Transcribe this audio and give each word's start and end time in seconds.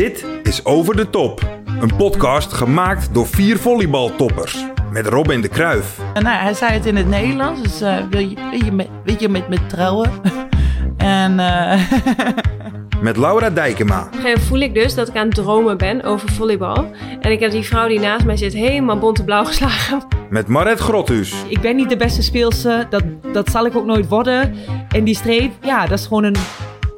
Dit 0.00 0.26
is 0.42 0.64
Over 0.64 0.96
de 0.96 1.10
Top. 1.10 1.62
Een 1.80 1.96
podcast 1.96 2.52
gemaakt 2.52 3.14
door 3.14 3.26
vier 3.26 3.58
volleybaltoppers. 3.58 4.64
Met 4.92 5.06
Robin 5.06 5.40
de 5.40 5.48
Kruif. 5.48 5.98
En 6.14 6.22
nou, 6.22 6.36
hij 6.36 6.54
zei 6.54 6.72
het 6.72 6.86
in 6.86 6.96
het 6.96 7.08
Nederlands, 7.08 7.62
dus 7.62 7.80
eh, 7.80 7.96
wil, 8.10 8.20
je, 8.20 8.34
wil, 8.50 8.64
je 8.64 8.72
met, 8.72 9.20
je 9.20 9.28
met 9.28 9.48
me 9.48 9.66
trouwen? 9.66 10.10
en 10.96 11.40
eh, 11.40 11.80
Met 13.02 13.16
Laura 13.16 13.50
Dijkema. 13.50 14.08
Voel 14.38 14.58
ik 14.58 14.74
dus 14.74 14.94
dat 14.94 15.08
ik 15.08 15.16
aan 15.16 15.26
het 15.26 15.34
dromen 15.34 15.76
ben 15.76 16.02
over 16.02 16.32
volleybal. 16.32 16.90
En 17.20 17.30
ik 17.30 17.40
heb 17.40 17.50
die 17.50 17.62
vrouw 17.62 17.88
die 17.88 18.00
naast 18.00 18.24
mij 18.24 18.36
zit 18.36 18.52
helemaal 18.52 18.98
bonteblauw 18.98 19.44
geslagen. 19.44 20.02
Met 20.30 20.46
Maret 20.46 20.78
Grothuus. 20.78 21.34
Ik 21.48 21.60
ben 21.60 21.76
niet 21.76 21.88
de 21.88 21.96
beste 21.96 22.22
speelse, 22.22 22.86
dat, 22.90 23.02
dat 23.32 23.50
zal 23.50 23.66
ik 23.66 23.76
ook 23.76 23.86
nooit 23.86 24.08
worden. 24.08 24.54
En 24.88 25.04
die 25.04 25.14
streep, 25.14 25.52
ja, 25.60 25.86
dat 25.86 25.98
is 25.98 26.06
gewoon 26.06 26.24
een, 26.24 26.36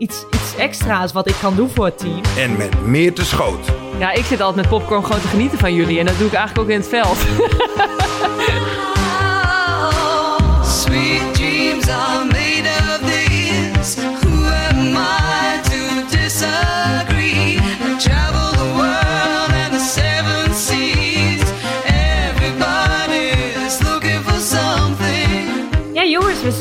iets, 0.02 0.24
iets 0.34 0.56
extra's 0.56 1.12
wat 1.12 1.28
ik 1.28 1.34
kan 1.40 1.56
doen 1.56 1.70
voor 1.70 1.84
het 1.84 1.98
team. 1.98 2.20
En 2.38 2.56
met 2.56 2.86
Meerte 2.86 3.24
Schoot. 3.24 3.66
Ja, 3.98 4.12
ik 4.12 4.24
zit 4.24 4.40
altijd 4.40 4.60
met 4.60 4.78
popcorn 4.78 5.04
gewoon 5.04 5.20
te 5.20 5.28
genieten 5.28 5.58
van 5.58 5.74
jullie. 5.74 5.98
En 5.98 6.06
dat 6.06 6.18
doe 6.18 6.26
ik 6.26 6.32
eigenlijk 6.32 6.68
ook 6.68 6.74
in 6.74 6.80
het 6.80 6.88
veld. 6.88 7.18
Sweet 10.82 11.34
dreams 11.34 11.88
are 11.88 12.31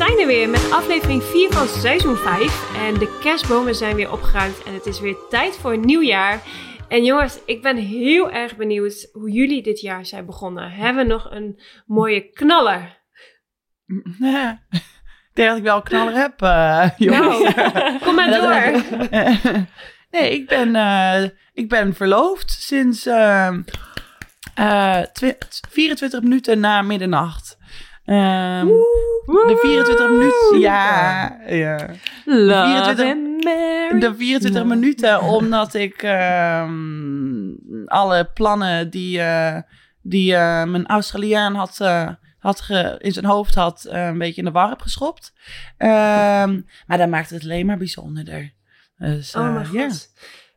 zijn 0.08 0.20
er 0.20 0.28
weer 0.28 0.50
met 0.50 0.72
aflevering 0.72 1.24
4 1.24 1.52
van 1.52 1.68
seizoen 1.68 2.16
5. 2.16 2.76
En 2.76 2.94
de 2.94 3.20
kerstbomen 3.22 3.76
zijn 3.76 3.96
weer 3.96 4.12
opgeruimd 4.12 4.64
en 4.64 4.74
het 4.74 4.86
is 4.86 5.00
weer 5.00 5.16
tijd 5.30 5.58
voor 5.58 5.74
een 5.74 5.86
nieuw 5.86 6.02
jaar. 6.02 6.42
En 6.88 7.04
jongens, 7.04 7.40
ik 7.46 7.62
ben 7.62 7.78
heel 7.78 8.32
erg 8.32 8.56
benieuwd 8.56 9.10
hoe 9.12 9.32
jullie 9.32 9.64
dit 9.64 9.80
jaar 9.80 10.06
zijn 10.06 10.26
begonnen. 10.26 10.72
Hebben 10.72 11.08
we 11.08 11.14
nog 11.14 11.32
een 11.32 11.62
mooie 11.86 12.30
knaller? 12.30 12.98
ja, 14.20 14.62
ik 14.72 14.82
denk 15.34 15.50
dat 15.50 15.58
ik 15.58 15.64
wel 15.64 15.76
een 15.76 15.84
knaller 15.84 16.14
heb, 16.14 16.42
eh 16.42 16.90
jongens. 16.98 17.56
Nou, 17.56 18.00
kom 18.04 18.16
maar 18.16 18.32
door. 18.42 18.84
nee, 20.12 20.32
ik 20.32 20.48
ben, 20.48 20.76
eh, 20.76 21.30
ik 21.54 21.70
ben 21.70 21.94
verloofd 21.96 22.52
sinds 22.52 23.06
ehm, 23.06 23.62
eh, 24.56 25.02
24 25.70 26.22
minuten 26.22 26.60
na 26.60 26.82
middernacht. 26.82 27.60
Ehm, 28.12 28.68
de 29.26 29.58
24 29.62 30.10
minuten, 30.10 30.60
ja, 30.60 31.38
ja. 31.48 31.76
Love 32.26 32.66
24 32.96 33.06
and 33.06 33.44
marry. 33.44 34.00
De 34.00 34.16
24 34.16 34.66
minuten, 34.66 35.22
omdat 35.22 35.74
ik 35.74 36.04
ehm, 36.04 37.52
alle 37.86 38.30
plannen 38.34 38.90
die, 38.90 39.22
eh, 39.22 39.58
die 40.02 40.36
eh, 40.36 40.64
mijn 40.64 40.88
Australiaan 40.88 41.56
had, 41.56 41.80
eh, 41.80 42.10
had 42.40 42.62
ge- 42.62 42.96
in 43.00 43.12
zijn 43.12 43.26
hoofd 43.26 43.56
had, 43.56 43.86
een 43.90 44.18
beetje 44.18 44.42
in 44.42 44.46
de 44.46 44.52
war 44.52 44.70
heb 44.70 44.82
geschopt. 44.82 45.34
Ehm, 45.78 46.60
maar 46.88 46.98
dat 46.98 47.10
maakt 47.10 47.30
het 47.30 47.44
alleen 47.44 47.66
maar 47.66 47.78
bijzonderder. 47.78 48.54
Dus, 48.98 49.36
Oh 49.36 49.54
mijn 49.54 49.68
ja. 49.72 49.84
god. 49.90 50.08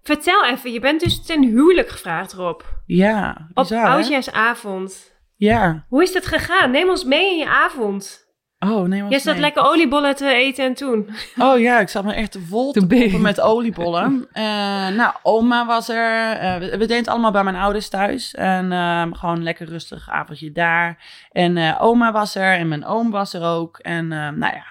Vertel 0.02 0.44
even, 0.46 0.72
je 0.72 0.80
bent 0.80 1.00
dus 1.00 1.22
ten 1.26 1.42
huwelijk 1.42 1.88
gevraagd, 1.88 2.32
Rob. 2.32 2.60
Ja, 2.86 3.46
Op 3.54 3.62
bizar, 3.62 3.82
hè? 3.86 3.88
oudjaarsavond. 3.92 5.12
Ja. 5.44 5.84
Hoe 5.88 6.02
is 6.02 6.14
het 6.14 6.26
gegaan? 6.26 6.70
Neem 6.70 6.88
ons 6.88 7.04
mee 7.04 7.30
in 7.30 7.38
je 7.38 7.48
avond. 7.48 8.22
Oh, 8.58 8.82
nee, 8.88 9.04
Jij 9.08 9.18
zat 9.18 9.38
lekker 9.38 9.62
oliebollen 9.64 10.16
te 10.16 10.34
eten 10.34 10.64
en 10.64 10.74
toen. 10.74 11.08
Oh 11.38 11.58
ja, 11.58 11.78
ik 11.80 11.88
zat 11.88 12.04
me 12.04 12.12
echt 12.14 12.38
vol 12.48 12.72
te 12.72 12.80
je- 12.80 12.86
proppen 12.86 13.20
met 13.20 13.40
oliebollen. 13.40 14.26
Eh, 14.32 14.44
nou, 14.88 15.14
oma 15.22 15.66
was 15.66 15.88
er. 15.88 16.36
Eh, 16.36 16.54
we, 16.58 16.70
we 16.70 16.76
deden 16.78 16.96
het 16.96 17.08
allemaal 17.08 17.30
bij 17.30 17.44
mijn 17.44 17.56
ouders 17.56 17.88
thuis. 17.88 18.34
En 18.34 18.72
ehm, 18.72 19.12
gewoon 19.12 19.36
een 19.36 19.42
lekker 19.42 19.68
rustig 19.68 20.10
avondje 20.10 20.52
daar. 20.52 21.04
En 21.30 21.56
eh, 21.56 21.76
oma 21.82 22.12
was 22.12 22.34
er 22.34 22.58
en 22.58 22.68
mijn 22.68 22.84
oom 22.86 23.10
was 23.10 23.34
er 23.34 23.42
ook. 23.44 23.78
En 23.78 24.12
ehm, 24.12 24.38
nou 24.38 24.54
ja, 24.54 24.64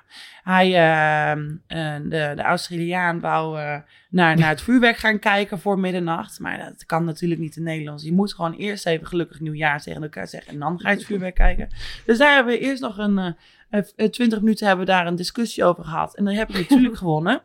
hij, 0.43 0.67
ehm, 0.67 1.49
eh, 1.67 1.95
de, 1.95 2.33
de 2.35 2.41
Australiaan 2.41 3.19
wou 3.19 3.59
eh, 3.59 3.77
naar, 4.09 4.37
naar 4.37 4.49
het 4.49 4.61
vuurwerk 4.67 4.97
gaan 4.97 5.19
kijken 5.19 5.59
voor 5.59 5.79
middernacht. 5.79 6.39
Maar 6.39 6.57
dat 6.57 6.85
kan 6.85 7.05
natuurlijk 7.05 7.41
niet 7.41 7.55
in 7.55 7.63
Nederlands. 7.63 8.03
Je 8.03 8.13
moet 8.13 8.33
gewoon 8.33 8.53
eerst 8.53 8.85
even 8.85 9.07
gelukkig 9.07 9.39
nieuwjaar 9.39 9.81
tegen 9.81 10.03
elkaar 10.03 10.27
zeggen. 10.27 10.53
En 10.53 10.59
dan 10.59 10.79
ga 10.79 10.89
je 10.89 10.95
het 10.95 11.05
vuurwerk 11.05 11.35
kijken. 11.35 11.69
Dus 12.05 12.17
daar 12.17 12.35
hebben 12.35 12.53
we 12.53 12.59
eerst 12.59 12.81
nog 12.81 12.97
een... 12.97 13.35
eh, 13.69 13.81
eh, 13.95 14.09
20 14.09 14.39
minuten 14.39 14.67
hebben 14.67 14.85
we 14.85 14.91
daar 14.91 15.07
een 15.07 15.15
discussie 15.15 15.63
over 15.63 15.83
gehad. 15.83 16.15
En 16.15 16.25
dan 16.25 16.33
heb 16.33 16.49
ik 16.49 16.69
natuurlijk 16.69 16.97
gewonnen. 17.03 17.41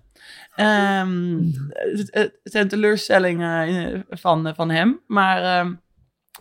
Ehm 0.57 1.41
het, 1.69 2.09
het, 2.11 2.39
het 2.43 2.55
een 2.55 2.69
teleurstelling 2.69 3.43
eh, 3.43 4.01
van, 4.11 4.55
van 4.55 4.71
hem. 4.71 5.01
Maar 5.07 5.43
ehm, 5.43 5.75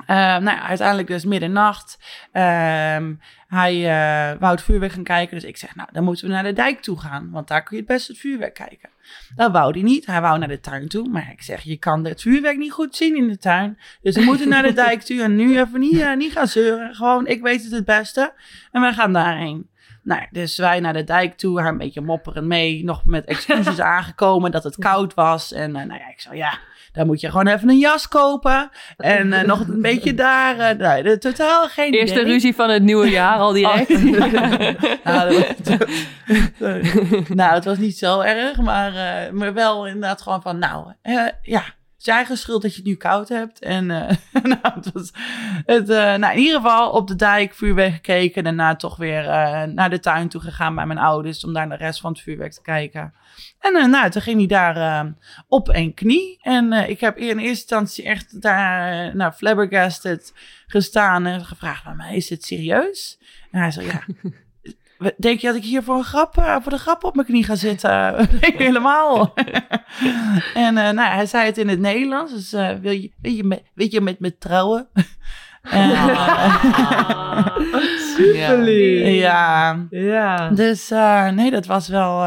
eh, 0.05 0.15
nou 0.15 0.43
ja, 0.43 0.61
uiteindelijk 0.61 1.07
dus 1.07 1.25
middernacht. 1.25 1.99
Ehm, 2.31 3.13
hij 3.47 3.75
eh, 3.75 4.39
wou 4.39 4.51
het 4.51 4.63
vuurwerk 4.63 4.91
gaan 4.91 5.03
kijken. 5.03 5.35
Dus 5.35 5.43
ik 5.43 5.57
zeg, 5.57 5.75
nou, 5.75 5.89
dan 5.91 6.03
moeten 6.03 6.27
we 6.27 6.33
naar 6.33 6.43
de 6.43 6.53
dijk 6.53 6.81
toe 6.81 6.99
gaan. 6.99 7.29
Want 7.31 7.47
daar 7.47 7.63
kun 7.63 7.77
je 7.77 7.83
het 7.83 7.91
best 7.91 8.07
het 8.07 8.17
vuurwerk 8.17 8.53
kijken. 8.53 8.89
Dat 9.35 9.51
wou 9.51 9.71
hij 9.71 9.81
niet. 9.81 10.05
Hij 10.05 10.21
wou 10.21 10.39
naar 10.39 10.47
de 10.47 10.59
tuin 10.59 10.87
toe. 10.87 11.09
Maar 11.09 11.31
ik 11.31 11.41
zeg, 11.41 11.61
je 11.61 11.77
kan 11.77 12.05
het 12.05 12.21
vuurwerk 12.21 12.57
niet 12.57 12.71
goed 12.71 12.95
zien 12.95 13.15
in 13.15 13.27
de 13.27 13.37
tuin. 13.37 13.77
Dus 14.01 14.15
we 14.15 14.21
moeten 14.21 14.49
naar 14.49 14.63
de 14.63 14.73
dijk 14.85 15.01
toe. 15.01 15.21
En 15.21 15.35
nu 15.35 15.59
even 15.59 15.79
niet, 15.79 15.99
eh, 15.99 16.15
niet 16.15 16.31
gaan 16.31 16.47
zeuren. 16.47 16.95
Gewoon, 16.95 17.27
ik 17.27 17.41
weet 17.41 17.63
het 17.63 17.71
het 17.71 17.85
beste. 17.85 18.33
En 18.71 18.81
we 18.81 18.93
gaan 18.93 19.13
daarheen. 19.13 19.69
Nou, 20.03 20.27
dus 20.31 20.57
wij 20.57 20.79
naar 20.79 20.93
de 20.93 21.03
dijk 21.03 21.37
toe, 21.37 21.59
haar 21.59 21.71
een 21.71 21.77
beetje 21.77 22.01
mopperend 22.01 22.47
mee. 22.47 22.83
Nog 22.83 23.05
met 23.05 23.25
excuses 23.25 23.79
aangekomen 23.95 24.51
dat 24.51 24.63
het 24.63 24.75
koud 24.75 25.13
was. 25.13 25.53
En 25.53 25.75
eh, 25.75 25.85
nou 25.85 25.99
ja, 25.99 26.09
ik 26.09 26.19
zei, 26.19 26.37
ja, 26.37 26.59
dan 26.97 27.05
moet 27.07 27.21
je 27.21 27.29
gewoon 27.29 27.47
even 27.47 27.69
een 27.69 27.77
jas 27.77 28.07
kopen. 28.07 28.69
En 28.97 29.33
eh, 29.33 29.43
nog 29.47 29.67
een 29.67 29.81
beetje 29.81 30.13
daar. 30.13 30.77
de, 30.77 31.17
totaal 31.19 31.67
geen 31.67 31.93
Eerste 31.93 32.19
idee. 32.19 32.31
ruzie 32.33 32.55
van 32.55 32.69
het 32.69 32.83
nieuwe 32.83 33.09
jaar 33.09 33.37
al 33.37 33.51
direct. 33.53 33.89
Oh, 33.89 34.01
nou, 35.03 35.33
was- 35.33 37.27
nou, 37.27 37.53
het 37.53 37.65
was 37.65 37.77
niet 37.77 37.97
zo 37.97 38.19
erg, 38.19 38.57
maar, 38.57 38.95
eh, 38.95 39.31
maar 39.31 39.53
wel 39.53 39.87
inderdaad 39.87 40.21
gewoon 40.21 40.41
van, 40.41 40.59
nou, 40.59 40.93
ja, 41.41 41.63
je 42.05 42.11
eigen 42.11 42.37
schuld 42.37 42.61
dat 42.61 42.71
je 42.71 42.77
het 42.77 42.87
nu 42.87 42.95
koud 42.95 43.29
hebt. 43.29 43.59
En 43.59 43.91
eh, 43.91 44.15
nou, 44.43 44.59
het 44.61 44.91
was, 44.93 45.11
het, 45.65 45.89
eh, 45.89 46.15
nou, 46.15 46.33
in 46.33 46.39
ieder 46.39 46.55
geval 46.55 46.91
op 46.91 47.07
de 47.07 47.15
dijk 47.15 47.53
vuurwerk 47.53 47.93
gekeken. 47.93 48.43
Daarna 48.43 48.75
toch 48.75 48.97
weer 48.97 49.27
eh, 49.27 49.63
naar 49.63 49.89
de 49.89 49.99
tuin 49.99 50.29
toe 50.29 50.41
gegaan 50.41 50.75
bij 50.75 50.85
mijn 50.85 50.99
ouders 50.99 51.45
om 51.45 51.53
daar 51.53 51.69
de 51.69 51.75
rest 51.75 51.99
van 51.99 52.11
het 52.11 52.21
vuurwerk 52.21 52.53
te 52.53 52.61
kijken. 52.61 53.13
En 53.59 53.89
nou, 53.89 54.09
toen 54.09 54.21
ging 54.21 54.37
hij 54.37 54.47
daar 54.47 55.05
op 55.47 55.69
één 55.69 55.93
knie. 55.93 56.37
En 56.41 56.73
ik 56.73 56.99
heb 56.99 57.17
in 57.17 57.25
eerste 57.25 57.47
instantie 57.47 58.03
echt 58.03 58.41
daar, 58.41 59.15
nou, 59.15 59.31
flabbergasted 59.31 60.33
gestaan 60.67 61.25
en 61.25 61.45
gevraagd, 61.45 61.95
maar 61.95 62.15
is 62.15 62.29
het 62.29 62.43
serieus? 62.43 63.19
En 63.51 63.59
hij 63.59 63.71
zei, 63.71 63.85
ja, 63.85 64.03
denk 65.17 65.39
je 65.39 65.47
dat 65.47 65.55
ik 65.55 65.63
hier 65.63 65.83
voor, 65.83 65.95
een 65.97 66.03
grap, 66.03 66.37
eh, 66.37 66.55
voor 66.61 66.71
de 66.71 66.77
grap 66.77 67.03
op 67.03 67.15
mijn 67.15 67.27
knie 67.27 67.43
ga 67.43 67.55
zitten? 67.55 68.15
Helemaal. 68.57 69.33
en 70.53 70.77
eh, 70.77 70.89
nou, 70.89 71.09
hij 71.13 71.25
zei 71.25 71.45
het 71.45 71.57
in 71.57 71.67
het 71.67 71.79
Nederlands, 71.79 72.33
dus 72.33 72.53
eh, 72.53 72.69
wil, 72.81 72.91
je, 72.91 73.11
wil, 73.21 73.31
je 73.31 73.43
met, 73.43 73.91
je 73.91 74.01
met 74.01 74.19
me 74.19 74.37
trouwen? 74.37 74.87
En, 75.61 75.91
eh, 75.91 77.47
Super 78.15 78.57
lief. 78.57 79.07
ja, 79.19 79.77
Ja. 79.89 80.49
dus 80.49 80.89
nee, 81.33 81.51
dat 81.51 81.65
was 81.65 81.87
wel. 81.87 82.25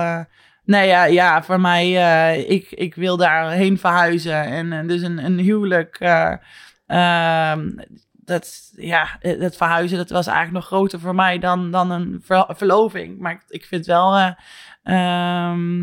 nee, 0.65 0.87
ja, 0.87 1.05
ja, 1.05 1.43
voor 1.43 1.61
mij, 1.61 1.93
ik, 2.41 2.71
ik 2.71 2.95
wil 2.95 3.17
daarheen 3.17 3.79
verhuizen. 3.79 4.45
En 4.45 4.87
dus 4.87 5.03
een, 5.03 5.25
een 5.25 5.39
huwelijk. 5.39 5.97
eh, 6.01 6.33
ehm, 6.87 7.69
dat, 8.31 8.73
ja, 8.77 9.17
eh, 9.21 9.41
dat 9.41 9.57
verhuizen, 9.57 9.99
dat 9.99 10.11
was 10.11 10.27
eigenlijk 10.27 10.57
nog 10.57 10.67
groter 10.67 11.01
voor 11.01 11.15
mij 11.15 11.39
dan, 11.39 11.71
dan 11.71 11.91
een 11.91 12.21
ver- 12.25 12.47
verloving. 12.57 13.19
Maar 13.19 13.33
ik, 13.33 13.43
ik 13.49 13.65
vind 13.65 13.87
wel. 13.87 14.15
eh, 14.17 14.31
ehm, 14.83 15.81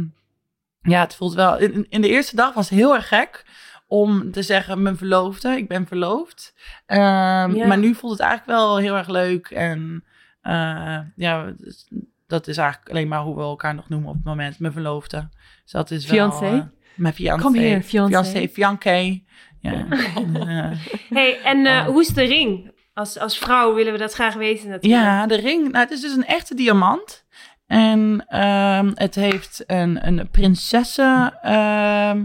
ja, 0.81 0.99
het 0.99 1.15
voelt 1.15 1.33
wel. 1.33 1.57
In, 1.57 1.85
in 1.89 2.01
de 2.01 2.09
eerste 2.09 2.35
dag 2.35 2.53
was 2.53 2.69
het 2.69 2.79
heel 2.79 2.95
erg 2.95 3.07
gek 3.07 3.45
om 3.87 4.31
te 4.31 4.41
zeggen: 4.41 4.81
mijn 4.81 4.97
verloofde, 4.97 5.49
ik 5.57 5.67
ben 5.67 5.87
verloofd. 5.87 6.53
Ehm, 6.85 7.55
Ja. 7.55 7.67
Maar 7.67 7.77
nu 7.77 7.93
voelt 7.95 8.11
het 8.17 8.21
eigenlijk 8.27 8.59
wel 8.59 8.77
heel 8.77 8.95
erg 8.95 9.07
leuk. 9.07 9.47
En 9.49 10.03
eh, 10.41 10.99
ja, 11.15 11.53
dus 11.57 11.87
dat 12.27 12.47
is 12.47 12.57
eigenlijk 12.57 12.89
alleen 12.89 13.07
maar 13.07 13.21
hoe 13.21 13.35
we 13.35 13.41
elkaar 13.41 13.75
nog 13.75 13.89
noemen 13.89 14.09
op 14.09 14.15
het 14.15 14.23
moment. 14.23 14.59
Mijn 14.59 14.73
verloofde. 14.73 15.29
Dus 15.63 15.71
dat 15.71 15.91
is 15.91 16.05
wel... 16.05 16.15
Eh, 16.53 16.61
mijn 16.95 17.13
fiancé. 17.13 17.43
Kom 17.43 17.53
hier, 17.55 17.81
fiancé. 17.81 18.09
Fiancé, 18.23 18.47
fiancé. 18.53 19.23
Ja. 20.33 20.71
Hey, 21.09 21.41
en 21.41 21.65
eh, 21.65 21.73
Oh. 21.77 21.85
hoe 21.85 22.01
is 22.01 22.07
de 22.07 22.23
ring? 22.23 22.71
Als, 22.93 23.17
als 23.19 23.37
vrouw 23.37 23.73
willen 23.73 23.91
we 23.91 23.97
dat 23.97 24.13
graag 24.13 24.33
weten 24.33 24.69
natuurlijk. 24.69 25.03
ja, 25.03 25.27
de 25.27 25.35
ring. 25.35 25.61
Nou, 25.71 25.77
het 25.77 25.91
is 25.91 26.01
dus 26.01 26.15
een 26.15 26.25
echte 26.25 26.55
diamant. 26.55 27.25
En 27.67 28.25
ehm, 28.27 28.91
het 28.93 29.15
heeft 29.15 29.63
een, 29.67 30.07
een 30.07 30.29
prinsessen... 30.31 31.39
ehm, 31.41 32.17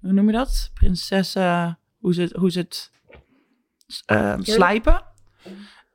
hoe 0.00 0.12
noem 0.12 0.26
je 0.26 0.32
dat? 0.32 0.70
Prinsessen... 0.74 1.78
Hoe 1.98 2.14
ze 2.14 2.20
het, 2.22 2.32
hoe 2.32 2.50
ze 2.50 2.58
het 2.58 2.90
ehm, 4.06 4.42
slijpen. 4.42 5.02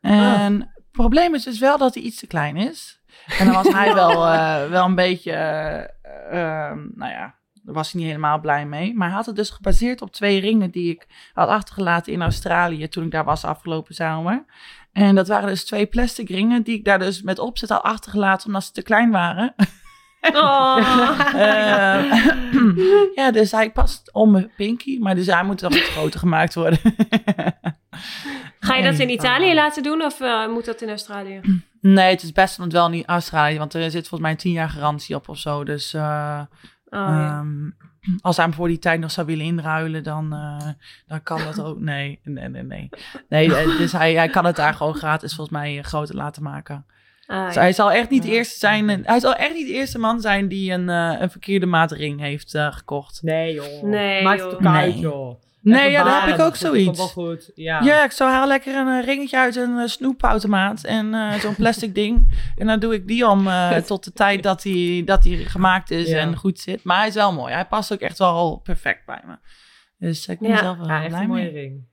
En 0.01 0.59
het 0.61 0.91
probleem 0.91 1.35
is 1.35 1.43
dus 1.43 1.59
wel 1.59 1.77
dat 1.77 1.93
hij 1.93 2.03
iets 2.03 2.19
te 2.19 2.27
klein 2.27 2.57
is. 2.57 3.01
En 3.39 3.45
dan 3.45 3.53
was 3.63 3.73
hij 3.73 3.93
wel, 4.03 4.27
eh, 4.27 4.69
wel 4.69 4.85
een 4.85 4.95
beetje... 4.95 5.31
eh, 5.31 6.69
ehm, 6.69 6.79
nou 6.95 7.11
ja, 7.11 7.35
daar 7.63 7.73
was 7.73 7.91
hij 7.91 8.01
niet 8.01 8.09
helemaal 8.09 8.39
blij 8.39 8.65
mee. 8.65 8.93
Maar 8.93 9.07
hij 9.07 9.15
had 9.15 9.25
het 9.25 9.35
dus 9.35 9.49
gebaseerd 9.49 10.01
op 10.01 10.11
twee 10.11 10.39
ringen 10.39 10.71
die 10.71 10.91
ik 10.91 11.07
had 11.33 11.49
achtergelaten 11.49 12.13
in 12.13 12.21
Australië 12.21 12.87
toen 12.87 13.05
ik 13.05 13.11
daar 13.11 13.23
was 13.23 13.45
afgelopen 13.45 13.95
zomer. 13.95 14.45
En 14.91 15.15
dat 15.15 15.27
waren 15.27 15.47
dus 15.47 15.65
twee 15.65 15.85
plastic 15.85 16.29
ringen 16.29 16.63
die 16.63 16.77
ik 16.77 16.85
daar 16.85 16.99
dus 16.99 17.21
met 17.21 17.39
opzet 17.39 17.69
had 17.69 17.83
achtergelaten 17.83 18.47
omdat 18.47 18.63
ze 18.63 18.71
te 18.71 18.81
klein 18.81 19.11
waren. 19.11 19.53
Oh. 20.33 20.77
Eh, 21.33 22.25
ja, 23.15 23.31
dus 23.31 23.51
hij 23.51 23.71
past 23.71 24.13
om 24.13 24.31
mijn 24.31 24.51
pinky, 24.57 24.99
maar 24.99 25.15
dus 25.15 25.25
hij 25.25 25.43
moet 25.43 25.61
nog 25.61 25.73
iets 25.73 25.89
groter 25.89 26.19
gemaakt 26.19 26.53
worden. 26.53 26.79
Ga 28.59 28.75
je 28.75 28.83
dat 28.83 28.99
in. 28.99 29.09
Italië 29.09 29.53
laten 29.53 29.83
doen 29.83 30.01
of 30.01 30.21
eh, 30.21 30.47
moet 30.47 30.65
dat 30.65 30.81
in 30.81 30.89
Australië? 30.89 31.41
Nee, 31.81 32.09
het 32.09 32.23
is 32.23 32.31
best 32.31 32.57
wel 32.57 32.89
niet 32.89 33.05
Australië, 33.05 33.57
want 33.57 33.73
er 33.73 33.91
zit 33.91 34.07
volgens 34.07 34.21
mij 34.21 34.31
een 34.31 34.37
tien 34.37 34.51
jaar 34.51 34.69
garantie 34.69 35.15
op 35.15 35.29
of 35.29 35.37
zo. 35.37 35.63
Dus 35.63 35.93
eh, 35.93 36.41
Oh, 36.93 36.99
ja. 36.99 37.39
ehm, 37.39 37.69
als 38.21 38.35
hij 38.35 38.45
hem 38.45 38.53
voor 38.53 38.67
die 38.67 38.79
tijd 38.79 38.99
nog 38.99 39.11
zou 39.11 39.27
willen 39.27 39.45
inruilen, 39.45 40.03
dan, 40.03 40.33
eh, 40.33 40.67
dan 41.07 41.23
kan 41.23 41.43
dat 41.43 41.61
ook. 41.61 41.79
Nee, 41.91 42.19
nee, 42.23 42.47
nee, 42.49 42.63
nee. 42.63 42.89
nee 43.29 43.55
eh, 43.55 43.77
dus 43.77 43.91
hij, 43.91 44.13
hij 44.13 44.29
kan 44.29 44.45
het 44.45 44.55
daar 44.55 44.73
gewoon 44.73 44.95
gratis 44.95 45.35
volgens 45.35 45.57
mij 45.57 45.77
eh, 45.77 45.83
groter 45.83 46.15
laten 46.15 46.43
maken. 46.43 46.85
Ah, 47.27 47.45
Dus 47.45 47.53
ja. 47.55 47.61
hij 47.61 47.73
zal 47.73 47.91
echt 47.91 48.09
niet 48.09 48.23
de 48.23 48.31
eerste 48.31 48.57
zijn. 48.59 48.89
Hij 49.05 49.19
zal 49.19 49.35
echt 49.35 49.53
niet 49.53 49.67
de 49.67 49.73
eerste 49.73 49.99
man 49.99 50.21
zijn 50.21 50.47
die 50.47 50.71
een, 50.71 50.89
eh, 50.89 51.15
een 51.19 51.31
verkeerde 51.31 51.65
maat 51.65 51.91
ring 51.91 52.19
heeft 52.19 52.55
eh, 52.55 52.71
gekocht. 52.73 53.19
Nee, 53.23 53.53
joh. 53.53 53.83
Nee, 53.83 54.23
Maakt 54.23 54.39
joh. 54.39 54.49
het 54.49 54.55
ook 54.59 54.65
uit, 54.65 54.91
Nee. 54.93 54.99
joh. 54.99 55.41
Nee, 55.61 55.91
ja, 55.91 56.03
daar 56.03 56.25
heb 56.25 56.35
ik 56.35 56.41
ook 56.45 56.55
zoiets. 56.55 56.97
wel 56.97 57.07
goed. 57.07 57.51
Ja. 57.55 57.81
Ja, 57.81 58.03
ik 58.03 58.11
zou 58.11 58.29
haal 58.31 58.47
lekker 58.47 58.75
een 58.75 58.87
eh, 58.99 59.05
ringetje 59.05 59.37
uit 59.37 59.55
een 59.55 59.77
eh, 59.79 59.87
snoepautomaat 59.87 60.83
en 60.83 61.13
eh, 61.13 61.33
zo'n 61.33 61.55
plastic 61.55 61.95
ding. 62.03 62.31
En 62.55 62.67
dan 62.67 62.79
doe 62.79 62.93
ik 62.93 63.07
die 63.07 63.27
om 63.27 63.47
tot 63.85 64.03
de 64.03 64.11
tijd 64.13 64.43
dat 64.43 64.63
hij 64.63 65.01
dat 65.05 65.23
hij 65.23 65.35
gemaakt 65.35 65.91
is 65.91 66.09
Ja. 66.09 66.17
en 66.17 66.35
goed 66.35 66.59
zit. 66.59 66.83
Maar 66.83 66.97
hij 66.97 67.07
is 67.07 67.13
wel 67.13 67.33
mooi. 67.33 67.53
Hij 67.53 67.65
past 67.65 67.93
ook 67.93 67.99
echt 67.99 68.17
wel 68.17 68.59
perfect 68.63 69.05
bij 69.05 69.21
me. 69.25 69.35
Dus 69.97 70.27
ik 70.27 70.39
ben 70.39 70.49
Ja. 70.49 70.57
zelf 70.57 70.77
wel 70.77 70.87
Ja, 70.87 71.07
blij 71.07 71.21
een 71.21 71.27
mooie 71.27 71.43
mee. 71.43 71.51
ring. 71.51 71.87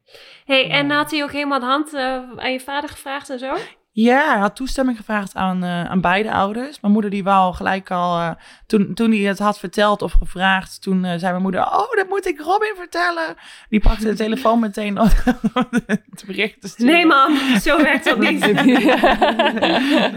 Hey, 0.44 0.70
en 0.70 0.90
had 0.90 1.10
hij 1.10 1.22
ook 1.22 1.32
helemaal 1.32 1.60
de 1.60 1.66
hand 1.66 1.94
aan 2.36 2.52
je 2.52 2.60
vader 2.60 2.90
gevraagd 2.90 3.30
en 3.30 3.38
zo? 3.38 3.54
Ja, 4.00 4.30
hij 4.30 4.38
had 4.38 4.56
toestemming 4.56 4.96
gevraagd 4.96 5.34
aan, 5.34 5.64
eh, 5.64 5.84
aan 5.84 6.00
beide 6.00 6.32
ouders. 6.32 6.80
Mijn 6.80 6.92
moeder 6.92 7.10
die 7.10 7.24
wou 7.24 7.54
gelijk 7.54 7.90
al, 7.90 8.18
eh, 8.18 8.30
toen, 8.66 8.94
toen 8.94 9.10
hij 9.10 9.20
het 9.20 9.38
had 9.38 9.58
verteld 9.58 10.02
of 10.02 10.12
gevraagd, 10.12 10.82
toen 10.82 11.04
eh, 11.04 11.10
zei 11.18 11.30
mijn 11.30 11.42
moeder, 11.42 11.60
oh, 11.60 11.90
dat 11.96 12.08
moet 12.08 12.26
ik 12.26 12.40
Robin 12.40 12.74
vertellen. 12.76 13.34
Die 13.68 13.80
pakte 13.80 14.04
de 14.04 14.14
telefoon 14.14 14.60
meteen 14.60 14.96
het 14.96 16.24
bericht 16.26 16.60
te 16.60 16.68
sturen. 16.68 16.94
Nee 16.94 17.06
man, 17.06 17.38
zo 17.60 17.82
werkt 17.82 18.04
dat 18.04 18.18
niet. 18.18 18.40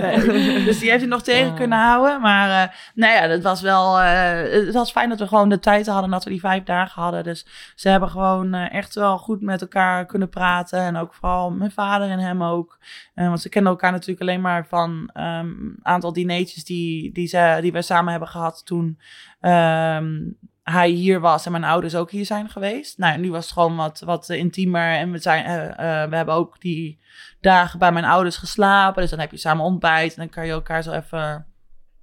Nee, 0.01 0.63
dus 0.67 0.79
die 0.79 0.89
heeft 0.89 1.01
het 1.01 1.09
nog 1.09 1.21
tegen 1.21 1.51
Oh. 1.51 1.55
kunnen 1.55 1.77
houden. 1.79 2.21
Maar 2.21 2.47
uh, 2.49 2.73
nou 2.93 3.13
ja, 3.13 3.27
het 3.27 3.43
was 3.43 3.61
wel. 3.61 4.01
Uh, 4.01 4.31
het 4.65 4.73
was 4.73 4.91
fijn 4.91 5.09
dat 5.09 5.19
we 5.19 5.27
gewoon 5.27 5.49
de 5.49 5.59
tijd 5.59 5.87
hadden 5.87 6.11
dat 6.11 6.23
we 6.23 6.29
die 6.29 6.39
vijf 6.39 6.63
dagen 6.63 7.01
hadden. 7.01 7.23
Dus 7.23 7.45
ze 7.75 7.89
hebben 7.89 8.09
gewoon 8.09 8.55
uh, 8.55 8.73
echt 8.73 8.95
wel 8.95 9.17
goed 9.17 9.41
met 9.41 9.61
elkaar 9.61 10.05
kunnen 10.05 10.29
praten. 10.29 10.79
En 10.79 10.97
ook 10.97 11.13
vooral 11.13 11.51
mijn 11.51 11.71
vader 11.71 12.09
en 12.09 12.19
hem 12.19 12.43
ook. 12.43 12.77
Uh, 13.15 13.27
want 13.27 13.41
ze 13.41 13.49
kennen 13.49 13.70
elkaar 13.71 13.91
natuurlijk 13.91 14.21
alleen 14.21 14.41
maar 14.41 14.67
van 14.67 15.09
een 15.13 15.45
um, 15.45 15.75
aantal 15.81 16.13
dineetjes 16.13 16.63
die, 16.63 17.11
die, 17.11 17.27
ze, 17.27 17.57
die 17.61 17.71
we 17.71 17.81
samen 17.81 18.11
hebben 18.11 18.29
gehad 18.29 18.65
toen. 18.65 18.99
Um, 19.41 20.37
hij 20.63 20.89
hier 20.89 21.19
was 21.19 21.45
en 21.45 21.51
mijn 21.51 21.63
ouders 21.63 21.95
ook 21.95 22.11
hier 22.11 22.25
zijn 22.25 22.49
geweest. 22.49 22.97
Nou, 22.97 23.19
nu 23.19 23.31
was 23.31 23.43
het 23.43 23.53
gewoon 23.53 23.75
wat, 23.75 23.99
wat 23.99 24.29
intiemer. 24.29 24.93
En 24.93 25.11
we, 25.11 25.17
zijn, 25.17 25.45
uh, 25.45 25.63
uh, 25.63 26.09
we 26.09 26.15
hebben 26.15 26.35
ook 26.35 26.59
die 26.59 26.99
dagen 27.41 27.79
bij 27.79 27.91
mijn 27.91 28.05
ouders 28.05 28.37
geslapen. 28.37 29.01
Dus 29.01 29.09
dan 29.09 29.19
heb 29.19 29.31
je 29.31 29.37
samen 29.37 29.65
ontbijt. 29.65 30.13
En 30.13 30.19
dan 30.19 30.29
kan 30.29 30.45
je 30.45 30.51
elkaar 30.51 30.83
zo 30.83 30.91
even... 30.91 31.45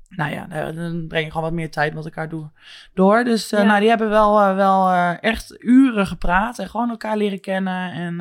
Nou 0.09 0.33
ja, 0.33 0.73
dan 0.73 1.07
breng 1.09 1.25
je 1.25 1.31
gewoon 1.31 1.47
wat 1.47 1.53
meer 1.53 1.71
tijd 1.71 1.95
met 1.95 2.05
elkaar 2.05 2.29
door. 2.29 2.51
door. 2.95 3.25
Dus 3.25 3.53
uh, 3.53 3.61
ja. 3.61 3.67
nou, 3.67 3.81
die 3.81 3.89
hebben 3.89 4.09
wel, 4.09 4.41
uh, 4.41 4.55
wel 4.55 4.89
uh, 4.89 5.23
echt 5.23 5.65
uren 5.65 6.07
gepraat. 6.07 6.59
En 6.59 6.69
gewoon 6.69 6.91
elkaar 6.91 7.17
leren 7.17 7.41
kennen. 7.41 7.93
En 7.93 8.17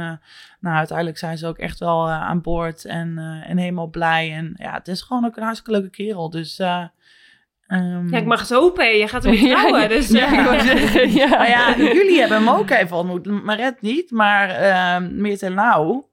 nou, 0.59 0.75
uiteindelijk 0.75 1.17
zijn 1.17 1.37
ze 1.37 1.47
ook 1.47 1.57
echt 1.57 1.79
wel 1.79 2.09
aan 2.09 2.41
boord. 2.41 2.85
En, 2.85 3.17
en 3.47 3.57
helemaal 3.57 3.87
blij. 3.87 4.33
En 4.33 4.53
ja, 4.55 4.73
het 4.73 4.87
is 4.87 5.01
gewoon 5.01 5.25
ook 5.25 5.37
een 5.37 5.43
hartstikke 5.43 5.71
leuke 5.71 5.89
kerel. 5.89 6.29
Dus... 6.29 6.59
Um, 7.67 8.09
ja, 8.09 8.17
ik 8.17 8.25
mag 8.25 8.39
het 8.39 8.49
hopen. 8.49 8.97
Je 8.97 9.07
gaat 9.07 9.23
hem 9.23 9.31
niet 9.41 9.51
trouwen. 9.51 9.81
ja, 9.81 9.87
dus, 9.87 10.09
ja, 10.09 10.31
ja. 10.33 10.53
ja. 11.01 11.27
Nou 11.27 11.49
ja, 11.49 11.77
jullie 11.77 12.19
hebben 12.19 12.37
hem 12.37 12.49
ook 12.49 12.69
even 12.69 12.97
ontmoet. 12.97 13.43
Maret 13.43 13.81
niet, 13.81 14.11
maar 14.11 14.61
uh, 14.61 15.09
meer 15.09 15.37
ten 15.37 15.53
nauw. 15.53 16.09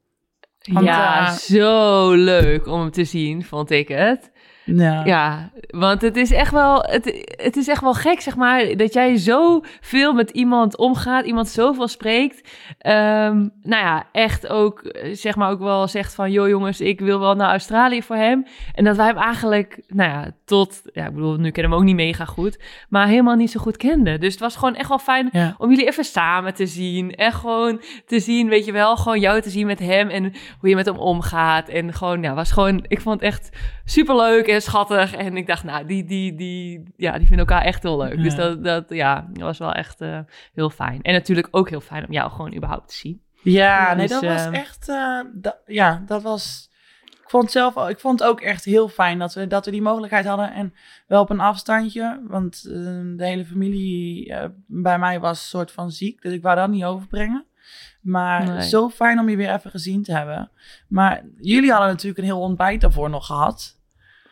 Want, 0.73 0.87
ja, 0.87 1.23
uh, 1.23 1.31
zo 1.31 2.13
leuk 2.13 2.67
om 2.67 2.81
hem 2.81 2.91
te 2.91 3.05
zien, 3.05 3.45
vond 3.45 3.71
ik 3.71 3.89
het. 3.89 4.33
Ja. 4.65 5.05
ja, 5.05 5.51
want 5.67 6.01
het 6.01 6.17
is 6.17 6.33
echt 6.33 6.53
wel, 6.53 6.83
het, 6.83 7.35
het 7.37 7.57
is 7.57 7.69
echt 7.69 7.81
wel 7.81 7.95
gek, 7.95 8.21
zeg 8.21 8.37
maar, 8.37 8.77
dat 8.77 8.93
jij 8.93 9.17
zo 9.17 9.61
veel 9.81 10.13
met 10.13 10.31
iemand 10.31 10.77
omgaat, 10.77 11.25
iemand 11.25 11.49
zoveel 11.49 11.89
spreekt. 11.89 12.49
Um, 12.87 13.51
nou 13.63 13.83
ja, 13.83 14.07
echt 14.13 14.49
ook, 14.49 14.95
zeg 15.13 15.37
maar, 15.37 15.51
ook 15.51 15.59
wel 15.59 15.89
zegt 15.89 16.15
van, 16.15 16.31
joh 16.33 16.49
jongens, 16.49 16.81
ik 16.81 17.01
wil 17.01 17.21
wel 17.21 17.35
naar 17.35 17.51
Australië 17.51 18.03
voor 18.03 18.17
hem. 18.17 18.47
En 18.75 18.85
dat 18.85 18.97
wij 18.97 19.07
hem 19.07 19.17
eigenlijk, 19.17 19.83
nou 19.89 20.11
ja, 20.11 20.31
tot, 20.45 20.83
ja, 20.93 21.07
ik 21.07 21.15
bedoel, 21.15 21.37
nu 21.37 21.51
kennen 21.51 21.55
we 21.55 21.61
hem 21.63 21.73
ook 21.73 21.97
niet 21.97 22.07
mega 22.07 22.25
goed, 22.25 22.61
maar 22.89 23.07
helemaal 23.07 23.37
niet 23.37 23.51
zo 23.51 23.61
goed 23.61 23.77
kenden. 23.77 24.21
Dus 24.21 24.33
het 24.33 24.43
was 24.43 24.57
gewoon 24.57 24.75
echt 24.75 24.89
wel 24.89 24.99
fijn 24.99 25.29
ja. 25.33 25.55
om 25.59 25.71
jullie 25.71 25.87
even 25.87 26.05
samen 26.05 26.55
te 26.55 26.67
zien. 26.67 27.15
En 27.15 27.33
gewoon 27.33 27.81
te 28.07 28.21
zien, 28.21 28.49
weet 28.49 28.65
je 28.65 28.73
wel, 28.73 28.97
gewoon 28.97 29.21
jou 29.21 29.41
te 29.41 29.51
zien 29.51 29.67
met 29.67 29.79
hem 29.79 30.09
en 30.09 30.33
hoe 30.59 30.69
je 30.69 30.75
met 30.75 30.87
hem 30.87 30.97
omgaat. 30.97 31.69
En 31.69 31.93
gewoon, 31.93 32.23
ja, 32.23 32.35
was 32.35 32.53
gewoon, 32.53 32.85
ik 32.89 33.01
vond 33.01 33.21
het 33.21 33.29
echt 33.33 33.57
superleuk 33.85 34.47
en 34.47 34.63
schattig. 34.63 35.15
En 35.15 35.37
ik 35.37 35.47
dacht, 35.47 35.65
nou, 35.65 35.87
die, 35.87 36.05
die, 36.05 36.35
die, 36.35 36.83
ja, 36.97 37.19
die 37.19 37.27
vinden 37.27 37.47
elkaar 37.47 37.65
echt 37.65 37.83
heel 37.83 37.99
leuk. 37.99 38.17
Ja. 38.17 38.23
Dus 38.23 38.35
dat, 38.35 38.65
dat, 38.65 38.85
ja, 38.89 39.27
dat 39.33 39.43
was 39.43 39.59
wel 39.59 39.73
echt 39.73 40.01
uh, 40.01 40.19
heel 40.55 40.71
fijn. 40.71 41.03
En 41.03 41.13
natuurlijk 41.13 41.49
ook 41.51 41.69
heel 41.69 41.81
fijn 41.81 42.07
om 42.07 42.13
jou 42.13 42.31
gewoon 42.31 42.55
überhaupt 42.55 42.89
te 42.89 42.95
zien. 42.95 43.23
Ja, 43.43 43.95
nee, 43.95 44.07
dus, 44.07 44.21
dat 44.21 44.31
was 44.31 44.47
uh, 44.47 44.55
echt, 44.55 44.89
uh, 44.89 45.21
dat, 45.35 45.57
ja, 45.67 46.03
dat 46.07 46.23
was... 46.23 46.73
Ik 47.23 47.31
vond 47.31 47.51
zelf, 47.51 47.89
ik 47.89 47.99
vond 47.99 48.19
het 48.21 48.29
ook 48.29 48.41
echt 48.41 48.65
heel 48.65 48.89
fijn 48.89 49.19
dat 49.19 49.35
we, 49.35 49.47
dat 49.47 49.65
we 49.65 49.71
die 49.71 49.83
mogelijkheid 49.83 50.27
hadden. 50.27 50.53
En 50.53 50.75
wel 51.07 51.23
op 51.23 51.31
een 51.31 51.41
afstandje, 51.41 52.21
want 52.27 52.63
de 52.63 53.15
hele 53.17 53.45
familie 53.45 54.35
bij 54.67 54.99
mij 54.99 55.21
was 55.21 55.39
een 55.39 55.49
soort 55.49 55.73
van 55.73 55.91
ziek. 55.91 56.23
Dus 56.23 56.33
ik 56.33 56.43
wou 56.43 56.57
dat 56.57 56.69
niet 56.69 56.85
overbrengen. 56.85 57.45
Maar 58.01 58.45
nee. 58.45 58.63
zo 58.63 58.89
fijn 58.89 59.19
om 59.19 59.29
je 59.29 59.37
weer 59.37 59.55
even 59.55 59.71
gezien 59.71 60.03
te 60.03 60.13
hebben. 60.13 60.51
Maar 60.89 61.25
jullie 61.41 61.71
hadden 61.71 61.89
natuurlijk 61.89 62.19
een 62.19 62.25
heel 62.25 62.41
ontbijt 62.41 62.81
daarvoor 62.81 63.11
nog 63.11 63.27
gehad. 63.27 63.74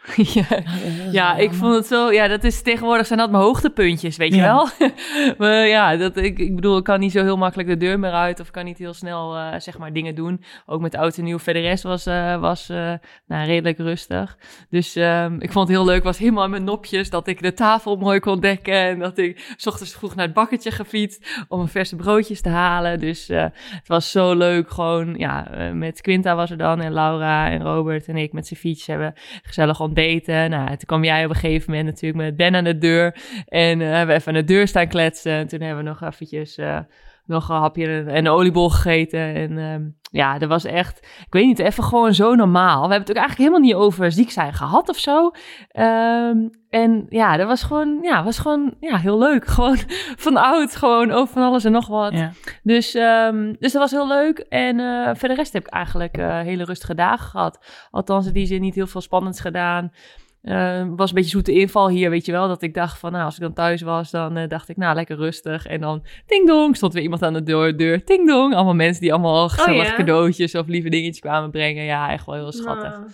ja, 0.35 0.63
ja 1.11 1.37
ik 1.37 1.53
vond 1.53 1.75
het 1.75 1.87
zo. 1.87 2.13
Ja, 2.13 2.29
dat 2.29 2.45
is 2.45 2.63
tegenwoordig 2.63 3.07
zijn 3.07 3.19
dat 3.19 3.31
mijn 3.31 3.43
hoogtepuntjes, 3.43 4.17
weet 4.17 4.31
je 4.35 4.41
Ja. 4.41 4.55
wel. 4.79 4.91
maar 5.39 5.67
ja, 5.67 5.97
dat, 5.97 6.17
ik, 6.17 6.39
ik 6.39 6.55
bedoel, 6.55 6.77
ik 6.77 6.85
kan 6.85 7.01
niet 7.01 7.13
zo 7.13 7.23
heel 7.23 7.37
makkelijk 7.37 7.69
de 7.69 7.77
deur 7.77 7.99
meer 7.99 8.13
uit 8.13 8.41
of 8.41 8.51
kan 8.51 8.65
niet 8.65 8.79
heel 8.79 8.95
snel 8.95 9.37
eh, 9.37 9.61
zeg 9.61 9.79
maar 9.79 9.93
dingen 9.93 10.15
doen. 10.15 10.45
Ook 10.67 10.81
met 10.81 10.97
oud 10.97 11.17
en 11.17 11.25
nieuw. 11.25 11.39
Verder 11.39 11.63
rest 11.63 11.83
was, 11.83 12.07
eh, 12.07 12.41
was 12.41 12.69
eh, 12.69 12.93
nou, 13.27 13.47
redelijk 13.47 13.79
rustig. 13.79 14.39
Dus 14.71 14.97
ehm, 14.97 15.37
ik 15.39 15.53
vond 15.53 15.69
het 15.69 15.77
heel 15.77 15.87
leuk. 15.87 16.03
Was 16.03 16.19
helemaal 16.19 16.45
in 16.45 16.51
mijn 16.51 16.65
nopjes 16.65 17.11
dat 17.11 17.27
ik 17.27 17.43
de 17.43 17.55
tafel 17.55 17.97
mooi 17.97 18.21
kon 18.21 18.41
dekken 18.41 18.75
en 18.75 18.99
dat 18.99 19.19
ik 19.19 19.55
s 19.57 19.67
ochtends 19.67 19.95
vroeg 19.95 20.15
naar 20.15 20.25
het 20.25 20.35
bakketje 20.35 20.71
gefietst 20.71 21.45
om 21.49 21.61
een 21.61 21.69
verse 21.69 21.97
broodjes 21.97 22.41
te 22.41 22.49
halen. 22.49 23.01
Dus 23.01 23.29
het 23.29 23.87
was 23.89 24.11
zo 24.11 24.35
leuk. 24.35 24.71
Gewoon 24.71 25.15
ja, 25.19 25.49
met 25.73 26.01
Quinta 26.01 26.35
was 26.37 26.51
er 26.51 26.57
dan 26.57 26.81
en 26.81 26.93
Laura 26.93 27.51
en 27.51 27.63
Robert 27.63 28.09
en 28.09 28.17
ik 28.17 28.33
met 28.33 28.47
z'n 28.47 28.55
fiets 28.55 28.87
hebben 28.87 29.15
gezellig 29.43 29.81
ontbeten. 29.93 30.51
Nou, 30.51 30.69
toen 30.69 30.87
kwam 30.87 31.05
jij 31.05 31.25
op 31.25 31.31
een 31.31 31.37
gegeven 31.37 31.71
moment 31.71 31.89
natuurlijk 31.89 32.25
met 32.25 32.37
Ben 32.37 32.55
aan 32.55 32.65
de 32.65 32.79
deur. 32.79 33.17
En 33.49 33.81
uh, 33.81 33.89
hebben 33.89 34.07
we 34.07 34.13
even 34.15 34.35
aan 34.35 34.41
de 34.41 34.53
deur 34.53 34.69
staan 34.69 34.89
kletsen. 34.89 35.33
En 35.33 35.49
toen 35.49 35.61
hebben 35.61 35.85
we 35.85 35.91
nog 35.91 36.03
eventjes 36.03 36.59
uh, 36.59 36.79
nog 37.25 37.49
een 37.49 37.57
hapje 37.57 37.87
en 37.87 38.17
een 38.17 38.29
oliebol 38.29 38.71
gegeten. 38.71 39.35
En 39.35 39.59
um, 39.59 39.97
ja, 40.11 40.39
dat 40.39 40.49
was 40.49 40.65
echt, 40.65 40.99
ik 40.99 41.33
weet 41.33 41.47
niet, 41.47 41.59
even 41.59 41.85
gewoon 41.85 42.15
zo 42.15 42.35
normaal. 42.35 42.89
We 42.89 42.95
hebben 42.95 42.99
het 42.99 43.11
ook 43.11 43.25
eigenlijk 43.25 43.39
helemaal 43.39 43.61
niet 43.61 43.75
over 43.75 44.13
ziek 44.13 44.31
zijn 44.31 44.53
gehad 44.53 44.89
of 44.89 44.99
zo. 44.99 45.31
Um, 45.73 46.51
en 46.71 47.07
ja, 47.09 47.37
dat 47.37 47.47
was 47.47 47.63
gewoon, 47.63 47.99
ja, 48.03 48.25
was 48.25 48.39
gewoon 48.39 48.75
ja, 48.81 48.97
heel 48.97 49.19
leuk. 49.19 49.47
Gewoon 49.55 49.79
van 50.17 50.37
oud, 50.37 50.77
gewoon 50.77 51.11
over 51.11 51.33
van 51.33 51.43
alles 51.43 51.65
en 51.65 51.73
nog 51.73 51.87
wat. 51.87 52.13
Ja. 52.13 52.33
Dus, 52.63 52.95
um, 52.95 53.57
dus 53.59 53.73
dat 53.73 53.81
was 53.81 53.91
heel 53.91 54.09
leuk. 54.09 54.39
En 54.39 54.79
uh, 54.79 55.11
voor 55.15 55.29
de 55.29 55.35
rest 55.35 55.53
heb 55.53 55.67
ik 55.67 55.73
eigenlijk 55.73 56.19
uh, 56.19 56.41
hele 56.41 56.65
rustige 56.65 56.95
dagen 56.95 57.29
gehad. 57.31 57.87
Althans, 57.91 58.27
in 58.27 58.33
die 58.33 58.47
zin 58.47 58.61
niet 58.61 58.75
heel 58.75 58.87
veel 58.87 59.01
spannends 59.01 59.41
gedaan. 59.41 59.93
Uh, 60.43 60.85
was 60.97 61.09
een 61.09 61.15
beetje 61.15 61.31
zoete 61.31 61.53
inval 61.53 61.89
hier, 61.89 62.11
weet 62.11 62.27
je 62.27 62.33
wel. 62.33 62.49
Dat 62.49 62.63
ik 62.63 62.75
dacht 62.75 62.99
van, 62.99 63.13
nou, 63.13 63.25
als 63.25 63.35
ik 63.35 63.41
dan 63.41 63.53
thuis 63.53 63.83
was, 63.83 64.11
dan 64.11 64.39
uh, 64.39 64.49
dacht 64.49 64.69
ik, 64.69 64.77
nou, 64.77 64.95
lekker 64.95 65.17
rustig. 65.17 65.67
En 65.67 65.81
dan, 65.81 66.05
ding 66.27 66.47
dong, 66.47 66.77
stond 66.77 66.93
weer 66.93 67.03
iemand 67.03 67.23
aan 67.23 67.33
de 67.33 67.43
deur, 67.43 67.77
deur 67.77 68.05
ding 68.05 68.27
dong. 68.27 68.55
Allemaal 68.55 68.75
mensen 68.75 69.03
die 69.03 69.13
allemaal 69.13 69.49
gezellig 69.49 69.83
oh, 69.83 69.89
ja? 69.89 69.95
cadeautjes 69.95 70.55
of 70.55 70.67
lieve 70.67 70.89
dingetjes 70.89 71.21
kwamen 71.21 71.51
brengen. 71.51 71.85
Ja, 71.85 72.11
echt 72.11 72.27
wel 72.27 72.35
heel 72.35 72.53
schattig. 72.53 72.99
Oh. 72.99 73.05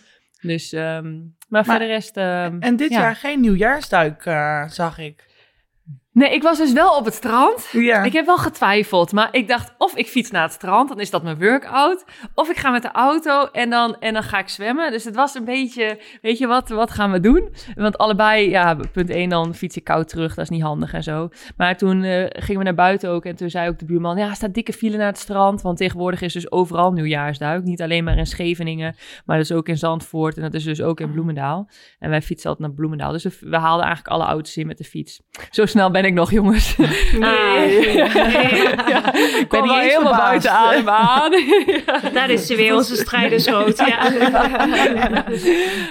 Dus, 0.40 0.72
um, 0.72 0.80
maar, 0.80 1.04
maar 1.48 1.64
voor 1.64 1.78
de 1.78 1.86
rest... 1.86 2.16
Um, 2.16 2.60
en 2.60 2.76
dit 2.76 2.90
ja. 2.90 3.00
jaar 3.00 3.16
geen 3.16 3.40
nieuwjaarsduik, 3.40 4.24
uh, 4.26 4.68
zag 4.68 4.98
ik. 4.98 5.26
Nee, 6.18 6.32
ik 6.34 6.42
was 6.42 6.58
dus 6.58 6.72
wel 6.72 6.96
op 6.96 7.04
het 7.04 7.14
strand. 7.14 7.68
Ja. 7.72 8.02
Ik 8.02 8.12
heb 8.12 8.26
wel 8.26 8.38
getwijfeld, 8.38 9.12
maar 9.12 9.28
ik 9.30 9.48
dacht 9.48 9.74
of 9.78 9.96
ik 9.96 10.06
fiets 10.06 10.30
naar 10.30 10.42
het 10.42 10.52
strand, 10.52 10.88
dan 10.88 11.00
is 11.00 11.10
dat 11.10 11.22
mijn 11.22 11.38
workout. 11.38 12.04
Of 12.34 12.50
ik 12.50 12.56
ga 12.56 12.70
met 12.70 12.82
de 12.82 12.90
auto 12.90 13.46
en 13.52 13.70
dan, 13.70 13.96
en 14.00 14.12
dan 14.12 14.22
ga 14.22 14.38
ik 14.38 14.48
zwemmen. 14.48 14.90
Dus 14.90 15.04
het 15.04 15.14
was 15.14 15.34
een 15.34 15.44
beetje, 15.44 16.00
weet 16.22 16.38
je 16.38 16.46
wat, 16.46 16.68
wat 16.68 16.90
gaan 16.90 17.12
we 17.12 17.20
doen? 17.20 17.48
Want 17.74 17.98
allebei, 17.98 18.50
ja, 18.50 18.76
punt 18.92 19.10
1, 19.10 19.28
dan 19.28 19.54
fiets 19.54 19.76
ik 19.76 19.84
koud 19.84 20.08
terug. 20.08 20.34
Dat 20.34 20.44
is 20.44 20.50
niet 20.50 20.62
handig 20.62 20.92
en 20.92 21.02
zo. 21.02 21.28
Maar 21.56 21.76
toen 21.76 22.02
eh, 22.02 22.26
gingen 22.28 22.58
we 22.58 22.64
naar 22.64 22.74
buiten 22.74 23.10
ook. 23.10 23.24
En 23.24 23.36
toen 23.36 23.50
zei 23.50 23.68
ook 23.68 23.78
de 23.78 23.84
buurman, 23.84 24.16
ja, 24.16 24.28
er 24.28 24.34
staat 24.34 24.54
dikke 24.54 24.72
file 24.72 24.96
naar 24.96 25.06
het 25.06 25.18
strand. 25.18 25.62
Want 25.62 25.76
tegenwoordig 25.76 26.20
is 26.20 26.32
dus 26.32 26.50
overal 26.50 26.92
nieuwjaarsduik. 26.92 27.64
Niet 27.64 27.82
alleen 27.82 28.04
maar 28.04 28.18
in 28.18 28.26
Scheveningen, 28.26 28.94
maar 29.24 29.38
dus 29.38 29.52
ook 29.52 29.68
in 29.68 29.78
Zandvoort. 29.78 30.36
En 30.36 30.42
dat 30.42 30.54
is 30.54 30.64
dus 30.64 30.82
ook 30.82 31.00
in 31.00 31.10
Bloemendaal. 31.10 31.68
En 31.98 32.10
wij 32.10 32.22
fietsen 32.22 32.50
altijd 32.50 32.68
naar 32.68 32.76
Bloemendaal. 32.76 33.12
Dus 33.12 33.24
we, 33.24 33.36
we 33.40 33.56
haalden 33.56 33.84
eigenlijk 33.84 34.14
alle 34.14 34.24
auto's 34.24 34.56
in 34.56 34.66
met 34.66 34.78
de 34.78 34.84
fiets. 34.84 35.20
Zo 35.50 35.66
snel 35.66 35.90
ben 35.90 36.04
ik 36.04 36.07
nog, 36.14 36.30
jongens. 36.30 36.76
Nee. 37.18 37.96
ja, 37.96 39.14
ik 39.14 39.46
ben 39.48 39.62
niet 39.62 39.70
wel 39.70 39.78
helemaal 39.80 40.14
verbaasd. 40.14 40.18
buiten 40.18 40.50
adem 40.50 40.88
aan. 40.88 41.32
Daar 42.14 42.30
is 42.30 42.46
ze 42.46 42.56
weer, 42.56 42.74
onze 42.74 42.96
strijdersrood. 42.96 43.78
Ja. 43.78 44.12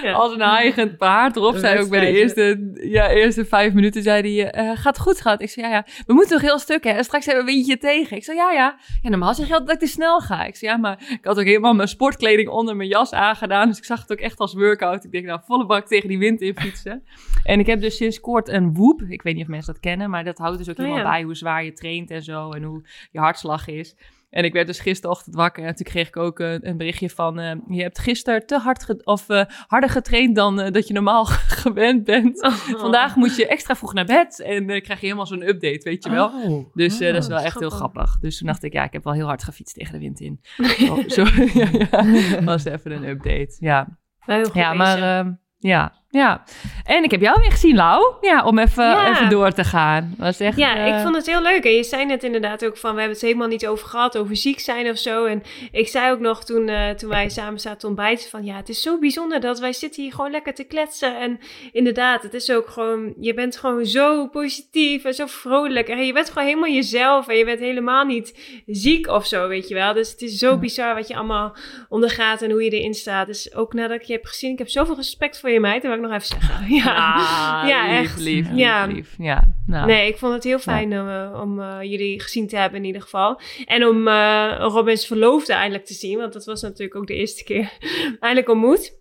Ja. 0.02 0.12
Als 0.12 0.32
een 0.32 0.40
hijgend 0.40 0.96
paard. 0.96 1.36
Een 1.36 1.58
zei 1.58 1.80
ook 1.80 1.88
bij 1.88 2.00
de 2.00 2.18
eerste, 2.18 2.72
ja, 2.74 3.08
eerste 3.08 3.44
vijf 3.44 3.72
minuten, 3.72 4.02
zei 4.02 4.36
hij, 4.36 4.50
eh, 4.50 4.70
gaat 4.74 4.98
goed, 4.98 5.16
schat? 5.16 5.42
Ik 5.42 5.50
zei, 5.50 5.66
ja, 5.66 5.72
ja, 5.72 5.84
we 6.06 6.14
moeten 6.14 6.32
nog 6.32 6.42
heel 6.42 6.58
stuk, 6.58 6.84
hè? 6.84 6.90
En 6.90 7.04
straks 7.04 7.26
hebben 7.26 7.44
we 7.44 7.50
een 7.50 7.56
windje 7.56 7.78
tegen. 7.78 8.16
Ik 8.16 8.24
zei, 8.24 8.36
ja, 8.36 8.52
ja. 8.52 8.78
Ja, 9.02 9.10
normaal 9.10 9.34
zeg 9.34 9.46
je 9.46 9.52
altijd 9.52 9.70
dat 9.70 9.82
ik 9.82 9.88
te 9.88 9.94
snel 9.94 10.20
ga. 10.20 10.44
Ik 10.44 10.56
zei, 10.56 10.70
ja, 10.70 10.76
maar 10.76 10.98
ik 11.08 11.24
had 11.24 11.38
ook 11.38 11.44
helemaal 11.44 11.74
mijn 11.74 11.88
sportkleding 11.88 12.48
onder 12.48 12.76
mijn 12.76 12.88
jas 12.88 13.12
aangedaan. 13.12 13.68
Dus 13.68 13.78
ik 13.78 13.84
zag 13.84 14.00
het 14.00 14.12
ook 14.12 14.18
echt 14.18 14.38
als 14.38 14.54
workout. 14.54 15.04
Ik 15.04 15.10
denk, 15.10 15.24
nou, 15.24 15.40
volle 15.46 15.66
bak 15.66 15.86
tegen 15.86 16.08
die 16.08 16.18
wind 16.18 16.40
in 16.40 16.56
fietsen. 16.58 17.02
En 17.44 17.60
ik 17.60 17.66
heb 17.66 17.80
dus 17.80 17.96
sinds 17.96 18.20
kort 18.20 18.48
een 18.48 18.74
Whoop. 18.74 19.02
Ik 19.08 19.22
weet 19.22 19.34
niet 19.34 19.42
of 19.42 19.48
mensen 19.48 19.72
dat 19.72 19.82
kennen, 19.82 19.97
maar 20.06 20.24
dat 20.24 20.38
houdt 20.38 20.58
dus 20.58 20.68
ook 20.68 20.78
Oh, 20.78 20.84
helemaal 20.84 21.04
ja. 21.04 21.10
bij 21.10 21.22
hoe 21.22 21.34
zwaar 21.34 21.64
je 21.64 21.72
traint 21.72 22.10
en 22.10 22.22
zo. 22.22 22.50
En 22.50 22.62
hoe 22.62 22.84
je 23.10 23.18
hartslag 23.18 23.66
is. 23.68 23.96
En 24.30 24.44
ik 24.44 24.52
werd 24.52 24.66
dus 24.66 24.80
gisterochtend 24.80 25.34
wakker 25.34 25.64
en 25.64 25.74
toen 25.74 25.86
kreeg 25.86 26.08
ik 26.08 26.16
ook 26.16 26.38
een, 26.38 26.68
een 26.68 26.76
berichtje 26.76 27.10
van... 27.10 27.38
eh, 27.38 27.54
je 27.68 27.82
hebt 27.82 27.98
gisteren 27.98 28.46
te 28.46 28.58
hard 28.58 28.84
ge- 28.84 29.00
of 29.04 29.28
eh, 29.28 29.44
harder 29.66 29.90
getraind 29.90 30.36
dan 30.36 30.60
eh, 30.60 30.72
dat 30.72 30.86
je 30.86 30.94
normaal 30.94 31.24
gewend 31.64 32.04
bent. 32.04 32.42
Oh. 32.42 32.52
Vandaag 32.52 33.16
moet 33.16 33.36
je 33.36 33.46
extra 33.46 33.76
vroeg 33.76 33.92
naar 33.94 34.04
bed 34.04 34.40
en 34.40 34.70
eh, 34.70 34.82
krijg 34.82 35.00
je 35.00 35.04
helemaal 35.06 35.26
zo'n 35.26 35.48
update, 35.48 35.80
weet 35.82 36.04
je 36.04 36.10
wel. 36.10 36.26
Oh. 36.28 36.74
Dus 36.74 37.00
eh, 37.00 37.12
dat 37.12 37.22
is 37.22 37.28
wel 37.28 37.36
dat 37.36 37.46
is 37.46 37.52
echt 37.52 37.60
heel 37.60 37.70
grappig. 37.70 38.18
Dus 38.18 38.38
toen 38.38 38.46
dacht 38.46 38.62
ik, 38.62 38.72
ja, 38.72 38.84
ik 38.84 38.92
heb 38.92 39.04
wel 39.04 39.12
heel 39.12 39.26
hard 39.26 39.44
gefietst 39.44 39.74
tegen 39.74 39.92
de 39.92 39.98
wind 39.98 40.20
in. 40.20 40.40
Oh, 40.90 41.08
zo, 41.08 41.24
ja, 41.60 41.68
ja. 41.72 42.42
was 42.44 42.64
even 42.64 42.92
een 42.92 43.04
update, 43.04 43.56
ja. 43.58 43.98
Wel 44.24 44.36
heel 44.36 44.44
goed 44.46 44.54
Ja, 44.54 44.72
maar 44.74 45.18
ehm, 45.18 45.32
ja, 45.58 45.92
ja. 46.08 46.44
En 46.88 47.04
ik 47.04 47.10
heb 47.10 47.20
jou 47.20 47.40
weer 47.40 47.50
gezien, 47.50 47.76
Lau. 47.76 48.14
Ja, 48.20 48.44
om 48.44 48.58
even, 48.58 48.84
Ja. 48.84 49.10
even 49.10 49.30
door 49.30 49.52
te 49.52 49.64
gaan. 49.64 50.14
Was 50.18 50.40
echt, 50.40 50.56
Ja, 50.56 50.76
eh, 50.76 50.86
ik 50.86 51.02
vond 51.02 51.16
het 51.16 51.26
heel 51.26 51.42
leuk. 51.42 51.64
En 51.64 51.72
je 51.72 51.84
zei 51.84 52.04
net 52.04 52.24
inderdaad 52.24 52.64
ook 52.64 52.76
van, 52.76 52.90
we 52.94 52.98
hebben 52.98 53.16
het 53.16 53.26
helemaal 53.26 53.48
niet 53.48 53.66
over 53.66 53.88
gehad, 53.88 54.18
over 54.18 54.36
ziek 54.36 54.60
zijn 54.60 54.88
of 54.90 54.98
zo. 54.98 55.24
En 55.24 55.42
ik 55.72 55.88
zei 55.88 56.12
ook 56.12 56.18
nog 56.20 56.44
toen, 56.44 56.68
eh, 56.68 56.90
toen 56.90 57.08
wij 57.08 57.28
samen 57.28 57.60
zaten 57.60 57.78
te 57.78 57.86
ontbijten 57.86 58.30
van, 58.30 58.44
ja, 58.44 58.56
het 58.56 58.68
is 58.68 58.82
zo 58.82 58.98
bijzonder 58.98 59.40
dat 59.40 59.58
wij 59.58 59.72
zitten 59.72 60.02
hier 60.02 60.12
gewoon 60.12 60.30
lekker 60.30 60.54
te 60.54 60.64
kletsen. 60.64 61.20
En 61.20 61.38
inderdaad, 61.72 62.22
het 62.22 62.34
is 62.34 62.50
ook 62.50 62.68
gewoon, 62.68 63.14
je 63.20 63.34
bent 63.34 63.56
gewoon 63.56 63.86
zo 63.86 64.26
positief 64.26 65.04
en 65.04 65.14
zo 65.14 65.26
vrolijk. 65.26 65.88
En 65.88 66.06
je 66.06 66.12
bent 66.12 66.28
gewoon 66.30 66.48
helemaal 66.48 66.70
jezelf 66.70 67.28
en 67.28 67.36
je 67.36 67.44
bent 67.44 67.60
helemaal 67.60 68.04
niet 68.04 68.60
ziek 68.66 69.06
of 69.08 69.26
zo, 69.26 69.48
weet 69.48 69.68
je 69.68 69.74
wel. 69.74 69.92
Dus 69.94 70.10
het 70.10 70.22
is 70.22 70.38
zo 70.38 70.58
bizar 70.58 70.94
wat 70.94 71.08
je 71.08 71.14
allemaal 71.16 71.56
ondergaat 71.88 72.42
en 72.42 72.50
hoe 72.50 72.64
je 72.64 72.70
erin 72.70 72.94
staat. 72.94 73.26
Dus 73.26 73.54
ook 73.54 73.72
nadat 73.72 74.00
ik 74.00 74.06
je 74.06 74.12
heb 74.12 74.24
gezien, 74.24 74.52
ik 74.52 74.58
heb 74.58 74.68
zoveel 74.68 74.96
respect 74.96 75.40
voor 75.40 75.50
je 75.50 75.60
meid, 75.60 75.82
dat 75.82 75.90
wil 75.90 76.00
ik 76.04 76.08
nog 76.10 76.12
even 76.12 76.26
zeggen. 76.26 76.76
Ja, 76.84 77.14
Ah, 77.62 77.68
Ja, 77.68 77.82
lief, 77.86 77.98
echt. 78.00 78.18
Lief, 78.18 78.48
lief, 78.48 78.56
Ja. 78.58 78.84
lief. 78.86 79.14
Ja, 79.18 79.48
nou. 79.66 79.86
Nee, 79.86 80.08
ik 80.08 80.18
vond 80.18 80.32
het 80.34 80.44
heel 80.44 80.58
fijn 80.58 80.92
eh, 80.92 81.40
om 81.42 81.60
eh, 81.60 81.76
jullie 81.82 82.20
gezien 82.20 82.48
te 82.48 82.56
hebben 82.56 82.78
in 82.80 82.84
ieder 82.86 83.02
geval. 83.02 83.40
En 83.64 83.86
om 83.86 84.08
eh 84.08 84.54
Robins 84.58 85.06
verloofde 85.06 85.52
eindelijk 85.52 85.86
te 85.86 85.94
zien, 85.94 86.18
want 86.18 86.32
dat 86.32 86.44
was 86.44 86.62
natuurlijk 86.62 86.96
ook 86.96 87.06
de 87.06 87.14
eerste 87.14 87.44
keer 87.44 87.72
eindelijk 88.20 88.48
ontmoet. 88.48 88.96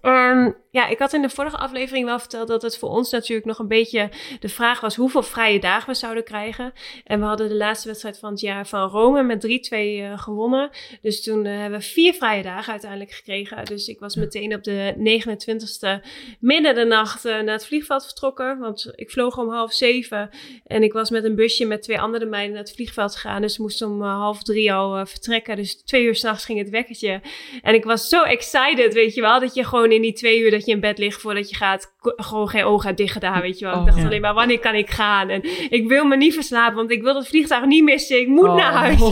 Ehm, 0.00 0.50
ja, 0.70 0.86
ik 0.86 0.98
had 0.98 1.12
in 1.12 1.22
de 1.22 1.28
vorige 1.30 1.56
aflevering 1.56 2.06
wel 2.06 2.18
verteld 2.18 2.48
dat 2.48 2.62
het 2.62 2.78
voor 2.78 2.88
ons 2.88 3.10
natuurlijk 3.10 3.46
nog 3.46 3.58
een 3.58 3.68
beetje 3.68 4.10
de 4.40 4.48
vraag 4.48 4.80
was 4.80 4.96
hoeveel 4.96 5.22
vrije 5.22 5.60
dagen 5.60 5.88
we 5.88 5.94
zouden 5.94 6.24
krijgen. 6.24 6.72
En 7.04 7.20
we 7.20 7.26
hadden 7.26 7.48
de 7.48 7.54
laatste 7.54 7.88
wedstrijd 7.88 8.18
van 8.18 8.30
het 8.30 8.40
jaar 8.40 8.66
van 8.66 8.88
Rome 8.88 9.22
met 9.22 9.40
3-2 9.40 10.00
eh, 10.02 10.18
gewonnen. 10.18 10.70
Dus 11.02 11.22
toen 11.22 11.46
eh, 11.46 11.58
hebben 11.58 11.78
we 11.78 11.84
vier 11.84 12.14
vrije 12.14 12.42
dagen 12.42 12.70
uiteindelijk 12.70 13.10
gekregen. 13.10 13.64
Dus 13.64 13.88
ik 13.88 13.98
was 13.98 14.16
meteen 14.16 14.54
op 14.54 14.64
de 14.64 14.94
29e 14.96 16.06
midden 16.40 16.74
de 16.74 16.84
nacht 16.84 17.24
eh, 17.24 17.32
naar 17.32 17.54
het 17.54 17.66
vliegveld 17.66 18.04
vertrokken. 18.04 18.58
Want 18.58 18.92
ik 18.94 19.10
vloog 19.10 19.38
om 19.38 19.50
half 19.50 19.72
zeven. 19.72 20.30
En 20.66 20.82
ik 20.82 20.92
was 20.92 21.10
met 21.10 21.24
een 21.24 21.34
busje 21.34 21.64
met 21.64 21.82
twee 21.82 22.00
andere 22.00 22.26
meiden 22.26 22.54
naar 22.54 22.62
het 22.64 22.74
vliegveld 22.74 23.14
gegaan. 23.14 23.42
Dus 23.42 23.52
ik 23.52 23.58
moest 23.58 23.82
om 23.82 24.02
half 24.02 24.42
drie 24.42 24.72
al 24.72 25.06
vertrekken. 25.06 25.56
Dus 25.56 25.82
twee 25.82 26.04
uur 26.04 26.14
s'nachts 26.14 26.44
ging 26.44 26.58
het 26.58 26.70
wekkertje. 26.70 27.20
En 27.62 27.74
ik 27.74 27.84
was 27.84 28.08
zo 28.08 28.22
excited, 28.22 28.94
weet 28.94 29.14
je 29.14 29.20
wel. 29.20 29.40
Dat 29.40 29.54
je 29.54 29.64
gewoon 29.64 29.77
in 29.84 30.02
die 30.02 30.12
twee 30.12 30.40
uur 30.40 30.50
dat 30.50 30.64
je 30.66 30.72
in 30.72 30.80
bed 30.80 30.98
ligt 30.98 31.20
voordat 31.20 31.50
je 31.50 31.56
gaat, 31.56 31.94
gewoon 32.00 32.48
geen 32.48 32.64
ogen 32.64 32.86
hebt 32.86 32.98
dicht 32.98 33.12
gedaan, 33.12 33.40
weet 33.40 33.58
je 33.58 33.64
wel. 33.64 33.74
ik 33.74 33.80
Oh, 33.80 33.86
dacht 33.86 33.98
ja. 33.98 34.04
alleen 34.04 34.20
maar, 34.20 34.34
wanneer 34.34 34.58
kan 34.58 34.74
ik 34.74 34.90
gaan? 34.90 35.28
En 35.28 35.42
ik 35.70 35.88
wil 35.88 36.04
me 36.04 36.16
niet 36.16 36.34
verslapen, 36.34 36.76
want 36.76 36.90
ik 36.90 37.02
wil 37.02 37.14
dat 37.14 37.28
vliegtuig 37.28 37.64
niet 37.64 37.82
missen. 37.84 38.20
Ik 38.20 38.28
moet 38.28 38.54
naar 38.54 38.72
huis. 38.72 39.00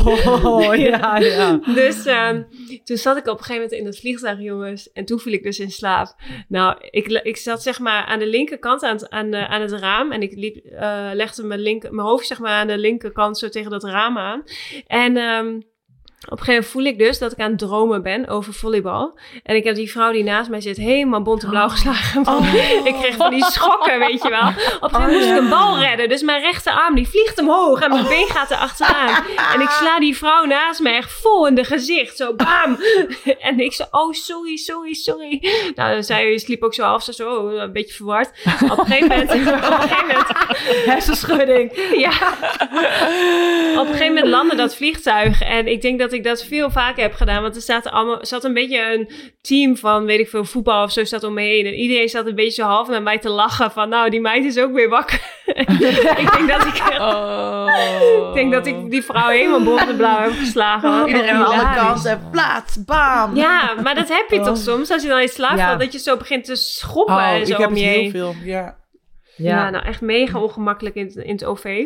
Oh, 0.44 0.75
ja, 0.75 1.16
ja. 1.18 1.61
Dus 1.75 2.06
ehm, 2.06 2.42
toen 2.85 2.96
zat 2.96 3.16
ik 3.16 3.26
op 3.26 3.38
een 3.38 3.44
gegeven 3.44 3.62
moment 3.62 3.73
in 3.80 3.87
het 3.87 3.99
vliegtuig, 3.99 4.40
jongens. 4.40 4.92
En 4.92 5.04
toen 5.04 5.18
viel 5.18 5.32
ik 5.32 5.42
dus 5.42 5.58
in 5.58 5.70
slaap. 5.70 6.14
Nou, 6.49 6.76
ik, 6.90 7.06
ik 7.06 7.37
zat 7.37 7.62
zeg 7.62 7.78
maar 7.78 8.04
aan 8.04 8.18
de 8.18 8.26
linkerkant 8.26 8.82
aan 8.82 8.92
het, 8.96 9.11
aan, 9.11 9.30
de- 9.30 9.46
aan 9.49 9.61
het 9.61 9.73
raam. 9.73 10.12
En 10.12 10.23
ik 10.23 10.32
liep, 10.35 10.56
eh, 10.56 11.08
legde 11.12 11.42
mijn, 11.42 11.61
linker, 11.61 11.94
mijn 11.94 12.06
hoofd 12.08 12.26
zeg 12.26 12.38
maar 12.38 12.50
aan 12.52 12.66
de 12.66 12.78
linkerkant 12.78 13.38
zo 13.38 13.49
tegen 13.49 13.70
dat 13.70 13.85
raam 13.85 14.18
aan. 14.18 14.42
En 14.87 15.16
ehm, 15.16 15.61
op 16.26 16.38
een 16.38 16.45
gegeven 16.45 16.52
moment 16.52 16.66
voel 16.66 16.85
ik 16.85 16.99
dus 16.99 17.18
dat 17.18 17.33
ik 17.33 17.38
aan 17.38 17.50
het 17.50 17.59
dromen 17.59 18.02
ben 18.02 18.28
over 18.28 18.52
volleybal. 18.52 19.18
En 19.42 19.56
ik 19.56 19.64
heb 19.64 19.75
die 19.75 19.90
vrouw 19.90 20.12
die 20.12 20.25
naast 20.25 20.50
mij 20.50 20.61
zit 20.61 20.76
helemaal 20.76 21.23
bont 21.23 21.42
en 21.42 21.49
blauw 21.50 21.68
geslagen. 21.68 22.21
Ik 22.85 22.95
kreeg 22.95 23.16
van 23.16 23.30
die 23.30 23.45
schokken, 23.45 23.99
weet 23.99 24.23
je 24.23 24.28
wel. 24.28 24.49
Op 24.49 24.54
een 24.54 24.90
gegeven 24.90 25.00
moment 25.00 25.12
moest 25.12 25.30
ik 25.30 25.37
een 25.37 25.49
bal 25.49 25.78
redden. 25.78 26.09
Dus 26.09 26.23
mijn 26.23 26.40
rechterarm 26.40 26.95
die 26.95 27.09
vliegt 27.09 27.40
omhoog 27.40 27.80
en 27.80 27.90
mijn 27.90 28.09
been 28.09 28.26
gaat 28.26 28.50
er 28.50 28.56
achteraan. 28.56 29.25
En 29.54 29.61
ik 29.61 29.68
sla 29.68 29.99
die 29.99 30.16
vrouw 30.16 30.45
naast 30.45 30.80
me 30.80 30.90
echt 30.90 31.12
vol 31.12 31.47
in 31.47 31.54
de 31.54 31.64
gezicht. 31.64 32.16
Zo 32.16 32.35
bam. 32.35 32.78
En 33.40 33.61
ik 33.61 33.73
zo, 33.73 33.85
oh 33.90 34.12
sorry, 34.12 34.56
sorry, 34.56 34.95
sorry. 34.95 35.42
Nou, 35.75 36.02
zij 36.02 36.38
sliep 36.38 36.62
ook 36.62 36.75
zo 36.75 36.83
half 36.83 37.02
zo, 37.02 37.12
zo 37.12 37.49
een 37.49 37.73
beetje 37.73 37.95
verward. 37.95 38.30
Op 38.62 38.78
een 38.78 38.87
gegeven 38.87 39.09
moment, 39.09 39.30
op 39.30 39.37
een 39.37 39.80
gegeven 39.80 40.06
moment 40.06 40.28
Hersenschudding. 40.87 41.73
ja. 41.97 42.11
Op 43.80 43.87
een 43.87 43.92
gegeven 43.92 44.06
moment 44.14 44.26
landde 44.26 44.56
dat 44.56 44.76
vliegtuig. 44.76 45.42
En 45.42 45.66
ik 45.66 45.83
denk 45.83 45.99
dat 45.99 46.12
ik 46.12 46.15
dat 46.25 46.44
veel 46.44 46.70
vaker 46.70 47.02
heb 47.02 47.14
gedaan. 47.14 47.42
Want 47.42 47.56
er 47.56 47.62
zat, 47.62 47.90
allemaal, 47.90 48.18
zat 48.26 48.44
een 48.44 48.54
beetje 48.54 48.92
een 48.94 49.11
team 49.40 49.76
van, 49.76 50.04
weet 50.04 50.20
ik 50.20 50.28
veel, 50.28 50.44
voetbal 50.44 50.82
of 50.82 50.92
zo 50.92 51.04
zat 51.04 51.25
om 51.25 51.35
me 51.35 51.42
heen. 51.42 51.66
En 51.66 51.75
iedereen 51.75 52.08
zat 52.08 52.26
een 52.26 52.35
beetje 52.35 52.62
zo 52.62 52.68
half 52.68 52.88
met 52.88 53.02
mij 53.02 53.18
te 53.18 53.28
lachen. 53.28 53.70
Van 53.70 53.88
nou, 53.88 54.11
die 54.11 54.20
meid 54.20 54.44
is 54.44 54.58
ook 54.58 54.73
weer 54.73 54.88
wakker. 54.88 55.20
ik 56.16 56.32
denk 56.37 56.49
dat 56.49 56.66
ik... 56.66 56.82
Oh. 57.00 57.64
Ik 58.28 58.35
denk 58.42 58.52
dat 58.52 58.66
ik 58.66 58.90
die 58.90 59.02
vrouw 59.02 59.28
helemaal 59.28 59.62
bont 59.62 59.88
en 59.88 59.96
blauw 59.96 60.20
heb 60.20 60.32
geslagen. 60.32 61.06
Iedereen 61.06 61.30
aan 61.30 61.44
alle 61.44 61.75
kanten. 61.75 62.28
Plaats, 62.30 62.85
bam. 62.85 63.35
Ja, 63.37 63.75
maar 63.82 63.94
dat 63.94 64.08
heb 64.08 64.30
je 64.30 64.40
toch 64.40 64.56
soms 64.56 64.90
als 64.90 65.02
je 65.02 65.08
dan 65.08 65.20
in 65.20 65.28
slaap 65.28 65.56
Ja. 65.56 65.66
valt, 65.66 65.80
dat 65.80 65.92
je 65.92 65.99
zo 65.99 66.16
begint 66.16 66.44
te 66.44 66.54
schoppen 66.56 67.14
Oh, 67.14 67.23
en 67.30 67.46
zo 67.46 67.52
ik 67.52 67.58
heb 67.58 67.68
om 67.68 67.76
je 67.76 67.85
heel 67.85 68.00
heen. 68.00 68.11
veel. 68.11 68.35
Ja. 68.44 68.76
Ja. 69.37 69.70
nou 69.70 69.85
echt 69.85 70.00
mega 70.00 70.38
ongemakkelijk 70.40 70.94
in, 70.94 71.04
het- 71.06 71.16
in 71.16 71.32
het 71.32 71.44
OV. 71.44 71.85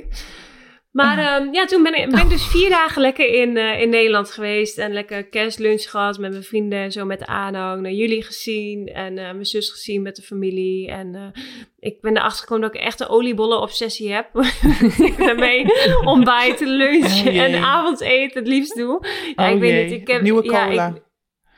Maar 0.90 1.18
ehm, 1.18 1.52
ja, 1.54 1.64
toen 1.64 1.82
ben 1.82 1.94
ik, 1.94 2.10
ben 2.10 2.20
ik 2.20 2.28
dus 2.28 2.46
vier 2.46 2.68
dagen 2.68 3.02
lekker 3.02 3.28
in, 3.28 3.56
eh, 3.56 3.80
in 3.80 3.88
Nederland 3.88 4.30
geweest. 4.30 4.78
En 4.78 4.92
lekker 4.92 5.24
kerstlunch 5.28 5.82
gehad 5.90 6.18
met 6.18 6.30
mijn 6.30 6.42
vrienden 6.42 6.78
en 6.78 6.92
zo 6.92 7.04
met 7.04 7.18
de 7.18 7.26
aanhang. 7.26 7.82
Naar 7.82 7.92
jullie 7.92 8.22
gezien 8.22 8.86
en 8.86 9.18
eh, 9.18 9.24
mijn 9.24 9.44
zus 9.46 9.70
gezien 9.70 10.02
met 10.02 10.16
de 10.16 10.22
familie. 10.22 10.88
En 10.88 11.14
eh, 11.14 11.42
ik 11.78 12.00
ben 12.00 12.16
erachter 12.16 12.40
gekomen 12.40 12.62
dat 12.62 12.74
ik 12.74 12.80
echt 12.86 13.00
een 13.00 13.08
oliebollen-obsessie 13.08 14.12
heb. 14.12 14.26
ik 15.08 15.14
ben 15.16 15.38
mee 15.38 15.64
ontbijten, 16.04 16.68
lunch 16.68 17.26
Oh 17.26 17.36
en 17.36 17.54
avondeten 17.54 18.38
het 18.38 18.48
liefst 18.48 18.76
doe. 18.76 19.06
Ja, 19.36 19.48
Oh 19.48 19.54
ik 19.54 19.60
weet 19.60 19.82
niet. 19.90 20.00
Ik 20.00 20.06
heb, 20.08 20.22
Nieuwe 20.22 20.44
ja, 20.44 20.66
ik- 20.66 21.02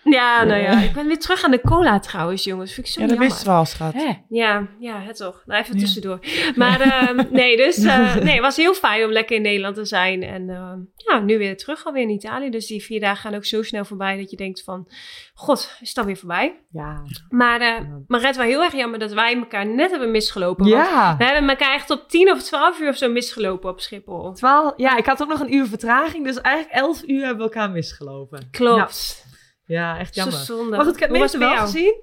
ja, 0.02 0.44
nou 0.44 0.60
ja. 0.60 0.80
Ik 0.80 0.92
ben 0.92 1.06
weer 1.06 1.18
terug 1.18 1.44
aan 1.44 1.50
de 1.50 1.60
cola 1.60 1.98
trouwens, 1.98 2.44
jongens. 2.44 2.72
Vind 2.72 2.86
ik 2.86 2.92
zo 2.92 3.00
Ja, 3.00 3.06
dat 3.06 3.16
jammer. 3.16 3.34
wist 3.34 3.46
we 3.46 3.50
al, 3.50 3.64
schat. 3.64 3.92
Hè? 3.92 4.12
Ja, 4.28 4.68
ja, 4.78 5.00
het 5.00 5.16
toch. 5.16 5.42
Nou, 5.46 5.62
even 5.62 5.78
tussendoor. 5.78 6.18
Maar 6.54 6.80
ehm, 6.80 7.24
nee, 7.40 7.56
dus 7.56 7.76
eh, 7.76 8.14
nee, 8.26 8.32
het 8.32 8.40
was 8.40 8.56
heel 8.56 8.74
fijn 8.74 9.04
om 9.04 9.10
lekker 9.12 9.36
in 9.36 9.42
Nederland 9.42 9.74
te 9.74 9.84
zijn. 9.84 10.22
En 10.22 10.50
ehm, 10.50 10.78
ja, 10.96 11.18
nu 11.20 11.38
weer 11.38 11.56
terug 11.56 11.84
alweer 11.86 12.02
in 12.02 12.10
Italië. 12.10 12.50
Dus 12.50 12.66
die 12.66 12.82
vier 12.82 13.00
dagen 13.00 13.16
gaan 13.16 13.34
ook 13.34 13.44
zo 13.44 13.62
snel 13.62 13.84
voorbij 13.84 14.16
dat 14.16 14.30
je 14.30 14.36
denkt 14.36 14.62
van... 14.64 14.88
God, 15.34 15.76
is 15.80 15.94
dat 15.94 16.04
weer 16.04 16.16
voorbij? 16.16 16.60
Ja. 16.70 17.02
Maar, 17.28 17.60
eh 17.60 17.80
maar 18.06 18.20
het 18.22 18.36
was 18.36 18.46
heel 18.46 18.62
erg 18.62 18.74
jammer 18.74 18.98
dat 18.98 19.12
wij 19.12 19.36
elkaar 19.36 19.66
net 19.66 19.90
hebben 19.90 20.10
misgelopen. 20.10 20.66
Ja. 20.66 21.14
we 21.18 21.24
hebben 21.24 21.48
elkaar 21.48 21.74
echt 21.74 21.90
op 21.90 22.08
10 22.08 22.30
of 22.30 22.42
12 22.42 22.80
uur 22.80 22.88
of 22.88 22.96
zo 22.96 23.10
misgelopen 23.10 23.70
op 23.70 23.80
Schiphol. 23.80 24.32
Twaalf, 24.32 24.72
ja, 24.76 24.96
ik 24.96 25.06
had 25.06 25.22
ook 25.22 25.28
nog 25.28 25.40
een 25.40 25.54
uur 25.54 25.66
vertraging, 25.66 26.24
dus 26.24 26.40
eigenlijk 26.40 26.74
elf 26.74 27.02
uur 27.06 27.24
hebben 27.24 27.46
we 27.46 27.52
elkaar 27.54 27.70
misgelopen. 27.70 28.48
Klopt. 28.50 29.30
Ja, 29.64 29.98
echt 29.98 30.14
Zo 30.14 30.20
jammer. 30.22 30.38
zonde. 30.40 30.76
Maar 30.76 30.84
goed, 30.84 30.94
ik 30.94 31.00
heb 31.00 31.10
mensen 31.10 31.40
het 31.40 31.48
wel 31.48 31.56
jou? 31.58 31.70
gezien. 31.70 31.94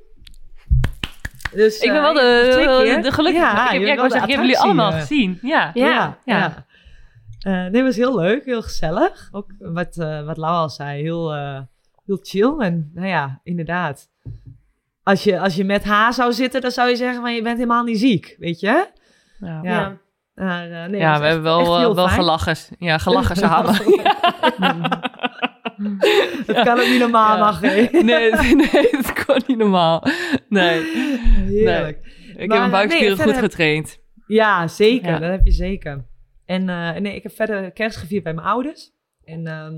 Dus, 1.51 1.79
Ik 1.79 1.87
ben 1.91 1.97
eh, 1.97 2.03
wel 2.03 2.13
de, 2.13 2.99
de 3.01 3.11
gelukkige. 3.11 3.45
Ja, 3.45 3.71
ik 3.71 3.87
heb, 3.87 3.97
ja, 3.97 4.03
ik 4.03 4.11
zeggen, 4.11 4.29
jullie 4.29 4.59
allemaal 4.59 4.85
attractie, 4.85 5.17
gezien. 5.17 5.49
Ja. 5.49 5.71
Ja. 5.73 6.17
Ja. 6.25 6.65
Eh, 7.39 7.53
nee, 7.53 7.71
het 7.71 7.81
was 7.81 7.95
heel 7.95 8.15
leuk, 8.15 8.45
heel 8.45 8.61
gezellig. 8.61 9.29
Ook 9.31 9.51
wat, 9.59 9.97
eh 9.97 10.25
wat 10.25 10.37
Lau 10.37 10.53
al 10.55 10.69
zei, 10.69 11.01
heel, 11.01 11.33
eh, 11.33 11.59
heel 12.05 12.19
chill. 12.21 12.55
En 12.57 12.91
nou 12.93 13.07
ja, 13.07 13.39
inderdaad. 13.43 14.09
Als 15.03 15.23
je, 15.23 15.39
als 15.39 15.55
je 15.55 15.63
met 15.63 15.83
haar 15.83 16.13
zou 16.13 16.33
zitten, 16.33 16.61
dan 16.61 16.71
zou 16.71 16.89
je 16.89 16.95
zeggen, 16.95 17.21
maar 17.21 17.31
je 17.31 17.41
bent 17.41 17.57
helemaal 17.57 17.83
niet 17.83 17.99
ziek, 17.99 18.35
weet 18.39 18.59
je? 18.59 18.87
Ja, 19.39 19.59
Ja. 19.61 19.61
Ja. 19.63 19.97
Maar, 20.35 20.71
eh, 20.71 20.89
nee, 20.89 20.99
Ja, 20.99 21.11
het 21.11 21.21
we 21.21 21.25
hebben 21.25 21.43
wel, 21.43 21.89
eh, 21.89 21.95
wel 21.95 22.07
gelachen. 22.07 22.55
Ja, 22.79 22.97
gelachen 22.97 23.35
samen. 23.35 23.75
Dat 26.45 26.63
kan 26.65 26.79
ook 26.79 26.88
niet 26.88 27.00
normaal, 27.00 27.38
mag? 27.38 27.62
Nee, 27.62 27.89
nee, 28.71 28.89
dat 28.91 29.25
kon 29.25 29.41
niet 29.48 29.57
normaal. 29.57 30.03
Nee, 30.50 30.81
Heerlijk. 31.45 31.98
ik 32.27 32.36
Maar, 32.36 32.38
heb 32.38 32.50
mijn 32.50 32.71
buikspieren 32.71 33.07
nee, 33.07 33.15
verder 33.15 33.33
goed 33.33 33.41
heb- 33.41 33.51
getraind. 33.51 34.00
Ja, 34.27 34.67
zeker. 34.67 35.19
Dat 35.19 35.29
heb 35.29 35.45
je 35.45 35.51
zeker. 35.51 36.05
En 36.45 36.69
eh, 36.69 36.95
nee, 36.95 37.15
ik 37.15 37.24
heb 37.24 37.31
verder 37.31 37.71
kerst 37.71 37.98
gevierd 37.98 38.24
bij 38.24 38.33
mijn 38.33 38.48
ouders. 38.48 38.91
En 39.24 39.48
ehm 39.48 39.75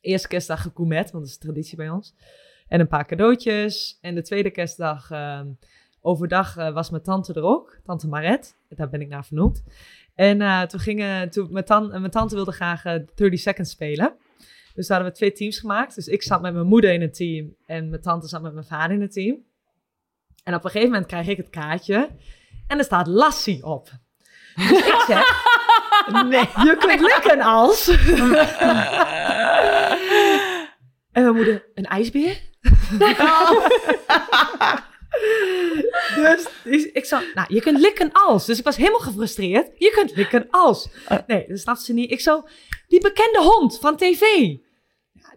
eerste 0.00 0.28
kerstdag 0.28 0.62
gekoemet, 0.62 1.10
want 1.10 1.24
dat 1.24 1.32
is 1.32 1.38
traditie 1.38 1.76
bij 1.76 1.90
ons. 1.90 2.14
En 2.68 2.80
een 2.80 2.88
paar 2.88 3.06
cadeautjes. 3.06 3.98
En 4.00 4.14
de 4.14 4.22
tweede 4.22 4.50
kerstdag 4.50 5.10
ehm, 5.10 5.46
overdag 6.00 6.56
eh, 6.56 6.72
was 6.72 6.90
mijn 6.90 7.02
tante 7.02 7.32
er 7.34 7.42
ook. 7.42 7.78
Tante 7.84 8.08
Maret. 8.08 8.56
Daar 8.68 8.88
ben 8.90 9.00
ik 9.00 9.08
naar 9.08 9.24
vernoemd. 9.24 9.62
En 10.14 10.40
eh, 10.40 10.62
toen 10.62 10.80
gingen, 10.80 11.30
toen 11.30 11.52
mijn, 11.52 11.64
tan- 11.64 11.88
mijn 11.88 12.10
tante 12.10 12.34
wilde 12.34 12.52
graag 12.52 12.84
eh, 12.84 12.94
30 13.14 13.38
Seconds 13.40 13.70
spelen. 13.70 14.14
Dus 14.80 14.88
daar 14.88 15.00
hadden 15.00 15.18
we 15.18 15.24
twee 15.24 15.38
teams 15.38 15.58
gemaakt. 15.58 15.94
Dus 15.94 16.06
ik 16.06 16.22
zat 16.22 16.42
met 16.42 16.52
mijn 16.52 16.66
moeder 16.66 16.92
in 16.92 17.00
het 17.00 17.14
team. 17.14 17.54
En 17.66 17.88
mijn 17.88 18.02
tante 18.02 18.28
zat 18.28 18.42
met 18.42 18.52
mijn 18.52 18.66
vader 18.66 18.96
in 18.96 19.00
het 19.00 19.12
team. 19.12 19.36
En 20.44 20.54
op 20.54 20.64
een 20.64 20.70
gegeven 20.70 20.92
moment 20.92 21.08
krijg 21.08 21.26
ik 21.26 21.36
het 21.36 21.50
kaartje. 21.50 22.08
En 22.66 22.78
er 22.78 22.84
staat 22.84 23.06
Lassie 23.06 23.64
op. 23.64 23.90
Dus 24.54 24.70
ik 24.70 25.04
zeg, 25.06 25.44
nee, 26.28 26.40
je 26.40 26.76
kunt 26.78 27.00
likken 27.00 27.40
als. 27.40 27.88
en 31.12 31.22
mijn 31.22 31.34
moeder, 31.34 31.64
een 31.74 31.84
ijsbeer? 31.84 32.40
dus, 36.16 36.46
dus 36.64 36.92
ik 36.92 37.04
zo, 37.04 37.18
nou, 37.34 37.54
je 37.54 37.60
kunt 37.60 37.78
likken 37.78 38.12
als. 38.12 38.46
Dus 38.46 38.58
ik 38.58 38.64
was 38.64 38.76
helemaal 38.76 39.00
gefrustreerd. 39.00 39.70
Je 39.78 39.90
kunt 39.90 40.16
likken 40.16 40.46
als. 40.50 40.88
Nee, 41.26 41.44
dat 41.48 41.58
snapte 41.58 41.84
ze 41.84 41.92
niet. 41.92 42.10
Ik 42.10 42.20
zo, 42.20 42.44
die 42.88 43.00
bekende 43.00 43.42
hond 43.42 43.78
van 43.78 43.96
tv. 43.96 44.22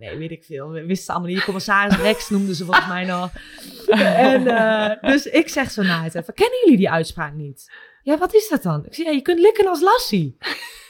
Nee, 0.03 0.17
weet 0.17 0.31
ik 0.31 0.43
veel. 0.43 0.69
We 0.69 0.85
wisten 0.85 1.13
allemaal 1.13 1.33
niet. 1.33 1.43
Commissaris 1.43 1.95
Rex 1.97 2.29
noemden 2.29 2.55
ze 2.55 2.65
volgens 2.65 2.87
mij 2.87 3.03
nog. 3.05 3.29
En, 3.87 4.47
eh, 4.47 5.11
dus 5.11 5.25
ik 5.25 5.49
zeg 5.49 5.71
zo 5.71 5.81
na 5.81 6.03
het 6.03 6.15
even, 6.15 6.33
kennen 6.33 6.59
jullie 6.63 6.77
die 6.77 6.89
uitspraak 6.89 7.33
niet? 7.33 7.71
Ja, 8.01 8.17
wat 8.17 8.33
is 8.33 8.49
dat 8.49 8.63
dan? 8.63 8.85
Ik 8.85 8.93
zeg, 8.93 9.05
ja, 9.05 9.11
je 9.11 9.21
kunt 9.21 9.39
likken 9.39 9.67
als 9.67 9.81
lassie. 9.81 10.37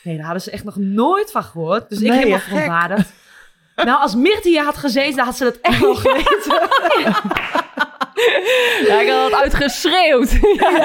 Nee, 0.04 0.16
daar 0.16 0.26
hadden 0.26 0.44
ze 0.44 0.52
echt 0.52 0.64
nog 0.64 0.76
nooit 0.76 1.32
van 1.32 1.44
gehoord. 1.44 1.90
Dus 1.90 2.02
ik 2.02 2.12
helemaal 2.12 2.40
verontwaardigd. 2.40 3.14
Nou, 3.76 4.02
als 4.02 4.16
Mirti 4.16 4.50
hier 4.50 4.64
had 4.64 4.78
gezeten, 4.78 5.16
dan 5.16 5.26
had 5.26 5.38
ze 5.38 5.44
dat 5.44 5.58
echt 5.62 5.80
wel 5.80 5.96
geweten. 6.06 6.70
Ja, 8.88 9.02
ik 9.02 9.10
had 9.10 9.32
het 9.32 9.42
uitgeschreeuwd. 9.42 10.40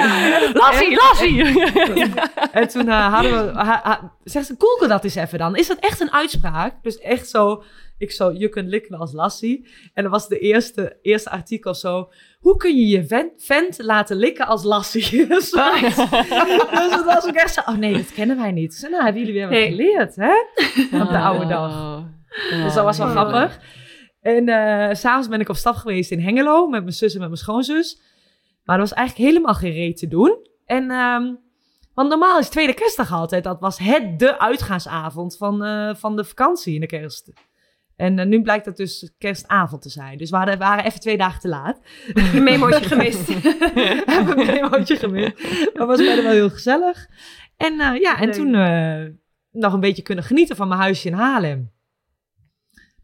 Lassie, 0.63 0.95
lassie. 0.95 1.43
En 2.51 2.67
toen 2.67 2.87
eh, 2.87 3.13
hadden 3.13 3.31
we... 3.53 3.59
Ha, 3.59 3.79
ha, 3.83 4.13
zegt 4.23 4.45
ze, 4.45 4.55
google 4.57 4.87
dat 4.87 5.03
eens 5.03 5.15
even 5.15 5.39
dan. 5.39 5.55
Is 5.55 5.67
dat 5.67 5.77
echt 5.79 5.99
een 5.99 6.11
uitspraak? 6.13 6.73
Dus 6.83 6.97
echt 6.99 7.29
zo... 7.29 7.63
Ik 7.97 8.11
zo, 8.11 8.31
je 8.31 8.49
kunt 8.49 8.69
likken 8.69 8.97
als 8.97 9.13
lassie. 9.13 9.67
En 9.93 10.03
dan 10.03 10.11
was 10.11 10.27
de 10.27 10.39
eerste, 10.39 10.97
eerste 11.01 11.29
artikel 11.29 11.73
zo... 11.73 12.09
Hoe 12.39 12.57
kun 12.57 12.75
je 12.75 12.87
je 12.87 13.05
vent, 13.07 13.31
vent 13.37 13.77
laten 13.83 14.17
likken 14.17 14.47
als 14.47 14.63
lassie? 14.63 15.27
Dus 15.27 15.49
dat 15.51 17.05
was 17.05 17.25
ook 17.27 17.35
echt 17.35 17.53
zo... 17.53 17.61
Oh 17.65 17.75
nee, 17.75 17.93
dat 17.93 18.13
kennen 18.13 18.37
wij 18.37 18.51
niet. 18.51 18.73
Zei, 18.73 18.91
nou, 18.91 19.03
hebben 19.03 19.21
jullie 19.21 19.37
weer 19.39 19.49
wat 19.49 19.57
geleerd, 19.57 20.15
hè? 20.15 20.33
Op 21.01 21.09
de 21.09 21.17
oude 21.17 21.45
dag. 21.47 21.71
Oh. 21.71 21.97
Dus 22.63 22.73
dat 22.73 22.83
was 22.83 22.97
wel 22.97 23.07
Oh. 23.07 23.13
grappig. 23.13 23.59
En 24.21 24.43
s 24.95 24.99
s'avonds 24.99 25.27
ben 25.27 25.39
ik 25.39 25.49
op 25.49 25.55
stap 25.55 25.75
geweest 25.75 26.11
in 26.11 26.19
Hengelo 26.21 26.67
met 26.67 26.81
mijn 26.81 26.93
zus 26.95 27.13
en 27.13 27.19
met 27.19 27.27
mijn 27.29 27.39
schoonzus. 27.41 28.01
Maar 28.63 28.75
er 28.75 28.81
was 28.81 28.93
eigenlijk 28.93 29.29
helemaal 29.29 29.53
geen 29.53 29.71
reet 29.71 29.97
te 29.97 30.07
doen. 30.07 30.47
En, 30.65 30.91
ehm, 30.91 31.33
want 31.93 32.09
normaal 32.09 32.39
is 32.39 32.49
tweede 32.49 32.73
kerstdag 32.73 33.13
altijd, 33.13 33.43
dat 33.43 33.59
was 33.59 33.77
het 33.77 34.19
de 34.19 34.39
uitgaansavond 34.39 35.37
van, 35.37 35.63
eh, 35.63 35.95
van 35.95 36.15
de 36.15 36.23
vakantie 36.23 36.73
in 36.73 36.79
de 36.79 36.85
kerst. 36.87 37.31
En 37.95 38.19
eh, 38.19 38.25
nu 38.25 38.41
blijkt 38.41 38.65
dat 38.65 38.77
dus 38.77 39.11
kerstavond 39.17 39.81
te 39.81 39.89
zijn. 39.89 40.17
Dus 40.17 40.29
we 40.29 40.35
hadden- 40.37 40.57
waren 40.59 40.85
even 40.85 40.99
twee 40.99 41.17
dagen 41.17 41.39
te 41.39 41.47
laat. 41.47 41.79
Je 42.33 42.41
memootje 42.41 42.83
gemist. 42.83 43.27
Hebben 44.05 44.39
een 44.39 44.45
memootje 44.61 44.95
gemist. 44.95 45.33
Maar 45.73 45.87
was 45.87 46.01
verder 46.01 46.23
wel 46.23 46.31
heel 46.33 46.49
gezellig. 46.49 47.07
En 47.57 47.73
ja, 47.75 48.19
en 48.19 48.25
Leuk. 48.25 48.33
toen 48.35 48.51
nog 49.51 49.73
een 49.73 49.79
beetje 49.79 50.01
kunnen 50.01 50.23
genieten 50.23 50.55
van 50.55 50.67
mijn 50.67 50.79
huisje 50.79 51.07
in 51.07 51.13
Haarlem. 51.13 51.71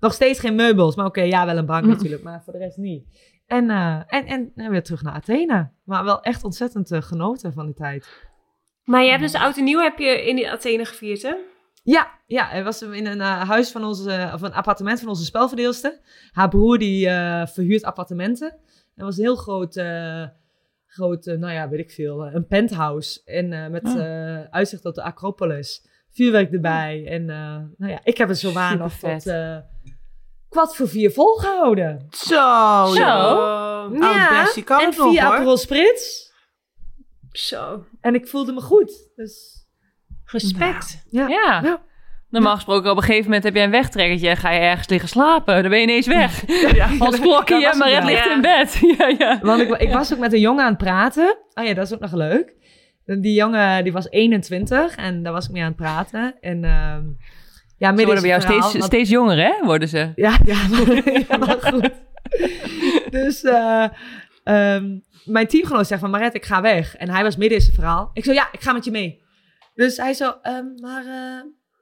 Nog 0.06 0.14
steeds 0.14 0.40
geen 0.40 0.56
meubels, 0.56 0.96
maar 0.96 1.06
oké, 1.06 1.22
ja, 1.22 1.46
wel 1.46 1.58
een 1.58 1.66
bank 1.66 1.86
natuurlijk, 1.86 2.24
maar 2.24 2.42
voor 2.44 2.54
de 2.54 2.60
rest 2.60 2.78
niet. 2.78 3.04
En, 3.48 3.70
eh, 3.70 4.02
en, 4.08 4.26
en, 4.26 4.52
en 4.56 4.72
weer 4.72 4.84
terug 4.84 5.02
naar 5.02 5.14
Athene. 5.14 5.70
Maar 5.84 6.04
wel 6.04 6.22
echt 6.22 6.44
ontzettend 6.44 6.92
eh, 6.92 7.02
genoten 7.02 7.54
van 7.54 7.66
die 7.66 7.76
tijd. 7.76 8.08
Maar 8.84 9.04
je 9.04 9.10
hebt 9.10 9.22
dus 9.22 9.36
oud 9.36 9.58
en 9.58 9.64
nieuw 9.64 9.80
heb 9.80 9.98
je 9.98 10.26
in 10.28 10.46
Athene 10.48 10.86
gevierd, 10.86 11.22
hè? 11.22 11.34
Ja, 11.84 12.08
ja, 12.26 12.54
er 12.54 12.64
was 12.64 12.82
in 12.82 13.06
een 13.06 13.22
eh, 13.22 13.50
huis 13.50 13.72
van 13.72 13.84
onze, 13.84 14.32
of 14.34 14.42
een 14.42 14.54
appartement 14.54 15.00
van 15.00 15.10
onze 15.10 15.26
spelverdeelster. 15.26 16.00
Haar 16.32 16.50
broer 16.50 16.78
die 16.78 17.08
eh, 17.10 17.46
verhuurt 17.48 17.84
appartementen. 17.84 18.58
Er 18.96 19.06
was 19.06 19.18
een 19.18 19.24
heel 19.24 19.36
groot, 19.36 19.76
eh, 19.76 20.24
groot 20.86 21.28
eh, 21.28 21.38
nou 21.38 21.54
ja, 21.54 21.70
weet 21.70 21.80
ik 21.80 21.92
veel, 21.92 22.26
eh, 22.26 22.34
een 22.34 22.48
penthouse. 22.48 23.22
En 23.26 23.54
eh, 23.54 23.68
met 23.68 23.84
Ah. 23.84 23.96
eh, 24.36 24.44
uitzicht 24.50 24.86
op 24.86 24.96
de 24.96 25.04
Acropolis. 25.04 25.94
Vuurwerk 26.12 26.52
erbij. 26.52 27.06
En 27.08 27.30
eh, 27.30 27.58
nou 27.78 27.92
ja, 27.92 28.00
ik 28.04 28.18
heb 28.18 28.28
het 28.28 28.38
zo 28.40 28.52
waar 28.52 28.78
nog 28.78 28.94
tot 28.94 29.28
eh, 29.28 29.58
kwart 30.56 30.76
voor 30.76 30.88
vier 30.88 31.12
volgehouden. 31.12 32.08
Zo. 32.10 32.86
Zo. 32.96 33.02
Oh, 33.02 33.90
Nou, 33.92 34.44
Bessie 34.44 34.64
kan 34.64 34.80
en 34.80 34.86
het 34.86 34.98
nog, 34.98 35.10
vier 35.12 35.24
hoor. 35.24 35.34
Aperol 35.36 35.58
Spritz. 35.58 36.30
zo. 37.32 37.84
En 38.02 38.16
ik 38.16 38.28
voelde 38.28 38.52
me 38.54 38.62
goed. 38.62 39.12
Dus 39.16 39.66
Respect. 40.26 41.04
ja. 41.10 41.28
Ja. 41.28 41.60
Ja. 41.64 41.82
Normaal 42.30 42.56
gesproken, 42.56 42.92
op 42.92 42.98
een 42.98 43.04
gegeven 43.04 43.24
moment 43.26 43.44
heb 43.44 43.56
jij 43.56 43.64
een 43.64 43.72
wegtrekkertje 43.72 44.30
en 44.30 44.38
ga 44.38 44.52
je 44.52 44.60
ergens 44.60 44.88
liggen 44.90 45.10
slapen. 45.10 45.62
Dan 45.62 45.70
ben 45.72 45.80
je 45.80 45.84
ineens 45.86 46.08
weg. 46.08 46.44
Als 47.00 47.20
klokje, 47.20 47.56
ja, 47.60 47.76
maar 47.76 47.92
het 47.92 48.04
ligt 48.04 48.26
Ja. 48.26 48.34
in 48.34 48.42
bed. 48.42 48.80
Ja, 48.98 49.08
ja. 49.18 49.40
Want 49.42 49.62
ik, 49.62 49.70
ik 49.70 49.92
was 49.94 50.14
ook 50.14 50.20
met 50.20 50.34
een 50.34 50.40
jongen 50.40 50.64
aan 50.64 50.70
het 50.70 50.78
praten. 50.78 51.38
Oh 51.54 51.64
ja, 51.66 51.74
dat 51.74 51.86
is 51.86 51.94
ook 51.94 52.00
nog 52.00 52.14
leuk. 52.14 52.54
Die 53.06 53.34
jongen 53.34 53.84
die 53.84 53.94
was 53.94 54.10
21 54.10 54.96
en 54.96 55.24
daar 55.24 55.34
was 55.34 55.46
ik 55.46 55.52
mee 55.52 55.62
aan 55.62 55.68
het 55.68 55.78
praten. 55.78 56.36
En 56.42 56.64
ehm 56.64 57.04
ja, 57.78 57.90
Ze 57.98 58.06
worden 58.06 58.22
bij 58.22 58.30
jou 58.32 58.42
verhaal, 58.42 58.62
steeds, 58.62 58.74
want- 58.78 58.84
steeds 58.94 59.10
jonger, 59.10 59.38
hè? 59.38 59.66
Worden 59.66 59.88
ze. 59.88 60.12
Ja, 60.16 60.38
ja, 60.46 60.58
ja, 61.28 61.38
maar 61.38 61.58
goed. 61.62 61.90
Dus 63.12 63.44
eh, 63.44 63.86
ehm, 64.44 64.98
mijn 65.26 65.48
teamgenoot 65.48 65.88
zegt 65.88 66.02
van 66.02 66.10
Maret, 66.10 66.34
ik 66.36 66.46
ga 66.46 66.62
weg. 66.62 66.96
En 66.96 67.10
hij 67.10 67.24
was 67.24 67.36
midden 67.38 67.58
in 67.58 67.64
zijn 67.64 67.76
verhaal. 67.76 68.10
Ik 68.14 68.24
zo, 68.24 68.32
ja, 68.32 68.48
ik 68.52 68.62
ga 68.62 68.74
met 68.74 68.86
je 68.86 68.92
mee. 68.92 69.24
Dus 69.74 69.98
hij 69.98 70.14
zo, 70.14 70.34
ehm, 70.42 70.66
maar 70.82 71.06
eh, 71.06 71.42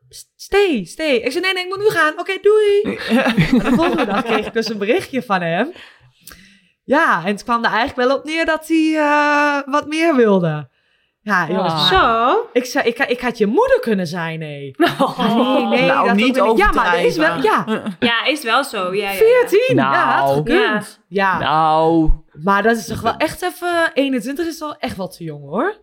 st- 0.10 0.32
stay, 0.36 0.84
stay. 0.86 1.16
Ik 1.16 1.32
zei, 1.32 1.44
nee, 1.44 1.54
nee, 1.54 1.64
ik 1.64 1.70
moet 1.70 1.80
nu 1.84 1.90
gaan. 1.90 2.20
Oké, 2.20 2.38
doei. 2.42 2.82
en 3.52 3.58
de 3.58 3.72
volgende 3.76 4.06
dag 4.06 4.24
kreeg 4.24 4.46
ik 4.46 4.54
dus 4.54 4.70
een 4.70 4.78
berichtje 4.78 5.24
van 5.24 5.42
hem. 5.42 5.72
Ja, 6.84 7.20
en 7.26 7.32
het 7.32 7.44
kwam 7.44 7.64
er 7.64 7.72
eigenlijk 7.72 8.08
wel 8.10 8.18
op 8.18 8.24
neer 8.26 8.46
dat 8.46 8.68
hij 8.68 8.94
eh, 8.98 9.72
wat 9.74 9.88
meer 9.88 10.16
wilde. 10.16 10.70
Ja, 11.24 11.48
jongens, 11.50 11.88
Zo. 11.88 12.36
ik, 12.54 12.66
zei, 12.66 12.88
ik, 12.88 12.98
ik 13.00 13.22
had 13.22 13.38
je 13.38 13.46
moeder 13.46 13.80
kunnen 13.80 14.08
zijn, 14.08 14.40
nee. 14.48 14.76
Nee, 14.78 15.66
nee, 15.66 15.86
Nou, 15.86 16.08
dat 16.08 16.16
niet 16.16 16.40
ook 16.40 16.58
Ja, 16.58 16.72
maar 16.72 16.92
dat 16.92 17.06
is 17.06 17.18
wel, 17.18 17.42
ja, 17.42 17.66
Ja, 18.00 18.26
is 18.26 18.44
wel 18.44 18.64
zo. 18.64 18.94
Ja, 18.94 19.12
ja, 19.12 19.12
ja. 19.12 19.48
14. 19.48 19.76
Nou. 19.76 19.94
ja, 19.94 20.18
had 20.18 20.36
gekund. 20.36 21.00
Ja, 21.08 21.38
Nou, 21.40 22.12
maar 22.44 22.64
dat 22.64 22.78
is 22.78 22.86
toch 22.86 23.02
wel 23.02 23.16
echt 23.18 23.42
even... 23.42 23.92
21 23.94 24.48
is 24.48 24.60
wel 24.60 24.76
echt 24.78 24.98
wel 24.98 25.08
te 25.08 25.24
jong, 25.24 25.44
hoor. 25.50 25.76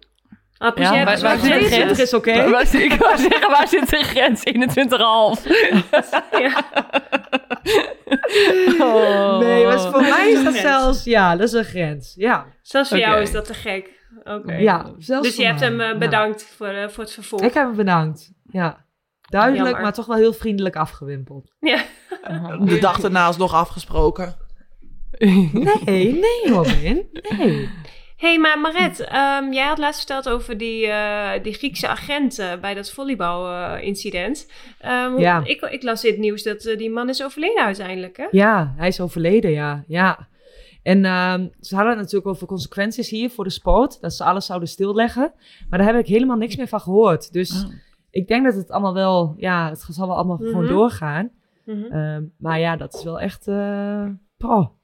Ah, 0.58 0.76
Ja, 0.76 1.04
waar- 1.04 1.20
waar 1.20 1.38
zit 1.38 1.42
de 1.42 1.48
grens? 1.48 1.66
22 1.68 1.98
is 1.98 2.14
oké. 2.14 2.30
Ik 2.30 2.50
wou 2.50 3.16
zeggen, 3.16 3.50
waar 3.50 3.68
zit 3.68 3.90
de 3.90 4.02
grens? 4.02 4.42
21,5. 4.44 5.46
Ja. 6.40 6.62
Oh. 8.80 9.38
Nee, 9.38 9.66
maar 9.66 9.80
voor 9.80 10.00
mij 10.00 10.30
is 10.30 10.44
dat 10.44 10.54
zelfs... 10.54 11.04
Ja, 11.04 11.36
dat 11.36 11.46
is 11.46 11.52
een 11.52 11.64
grens. 11.64 12.14
Ja, 12.16 12.46
Zelfs 12.62 12.88
voor 12.88 12.98
jou 12.98 13.20
is 13.20 13.32
dat 13.32 13.44
te 13.44 13.54
gek. 13.54 13.99
Oké. 14.24 14.52
ja 14.54 14.92
zelfs 14.98 15.26
Dus 15.26 15.36
je 15.36 15.44
hebt 15.46 15.60
hem 15.60 15.80
eh, 15.80 15.86
Ja. 15.86 15.98
bedankt 15.98 16.44
voor, 16.56 16.66
eh, 16.66 16.88
voor 16.88 17.04
het 17.04 17.12
vervolg. 17.12 17.42
Ik 17.42 17.54
heb 17.54 17.66
hem 17.66 17.76
bedankt. 17.76 18.32
Ja. 18.44 18.84
Duidelijk, 19.20 19.62
Jammer. 19.64 19.82
maar 19.82 19.92
toch 19.92 20.06
wel 20.06 20.16
heel 20.16 20.32
vriendelijk 20.32 20.76
afgewimpeld. 20.76 21.52
Ja. 21.60 21.82
De 22.64 22.78
dag 22.80 23.00
daarna 23.00 23.28
is 23.28 23.36
nog 23.36 23.54
afgesproken. 23.54 24.34
Nee, 25.18 26.12
nee, 26.44 26.48
Robin. 26.54 27.08
Nee. 27.38 27.68
hey, 28.16 28.38
maar 28.38 28.58
Maret, 28.58 29.00
ehm, 29.00 29.52
jij 29.52 29.66
had 29.66 29.78
laatst 29.78 29.98
verteld 30.06 30.28
over 30.28 30.58
die, 30.58 30.86
eh, 30.86 31.42
die 31.42 31.52
Griekse 31.52 31.88
agent 31.88 32.38
eh, 32.38 32.52
bij 32.60 32.74
dat 32.74 32.90
volleybalincident. 32.90 34.50
Ehm 34.78 35.18
Ja. 35.18 35.42
ik, 35.44 35.60
ik 35.60 35.82
las 35.82 36.04
in 36.04 36.10
het 36.10 36.20
nieuws 36.20 36.42
dat 36.42 36.60
die 36.76 36.90
man 36.90 37.08
is 37.08 37.22
overleden 37.22 37.64
uiteindelijk, 37.64 38.16
hè? 38.16 38.26
Ja, 38.30 38.74
hij 38.76 38.88
is 38.88 39.00
overleden, 39.00 39.50
ja. 39.50 39.84
ja. 39.86 40.28
En 40.82 41.04
ehm, 41.04 41.48
ze 41.60 41.74
hadden 41.74 41.92
het 41.92 42.02
natuurlijk 42.02 42.26
over 42.30 42.46
consequenties 42.46 43.10
hier 43.10 43.30
voor 43.30 43.44
de 43.44 43.50
sport. 43.50 44.00
Dat 44.00 44.12
ze 44.14 44.24
alles 44.24 44.46
zouden 44.46 44.68
stilleggen. 44.68 45.32
Maar 45.68 45.78
daar 45.78 45.88
heb 45.94 45.98
ik 45.98 46.06
helemaal 46.06 46.36
niks 46.36 46.56
meer 46.56 46.68
van 46.68 46.80
gehoord. 46.80 47.32
Dus 47.32 47.66
ik 48.10 48.28
denk 48.28 48.44
dat 48.44 48.54
het 48.54 48.70
allemaal 48.70 48.94
wel, 48.94 49.34
ja, 49.36 49.68
het 49.68 49.86
zal 49.90 50.06
wel 50.06 50.16
allemaal 50.16 50.36
gewoon 50.36 50.64
Mhm. 50.64 50.72
doorgaan. 50.72 51.30
Mhm. 51.64 51.84
Ehm, 51.92 52.24
maar 52.38 52.58
ja, 52.60 52.76
dat 52.76 52.94
is 52.94 53.04
wel 53.04 53.20
echt, 53.20 53.48
eh 53.48 54.04
pro. 54.36 54.74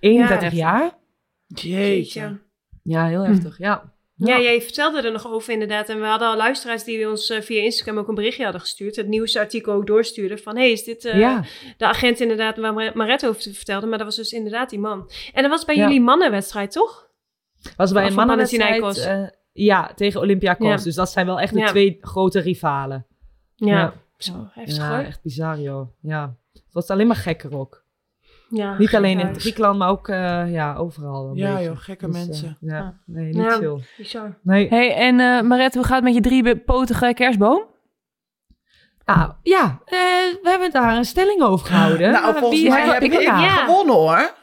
31 0.00 0.52
Ja. 0.52 0.56
jaar. 0.58 0.98
Jeetje. 1.46 2.38
Ja, 2.82 3.06
heel 3.06 3.22
heftig, 3.22 3.58
ja. 3.58 3.92
Ja, 4.18 4.40
jij 4.40 4.62
vertelde 4.62 5.02
er 5.02 5.12
nog 5.12 5.26
over 5.26 5.52
inderdaad. 5.52 5.88
En 5.88 6.00
we 6.00 6.06
hadden 6.06 6.28
al 6.28 6.36
luisteraars 6.36 6.84
die 6.84 7.08
ons 7.08 7.30
eh, 7.30 7.40
via 7.40 7.62
Instagram 7.62 7.98
ook 7.98 8.08
een 8.08 8.14
berichtje 8.14 8.42
hadden 8.42 8.60
gestuurd. 8.60 8.96
Het 8.96 9.06
nieuwsartikel 9.08 9.72
ook 9.72 9.86
doorstuurden. 9.86 10.38
Van, 10.38 10.56
hey, 10.56 10.70
is 10.70 10.84
dit 10.84 11.04
eh, 11.04 11.18
ja. 11.18 11.44
de 11.76 11.86
agent 11.86 12.20
inderdaad 12.20 12.56
waar 12.56 12.74
Mar- 12.74 12.96
Maret 12.96 13.26
over 13.26 13.42
vertelde? 13.54 13.86
Maar 13.86 13.98
dat 13.98 14.06
was 14.06 14.16
dus 14.16 14.32
inderdaad 14.32 14.70
die 14.70 14.78
man. 14.78 15.10
En 15.32 15.42
dat 15.42 15.50
was 15.50 15.64
bij 15.64 15.74
Ja. 15.76 15.82
jullie 15.82 16.00
mannenwedstrijd, 16.00 16.72
toch? 16.72 17.08
Was 17.76 17.92
bij 17.92 18.02
Of 18.04 18.08
een 18.08 18.14
mannenwedstrijd, 18.14 18.98
eh, 18.98 19.22
ja, 19.52 19.92
tegen 19.94 20.20
Olympiakos. 20.20 20.82
Dus 20.82 20.94
dat 20.94 21.10
zijn 21.10 21.26
wel 21.26 21.40
echt 21.40 21.54
de 21.54 21.64
twee 21.64 21.98
grote 22.00 22.40
rivalen. 22.40 23.06
Ja. 23.54 23.66
Ja. 23.66 23.94
Zo, 24.18 24.48
heftig 24.52 24.88
hoor. 24.88 24.98
echt 24.98 25.22
bizar, 25.22 25.58
joh. 25.60 25.88
Ja. 26.00 26.34
Het 26.52 26.72
was 26.72 26.88
alleen 26.88 27.06
maar 27.06 27.16
gekker 27.16 27.56
ook. 27.58 27.84
Ja, 28.48 28.78
Niet 28.78 28.94
alleen 28.94 29.12
in 29.12 29.18
gekhuis. 29.18 29.42
Griekenland, 29.42 29.78
maar 29.78 29.88
ook 29.88 30.08
eh, 30.08 30.52
ja, 30.52 30.74
overal. 30.74 31.28
een 31.28 31.36
Ja, 31.36 31.50
beetje. 31.54 31.68
joh, 31.68 31.78
gekke 31.78 32.06
Dus, 32.06 32.14
eh, 32.20 32.26
mensen. 32.26 32.56
ja, 32.60 33.00
nee, 33.06 33.24
niet 33.24 33.36
Ja. 33.60 33.76
Bizar. 33.96 34.38
Nee. 34.42 34.68
Hey, 34.68 34.94
en 34.94 35.20
eh 35.20 35.40
Maret, 35.42 35.74
hoe 35.74 35.84
gaat 35.84 35.94
het 35.94 36.04
met 36.04 36.14
je 36.14 36.20
driepotige 36.20 37.12
kerstboom? 37.14 37.64
Ah, 39.04 39.30
ja, 39.42 39.80
eh, 39.84 39.96
we 40.42 40.48
hebben 40.48 40.70
daar 40.70 40.96
een 40.96 41.04
stelling 41.04 41.42
over 41.42 41.66
gehouden. 41.66 42.10
Nou, 42.12 42.24
Maar 42.24 42.34
volgens 42.36 42.60
wie- 42.60 42.70
mij 42.70 42.86
heb 42.86 43.02
ik- 43.02 43.12
ik 43.12 43.20
ja. 43.20 43.48
gewonnen 43.48 43.94
hoor. 43.94 44.34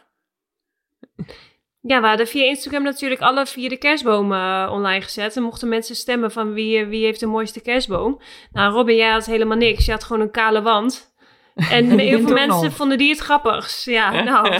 Ja, 1.81 2.01
we 2.01 2.07
hadden 2.07 2.27
via 2.27 2.43
Instagram 2.43 2.83
natuurlijk 2.83 3.21
alle 3.21 3.45
vier 3.45 3.69
de 3.69 3.77
kerstbomen 3.77 4.69
online 4.71 5.01
gezet. 5.01 5.35
En 5.35 5.43
mochten 5.43 5.69
mensen 5.69 5.95
stemmen 5.95 6.31
van 6.31 6.53
wie, 6.53 6.85
wie 6.85 7.05
heeft 7.05 7.19
de 7.19 7.25
mooiste 7.25 7.61
kerstboom. 7.61 8.19
Nou, 8.51 8.73
Robin, 8.73 8.95
jij 8.95 9.09
had 9.11 9.25
helemaal 9.25 9.57
niks. 9.57 9.85
Je 9.85 9.91
had 9.91 10.03
gewoon 10.03 10.21
een 10.21 10.31
kale 10.31 10.61
wand. 10.61 11.12
En 11.55 11.89
heel 11.99 12.19
veel 12.21 12.33
mensen 12.33 12.63
nog. 12.63 12.75
vonden 12.75 12.97
die 12.97 13.09
het 13.09 13.19
grappigst. 13.19 13.85
Ja, 13.85 14.23
nou. 14.23 14.59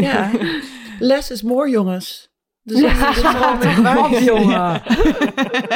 Ja. 0.00 0.30
Less 0.98 1.30
is 1.30 1.42
more, 1.42 1.70
jongens. 1.70 2.30
Dus 2.62 2.80
Ja, 2.80 2.98
dat 3.06 3.16
is 3.16 3.22
gewoon 3.22 3.58
weer 3.58 3.74
kom 3.74 3.86
op, 4.04 4.10
wijs. 4.10 4.24
jongen. 4.24 4.82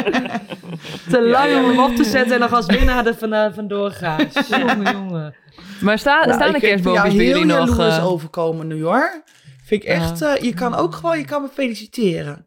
Te 1.11 1.23
lang 1.23 1.57
om 1.57 1.65
hem 1.69 1.79
op 1.81 1.97
te 1.97 2.05
zetten 2.05 2.35
en 2.35 2.41
nog 2.41 2.53
als 2.53 2.67
winnaar 2.67 3.07
er 3.07 3.15
van, 3.15 3.33
eh, 3.33 3.53
vandoor 3.53 3.91
gaan. 3.91 4.29
Jongen, 4.49 4.93
jongen. 4.93 5.35
Maar 5.81 5.99
sta, 5.99 6.21
Nou, 6.25 6.33
staan 6.33 6.51
de 6.51 6.57
ik 6.57 6.63
kerstboompjes 6.63 7.15
bij 7.15 7.25
heel 7.25 7.39
jullie 7.39 7.45
nog? 7.55 7.69
jaloers 7.77 7.97
eh? 7.97 8.07
overkomen 8.07 8.67
nu 8.67 8.83
hoor. 8.85 9.23
Vind 9.65 9.83
ik 9.83 9.89
echt, 9.89 10.23
eh, 10.23 10.37
je 10.37 10.55
kan 10.55 10.75
ook 10.75 10.95
gewoon, 10.95 11.19
je 11.19 11.25
kan 11.25 11.43
me 11.43 11.49
feliciteren. 11.49 12.47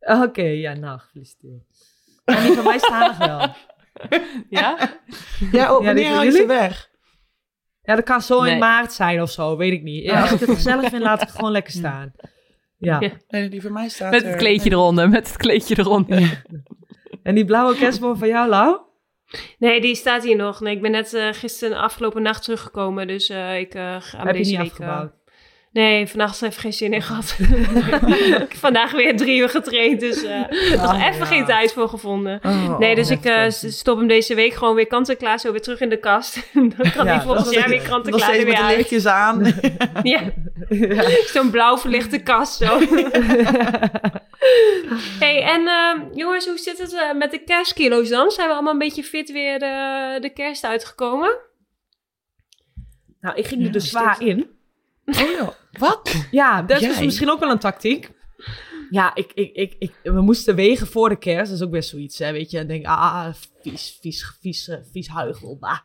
Oké, 0.00 0.42
ja, 0.42 0.72
nou, 0.74 0.98
gefeliciteerd. 0.98 1.62
En 2.24 2.42
die 2.44 2.52
van 2.54 2.64
mij 2.64 2.78
staan 2.78 3.00
nog 3.06 3.18
wel. 3.18 3.54
ja? 4.58 4.76
Ja, 5.52 5.76
oh, 5.76 5.84
wanneer 5.84 6.08
haal 6.10 6.22
je 6.22 6.30
ze 6.30 6.46
weg? 6.46 6.90
Ja, 7.82 7.94
dat 7.94 8.04
kan 8.04 8.22
zo 8.22 8.42
Nee. 8.42 8.52
in 8.52 8.58
maart 8.58 8.92
zijn 8.92 9.22
of 9.22 9.30
zo, 9.30 9.56
weet 9.56 9.72
ik 9.72 9.82
niet. 9.82 10.04
Ja, 10.04 10.20
als 10.20 10.32
ik 10.32 10.40
het 10.40 10.50
gezellig 10.50 10.88
vind, 10.90 11.02
laat 11.02 11.20
ik 11.22 11.26
het 11.28 11.36
gewoon 11.36 11.50
lekker 11.52 11.72
staan. 11.72 12.12
Ja. 12.78 13.00
Ja. 13.00 13.10
Nee, 13.28 13.48
die 13.48 13.62
van 13.62 13.72
mij 13.72 13.88
staat 13.88 14.10
Met 14.10 14.22
er- 14.22 14.28
het 14.28 14.36
kleedje 14.36 14.70
eronder, 14.70 15.08
met 15.08 15.26
het 15.28 15.36
kleedje 15.36 15.78
eronder. 15.78 16.42
En 17.22 17.34
die 17.34 17.44
blauwe 17.44 17.76
kerstboom 17.76 18.16
van 18.16 18.28
jou, 18.28 18.48
Lau? 18.48 18.78
Nee, 19.58 19.80
die 19.80 19.94
staat 19.94 20.22
hier 20.24 20.36
nog. 20.36 20.60
Nee, 20.60 20.74
ik 20.76 20.82
ben 20.82 20.90
net 20.90 21.14
eh, 21.14 21.28
gisteren 21.32 21.78
afgelopen 21.78 22.22
nacht 22.22 22.42
teruggekomen. 22.42 23.06
Dus 23.06 23.28
eh, 23.28 23.58
ik 23.58 23.74
eh, 23.74 23.96
ga 24.00 24.16
hem 24.18 24.26
Heb 24.26 24.36
je 24.36 24.42
deze 24.42 24.50
niet 24.50 24.60
week... 24.60 24.70
afgebouwd? 24.70 25.12
Nee, 25.76 26.06
vannacht 26.06 26.42
even 26.42 26.60
geen 26.60 26.72
zin 26.72 26.92
in 26.92 27.02
gehad. 27.02 27.36
ik 27.38 28.34
heb 28.38 28.54
vandaag 28.56 28.92
weer 28.92 29.16
drie 29.16 29.38
uur 29.38 29.48
getraind. 29.48 30.00
Dus 30.00 30.22
eh 30.24 30.40
nog 30.70 30.92
Oh, 30.94 31.02
even 31.06 31.18
ja. 31.18 31.24
geen 31.24 31.44
tijd 31.44 31.72
voor 31.72 31.88
gevonden. 31.88 32.40
Oh, 32.42 32.78
Nee, 32.78 32.94
dus 32.94 33.10
ik 33.10 33.24
eh, 33.24 33.44
stop 33.50 33.98
hem 33.98 34.06
deze 34.08 34.34
week 34.34 34.52
gewoon 34.54 34.74
weer 34.74 34.86
kant 34.86 35.08
en 35.08 35.16
klaar, 35.16 35.38
zo 35.40 35.50
weer 35.52 35.60
terug 35.62 35.80
in 35.80 35.88
de 35.88 35.96
kast. 35.98 36.34
Dan 36.52 36.72
kan 36.94 37.04
Ja, 37.04 37.12
hij 37.14 37.20
volgend 37.20 37.44
dat 37.44 37.54
jaar 37.54 37.68
weer 37.68 37.88
kant 37.88 38.04
en 38.04 38.10
nog 38.10 38.20
klaar 38.20 38.34
er 38.34 38.40
steeds 38.40 38.44
weer 38.44 38.46
met 38.46 38.56
de 38.56 38.62
uit. 38.68 38.76
lichtjes 38.76 39.06
aan. 39.06 39.42
Ja, 40.02 40.20
Ja. 40.68 41.02
zo'n 41.26 41.50
blauw 41.50 41.78
verlichte 41.78 42.18
kast 42.18 42.56
zo. 42.56 42.78
hey, 45.18 45.42
en 45.42 45.66
eh, 45.66 46.02
jongens, 46.14 46.46
hoe 46.46 46.58
zit 46.58 46.78
het 46.78 46.92
eh, 46.94 47.12
met 47.14 47.30
de 47.30 47.38
kerstkilo's 47.38 48.08
dan? 48.08 48.30
Zijn 48.30 48.48
we 48.48 48.54
allemaal 48.54 48.72
een 48.72 48.78
beetje 48.78 49.02
fit 49.04 49.32
weer 49.32 49.58
de, 49.58 50.18
de 50.20 50.30
kerst 50.30 50.64
uitgekomen? 50.64 51.36
Nou, 53.20 53.36
ik 53.36 53.46
ging 53.46 53.60
er 53.60 53.66
Ja, 53.66 53.72
dus 53.72 53.88
zwaar 53.88 54.22
in. 54.22 54.54
Oh 55.06 55.14
ja, 55.38 55.52
wat? 55.78 56.14
Ja, 56.30 56.62
dat 56.62 56.80
is 56.80 56.94
Jij? 56.96 57.04
misschien 57.04 57.30
ook 57.30 57.40
wel 57.40 57.50
een 57.50 57.58
tactiek. 57.58 58.10
Ja, 58.90 59.14
ik, 59.14 59.30
ik, 59.34 59.50
ik, 59.54 59.76
ik, 59.78 59.92
we 60.02 60.20
moesten 60.20 60.54
wegen 60.54 60.86
voor 60.86 61.08
de 61.08 61.16
kerst. 61.16 61.50
Dat 61.50 61.60
is 61.60 61.64
ook 61.66 61.70
best 61.70 61.88
zoiets, 61.88 62.18
hè, 62.18 62.32
weet 62.32 62.50
je. 62.50 62.58
En 62.58 62.66
denk, 62.66 62.86
ah, 62.86 63.26
vies, 63.62 63.98
vies, 64.00 64.36
vies, 64.40 64.68
eh, 64.68 64.76
vies 64.92 65.08
huigel, 65.08 65.56
bah. 65.60 65.78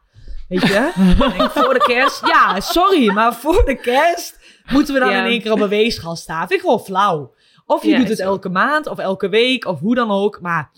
Weet 0.47 0.61
je? 0.61 0.91
Denk, 1.37 1.51
voor 1.51 1.73
de 1.73 1.83
kerst, 1.87 2.25
ja, 2.27 2.59
sorry, 2.59 3.11
maar 3.11 3.35
voor 3.35 3.63
de 3.65 3.75
kerst 3.75 4.39
moeten 4.71 4.93
we 4.93 4.99
dan 4.99 5.09
Ja. 5.09 5.23
in 5.25 5.31
één 5.31 5.41
keer 5.41 5.51
op 5.51 5.59
een 5.59 5.67
weegschaal 5.69 6.15
staan. 6.15 6.39
Vind 6.47 6.51
ik 6.51 6.59
gewoon 6.59 6.79
flauw. 6.79 7.33
Of 7.65 7.83
je 7.83 7.89
Ja, 7.89 7.97
doet 7.97 8.07
het 8.09 8.19
elke 8.19 8.49
maand, 8.49 8.87
of 8.87 8.97
elke 8.97 9.29
week, 9.29 9.65
of 9.65 9.79
hoe 9.79 9.95
dan 9.95 10.11
ook. 10.11 10.41
Maar, 10.41 10.71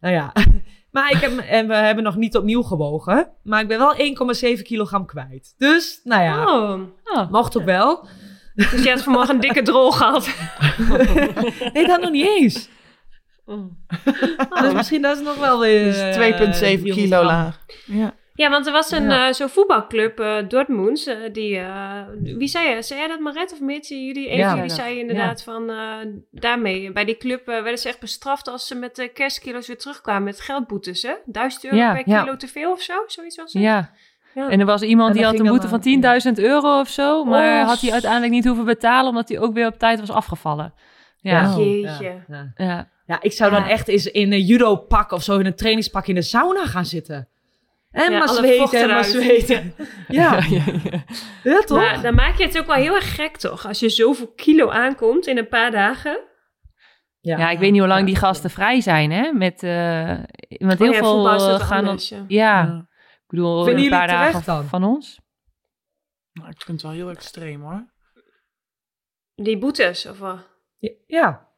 nou 0.00 0.14
ja. 0.14 0.32
Maar 0.90 1.10
ik 1.10 1.16
heb, 1.16 1.38
en 1.38 1.68
we 1.68 1.74
hebben 1.74 2.04
nog 2.04 2.16
niet 2.16 2.36
opnieuw 2.36 2.62
gewogen. 2.62 3.28
Maar 3.42 3.60
ik 3.60 3.68
ben 3.68 3.78
wel 3.78 3.94
1,7 4.56 4.62
kilogram 4.62 5.06
kwijt. 5.06 5.54
Dus, 5.58 6.00
nou 6.04 6.22
ja, 6.22 6.44
Oh, 6.44 6.80
Oh. 7.04 7.30
mocht 7.30 7.56
ook 7.58 7.64
wel. 7.64 8.06
Dus 8.54 8.82
je 8.84 8.90
had 8.90 9.02
vanmorgen 9.02 9.34
een 9.34 9.40
dikke 9.40 9.62
drol 9.62 9.90
gehad. 9.90 10.28
Nee, 11.72 11.86
dat 11.86 12.00
nog 12.00 12.10
niet 12.10 12.26
eens. 12.26 12.68
Mm. 13.46 13.78
Dus 14.60 14.72
misschien 14.72 15.02
dat 15.02 15.16
is 15.16 15.22
nog 15.22 15.36
wel 15.36 15.60
weer... 15.60 15.84
Dus 15.84 15.98
eh, 16.00 16.30
2,7 16.30 16.58
300 16.58 16.82
kilo 16.94 17.22
laag. 17.24 17.60
Ja. 17.86 18.14
Ja, 18.34 18.50
want 18.50 18.66
er 18.66 18.72
was 18.72 18.90
een 18.90 19.10
Ja. 19.10 19.26
eh, 19.28 19.32
zo'n 19.34 19.48
voetbalclub, 19.48 20.20
eh 20.20 20.36
Dortmund, 20.48 21.06
eh, 21.06 21.16
die... 21.32 21.58
eh, 21.58 22.00
wie 22.22 22.48
zei 22.48 22.68
je? 22.74 22.82
Zei 22.82 22.98
jij 23.00 23.08
dat, 23.08 23.20
Maret? 23.20 23.52
Of 23.52 23.60
Meertje? 23.60 24.04
Jullie, 24.04 24.30
een 24.30 24.36
Ja. 24.36 24.48
van 24.48 24.56
jullie 24.56 24.72
zei 24.74 24.98
inderdaad 24.98 25.42
van... 25.42 25.70
eh, 25.70 25.96
daarmee, 26.30 26.92
bij 26.92 27.04
die 27.04 27.16
club 27.16 27.48
eh, 27.48 27.54
werden 27.62 27.78
ze 27.78 27.88
echt 27.88 28.00
bestraft 28.00 28.48
als 28.48 28.66
ze 28.66 28.74
met 28.74 28.96
de 28.96 29.08
kerstkilo's 29.08 29.66
weer 29.66 29.78
terugkwamen 29.78 30.22
met 30.22 30.40
geldboetes, 30.40 31.02
hè? 31.02 31.12
1000 31.24 31.64
euro 31.64 31.76
Ja, 31.76 31.92
per 31.92 32.02
ja. 32.08 32.22
kilo 32.22 32.36
te 32.36 32.48
veel 32.48 32.72
of 32.72 32.80
zo? 32.80 32.94
Zoiets 33.06 33.36
was 33.36 33.52
het? 33.52 33.62
Ja. 33.62 33.90
Ja. 34.34 34.48
En 34.48 34.60
er 34.60 34.66
was 34.66 34.82
iemand 34.82 35.14
die 35.14 35.24
had 35.24 35.38
een 35.38 35.46
boete 35.46 35.68
van 35.68 35.80
eh, 35.82 36.20
10.000 36.26 36.32
euro 36.38 36.80
of 36.80 36.88
zo. 36.88 37.24
Maar 37.24 37.60
Oh. 37.62 37.68
had 37.68 37.80
hij 37.80 37.92
uiteindelijk 37.92 38.32
niet 38.32 38.44
hoeven 38.46 38.64
betalen, 38.64 39.08
omdat 39.08 39.28
hij 39.28 39.38
ook 39.40 39.54
weer 39.54 39.66
op 39.66 39.78
tijd 39.78 40.00
was 40.00 40.10
afgevallen. 40.10 40.74
Ja. 41.16 41.54
Jeetje. 41.56 42.04
Ja, 42.04 42.24
ja. 42.28 42.52
Ja. 42.66 42.90
Ja, 43.06 43.18
ik 43.20 43.32
zou 43.32 43.50
dan 43.50 43.62
Ja. 43.62 43.68
echt 43.68 43.88
eens 43.88 44.06
in 44.06 44.32
een 44.32 44.40
judo-pak 44.44 45.12
of 45.12 45.22
zo, 45.22 45.38
in 45.38 45.46
een 45.46 45.54
trainingspak 45.56 46.06
in 46.06 46.14
de 46.14 46.22
sauna 46.22 46.66
gaan 46.66 46.84
zitten. 46.84 47.28
En 47.90 48.12
Ja, 48.12 48.18
maar 48.18 48.28
zweten, 48.28 48.80
en 48.80 48.88
maar 48.88 49.04
zweten. 49.04 49.74
Ja, 50.08 50.38
ja, 50.50 50.62
ja. 50.90 51.04
ja 51.42 51.60
toch? 51.60 51.78
Maar 51.78 52.02
dan 52.02 52.14
maak 52.14 52.36
je 52.38 52.44
het 52.44 52.58
ook 52.58 52.66
wel 52.66 52.76
heel 52.76 52.94
erg 52.94 53.14
gek, 53.14 53.36
toch? 53.36 53.66
Als 53.66 53.80
je 53.80 53.88
zoveel 53.88 54.32
kilo 54.36 54.70
aankomt 54.70 55.26
in 55.26 55.38
een 55.38 55.48
paar 55.48 55.70
dagen. 55.70 56.20
Ja, 57.20 57.50
ik 57.50 57.58
weet 57.58 57.70
niet 57.70 57.78
hoe 57.80 57.88
lang 57.88 58.00
Ja. 58.00 58.06
die 58.06 58.16
gasten 58.16 58.50
vrij 58.50 58.80
zijn, 58.80 59.10
hè? 59.10 59.32
Met, 59.32 59.62
eh 59.62 60.14
want 60.48 60.78
heel 60.78 60.88
Oh 60.88 60.94
ja, 60.94 60.98
veel 61.38 61.48
eh, 61.54 61.60
gaan 61.60 61.86
anders, 61.86 62.12
ja. 62.28 62.86
Bedoel, 63.32 63.64
Vinden 63.64 63.84
een 63.84 63.90
paar 63.90 64.06
dagen 64.06 64.44
dan? 64.44 64.64
van 64.64 64.84
ons. 64.84 65.20
Nou, 66.32 66.48
ik 66.50 66.62
vind 66.62 66.82
het 66.82 66.82
wel 66.82 66.90
heel 67.00 67.10
extreem 67.10 67.60
hoor. 67.62 67.92
Die 69.34 69.58
boetes, 69.58 70.06
of 70.06 70.18
wat? 70.18 70.48
Ja, 71.06 71.48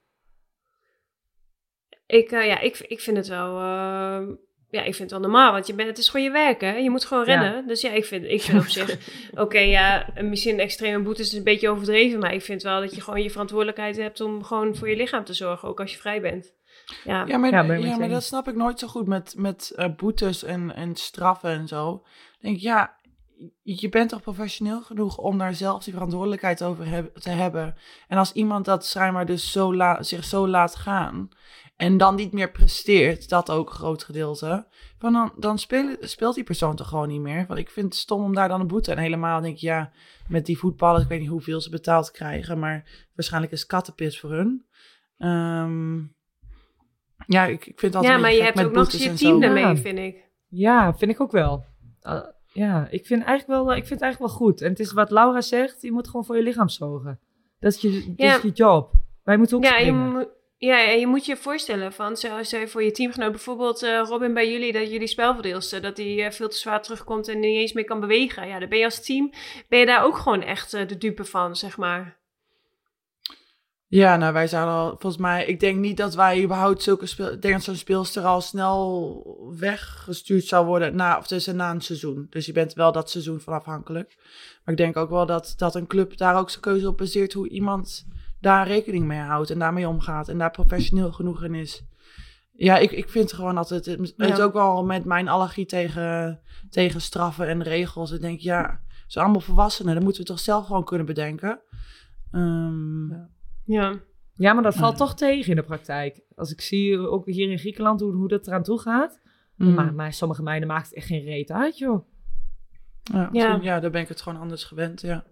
Ik, 2.07 2.31
eh, 2.33 2.47
ja, 2.47 2.59
ik, 2.61 2.79
ik 2.79 3.01
vind 3.01 3.17
het 3.17 3.27
wel... 3.29 3.57
eh, 3.59 4.27
ja, 4.69 4.83
ik 4.83 4.95
vind 4.95 4.99
het 4.99 5.11
wel 5.11 5.21
normaal, 5.21 5.53
want 5.53 5.67
je 5.67 5.75
bent, 5.75 5.89
het 5.89 5.99
is 5.99 6.09
gewoon 6.09 6.27
je 6.27 6.33
werk, 6.33 6.61
hè? 6.61 6.77
Je 6.77 6.91
moet 6.91 7.05
gewoon 7.05 7.25
Ja. 7.27 7.41
rennen. 7.41 7.67
Dus 7.67 7.81
ja, 7.81 7.91
ik 7.91 8.05
vind, 8.05 8.25
ik 8.25 8.41
vind 8.43 8.59
op 8.59 8.67
zich... 8.69 8.99
Oké, 9.45 9.59
ja, 9.59 10.07
misschien 10.21 10.59
extreme 10.61 11.03
boetes 11.03 11.27
is 11.27 11.33
een 11.39 11.45
beetje 11.45 11.69
overdreven, 11.69 12.19
maar 12.19 12.35
ik 12.35 12.43
vind 12.43 12.63
wel 12.63 12.81
dat 12.81 12.95
je 12.95 13.01
gewoon 13.01 13.23
je 13.23 13.31
verantwoordelijkheid 13.31 13.97
hebt 13.97 14.21
om 14.21 14.45
gewoon 14.45 14.77
voor 14.77 14.89
je 14.89 14.97
lichaam 14.97 15.25
te 15.25 15.33
zorgen, 15.35 15.69
ook 15.69 15.81
als 15.81 15.93
je 15.93 15.99
vrij 15.99 16.21
bent. 16.21 16.53
Ja, 17.04 17.24
Ja, 17.26 17.62
maar, 17.62 17.78
Ja, 17.88 17.96
maar 17.98 18.09
dat 18.09 18.22
snap 18.24 18.48
ik 18.48 18.54
nooit 18.54 18.78
zo 18.78 18.87
goed 18.88 19.07
met, 19.07 19.35
met 19.37 19.72
eh, 19.76 19.94
boetes 19.96 20.44
en, 20.44 20.74
en 20.74 20.96
straffen 20.96 21.50
en 21.50 21.68
zo. 21.68 22.02
Ik 22.38 22.38
denk, 22.40 22.59
ja, 22.59 22.96
je 23.62 23.88
bent 23.88 24.09
toch 24.11 24.20
professioneel 24.22 24.83
genoeg 24.83 25.18
om 25.18 25.38
daar 25.38 25.54
zelf 25.54 25.85
die 25.85 25.92
verantwoordelijkheid 25.92 26.62
over 26.62 26.87
heb- 26.87 27.16
te 27.16 27.30
hebben. 27.30 27.74
En 28.09 28.18
als 28.18 28.33
iemand 28.33 28.64
dat 28.64 28.87
schijnbaar 28.87 29.26
dus 29.26 29.52
zo 29.52 29.74
la- 29.74 30.02
zich 30.02 30.24
zo 30.24 30.48
laat 30.48 30.76
gaan 30.76 31.28
en 31.76 31.96
dan 31.96 32.14
niet 32.14 32.33
meer 32.33 32.50
presteert, 32.50 33.28
dat 33.28 33.50
ook 33.50 33.68
een 33.68 33.74
groot 33.76 34.04
gedeelte, 34.04 34.66
van 34.98 35.12
dan, 35.12 35.33
dan 35.38 35.59
speel- 35.59 35.96
speelt 36.00 36.35
die 36.35 36.44
persoon 36.44 36.76
toch 36.76 36.88
gewoon 36.88 37.09
niet 37.09 37.20
meer. 37.20 37.44
Want 37.46 37.59
ik 37.59 37.70
vind 37.70 37.87
het 37.87 37.94
stom 38.02 38.22
om 38.24 38.35
daar 38.35 38.48
dan 38.48 38.61
een 38.61 38.66
boete. 38.66 38.92
En 38.92 38.98
helemaal 38.98 39.40
denk 39.40 39.54
ik, 39.54 39.61
ja, 39.61 39.92
met 40.28 40.46
die 40.46 40.59
voetballers, 40.59 41.02
ik 41.02 41.09
weet 41.09 41.20
niet 41.20 41.28
hoeveel 41.28 41.61
ze 41.61 41.70
betaald 41.70 42.11
krijgen, 42.11 42.59
maar 42.59 43.09
waarschijnlijk 43.14 43.52
is 43.52 43.66
kattenpis 43.66 44.20
voor 44.20 44.30
hun. 44.33 44.64
Ehm, 45.18 45.98
ja, 47.27 47.45
ik, 47.45 47.67
ik 47.67 47.79
vind 47.81 47.81
het 47.81 47.95
altijd 47.95 48.05
ja 48.07 48.15
een 48.15 48.21
maar 48.21 48.33
je 48.33 48.43
hebt 48.43 48.65
ook 48.65 48.73
nog 48.73 48.91
je 48.91 48.99
team 48.99 49.17
zo. 49.17 49.39
daarmee, 49.41 49.63
Ja. 49.65 49.77
vind 49.77 49.99
ik. 49.99 50.25
ja, 50.49 50.95
vind 50.95 51.11
ik 51.11 51.21
ook 51.21 51.33
wel. 51.33 51.65
Uh, 52.03 52.21
ja, 52.53 52.87
ik 52.91 53.07
vind, 53.07 53.25
eigenlijk 53.25 53.65
wel, 53.65 53.71
ik 53.77 53.87
vind 53.87 53.89
het 54.01 54.03
eigenlijk 54.03 54.33
wel 54.33 54.41
goed. 54.43 54.61
En 54.61 54.69
het 54.71 54.81
is 54.81 54.93
wat 54.93 55.11
Laura 55.11 55.41
zegt, 55.41 55.83
je 55.83 55.93
moet 55.93 56.07
gewoon 56.07 56.25
voor 56.25 56.37
je 56.37 56.43
lichaam 56.43 56.69
zorgen. 56.69 57.21
Dat 57.61 57.73
is 57.75 57.81
je, 57.81 58.15
dat 58.17 58.37
is 58.37 58.43
je 58.43 58.51
job. 58.51 58.93
Wij 59.25 59.37
moeten 59.37 59.57
ook 59.57 59.65
Ja, 59.65 59.77
je 59.79 59.93
moet, 59.93 60.29
Ja, 60.57 60.89
en 60.91 60.99
je 61.01 61.07
moet 61.07 61.27
je 61.27 61.37
voorstellen 61.37 61.93
van, 61.93 62.17
zo- 62.17 62.43
stel 62.43 62.61
je 62.61 62.69
voor 62.69 62.83
je 62.83 62.91
teamgenoot, 62.91 63.31
bijvoorbeeld 63.31 63.83
eh, 63.83 64.01
Robin 64.09 64.35
bij 64.35 64.51
jullie, 64.53 64.73
dat 64.73 64.91
jullie 64.91 65.07
spelverdeelster, 65.07 65.83
dat 65.83 65.97
die 65.97 66.23
eh, 66.23 66.31
veel 66.31 66.49
te 66.49 66.57
zwaar 66.57 66.83
terugkomt 66.83 67.29
en 67.29 67.41
niet 67.41 67.57
eens 67.57 67.73
meer 67.73 67.85
kan 67.85 68.01
bewegen. 68.01 68.49
Ja, 68.49 68.59
dan 68.59 68.69
ben 68.69 68.79
je 68.79 68.85
als 68.85 69.05
team, 69.05 69.31
ben 69.69 69.79
je 69.79 69.87
daar 69.87 70.05
ook 70.05 70.17
gewoon 70.17 70.43
echt 70.43 70.75
eh, 70.75 70.87
de 70.89 70.99
dupe 70.99 71.25
van, 71.25 71.57
zeg 71.57 71.77
maar. 71.77 72.19
Ja, 73.87 74.16
nou 74.16 74.33
wij 74.33 74.47
zouden 74.47 74.75
al, 74.75 74.88
volgens 74.88 75.16
mij, 75.16 75.47
ik 75.47 75.61
denk 75.61 75.79
niet 75.79 75.97
dat 75.97 76.14
wij 76.14 76.42
überhaupt 76.42 76.83
zulke 76.83 77.07
speel, 77.07 77.33
ik 77.33 77.42
denk 77.42 77.55
dat 77.55 77.62
zo'n 77.62 77.75
speelster 77.77 78.25
al 78.25 78.40
snel 78.40 79.53
weggestuurd 79.59 80.44
zou 80.44 80.66
worden 80.66 80.97
na, 80.97 81.18
of 81.18 81.27
tussen 81.27 81.57
na 81.57 81.70
een 81.70 81.81
seizoen. 81.81 82.27
Dus 82.31 82.47
je 82.47 82.53
bent 82.53 82.73
wel 82.73 82.92
dat 82.92 83.11
seizoen 83.11 83.40
van 83.40 83.53
afhankelijk. 83.55 84.16
Maar 84.64 84.75
ik 84.75 84.81
denk 84.81 84.97
ook 84.97 85.11
wel 85.11 85.27
dat, 85.27 85.55
dat 85.57 85.75
een 85.75 85.87
club 85.87 86.16
daar 86.16 86.38
ook 86.38 86.51
zijn 86.51 86.62
keuze 86.62 86.88
op 86.88 86.97
baseert 86.97 87.33
hoe 87.33 87.49
iemand 87.49 88.07
daar 88.40 88.66
rekening 88.66 89.05
mee 89.05 89.18
houdt 89.18 89.51
en 89.51 89.59
daarmee 89.59 89.88
omgaat 89.88 90.29
en 90.29 90.38
daar 90.38 90.51
professioneel 90.51 91.12
genoeg 91.12 91.44
in 91.44 91.55
is. 91.55 91.85
Ja, 92.53 92.77
ik, 92.77 92.90
ik 92.90 93.09
vind 93.09 93.33
gewoon 93.33 93.55
dat 93.55 93.68
het, 93.68 93.87
het 93.87 94.14
is 94.16 94.40
ook 94.40 94.53
wel 94.53 94.85
met 94.85 95.05
mijn 95.05 95.29
allergie 95.29 95.66
tegen, 95.66 96.40
tegen 96.70 97.01
straffen 97.01 97.49
en 97.49 97.62
regels. 97.62 98.11
Ik 98.11 98.20
denk, 98.20 98.40
ja, 98.40 98.81
ze 98.88 99.03
zijn 99.07 99.25
allemaal 99.25 99.42
volwassenen, 99.42 99.94
dat 99.94 100.03
moeten 100.03 100.23
we 100.23 100.29
toch 100.29 100.40
zelf 100.40 100.66
gewoon 100.66 100.85
kunnen 100.85 101.07
bedenken. 101.07 101.61
Ehm, 102.33 103.09
Ja. 103.09 103.33
Ja, 104.37 104.53
maar 104.53 104.62
dat 104.62 104.74
valt 104.74 104.92
Ja. 104.98 105.05
toch 105.05 105.14
tegen 105.14 105.50
in 105.50 105.57
de 105.57 105.62
praktijk. 105.62 106.20
Als 106.35 106.53
ik 106.53 106.61
zie 106.61 106.98
ook 106.98 107.27
hier 107.27 107.50
in 107.50 107.59
Griekenland 107.59 108.00
hoe, 108.00 108.12
hoe 108.14 108.29
dat 108.29 108.46
eraan 108.46 108.62
toe 108.62 108.81
gaat. 108.81 109.20
mm. 109.57 109.74
Maar, 109.74 109.94
maar 109.94 110.12
sommige 110.12 110.42
meiden 110.42 110.68
maakt 110.68 110.85
het 110.87 110.94
echt 110.94 111.07
geen 111.07 111.24
reet 111.24 111.50
uit, 111.50 111.79
joh. 111.79 112.07
Ja, 113.03 113.29
Ja. 113.33 113.42
ja. 113.46 113.59
ja, 113.62 113.81
daar 113.81 113.90
ben 113.90 114.00
ik 114.00 114.09
het 114.09 114.20
gewoon 114.20 114.40
anders 114.40 114.64
gewend, 114.64 115.00
ja. 115.00 115.24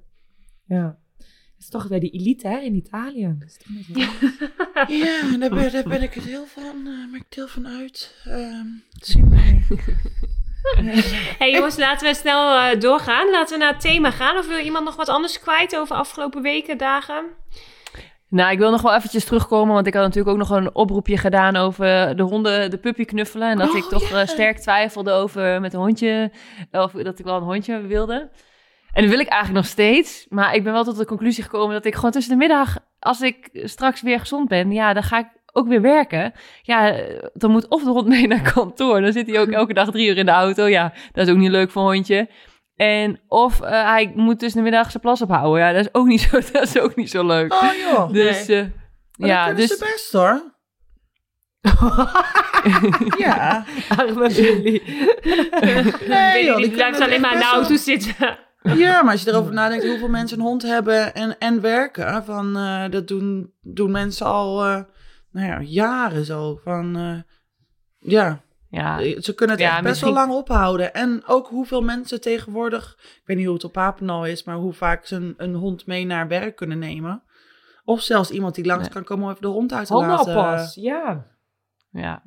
Ja. 0.64 0.99
Het 1.16 1.71
is 1.71 1.81
toch 1.81 1.88
weer 1.88 2.01
die 2.01 2.11
elite, 2.11 2.49
hè, 2.49 2.59
in 2.59 2.75
Italië. 2.75 3.35
Dat 3.38 3.49
is 3.49 3.57
toch 3.59 3.68
net 3.68 3.87
wat- 3.88 4.88
Ja, 4.99 5.37
daar 5.38 5.51
ben, 5.51 5.73
daar 5.73 5.88
ben 5.88 6.03
ik 6.03 6.14
het 6.14 6.25
heel 6.25 6.47
van, 6.47 6.77
uh, 6.87 7.11
maak 7.12 7.21
ik 7.21 7.27
deel 7.35 7.47
van 7.49 7.66
uit. 7.68 8.23
Ehm 8.25 8.66
zien 8.90 9.31
wij. 9.31 9.62
hey, 11.38 11.53
jongens, 11.53 11.77
laten 11.77 12.09
we 12.09 12.14
snel 12.14 12.59
eh, 12.59 12.81
doorgaan. 12.81 13.31
Laten 13.31 13.59
we 13.59 13.64
naar 13.64 13.73
het 13.73 13.81
thema 13.83 14.11
gaan. 14.11 14.37
Of 14.38 14.49
wil 14.49 14.59
iemand 14.64 14.85
nog 14.85 14.97
wat 14.97 15.09
anders 15.09 15.40
kwijt 15.40 15.77
over 15.77 15.97
afgelopen 15.97 16.42
weken, 16.42 16.79
dagen? 16.79 17.25
Nou, 18.33 18.53
ik 18.53 18.59
wil 18.59 18.71
nog 18.71 18.83
wel 18.83 18.95
eventjes 18.95 19.25
terugkomen, 19.25 19.75
want 19.75 19.87
ik 19.87 19.95
had 19.95 20.03
natuurlijk 20.03 20.31
ook 20.31 20.49
nog 20.49 20.51
een 20.51 20.75
oproepje 20.75 21.16
gedaan 21.16 21.57
over 21.57 22.16
de 22.16 22.23
honden, 22.23 22.71
de 22.71 22.79
puppy 22.79 23.05
knuffelen. 23.05 23.51
En 23.51 23.59
dat 23.59 23.71
Oh, 23.71 23.77
ik 23.77 23.85
toch 23.85 24.11
eh, 24.11 24.27
sterk 24.27 24.59
twijfelde 24.59 25.12
over 25.12 25.61
met 25.61 25.73
een 25.73 25.81
hondje, 25.81 26.33
of 26.71 26.92
dat 26.92 27.18
ik 27.18 27.25
wel 27.25 27.37
een 27.37 27.42
hondje 27.42 27.81
wilde. 27.81 28.31
En 28.92 29.03
dat 29.03 29.11
wil 29.11 29.21
ik 29.21 29.29
eigenlijk 29.29 29.62
nog 29.62 29.73
steeds, 29.73 30.27
maar 30.29 30.55
ik 30.55 30.64
ben 30.64 30.73
wel 30.73 30.85
tot 30.85 30.97
de 30.97 31.05
conclusie 31.05 31.42
gekomen 31.42 31.75
dat 31.75 31.85
ik 31.85 31.95
gewoon 31.95 32.11
tussen 32.11 32.33
de 32.33 32.38
middag, 32.38 32.79
als 32.99 33.21
ik 33.21 33.49
straks 33.53 34.03
weer 34.03 34.21
gezond 34.21 34.49
ben, 34.49 34.73
ja, 34.73 34.92
dan 34.92 35.03
ga 35.03 35.18
ik 35.18 35.29
ook 35.53 35.68
weer 35.68 35.81
werken. 35.81 36.33
Ja, 36.62 36.92
eh, 36.92 37.23
dan 37.35 37.51
moet 37.51 37.68
of 37.68 37.85
de 37.85 37.90
hond 37.90 38.09
mee 38.14 38.27
naar 38.27 38.53
kantoor, 38.53 39.01
dan 39.01 39.12
zit 39.12 39.31
hij 39.31 39.40
ook 39.40 39.51
elke 39.51 39.75
dag 39.75 39.90
drie 39.90 40.09
uur 40.09 40.16
in 40.16 40.27
de 40.27 40.33
auto. 40.33 40.66
Ja, 40.66 40.92
dat 41.12 41.27
is 41.27 41.33
ook 41.33 41.38
niet 41.38 41.51
leuk 41.51 41.71
voor 41.71 41.83
een 41.83 41.95
hondje. 41.95 42.29
En 42.77 43.21
of 43.29 43.61
eh, 43.61 43.71
hij 43.71 44.13
moet 44.15 44.39
tussen 44.39 44.59
de 44.59 44.71
middag 44.71 44.91
zijn 44.91 45.03
plas 45.03 45.23
ophouden. 45.23 45.61
Ja, 45.61 45.73
dat 45.73 45.81
is 45.81 45.95
ook 45.95 46.07
niet 46.07 46.21
zo, 46.21 46.41
dat 46.53 46.63
is 46.63 46.79
ook 46.79 46.97
niet 46.97 47.11
zo 47.11 47.27
leuk. 47.27 47.53
Oh 47.53 47.73
joh, 47.91 48.13
Dus 48.13 48.49
eh, 48.49 48.65
Maar 49.17 49.29
ja, 49.29 49.47
dat 49.47 49.57
dus 49.57 49.71
is 49.71 49.79
best 49.79 50.13
hoor. 50.13 50.51
ja. 53.25 53.65
Arme 53.97 54.29
Billy. 54.29 54.83
Nee, 56.09 56.45
joh, 56.45 56.57
die 56.57 56.67
die 56.67 56.75
blijft 56.75 57.01
alleen 57.01 57.21
maar 57.21 57.33
in 57.33 57.39
de 57.39 57.45
auto 57.45 57.77
zitten. 57.77 58.39
Ja, 58.63 59.03
maar 59.03 59.13
als 59.13 59.23
je 59.23 59.31
erover 59.31 59.53
nadenkt 59.53 59.87
hoeveel 59.87 60.09
mensen 60.09 60.39
een 60.39 60.45
hond 60.45 60.63
hebben 60.63 61.15
en, 61.15 61.39
en 61.39 61.61
werken, 61.61 62.25
van, 62.25 62.57
eh, 62.57 62.91
dat 62.91 63.09
doen, 63.09 63.53
doen 63.61 63.91
mensen 63.91 64.27
al 64.27 64.65
eh, 64.65 64.83
nou 65.31 65.47
ja, 65.47 65.61
jaren 65.61 66.25
zo. 66.25 66.61
Van, 66.65 66.97
eh, 66.97 67.21
ja, 68.11 68.43
ja, 68.73 69.21
ze 69.21 69.35
kunnen 69.35 69.57
het 69.57 69.65
Ja, 69.65 69.71
echt 69.73 69.83
best 69.83 69.89
misschien- 69.89 70.15
wel 70.15 70.27
lang 70.27 70.33
ophouden. 70.39 70.95
En 70.95 71.23
ook 71.27 71.49
hoeveel 71.49 71.83
mensen 71.83 72.21
tegenwoordig, 72.21 72.97
ik 72.99 73.23
weet 73.25 73.37
niet 73.37 73.47
hoe 73.47 73.55
het 73.55 73.65
op 73.65 73.73
Papendal 73.73 74.27
is, 74.27 74.45
maar 74.45 74.57
hoe 74.57 74.73
vaak 74.73 75.07
ze 75.07 75.17
een, 75.17 75.35
een 75.37 75.55
hond 75.55 75.87
mee 75.87 76.07
naar 76.07 76.29
werk 76.29 76.57
kunnen 76.57 76.79
nemen. 76.79 77.23
Of 77.85 78.01
zelfs 78.01 78.31
iemand 78.31 78.55
die 78.55 78.65
langs 78.65 78.83
Nee. 78.83 78.93
kan 78.93 79.05
komen 79.05 79.25
om 79.25 79.31
even 79.31 79.43
de 79.43 79.49
hond 79.49 79.73
uit 79.73 79.87
te 79.87 79.95
laten. 79.95 80.17
Hondenoppas, 80.17 80.75
ja. 80.75 81.27
ja. 81.91 82.23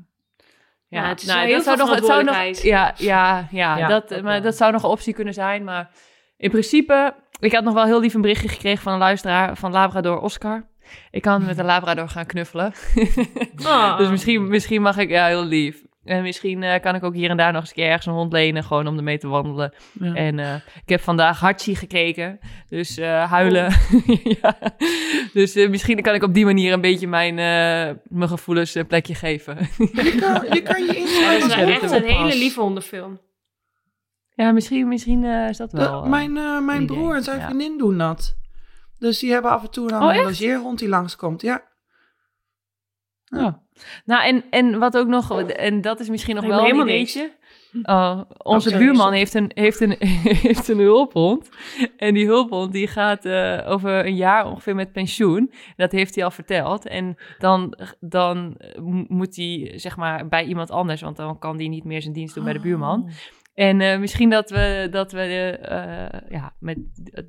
Ja, 0.88 1.08
het 1.08 1.22
is 1.22 1.28
nou, 1.28 1.40
heel 1.40 1.62
veel 1.62 1.88
het 1.94 2.06
zou 2.06 2.24
nog, 2.24 2.36
ja, 2.62 2.94
ja, 2.98 3.48
ja, 3.52 3.78
Ja, 3.78 3.88
dat, 3.88 4.10
dat 4.10 4.22
maar 4.22 4.32
wel. 4.34 4.42
dat 4.42 4.56
zou 4.56 4.72
nog 4.72 4.84
een 4.84 4.90
optie 4.90 5.14
kunnen 5.14 5.34
zijn. 5.34 5.64
Maar 5.64 5.90
in 6.38 6.50
principe, 6.50 7.16
ik 7.40 7.54
had 7.54 7.64
nog 7.64 7.74
wel 7.74 7.86
heel 7.86 8.00
lief 8.00 8.14
een 8.14 8.22
berichtje 8.22 8.48
gekregen 8.48 8.84
van 8.84 8.94
een 8.94 9.00
luisteraar 9.00 9.58
van 9.58 9.72
Labrador 9.72 10.20
Oscar. 10.20 10.68
Ik 11.12 11.22
kan 11.22 11.46
met 11.46 11.58
een 11.58 11.66
Labrador 11.66 12.10
gaan 12.10 12.26
knuffelen. 12.26 12.74
Oh. 13.66 13.98
Dus 14.00 14.10
misschien, 14.10 14.48
misschien 14.48 14.82
mag 14.82 14.98
ik, 14.98 15.10
ja, 15.10 15.26
heel 15.28 15.46
lief. 15.46 15.84
En 16.06 16.22
misschien 16.22 16.64
eh, 16.64 16.82
kan 16.82 16.96
ik 16.96 17.04
ook 17.04 17.14
hier 17.14 17.30
en 17.30 17.38
daar 17.38 17.52
nog 17.52 17.62
eens 17.62 17.70
een 17.70 17.76
keer 17.76 17.86
ergens 17.88 18.06
een 18.06 18.14
hond 18.14 18.32
lenen, 18.34 18.64
gewoon 18.64 18.88
om 18.88 18.98
ermee 18.98 19.18
te 19.18 19.28
wandelen. 19.28 19.74
Ja. 19.92 20.14
En 20.14 20.40
eh, 20.40 20.56
ik 20.56 20.90
heb 20.90 21.02
vandaag 21.02 21.40
Hartje 21.40 21.76
gekeken, 21.76 22.40
dus 22.70 22.98
eh, 22.98 23.32
huilen. 23.32 23.74
ja. 24.42 24.58
Dus 25.34 25.56
eh, 25.56 25.70
misschien 25.70 26.02
kan 26.02 26.14
ik 26.16 26.24
op 26.24 26.34
die 26.34 26.46
manier 26.46 26.74
een 26.74 26.82
beetje 26.82 27.08
mijn, 27.08 27.32
eh, 27.40 27.96
mijn 28.04 28.30
gevoelens 28.30 28.76
een 28.76 28.88
plekje 28.88 29.16
geven. 29.16 29.58
Je, 29.78 30.16
kan, 30.20 30.46
je 30.54 30.62
kan 30.62 30.82
je 30.82 30.88
Dat 30.94 30.96
inschrijven 30.96 31.36
is 31.36 31.44
als 31.44 31.56
wel 31.56 31.68
echt 31.68 31.94
een 31.94 32.04
hele 32.04 32.38
lieve 32.38 32.60
hondenfilm. 32.62 33.20
ja, 34.36 34.52
misschien, 34.52 34.88
misschien 34.88 35.24
eh, 35.24 35.50
is 35.50 35.58
dat 35.58 35.72
wel... 35.72 35.92
Dat- 35.92 36.08
mijn 36.08 36.38
eh, 36.38 36.60
mijn 36.62 36.82
idee, 36.82 36.98
broer 36.98 37.16
en 37.16 37.24
zijn 37.24 37.40
ja. 37.40 37.46
vriendin 37.46 37.78
doen 37.78 37.98
dat. 37.98 38.36
Dus 39.00 39.20
die 39.20 39.32
hebben 39.32 39.52
af 39.52 39.64
en 39.64 39.72
toe 39.72 39.88
dan 39.88 40.04
Oh, 40.04 40.16
een 40.16 40.24
logeerhond 40.24 40.80
die 40.80 40.90
langskomt. 40.90 41.42
Ja. 41.42 41.64
Ja. 43.38 43.62
Nou, 44.06 44.24
en, 44.26 44.44
en 44.50 44.80
wat 44.80 44.98
ook 44.98 45.08
nog, 45.08 45.42
en 45.42 45.82
dat 45.82 46.00
is 46.00 46.10
misschien 46.10 46.36
nog 46.36 46.46
wel 46.46 46.58
een 46.58 46.64
helemaal 46.64 46.88
ideetje. 46.88 47.32
Oh, 47.84 48.22
onze 48.38 48.78
buurman 48.78 49.14
heeft 49.14 49.34
een, 49.34 49.52
heeft, 49.54 49.80
een, 49.82 49.96
heeft 50.48 50.68
een 50.68 50.78
hulphond. 50.80 51.50
En 51.98 52.14
die 52.14 52.26
hulphond 52.26 52.72
die 52.72 52.88
gaat 52.88 53.26
eh, 53.26 53.60
over 53.68 54.06
een 54.06 54.16
jaar 54.16 54.46
ongeveer 54.46 54.76
met 54.76 54.92
pensioen. 54.92 55.52
Dat 55.76 55.92
heeft 55.92 56.16
hij 56.16 56.24
al 56.24 56.32
verteld. 56.32 56.88
En 56.88 57.18
dan, 57.40 57.78
dan 58.00 58.56
eh, 58.58 58.82
mo- 58.82 59.06
moet 59.08 59.36
hij 59.36 59.72
zeg 59.76 59.98
maar 59.98 60.28
bij 60.28 60.46
iemand 60.46 60.72
anders, 60.72 61.02
want 61.02 61.18
dan 61.18 61.40
kan 61.40 61.58
die 61.58 61.70
niet 61.70 61.84
meer 61.84 62.02
zijn 62.02 62.14
dienst 62.14 62.36
doen 62.36 62.44
bij 62.44 62.54
de 62.54 62.60
buurman. 62.60 63.10
En 63.56 63.82
eh, 63.82 64.00
misschien 64.00 64.30
dat 64.30 64.50
we, 64.50 64.88
dat 64.92 65.12
we 65.12 65.22
eh, 65.22 66.30
ja, 66.30 66.56
met 66.60 66.78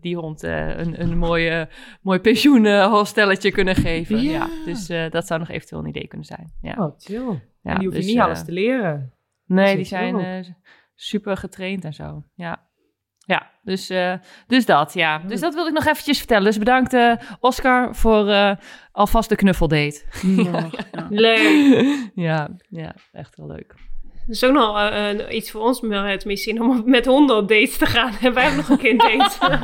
die 0.00 0.16
hond 0.16 0.42
eh, 0.42 0.78
een, 0.78 1.00
een 1.00 1.18
mooie, 1.18 1.68
mooi 2.02 2.18
pensioenhostelletje 2.18 3.52
kunnen 3.52 3.74
geven. 3.74 4.22
Ja. 4.22 4.32
Ja. 4.32 4.48
Dus 4.64 4.86
dat 5.10 5.26
zou 5.26 5.40
nog 5.40 5.48
eventueel 5.48 5.80
een 5.80 5.88
idee 5.88 6.08
kunnen 6.08 6.26
zijn. 6.26 6.52
Ja. 6.60 6.74
Oh, 6.78 6.94
chill. 6.98 7.40
Ja, 7.62 7.72
en 7.72 7.78
die 7.78 7.86
hoef 7.86 7.96
je 7.96 8.02
dus, 8.02 8.10
niet 8.10 8.18
alles 8.18 8.44
te 8.44 8.52
leren. 8.52 9.12
Nee, 9.44 9.76
die 9.76 9.84
zijn 9.84 10.56
super 10.94 11.36
getraind 11.36 11.84
en 11.84 11.92
zo. 11.92 12.24
Ja, 12.34 12.68
ja 13.18 13.50
dus, 13.62 13.92
dus 14.46 14.66
dat, 14.66 14.94
ja. 14.94 15.18
Dus 15.18 15.40
dat 15.40 15.54
wilde 15.54 15.68
ik 15.68 15.74
nog 15.74 15.86
eventjes 15.86 16.18
vertellen. 16.18 16.44
Dus 16.44 16.58
bedankt 16.58 16.96
Oscar 17.40 17.94
voor 17.94 18.56
alvast 18.92 19.28
de 19.28 19.36
knuffeldate. 19.36 20.02
Ja. 20.22 20.68
Ja. 20.92 21.06
Leuk. 21.10 22.10
ja, 22.14 22.56
ja, 22.68 22.94
echt 23.12 23.36
heel 23.36 23.46
leuk. 23.46 23.74
Dat 24.26 24.34
is 24.36 24.44
ook 24.44 24.52
nog 24.52 24.78
eh, 24.78 25.34
iets 25.36 25.50
voor 25.50 25.60
ons 25.60 25.80
met 25.80 26.24
misschien 26.24 26.62
om 26.62 26.82
met 26.84 27.06
honden 27.06 27.36
op 27.36 27.48
dates 27.48 27.76
te 27.76 27.86
gaan. 27.86 28.12
En 28.20 28.32
wij 28.34 28.44
hebben 28.44 28.64
nog 28.68 28.78
een 28.78 28.90
een 28.90 28.98
date. 28.98 29.38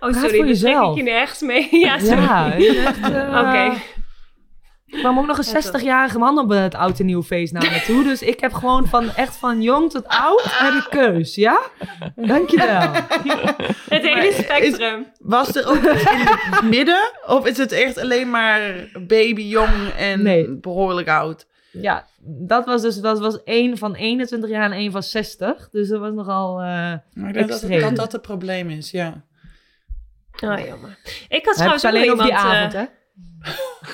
oh, 0.00 0.12
sorry, 0.12 0.38
daar 0.46 0.56
trek 0.56 0.90
ik 0.90 0.96
je 0.96 1.02
nergens 1.02 1.40
mee. 1.40 1.68
ja, 1.86 1.98
sorry. 1.98 2.22
Ja, 2.22 2.54
echt, 2.54 3.10
eh, 3.10 3.44
Oké. 3.46 3.80
Er 4.90 4.98
kwam 4.98 5.18
ook 5.18 5.26
nog 5.26 5.38
een 5.38 5.62
60-jarige 5.80 6.18
man 6.18 6.38
op 6.38 6.48
het 6.48 6.74
oud 6.74 6.98
en 7.00 7.06
nieuw 7.06 7.22
feest 7.22 7.52
naar 7.52 7.62
me 7.72 7.82
toe. 7.86 8.02
Dus 8.04 8.22
ik 8.22 8.40
heb 8.40 8.52
gewoon 8.52 8.86
van 8.86 9.10
echt 9.14 9.36
van 9.36 9.62
jong 9.62 9.90
tot 9.90 10.06
oud 10.06 10.42
heb 10.44 10.72
ik 10.74 10.86
keus, 10.90 11.34
ja? 11.34 11.60
Dankjewel. 12.16 12.90
Het 13.88 14.02
hele 14.02 14.32
spectrum. 14.32 15.06
Was 15.18 15.54
er 15.56 15.66
ook 15.68 15.76
iets 15.92 16.02
in 16.10 16.18
het 16.18 16.62
midden? 16.76 17.10
Of 17.26 17.46
is 17.46 17.56
het 17.56 17.72
echt 17.72 17.98
alleen 17.98 18.30
maar 18.30 18.60
baby, 19.06 19.42
jong 19.42 19.88
en 19.98 20.22
Nee. 20.22 20.50
behoorlijk 20.50 21.08
oud? 21.08 21.46
Ja, 21.72 22.06
dat 22.20 22.64
was 22.66 22.82
dus 22.82 22.96
dat 22.96 23.18
was 23.18 23.42
één 23.44 23.78
van 23.78 23.94
21 23.94 24.50
jaar 24.50 24.64
en 24.64 24.72
één 24.72 24.92
van 24.92 25.02
60. 25.02 25.68
Dus 25.70 25.88
dat 25.88 26.00
was 26.00 26.12
nogal... 26.12 26.60
eh 26.60 26.64
Maar 26.66 27.00
ik 27.14 27.34
denk 27.34 27.34
dat, 27.48 27.48
Extreem. 27.48 27.80
dat 27.80 27.96
dat 27.96 28.12
het 28.12 28.22
probleem 28.22 28.70
is, 28.70 28.90
ja. 28.90 29.08
Oh, 30.44 30.58
jammer. 30.66 30.98
Ik 31.28 31.44
had 31.44 31.54
trouwens 31.54 31.82
het 31.82 31.92
ook 31.94 31.98
alleen 31.98 32.12
over 32.12 32.24
die 32.24 32.34
avond, 32.34 32.74
eh, 32.74 32.80
hè? 32.80 32.86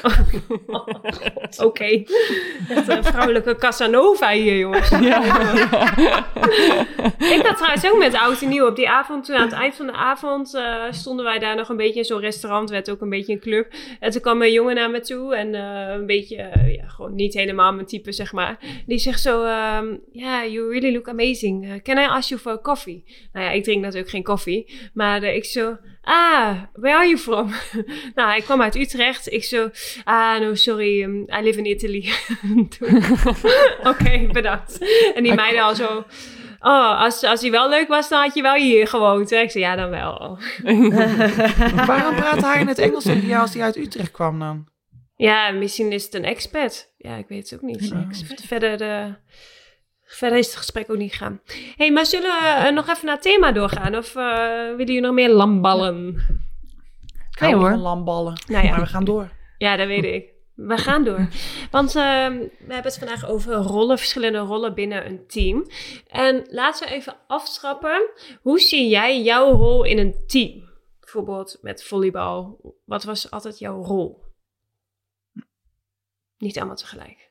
Oké. 1.66 2.04
Echt 2.68 2.88
een 2.88 3.04
vrouwelijke 3.04 3.56
Casanova 3.56 4.30
hier, 4.30 4.58
jongens. 4.58 4.90
Ik 7.34 7.42
had 7.42 7.56
trouwens 7.56 7.86
ook 7.86 7.98
met 7.98 8.14
oud 8.14 8.42
en 8.42 8.48
nieuw 8.48 8.66
op 8.66 8.76
die 8.76 8.88
avond, 8.88 9.24
toen 9.24 9.36
aan 9.36 9.44
het 9.44 9.52
eind 9.52 9.74
van 9.74 9.86
de 9.86 9.92
avond 9.92 10.54
eh, 10.54 10.82
stonden 10.90 11.24
wij 11.24 11.38
daar 11.38 11.56
nog 11.56 11.68
een 11.68 11.76
beetje 11.76 11.98
in 11.98 12.04
zo'n 12.04 12.20
restaurant, 12.20 12.70
werd 12.70 12.90
ook 12.90 13.00
een 13.00 13.08
beetje 13.08 13.32
een 13.32 13.40
club. 13.40 13.72
En 14.00 14.10
toen 14.10 14.20
kwam 14.20 14.42
een 14.42 14.52
jongen 14.52 14.74
naar 14.74 14.90
me 14.90 15.00
toe 15.00 15.36
en 15.36 15.54
eh, 15.54 15.94
een 15.94 16.06
beetje, 16.06 16.36
eh, 16.36 16.74
ja, 16.74 16.88
gewoon 16.88 17.14
niet 17.14 17.34
helemaal 17.34 17.72
mijn 17.72 17.86
type, 17.86 18.12
zeg 18.12 18.32
maar. 18.32 18.58
Die 18.86 18.98
zegt 18.98 19.20
zo, 19.20 19.44
ehm, 19.44 19.96
ja, 20.12 20.46
you 20.46 20.70
really 20.70 20.92
look 20.92 21.08
amazing. 21.08 21.82
Can 21.82 21.98
I 21.98 22.06
ask 22.06 22.28
you 22.28 22.40
for 22.40 22.52
a 22.52 22.58
coffee? 22.58 23.04
Nou 23.32 23.44
ja, 23.46 23.52
ik 23.52 23.64
drink 23.64 23.82
natuurlijk 23.82 24.10
geen 24.10 24.22
koffie, 24.22 24.90
maar 24.94 25.22
eh, 25.22 25.36
ik 25.36 25.44
zo, 25.44 25.76
Ah, 26.04 26.56
where 26.72 26.96
are 26.96 27.06
you 27.06 27.18
from? 27.18 27.52
nou, 28.14 28.36
ik 28.36 28.44
kwam 28.44 28.62
uit 28.62 28.76
Utrecht. 28.76 29.32
Ik 29.32 29.44
zo, 29.44 29.70
ah, 30.04 30.40
no, 30.40 30.54
sorry, 30.54 31.02
um, 31.02 31.26
I 31.38 31.42
live 31.42 31.58
in 31.58 31.66
Italy. 31.66 32.08
Oké, 33.90 34.26
bedankt. 34.32 34.78
En 35.14 35.22
die 35.22 35.34
meiden 35.34 35.62
al 35.62 35.74
zo, 35.74 36.04
oh, 36.60 37.00
als, 37.00 37.22
als 37.22 37.40
hij 37.40 37.50
wel 37.50 37.68
leuk 37.68 37.88
was, 37.88 38.08
dan 38.08 38.20
had 38.20 38.34
je 38.34 38.42
wel 38.42 38.54
hier 38.54 38.86
gewoond. 38.88 39.30
hè? 39.30 39.36
Ik 39.36 39.50
zei, 39.50 39.64
ja, 39.64 39.76
dan 39.76 39.90
wel. 39.90 40.38
Waarom 41.86 42.14
praatte 42.14 42.46
hij 42.46 42.60
in 42.60 42.68
het 42.68 42.78
Engels 42.78 43.04
tegen 43.04 43.26
jou 43.26 43.40
als 43.40 43.54
hij 43.54 43.62
uit 43.62 43.76
Utrecht 43.76 44.10
kwam 44.10 44.38
dan? 44.38 44.72
Ja, 45.16 45.50
misschien 45.50 45.92
is 45.92 46.04
het 46.04 46.14
een 46.14 46.24
expat. 46.24 46.92
Ja, 46.96 47.16
ik 47.16 47.28
weet 47.28 47.50
het 47.50 47.60
ook 47.60 47.66
niet. 47.68 47.92
Verder, 48.46 48.76
de, 48.78 49.14
verder 50.14 50.38
is 50.38 50.46
het 50.46 50.56
gesprek 50.56 50.90
ook 50.90 50.96
niet 50.96 51.10
gegaan. 51.12 51.40
hey, 51.76 51.92
maar 51.92 52.06
zullen 52.06 52.40
we 52.40 52.46
eh, 52.46 52.72
nog 52.72 52.88
even 52.88 53.06
naar 53.06 53.14
het 53.14 53.22
thema 53.22 53.52
doorgaan? 53.52 53.96
Of 53.96 54.16
eh, 54.16 54.24
willen 54.58 54.76
jullie 54.76 55.00
nog 55.00 55.14
meer 55.14 55.30
lamballen? 55.30 56.16
Ik 57.30 57.38
hou 57.38 57.54
hoor. 57.54 57.70
van 57.70 57.80
lamballen. 57.80 58.40
Nou 58.46 58.64
ja. 58.64 58.70
Maar 58.70 58.80
we 58.80 58.86
gaan 58.86 59.04
door. 59.04 59.30
Ja, 59.58 59.76
dat 59.76 59.86
weet 59.86 60.04
ik. 60.04 60.32
We 60.54 60.76
gaan 60.76 61.04
door. 61.04 61.28
Want 61.70 61.96
ehm, 61.96 62.32
we 62.38 62.72
hebben 62.72 62.92
het 62.92 62.98
vandaag 62.98 63.26
over 63.28 63.54
rollen, 63.54 63.98
verschillende 63.98 64.38
rollen 64.38 64.74
binnen 64.74 65.06
een 65.06 65.26
team. 65.26 65.66
En 66.06 66.46
laten 66.48 66.88
we 66.88 66.94
even 66.94 67.16
aftrappen. 67.26 68.10
Hoe 68.42 68.60
zie 68.60 68.88
jij 68.88 69.22
jouw 69.22 69.50
rol 69.52 69.84
in 69.84 69.98
een 69.98 70.14
team? 70.26 70.72
Bijvoorbeeld 71.00 71.58
met 71.60 71.84
volleybal. 71.84 72.60
Wat 72.84 73.04
was 73.04 73.30
altijd 73.30 73.58
jouw 73.58 73.82
rol? 73.82 74.22
Niet 76.38 76.58
allemaal 76.58 76.76
tegelijk. 76.76 77.23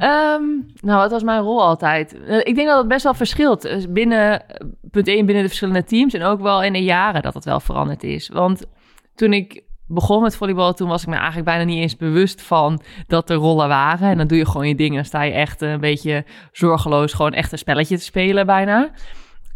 Ehm, 0.00 0.42
nou, 0.80 0.98
wat 0.98 1.10
was 1.10 1.22
mijn 1.22 1.42
rol 1.42 1.62
altijd? 1.62 2.22
Eh, 2.22 2.38
ik 2.38 2.54
denk 2.54 2.68
dat 2.68 2.78
het 2.78 2.88
best 2.88 3.04
wel 3.04 3.14
verschilt. 3.14 3.62
Dus 3.62 3.92
binnen, 3.92 4.48
eh, 4.48 4.66
punt 4.90 5.08
1, 5.08 5.26
binnen 5.26 5.42
de 5.42 5.48
verschillende 5.48 5.84
teams 5.84 6.14
en 6.14 6.22
ook 6.22 6.40
wel 6.40 6.62
in 6.62 6.72
de 6.72 6.82
jaren 6.82 7.22
dat 7.22 7.34
het 7.34 7.44
wel 7.44 7.60
veranderd 7.60 8.02
is. 8.02 8.28
Want 8.28 8.66
toen 9.14 9.32
ik 9.32 9.62
begon 9.86 10.22
met 10.22 10.36
volleybal, 10.36 10.72
toen 10.72 10.88
was 10.88 11.02
ik 11.02 11.08
me 11.08 11.14
eigenlijk 11.14 11.44
bijna 11.44 11.64
niet 11.64 11.80
eens 11.80 11.96
bewust 11.96 12.42
van 12.42 12.82
dat 13.06 13.30
er 13.30 13.36
rollen 13.36 13.68
waren. 13.68 14.08
En 14.08 14.16
dan 14.16 14.26
doe 14.26 14.38
je 14.38 14.46
gewoon 14.46 14.68
je 14.68 14.74
dingen. 14.74 14.94
Dan 14.94 15.04
sta 15.04 15.22
je 15.22 15.32
echt 15.32 15.60
een 15.60 15.80
beetje 15.80 16.24
zorgeloos 16.52 17.12
gewoon 17.12 17.32
echt 17.32 17.52
een 17.52 17.58
spelletje 17.58 17.96
te 17.96 18.04
spelen 18.04 18.46
bijna. 18.46 18.90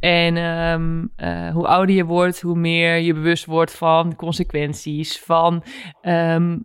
En 0.01 0.37
ehm, 0.37 1.07
eh, 1.17 1.53
hoe 1.53 1.67
ouder 1.67 1.95
je 1.95 2.05
wordt, 2.05 2.41
hoe 2.41 2.59
meer 2.59 2.97
je 2.97 3.15
bewust 3.15 3.45
wordt 3.45 3.75
van 3.77 4.17
consequenties, 4.17 5.21
van 5.21 5.65
ehm, 6.01 6.57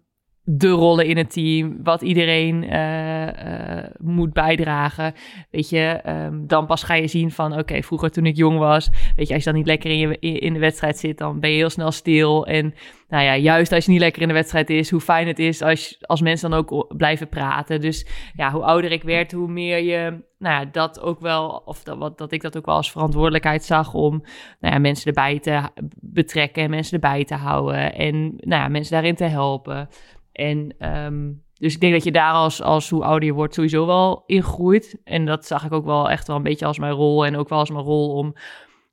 de 0.52 0.70
rollen 0.70 1.06
in 1.06 1.18
het 1.18 1.32
team, 1.32 1.78
wat 1.84 2.02
iedereen 2.02 2.64
eh, 2.64 3.78
eh, 3.78 3.86
moet 4.00 4.34
bijdragen. 4.34 5.14
Weet 5.52 5.70
je, 5.70 6.00
ehm, 6.04 6.48
dan 6.48 6.66
pas 6.66 6.84
ga 6.84 6.94
je 6.94 7.08
zien 7.08 7.32
van, 7.32 7.58
oké, 7.58 7.82
vroeger 7.82 8.12
toen 8.12 8.26
ik 8.26 8.36
jong 8.36 8.58
was, 8.58 8.90
weet 9.16 9.28
je, 9.28 9.34
als 9.34 9.44
je 9.44 9.50
dan 9.50 9.60
niet 9.60 9.68
lekker 9.68 9.92
in, 9.92 9.98
je, 9.98 10.18
in 10.20 10.54
de 10.54 10.60
wedstrijd 10.60 10.98
zit, 10.98 11.18
dan 11.18 11.40
ben 11.40 11.50
je 11.50 11.56
heel 11.56 11.70
snel 11.70 11.92
stil. 11.92 12.48
En 12.48 12.74
nou 13.10 13.24
ja, 13.24 13.38
juist 13.38 13.72
als 13.72 13.86
je 13.86 13.92
niet 13.92 14.00
lekker 14.00 14.22
in 14.22 14.28
de 14.28 14.34
wedstrijd 14.34 14.70
is, 14.70 14.92
hoe 14.92 15.02
fijn 15.02 15.28
het 15.28 15.40
is 15.40 15.62
als, 15.62 15.98
als 16.02 16.22
mensen 16.22 16.50
dan 16.50 16.60
ook 16.60 16.94
blijven 16.98 17.30
praten. 17.30 17.82
Dus 17.82 18.08
ja, 18.36 18.52
hoe 18.52 18.64
ouder 18.64 18.92
ik 18.92 19.04
werd, 19.04 19.32
hoe 19.32 19.48
meer 19.48 19.80
je, 19.84 20.24
nou 20.38 20.60
ja, 20.60 20.70
dat 20.72 21.00
ook 21.00 21.20
wel, 21.20 21.62
of 21.66 21.84
dat, 21.84 21.98
wat, 21.98 22.18
dat 22.18 22.32
ik 22.32 22.42
dat 22.42 22.58
ook 22.58 22.66
wel 22.66 22.76
als 22.76 22.92
verantwoordelijkheid 22.92 23.64
zag 23.64 23.94
om, 23.94 24.24
nou 24.60 24.74
ja, 24.74 24.80
mensen 24.80 25.08
erbij 25.08 25.40
te 25.40 25.62
betrekken 26.00 26.64
en 26.64 26.70
mensen 26.70 26.94
erbij 26.94 27.26
te 27.26 27.36
houden 27.36 27.94
en, 27.94 28.22
nou 28.38 28.62
ja, 28.62 28.68
mensen 28.68 28.94
daarin 28.94 29.16
te 29.16 29.24
helpen. 29.24 29.90
En 30.40 30.76
ehm, 30.78 31.32
dus 31.54 31.74
ik 31.74 31.80
denk 31.80 31.94
dat 31.94 32.04
je 32.04 32.12
daar 32.12 32.34
als, 32.34 32.62
als 32.62 32.90
hoe 32.90 33.04
ouder 33.04 33.28
je 33.28 33.34
wordt 33.34 33.54
sowieso 33.54 33.86
wel 33.86 34.24
in 34.26 34.44
groeit. 34.44 35.02
En 35.04 35.26
dat 35.26 35.46
zag 35.46 35.66
ik 35.66 35.74
ook 35.74 35.86
wel 35.86 36.10
echt 36.10 36.28
wel 36.28 36.36
een 36.36 36.44
beetje 36.44 36.66
als 36.66 36.80
mijn 36.80 36.94
rol. 36.94 37.26
En 37.26 37.38
ook 37.38 37.50
wel 37.50 37.60
als 37.60 37.70
mijn 37.70 37.84
rol 37.84 38.14
om... 38.14 38.36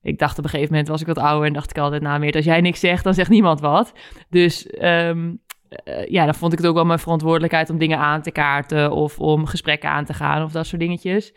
Ik 0.02 0.18
dacht 0.18 0.38
op 0.38 0.44
een 0.44 0.50
gegeven 0.50 0.72
moment 0.72 0.88
was 0.88 1.00
ik 1.00 1.06
wat 1.06 1.18
ouder 1.18 1.46
en 1.46 1.52
dacht 1.52 1.70
ik 1.70 1.78
altijd... 1.78 2.02
Nou, 2.02 2.18
meer 2.18 2.35
als 2.35 2.44
jij 2.44 2.61
niks 2.61 2.80
zegt, 2.80 3.04
dan 3.04 3.14
zegt 3.14 3.30
niemand 3.30 3.61
wat. 3.61 3.92
Dus 4.28 4.66
ehm, 4.66 5.35
eh, 5.68 6.06
ja, 6.06 6.24
dan 6.24 6.35
vond 6.35 6.52
ik 6.52 6.59
het 6.59 6.66
ook 6.66 6.74
wel 6.74 6.85
mijn 6.85 6.98
verantwoordelijkheid 6.98 7.70
om 7.70 7.78
dingen 7.78 7.98
aan 7.98 8.22
te 8.22 8.30
kaarten... 8.30 8.92
of 8.92 9.18
om 9.18 9.46
gesprekken 9.46 9.90
aan 9.90 10.04
te 10.04 10.14
gaan 10.14 10.42
of 10.42 10.52
dat 10.52 10.66
soort 10.66 10.80
dingetjes. 10.80 11.35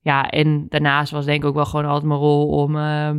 Ja, 0.00 0.28
en 0.28 0.66
daarnaast 0.68 1.12
was 1.12 1.24
denk 1.24 1.42
ik 1.42 1.48
ook 1.48 1.54
wel 1.54 1.64
gewoon 1.64 1.86
altijd 1.86 2.06
mijn 2.06 2.20
rol 2.20 2.48
om... 2.48 2.76
ehm, 2.76 3.18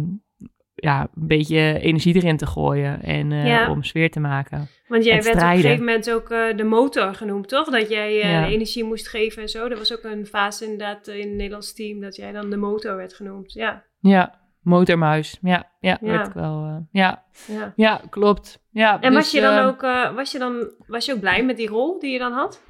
ja, 0.81 1.01
een 1.01 1.27
beetje 1.27 1.79
energie 1.79 2.15
erin 2.15 2.37
te 2.37 2.45
gooien 2.45 3.01
en 3.03 3.31
eh, 3.31 3.47
Ja. 3.47 3.69
om 3.69 3.83
sfeer 3.83 4.11
te 4.11 4.19
maken. 4.19 4.67
Want 4.87 5.03
jij 5.03 5.23
werd 5.23 5.35
op 5.35 5.41
een 5.41 5.55
gegeven 5.55 5.85
moment 5.85 6.11
ook 6.11 6.29
eh, 6.29 6.55
de 6.55 6.63
motor 6.63 7.13
genoemd, 7.15 7.47
toch? 7.47 7.69
Dat 7.69 7.89
jij 7.89 8.21
eh, 8.21 8.31
Ja. 8.31 8.45
energie 8.45 8.83
moest 8.83 9.07
geven 9.07 9.41
en 9.41 9.49
zo. 9.49 9.69
Dat 9.69 9.77
was 9.77 9.93
ook 9.93 10.03
een 10.03 10.25
fase 10.25 10.63
inderdaad 10.63 11.07
in 11.07 11.27
het 11.27 11.35
Nederlands 11.37 11.73
team... 11.73 11.99
dat 11.99 12.15
jij 12.15 12.31
dan 12.31 12.49
de 12.49 12.57
motor 12.57 12.95
werd 12.95 13.13
genoemd. 13.13 13.53
Ja, 13.53 13.83
Ja, 13.99 14.39
motormuis. 14.61 15.37
Ja, 15.41 15.71
ja, 15.79 15.97
Ja. 16.01 16.07
werd 16.11 16.27
ik 16.27 16.33
wel. 16.33 16.87
ja, 16.91 17.23
ja. 17.47 17.73
ja, 17.75 18.01
klopt. 18.09 18.59
Ja, 18.71 19.01
En 19.01 19.13
was 19.13 19.23
dus, 19.23 19.31
je 19.31 19.41
dan 19.41 19.57
eh, 19.57 19.67
ook, 19.67 19.81
was 20.15 20.31
je 20.31 20.39
dan, 20.39 20.71
was 20.87 21.05
je 21.05 21.13
ook 21.13 21.19
blij 21.19 21.43
met 21.45 21.57
die 21.57 21.67
rol 21.69 21.99
die 21.99 22.11
je 22.11 22.19
dan 22.19 22.31
had? 22.31 22.61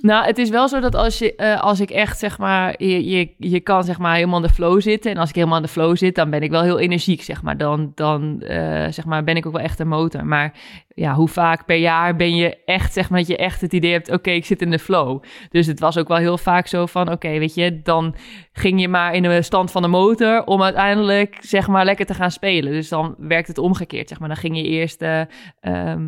Nou, 0.00 0.26
het 0.26 0.38
is 0.38 0.50
wel 0.50 0.68
zo 0.68 0.80
dat 0.80 0.94
als, 0.94 1.18
je, 1.18 1.36
eh, 1.36 1.60
als 1.60 1.80
ik 1.80 1.90
echt, 1.90 2.18
zeg 2.18 2.38
maar, 2.38 2.74
je, 2.84 3.08
je, 3.08 3.34
je 3.38 3.60
kan 3.60 3.84
zeg 3.84 3.98
maar 3.98 4.14
helemaal 4.14 4.36
in 4.36 4.46
de 4.46 4.52
flow 4.52 4.80
zitten. 4.80 5.10
En 5.10 5.16
als 5.16 5.28
ik 5.28 5.34
helemaal 5.34 5.56
in 5.56 5.62
de 5.62 5.68
flow 5.68 5.96
zit, 5.96 6.14
dan 6.14 6.30
ben 6.30 6.42
ik 6.42 6.50
wel 6.50 6.62
heel 6.62 6.78
energiek, 6.78 7.22
zeg 7.22 7.42
maar. 7.42 7.56
Dan, 7.56 7.92
dan 7.94 8.40
eh, 8.40 8.86
zeg 8.90 9.04
maar, 9.04 9.24
ben 9.24 9.36
ik 9.36 9.46
ook 9.46 9.52
wel 9.52 9.62
echt 9.62 9.78
een 9.78 9.88
motor. 9.88 10.26
Maar 10.26 10.52
ja, 10.88 11.14
hoe 11.14 11.28
vaak 11.28 11.64
per 11.64 11.76
jaar 11.76 12.16
ben 12.16 12.34
je 12.36 12.64
echt, 12.64 12.92
zeg 12.92 13.10
maar, 13.10 13.18
dat 13.18 13.28
je 13.28 13.36
echt 13.36 13.60
het 13.60 13.72
idee 13.72 13.92
hebt, 13.92 14.10
oké, 14.10 14.30
ik 14.30 14.44
zit 14.44 14.62
in 14.62 14.70
de 14.70 14.78
flow. 14.78 15.22
Dus 15.50 15.66
het 15.66 15.80
was 15.80 15.98
ook 15.98 16.08
wel 16.08 16.16
heel 16.16 16.38
vaak 16.38 16.66
zo 16.66 16.86
van, 16.86 17.12
oké, 17.12 17.38
weet 17.38 17.54
je, 17.54 17.82
dan 17.82 18.14
ging 18.52 18.80
je 18.80 18.88
maar 18.88 19.14
in 19.14 19.22
de 19.22 19.42
stand 19.42 19.70
van 19.70 19.82
de 19.82 19.88
motor 19.88 20.44
om 20.44 20.62
uiteindelijk, 20.62 21.36
zeg 21.40 21.68
maar, 21.68 21.84
lekker 21.84 22.06
te 22.06 22.14
gaan 22.14 22.30
spelen. 22.30 22.72
Dus 22.72 22.88
dan 22.88 23.14
werkt 23.18 23.48
het 23.48 23.58
omgekeerd, 23.58 24.08
zeg 24.08 24.18
maar. 24.18 24.28
Dan 24.28 24.36
ging 24.36 24.56
je 24.56 24.64
eerst 24.64 25.02
ehm, 25.02 26.06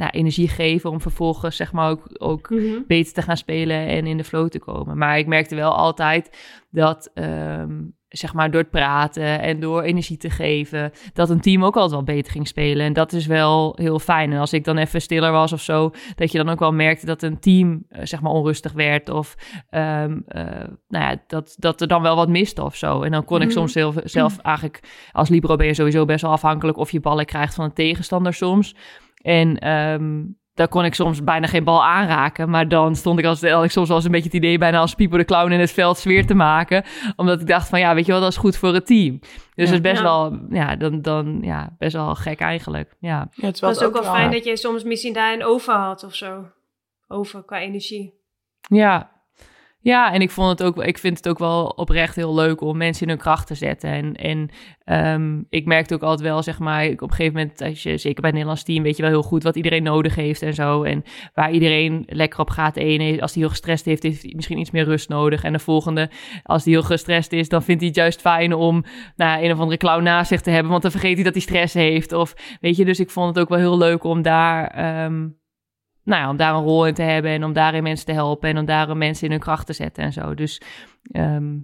nou, 0.00 0.12
energie 0.12 0.48
geven 0.48 0.90
om 0.90 1.00
vervolgens, 1.00 1.56
zeg 1.56 1.72
maar, 1.72 1.90
ook, 1.90 2.06
ook 2.18 2.48
beter 2.86 3.12
te 3.12 3.22
gaan 3.22 3.36
spelen 3.36 3.76
en 3.86 4.06
in 4.06 4.16
de 4.16 4.24
flow 4.24 4.48
te 4.48 4.58
komen. 4.58 4.98
Maar 4.98 5.18
ik 5.18 5.26
merkte 5.26 5.54
wel 5.54 5.76
altijd 5.76 6.36
dat, 6.70 7.10
ehm, 7.14 7.78
zeg 8.08 8.34
maar, 8.34 8.50
door 8.50 8.60
het 8.60 8.70
praten 8.70 9.40
en 9.40 9.60
door 9.60 9.82
energie 9.82 10.16
te 10.16 10.30
geven, 10.30 10.92
dat 11.12 11.30
een 11.30 11.40
team 11.40 11.64
ook 11.64 11.74
altijd 11.74 11.92
wel 11.92 12.16
beter 12.16 12.32
ging 12.32 12.48
spelen. 12.48 12.86
En 12.86 12.92
dat 12.92 13.12
is 13.12 13.26
wel 13.26 13.76
heel 13.80 13.98
fijn. 13.98 14.32
En 14.32 14.38
als 14.38 14.52
ik 14.52 14.64
dan 14.64 14.76
even 14.78 15.00
stiller 15.00 15.32
was 15.32 15.52
of 15.52 15.60
zo, 15.60 15.90
dat 16.14 16.32
je 16.32 16.38
dan 16.38 16.48
ook 16.48 16.58
wel 16.58 16.72
merkte 16.72 17.06
dat 17.06 17.22
een 17.22 17.38
team, 17.40 17.84
eh, 17.88 18.00
zeg 18.04 18.20
maar, 18.20 18.32
onrustig 18.32 18.72
werd 18.72 19.08
of, 19.08 19.34
ehm, 19.70 20.18
eh, 20.26 20.44
nou 20.88 21.04
ja, 21.04 21.16
dat, 21.26 21.54
dat 21.58 21.80
er 21.80 21.88
dan 21.88 22.02
wel 22.02 22.16
wat 22.16 22.28
miste 22.28 22.62
of 22.64 22.76
zo. 22.76 23.02
En 23.02 23.10
dan 23.10 23.24
kon 23.24 23.40
ik 23.40 23.48
Mhm. 23.48 23.56
soms 23.56 23.72
zelf, 23.72 23.94
zelf 24.04 24.38
eigenlijk, 24.52 24.80
als 25.12 25.28
libero 25.28 25.56
ben 25.56 25.66
je 25.66 25.74
sowieso 25.74 26.04
best 26.04 26.22
wel 26.22 26.32
afhankelijk 26.32 26.78
of 26.78 26.90
je 26.90 27.00
ballen 27.00 27.24
krijgt 27.26 27.54
van 27.54 27.64
een 27.64 27.72
tegenstander 27.72 28.34
soms. 28.34 28.74
En 29.20 29.58
ehm, 29.58 30.22
daar 30.54 30.68
kon 30.68 30.84
ik 30.84 30.94
soms 30.94 31.24
bijna 31.24 31.46
geen 31.46 31.64
bal 31.64 31.84
aanraken. 31.84 32.50
Maar 32.50 32.68
dan 32.68 32.94
stond 32.96 33.18
ik 33.18 33.24
als 33.24 33.42
had 33.50 33.64
ik 33.64 33.70
soms 33.70 33.86
wel 33.88 33.96
eens 33.96 34.06
een 34.06 34.12
beetje 34.12 34.26
het 34.26 34.36
idee 34.36 34.58
bijna 34.58 34.78
als 34.78 34.94
Pipo 34.94 35.16
de 35.16 35.24
Clown 35.24 35.52
in 35.52 35.60
het 35.60 35.70
veld 35.72 35.98
sfeer 35.98 36.26
te 36.26 36.34
maken. 36.34 36.84
Omdat 37.16 37.40
ik 37.40 37.46
dacht 37.46 37.68
van 37.68 37.78
ja, 37.80 37.94
weet 37.94 38.06
je 38.06 38.12
wel, 38.12 38.20
dat 38.20 38.30
is 38.30 38.36
goed 38.36 38.56
voor 38.56 38.74
het 38.74 38.86
team. 38.86 39.18
Dus 39.20 39.30
Ja. 39.54 39.64
dat 39.64 39.72
is 39.74 39.80
best 39.80 39.96
Ja. 39.96 40.02
wel, 40.02 40.38
ja, 40.50 40.76
dan, 40.76 41.02
dan, 41.02 41.38
ja, 41.42 41.74
best 41.78 41.92
wel 41.92 42.14
gek 42.14 42.40
eigenlijk. 42.40 42.96
Ja. 43.00 43.08
Ja, 43.10 43.20
het 43.34 43.44
Het 43.44 43.60
was 43.60 43.82
ook 43.82 43.92
wel 43.92 44.02
wel- 44.02 44.12
fijn 44.14 44.30
dat 44.30 44.44
je 44.44 44.56
soms 44.56 44.84
misschien 44.84 45.12
daarin 45.12 45.44
over 45.44 45.74
had 45.74 46.04
of 46.04 46.14
zo. 46.14 46.48
Over 47.08 47.44
qua 47.44 47.58
energie. 47.60 48.14
Ja. 48.68 49.10
Ja, 49.82 50.12
en 50.12 50.20
ik, 50.20 50.30
vond 50.30 50.48
het 50.48 50.62
ook, 50.62 50.84
ik 50.84 50.98
vind 50.98 51.16
het 51.16 51.28
ook 51.28 51.38
wel 51.38 51.66
oprecht 51.66 52.16
heel 52.16 52.34
leuk 52.34 52.60
om 52.60 52.76
mensen 52.76 53.02
in 53.02 53.08
hun 53.08 53.18
kracht 53.18 53.46
te 53.46 53.54
zetten. 53.54 53.90
En, 53.90 54.14
en 54.14 54.48
ehm, 54.84 55.42
ik 55.48 55.66
merkte 55.66 55.94
ook 55.94 56.02
altijd 56.02 56.28
wel, 56.28 56.42
zeg 56.42 56.58
maar, 56.58 56.86
op 56.86 57.02
een 57.02 57.10
gegeven 57.10 57.32
moment, 57.32 57.60
als 57.62 57.82
je, 57.82 57.96
zeker 57.96 58.20
bij 58.20 58.30
het 58.30 58.32
Nederlands 58.32 58.62
team, 58.62 58.82
weet 58.82 58.96
je 58.96 59.02
wel 59.02 59.10
heel 59.10 59.22
goed 59.22 59.42
wat 59.42 59.56
iedereen 59.56 59.82
nodig 59.82 60.14
heeft 60.14 60.42
en 60.42 60.54
zo. 60.54 60.82
En 60.82 61.04
waar 61.34 61.50
iedereen 61.50 62.04
lekker 62.06 62.40
op 62.40 62.50
gaat. 62.50 62.74
De 62.74 62.80
ene, 62.80 63.20
als 63.20 63.32
hij 63.32 63.42
heel 63.42 63.50
gestrest 63.50 63.84
heeft, 63.84 64.02
heeft 64.02 64.22
hij 64.22 64.32
misschien 64.34 64.58
iets 64.58 64.70
meer 64.70 64.84
rust 64.84 65.08
nodig. 65.08 65.44
En 65.44 65.52
de 65.52 65.58
volgende, 65.58 66.10
als 66.42 66.64
hij 66.64 66.72
heel 66.72 66.82
gestrest 66.82 67.32
is, 67.32 67.48
dan 67.48 67.62
vindt 67.62 67.80
hij 67.80 67.90
het 67.90 67.98
juist 67.98 68.20
fijn 68.20 68.54
om 68.54 68.84
nou, 69.16 69.44
een 69.44 69.52
of 69.52 69.58
andere 69.58 69.78
clown 69.78 70.02
naast 70.02 70.28
zich 70.28 70.40
te 70.40 70.50
hebben. 70.50 70.70
Want 70.70 70.82
dan 70.82 70.90
vergeet 70.90 71.14
hij 71.14 71.24
dat 71.24 71.34
hij 71.34 71.42
stress 71.42 71.74
heeft. 71.74 72.12
Of 72.12 72.34
weet 72.60 72.76
je, 72.76 72.84
dus 72.84 73.00
ik 73.00 73.10
vond 73.10 73.28
het 73.28 73.38
ook 73.38 73.48
wel 73.48 73.58
heel 73.58 73.78
leuk 73.78 74.04
om 74.04 74.22
daar. 74.22 74.66
ehm, 74.66 75.26
nou 76.10 76.22
ja, 76.22 76.30
om 76.30 76.36
daar 76.36 76.54
een 76.54 76.62
rol 76.62 76.86
in 76.86 76.94
te 76.94 77.02
hebben 77.02 77.30
en 77.30 77.44
om 77.44 77.52
daarin 77.52 77.82
mensen 77.82 78.06
te 78.06 78.12
helpen 78.12 78.48
en 78.48 78.58
om 78.58 78.64
daar 78.64 78.96
mensen 78.96 79.24
in 79.24 79.30
hun 79.30 79.40
kracht 79.40 79.66
te 79.66 79.72
zetten 79.72 80.04
en 80.04 80.12
zo. 80.12 80.34
Dus 80.34 80.62
ehm, 81.12 81.56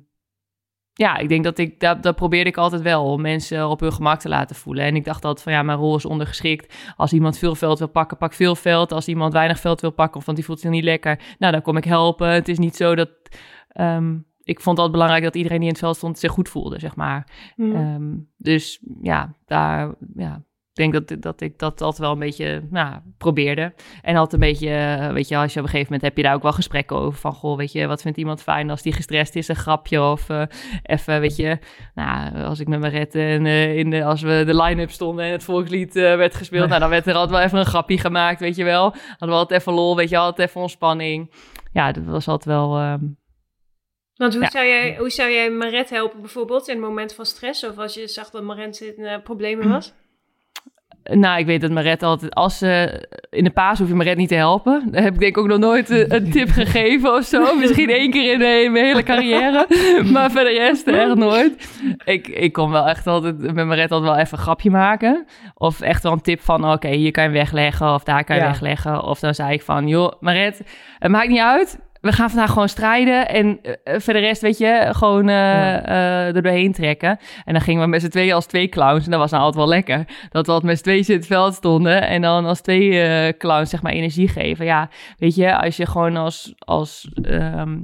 ja, 0.93 1.17
ik 1.17 1.29
denk 1.29 1.45
dat 1.45 1.59
ik, 1.59 1.81
dat, 1.81 2.03
dat 2.03 2.17
probeerde 2.17 2.51
ik 2.51 2.57
altijd 2.57 2.83
wel, 2.83 3.05
om 3.05 3.21
mensen 3.21 3.69
op 3.69 3.81
hun 3.81 3.93
gemak 3.93 4.21
te 4.21 4.29
laten 4.29 4.57
voelen. 4.57 4.85
En 4.85 4.97
ik 4.97 5.05
dacht 5.05 5.25
altijd 5.25 5.45
van 5.45 5.53
ja, 5.53 5.63
mijn 5.63 5.79
rol 5.79 5.97
is 5.97 6.05
ondergeschikt. 6.05 6.75
Als 6.97 7.13
iemand 7.13 7.39
veel 7.39 7.55
veld 7.55 7.79
wil 7.79 7.89
pakken, 7.89 8.17
pak 8.17 8.33
veel 8.33 8.55
veld. 8.55 8.93
Als 8.93 9.09
iemand 9.09 9.33
weinig 9.33 9.61
veld 9.61 9.81
wil 9.81 9.91
pakken 9.91 10.21
of 10.21 10.25
want 10.25 10.37
die 10.37 10.47
voelt 10.47 10.61
zich 10.61 10.71
niet 10.71 10.85
lekker, 10.85 11.21
nou 11.39 11.53
dan 11.53 11.63
kom 11.63 11.77
ik 11.77 11.85
helpen. 11.85 12.29
Het 12.29 12.49
is 12.49 12.59
niet 12.59 12.77
zo 12.77 12.95
dat, 12.95 13.11
ehm, 13.69 14.15
ik 14.43 14.61
vond 14.61 14.77
het 14.77 14.79
altijd 14.79 14.93
belangrijk 14.93 15.25
dat 15.25 15.37
iedereen 15.37 15.59
die 15.59 15.67
in 15.67 15.73
het 15.73 15.83
veld 15.83 15.97
stond 15.97 16.19
zich 16.19 16.31
goed 16.31 16.49
voelde, 16.49 16.79
zeg 16.79 16.97
maar. 16.97 17.27
Hm. 17.55 17.75
Ehm, 17.75 18.17
dus 18.37 18.83
ja, 19.03 19.35
daar, 19.45 19.95
ja, 20.15 20.43
denk 20.77 20.93
dat, 20.93 21.23
dat 21.23 21.41
ik 21.41 21.59
dat 21.59 21.81
altijd 21.81 21.99
wel 22.03 22.13
een 22.13 22.19
beetje 22.19 22.63
nou, 22.71 22.95
probeerde. 23.19 23.73
En 24.03 24.17
altijd 24.17 24.43
een 24.43 24.49
beetje, 24.49 24.69
eh, 24.71 25.13
weet 25.13 25.29
je, 25.29 25.37
als 25.37 25.53
je 25.53 25.59
op 25.59 25.65
een 25.65 25.71
gegeven 25.71 25.93
moment 25.93 26.03
heb 26.03 26.17
je 26.17 26.23
daar 26.23 26.35
ook 26.35 26.43
wel 26.43 26.53
gesprekken 26.53 26.97
over. 26.97 27.19
Van, 27.21 27.33
goh, 27.33 27.57
weet 27.57 27.73
je, 27.73 27.87
wat 27.87 28.03
vindt 28.03 28.19
iemand 28.19 28.43
fijn 28.43 28.71
als 28.71 28.83
die 28.83 28.93
gestrest 28.93 29.37
is, 29.37 29.49
een 29.49 29.57
grapje 29.57 30.03
of 30.03 30.29
eh, 30.29 30.43
even, 30.83 31.21
weet 31.21 31.37
je. 31.37 31.59
Nou, 31.95 32.43
als 32.43 32.61
ik 32.61 32.69
met 32.69 32.81
mijn 32.81 32.93
red 32.93 33.15
en 33.15 33.47
eh, 33.47 33.77
in 33.77 33.91
de, 33.91 34.05
als 34.05 34.23
we 34.23 34.43
de 34.47 34.63
line-up 34.63 34.91
stonden 34.91 35.25
en 35.25 35.31
het 35.33 35.45
volkslied 35.45 35.93
werd 35.95 36.35
gespeeld. 36.35 36.69
Nou, 36.69 36.81
dan 36.81 36.91
werd 36.91 37.07
er 37.07 37.15
altijd 37.15 37.31
wel 37.37 37.47
even 37.47 37.59
een 37.59 37.67
grapje 37.67 37.99
gemaakt, 37.99 38.41
weet 38.41 38.57
je 38.57 38.65
wel. 38.65 38.83
Hadden 39.09 39.29
we 39.29 39.35
altijd 39.35 39.61
even 39.61 39.73
lol, 39.73 39.97
weet 39.97 40.09
je, 40.09 40.17
altijd 40.19 40.49
even 40.49 40.61
ontspanning. 40.61 41.31
Ja, 41.73 41.93
dat 41.93 42.05
was 42.05 42.29
altijd 42.29 42.57
wel... 42.57 42.77
ehm, 42.77 43.05
Want 44.15 44.33
hoe, 44.35 44.43
Ja. 44.43 44.51
zou 44.51 44.67
jij, 44.67 44.97
hoe 44.99 45.11
zou 45.11 45.31
jij 45.31 45.51
Maret 45.51 45.91
helpen 45.91 46.21
bijvoorbeeld 46.21 46.69
in 46.69 46.75
het 46.77 46.85
moment 46.85 47.15
van 47.15 47.27
stress? 47.27 47.65
Of 47.65 47.79
als 47.79 47.95
je 47.95 48.09
zag 48.09 48.31
dat 48.31 48.43
Maret 48.43 48.81
in 48.81 49.23
problemen 49.23 49.69
was? 49.77 49.95
Nou, 51.11 51.39
ik 51.39 51.47
weet 51.47 51.61
dat 51.61 51.71
Maret 51.71 52.03
altijd, 52.03 52.35
als 52.35 52.59
ze 52.59 53.03
in 53.31 53.45
de 53.45 53.51
paas 53.51 53.79
hoef 53.79 53.89
je 53.89 53.95
Maret 53.95 54.17
niet 54.17 54.29
te 54.29 54.35
helpen. 54.35 54.83
Daar 54.91 55.03
heb 55.03 55.13
ik 55.15 55.21
denk 55.21 55.37
ik 55.37 55.43
ook 55.43 55.49
nog 55.49 55.59
nooit 55.59 55.91
een, 55.91 56.15
een 56.15 56.31
tip 56.31 56.49
gegeven 56.61 57.15
of 57.15 57.25
zo. 57.25 57.55
Misschien 57.57 57.91
één 57.91 58.11
keer 58.11 58.33
in, 58.33 58.39
de- 58.39 58.63
in 58.65 58.73
mijn 58.73 58.85
hele 58.85 59.03
carrière. 59.03 59.67
Maar 60.13 60.31
verder 60.31 60.53
de 60.53 60.59
rest 60.59 60.87
echt 60.87 61.15
nooit. 61.15 61.69
Ik, 62.05 62.29
ik 62.29 62.53
kon 62.53 62.71
wel 62.71 62.87
echt 62.89 63.07
altijd 63.07 63.39
met 63.55 63.67
Maret 63.67 63.91
altijd 63.93 64.11
wel 64.11 64.21
even 64.21 64.39
een 64.39 64.45
grapje 64.45 64.71
maken. 64.71 65.25
Of 65.55 65.81
echt 65.81 66.03
wel 66.03 66.13
een 66.13 66.21
tip 66.21 66.41
van, 66.41 66.71
oké, 66.73 66.89
hier 66.89 67.11
kan 67.11 67.25
je 67.25 67.31
wegleggen 67.31 67.95
of 67.95 68.03
daar 68.05 68.25
kan 68.25 68.37
je 68.37 68.43
Ja. 68.43 68.49
wegleggen. 68.49 69.03
Of 69.03 69.19
dan 69.19 69.35
zei 69.35 69.53
ik 69.53 69.63
van, 69.63 69.89
joh, 69.89 70.13
Maret, 70.21 70.63
het 70.99 71.11
maakt 71.11 71.29
niet 71.29 71.41
uit. 71.41 71.79
We 72.07 72.13
gaan 72.13 72.31
vandaag 72.31 72.53
gewoon 72.53 72.69
strijden 72.69 73.29
en 73.29 73.59
eh, 73.63 73.99
voor 73.99 74.13
de 74.13 74.19
rest, 74.19 74.43
weet 74.43 74.59
je, 74.59 74.89
gewoon 74.93 75.29
eh, 75.29 75.77
eh, 75.77 76.37
er 76.37 76.43
doorheen 76.43 76.73
trekken. 76.73 77.19
En 77.45 77.53
dan 77.53 77.63
gingen 77.63 77.83
we 77.83 77.89
met 77.89 78.01
z'n 78.01 78.09
tweeën 78.09 78.33
als 78.33 78.47
twee 78.47 78.69
clowns. 78.69 79.05
En 79.05 79.11
dat 79.11 79.21
was 79.21 79.31
nou 79.31 79.43
altijd 79.43 79.65
wel 79.65 79.75
lekker. 79.75 80.05
Dat 80.31 80.47
we 80.47 80.53
altijd 80.53 80.63
met 80.63 80.77
z'n 80.77 80.83
tweeën 80.83 81.07
in 81.07 81.15
het 81.15 81.27
veld 81.27 81.55
stonden. 81.55 82.09
En 82.09 82.23
dan 82.23 82.45
als 82.47 82.61
twee 82.61 83.01
eh, 83.01 83.33
clowns, 83.39 83.71
zeg 83.71 83.83
maar, 83.83 83.93
energie 83.93 84.29
geven. 84.29 84.65
Ja, 84.65 84.89
weet 85.19 85.35
je, 85.35 85.57
als 85.59 85.77
je 85.77 85.87
gewoon 85.87 86.17
als... 86.17 86.55
als 86.59 87.11
ehm, 87.23 87.79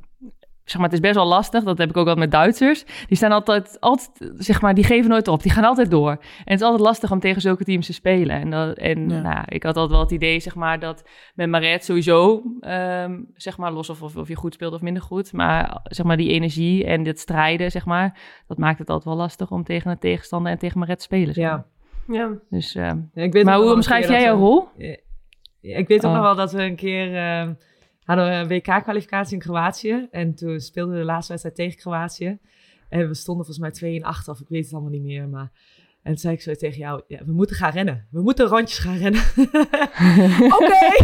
zeg 0.64 0.76
maar, 0.76 0.84
het 0.84 0.92
is 0.92 1.00
best 1.00 1.14
wel 1.14 1.26
lastig. 1.26 1.64
Dat 1.64 1.78
heb 1.78 1.88
ik 1.90 1.96
ook 1.96 2.06
al 2.08 2.14
met 2.14 2.30
Duitsers. 2.30 2.84
Die 3.06 3.16
staan 3.16 3.32
altijd, 3.32 3.80
altijd, 3.80 4.32
zeg 4.36 4.60
maar, 4.60 4.74
die 4.74 4.84
geven 4.84 5.10
nooit 5.10 5.28
op. 5.28 5.42
Die 5.42 5.52
gaan 5.52 5.64
altijd 5.64 5.90
door. 5.90 6.10
En 6.10 6.18
het 6.44 6.60
is 6.60 6.62
altijd 6.62 6.80
lastig 6.82 7.10
om 7.10 7.20
tegen 7.20 7.40
zulke 7.40 7.64
teams 7.64 7.86
te 7.86 7.92
spelen. 7.92 8.40
En, 8.40 8.50
dat, 8.50 8.76
en 8.76 9.08
Ja. 9.08 9.20
nou, 9.20 9.42
ik 9.48 9.62
had 9.62 9.74
altijd 9.76 9.90
wel 9.92 10.00
het 10.00 10.10
idee, 10.10 10.40
zeg 10.40 10.54
maar, 10.54 10.78
dat 10.78 11.08
met 11.34 11.48
Maret 11.48 11.84
sowieso, 11.84 12.42
ehm, 12.60 13.20
zeg 13.34 13.58
maar, 13.58 13.72
los 13.72 13.90
of, 13.90 14.02
of, 14.02 14.16
of 14.16 14.28
je 14.28 14.34
goed 14.36 14.54
speelt 14.54 14.74
of 14.74 14.80
minder 14.80 15.02
goed. 15.02 15.32
Maar 15.32 15.80
zeg 15.84 16.06
maar, 16.06 16.16
die 16.16 16.30
energie 16.30 16.84
en 16.84 17.02
dit 17.02 17.18
strijden, 17.20 17.70
zeg 17.70 17.84
maar, 17.86 18.18
dat 18.46 18.58
maakt 18.58 18.78
het 18.78 18.88
altijd 18.88 19.08
wel 19.08 19.22
lastig 19.22 19.50
om 19.50 19.64
tegen 19.64 19.90
een 19.90 19.98
tegenstander 19.98 20.52
en 20.52 20.58
tegen 20.58 20.78
Maret 20.78 20.96
te 20.98 21.04
spelen. 21.04 21.34
zeg 21.34 21.44
maar. 21.44 21.52
Ja. 21.52 22.14
Ja. 22.14 22.30
Dus, 22.50 22.74
ehm, 22.74 22.98
Ja, 23.14 23.22
ik 23.22 23.32
weet 23.32 23.44
maar 23.44 23.54
hoe 23.56 23.64
wel 23.64 23.74
omschrijf 23.74 24.08
jij 24.08 24.22
jouw 24.22 24.38
rol? 24.38 24.68
Ja, 25.60 25.76
ik 25.76 25.88
weet 25.88 25.98
ook 26.06 26.10
Oh. 26.10 26.16
nog 26.16 26.22
wel 26.26 26.34
dat 26.34 26.52
we 26.52 26.62
een 26.62 26.76
keer 26.76 27.16
eh, 27.16 27.48
hadden 28.04 28.26
we 28.26 28.32
een 28.32 28.48
WK-kwalificatie 28.48 29.34
in 29.34 29.40
Kroatië. 29.40 30.08
En 30.10 30.34
toen 30.34 30.60
speelden 30.60 30.94
we 30.94 31.00
de 31.00 31.06
laatste 31.06 31.28
wedstrijd 31.32 31.56
tegen 31.56 31.78
Kroatië. 31.78 32.38
En 32.88 33.08
we 33.08 33.14
stonden 33.14 33.44
volgens 33.44 33.58
mij 33.58 33.70
2 33.70 33.94
in 33.94 34.04
8 34.04 34.28
of 34.28 34.40
ik 34.40 34.48
weet 34.48 34.64
het 34.64 34.72
allemaal 34.72 34.90
niet 34.90 35.02
meer. 35.02 35.28
Maar... 35.28 35.50
En 36.02 36.10
toen 36.10 36.20
zei 36.20 36.34
ik 36.34 36.42
zo 36.42 36.54
tegen 36.54 36.78
jou, 36.78 37.02
ja, 37.06 37.24
we 37.24 37.32
moeten 37.32 37.56
gaan 37.56 37.70
rennen. 37.70 38.06
We 38.10 38.22
moeten 38.22 38.46
rondjes 38.46 38.78
gaan 38.78 38.96
rennen. 38.96 39.20
Oké. 40.58 40.90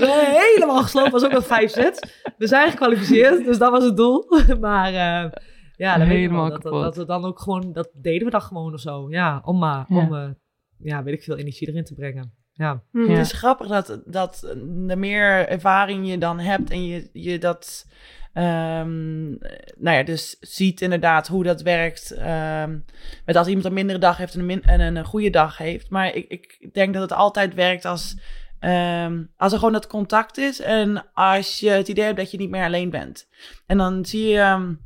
We 0.00 0.50
Helemaal 0.54 0.82
gesloten, 0.82 1.12
was 1.12 1.24
ook 1.24 1.32
nog 1.32 1.46
vijf 1.46 1.70
sets. 1.70 2.00
We 2.38 2.46
zijn 2.46 2.70
gekwalificeerd, 2.70 3.44
dus 3.44 3.58
dat 3.58 3.70
was 3.70 3.84
het 3.84 3.96
doel. 3.96 4.24
Maar 4.60 4.86
eh, 4.88 5.30
ja, 5.76 5.98
dat 5.98 6.08
weet 6.08 6.24
ik 6.24 6.30
wel. 6.30 6.60
Dat, 6.60 6.96
we 6.96 7.04
dan 7.04 7.24
ook 7.24 7.40
gewoon, 7.40 7.72
dat 7.72 7.90
deden 7.94 8.24
we 8.24 8.30
dan 8.30 8.42
gewoon 8.42 8.72
of 8.72 8.80
zo. 8.80 9.06
Ja, 9.10 9.40
om 9.44 9.58
maar, 9.58 9.84
Ja. 9.88 9.96
om, 9.96 10.14
eh, 10.14 10.28
ja, 10.78 11.02
weet 11.02 11.14
ik 11.14 11.22
veel, 11.22 11.36
energie 11.36 11.68
erin 11.68 11.84
te 11.84 11.94
brengen. 11.94 12.32
Ja. 12.60 12.82
Mhm. 12.92 13.10
Ja. 13.10 13.16
Het 13.16 13.26
is 13.26 13.32
grappig 13.32 13.66
dat, 13.66 14.00
dat 14.04 14.40
de 14.86 14.96
meer 14.96 15.48
ervaring 15.48 16.08
je 16.08 16.18
dan 16.18 16.38
hebt 16.38 16.70
en 16.70 16.86
je, 16.86 17.10
je 17.12 17.38
dat, 17.38 17.86
ehm, 18.32 19.28
nou 19.76 19.96
ja, 19.96 20.02
dus 20.02 20.36
ziet 20.40 20.80
inderdaad 20.80 21.26
hoe 21.28 21.44
dat 21.44 21.62
werkt. 21.62 22.10
ehm, 22.10 22.78
met 23.24 23.36
als 23.36 23.46
iemand 23.46 23.66
een 23.66 23.72
mindere 23.72 23.98
dag 23.98 24.16
heeft 24.16 24.34
en 24.34 24.40
een, 24.40 24.46
min- 24.46 24.62
en 24.62 24.80
een 24.96 25.04
goede 25.04 25.30
dag 25.30 25.56
heeft. 25.58 25.90
Maar 25.90 26.14
ik, 26.14 26.28
ik 26.28 26.70
denk 26.74 26.92
dat 26.94 27.02
het 27.02 27.12
altijd 27.12 27.54
werkt 27.54 27.84
als, 27.84 28.16
ehm, 28.58 29.22
als 29.36 29.52
er 29.52 29.58
gewoon 29.58 29.72
dat 29.72 29.86
contact 29.86 30.38
is 30.38 30.60
en 30.60 31.04
als 31.14 31.60
je 31.60 31.70
het 31.70 31.88
idee 31.88 32.04
hebt 32.04 32.16
dat 32.16 32.30
je 32.30 32.38
niet 32.38 32.50
meer 32.50 32.64
alleen 32.64 32.90
bent. 32.90 33.28
En 33.66 33.78
dan 33.78 34.04
zie 34.04 34.28
je. 34.28 34.76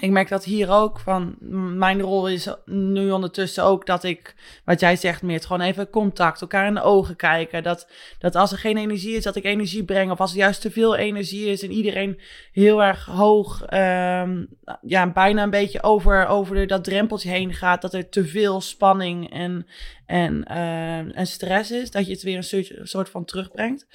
Ik 0.00 0.10
merk 0.10 0.28
dat 0.28 0.44
hier 0.44 0.70
ook 0.70 1.00
van 1.00 1.36
mijn 1.78 2.00
rol 2.00 2.28
is 2.28 2.48
nu 2.64 3.10
ondertussen 3.10 3.64
ook 3.64 3.86
dat 3.86 4.04
ik, 4.04 4.34
wat 4.64 4.80
jij 4.80 4.96
zegt, 4.96 5.22
meer 5.22 5.40
gewoon 5.40 5.60
even 5.60 5.90
contact, 5.90 6.40
elkaar 6.40 6.66
in 6.66 6.74
de 6.74 6.82
ogen 6.82 7.16
kijken. 7.16 7.62
Dat, 7.62 7.88
dat 8.18 8.34
als 8.34 8.52
er 8.52 8.58
geen 8.58 8.76
energie 8.76 9.16
is, 9.16 9.22
dat 9.22 9.36
ik 9.36 9.44
energie 9.44 9.84
breng. 9.84 10.10
Of 10.10 10.20
als 10.20 10.30
er 10.30 10.36
juist 10.36 10.60
te 10.60 10.70
veel 10.70 10.96
energie 10.96 11.46
is 11.46 11.62
en 11.62 11.70
iedereen 11.70 12.20
heel 12.52 12.82
erg 12.82 13.04
hoog, 13.04 13.62
ehm, 13.62 14.44
ja, 14.82 15.12
bijna 15.12 15.42
een 15.42 15.50
beetje 15.50 15.82
over, 15.82 16.26
over 16.26 16.66
dat 16.66 16.84
drempeltje 16.84 17.30
heen 17.30 17.52
gaat. 17.52 17.82
Dat 17.82 17.94
er 17.94 18.08
te 18.08 18.26
veel 18.26 18.60
spanning 18.60 19.32
en, 19.32 19.66
en, 20.06 20.44
ehm, 20.44 21.10
en 21.10 21.26
stress 21.26 21.70
is. 21.70 21.90
Dat 21.90 22.06
je 22.06 22.12
het 22.12 22.22
weer 22.22 22.36
een 22.36 22.42
soort, 22.42 22.78
een 22.78 22.88
soort 22.88 23.08
van 23.08 23.24
terugbrengt. 23.24 23.86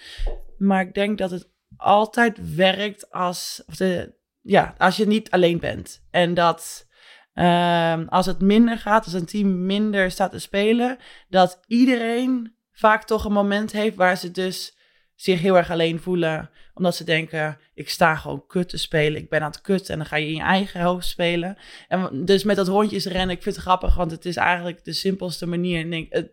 Maar 0.57 0.81
ik 0.81 0.93
denk 0.93 1.17
dat 1.17 1.31
het 1.31 1.49
altijd 1.77 2.55
werkt 2.55 3.11
als, 3.11 3.63
of 3.67 3.75
de, 3.75 4.17
ja, 4.49 4.75
als 4.77 4.97
je 4.97 5.07
niet 5.07 5.29
alleen 5.29 5.59
bent. 5.59 6.05
En 6.11 6.33
dat 6.33 6.87
ehm, 7.33 8.05
als 8.07 8.25
het 8.25 8.41
minder 8.41 8.77
gaat, 8.77 9.05
als 9.05 9.13
een 9.13 9.25
team 9.25 9.65
minder 9.65 10.11
staat 10.11 10.31
te 10.31 10.39
spelen, 10.39 10.97
dat 11.27 11.59
iedereen 11.67 12.55
vaak 12.71 13.03
toch 13.03 13.25
een 13.25 13.31
moment 13.31 13.71
heeft 13.71 13.95
waar 13.95 14.17
ze 14.17 14.31
dus 14.31 14.77
zich 15.15 15.41
heel 15.41 15.57
erg 15.57 15.71
alleen 15.71 15.99
voelen. 15.99 16.49
Omdat 16.73 16.95
ze 16.95 17.03
denken, 17.03 17.57
ik 17.73 17.89
sta 17.89 18.15
gewoon 18.15 18.47
kut 18.47 18.69
te 18.69 18.77
spelen, 18.77 19.21
ik 19.21 19.29
ben 19.29 19.41
aan 19.41 19.51
het 19.51 19.61
kut. 19.61 19.89
En 19.89 19.97
dan 19.97 20.05
ga 20.05 20.15
je 20.15 20.27
in 20.27 20.35
je 20.35 20.41
eigen 20.41 20.81
hoofd 20.81 21.07
spelen. 21.07 21.57
En 21.87 22.25
dus 22.25 22.43
met 22.43 22.55
dat 22.55 22.67
rondjes 22.67 23.05
rennen, 23.05 23.35
ik 23.35 23.43
vind 23.43 23.55
het 23.55 23.63
grappig, 23.63 23.95
want 23.95 24.11
het 24.11 24.25
is 24.25 24.35
eigenlijk 24.35 24.83
de 24.83 24.93
simpelste 24.93 25.47
manier. 25.47 25.81
En 25.81 25.93
ik, 25.93 26.29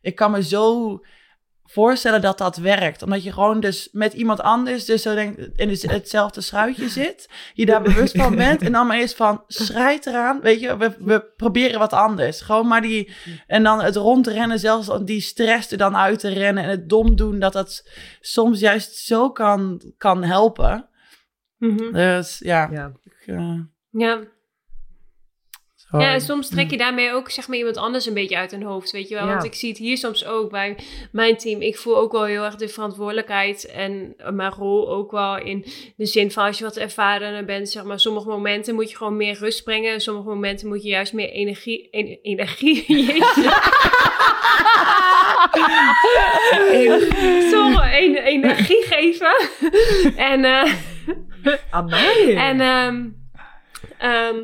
ik 0.00 0.14
kan 0.14 0.30
me 0.30 0.42
zo 0.42 1.00
voorstellen 1.66 2.20
dat 2.20 2.38
dat 2.38 2.56
werkt. 2.56 3.02
Omdat 3.02 3.24
je 3.24 3.32
gewoon 3.32 3.60
dus 3.60 3.88
met 3.92 4.12
iemand 4.12 4.40
anders 4.40 4.84
dus 4.84 5.02
zo 5.02 5.14
denk, 5.14 5.36
in 5.56 5.68
het- 5.68 5.82
hetzelfde 5.90 6.40
schuitje 6.40 6.88
zit. 7.00 7.28
Je 7.54 7.66
daar 7.66 7.82
bewust 7.82 8.16
van 8.16 8.36
bent. 8.36 8.62
En 8.62 8.72
dan 8.72 8.86
maar 8.86 8.98
eerst 8.98 9.16
van, 9.16 9.44
schrijt 9.46 10.06
eraan. 10.06 10.40
Weet 10.40 10.60
je, 10.60 10.76
we, 10.76 10.96
we 10.98 11.32
proberen 11.36 11.78
wat 11.78 11.92
anders. 11.92 12.40
Gewoon 12.40 12.66
maar 12.66 12.82
die... 12.82 13.12
En 13.46 13.62
dan 13.62 13.80
het 13.82 13.96
rondrennen, 13.96 14.58
zelfs 14.58 14.90
die 15.04 15.20
stress 15.20 15.70
er 15.70 15.78
dan 15.78 15.96
uit 15.96 16.18
te 16.18 16.28
rennen. 16.28 16.62
En 16.64 16.70
het 16.70 16.88
dom 16.88 17.16
doen, 17.16 17.38
dat 17.38 17.52
dat 17.52 17.88
soms 18.20 18.60
juist 18.60 18.94
zo 18.96 19.30
kan, 19.30 19.82
kan 19.96 20.22
helpen. 20.24 20.88
Mhm. 21.58 21.92
Dus 21.92 22.38
ja. 22.38 22.68
Ja. 22.72 22.92
ik, 23.02 23.22
eh, 23.26 23.58
Ja. 23.90 24.20
Zo. 25.94 26.06
Ja, 26.06 26.12
en 26.12 26.20
soms 26.20 26.48
trek 26.48 26.70
je 26.70 26.76
daarmee 26.76 27.12
ook 27.12 27.30
zeg 27.30 27.48
maar 27.48 27.56
iemand 27.56 27.76
anders 27.76 28.06
een 28.06 28.14
beetje 28.14 28.36
uit 28.36 28.50
hun 28.50 28.62
hoofd, 28.62 28.90
weet 28.90 29.08
je 29.08 29.14
wel. 29.14 29.24
Ja. 29.26 29.30
Want 29.32 29.44
ik 29.44 29.54
zie 29.54 29.68
het 29.68 29.78
hier 29.78 29.96
soms 29.96 30.24
ook 30.26 30.50
bij 30.50 30.76
mijn 31.12 31.36
team. 31.36 31.60
Ik 31.60 31.76
voel 31.76 31.96
ook 31.96 32.12
wel 32.12 32.24
heel 32.24 32.44
erg 32.44 32.56
de 32.56 32.68
verantwoordelijkheid 32.68 33.66
en 33.66 34.14
mijn 34.30 34.52
rol 34.52 34.90
ook 34.90 35.10
wel 35.10 35.38
in 35.38 35.64
de 35.96 36.06
zin 36.06 36.30
van 36.30 36.44
als 36.46 36.58
je 36.58 36.64
wat 36.64 36.76
ervarener 36.76 37.44
bent, 37.44 37.68
zeg 37.70 37.84
maar. 37.84 38.00
Sommige 38.00 38.28
momenten 38.28 38.74
moet 38.74 38.90
je 38.90 38.96
gewoon 38.96 39.16
meer 39.16 39.36
rust 39.38 39.64
brengen 39.64 39.92
en 39.92 40.00
sommige 40.00 40.28
momenten 40.28 40.68
moet 40.68 40.82
je 40.82 40.88
juist 40.88 41.12
meer 41.12 41.30
energie, 41.30 41.88
en- 41.90 42.18
energie. 42.22 42.84
Sorry, 47.50 48.14
en- 48.16 48.16
energie 48.24 48.84
geven. 48.88 49.34
en 50.30 50.44
eh 50.44 50.72
Amai. 51.70 52.34
en, 52.34 52.60
ehm, 53.98 54.34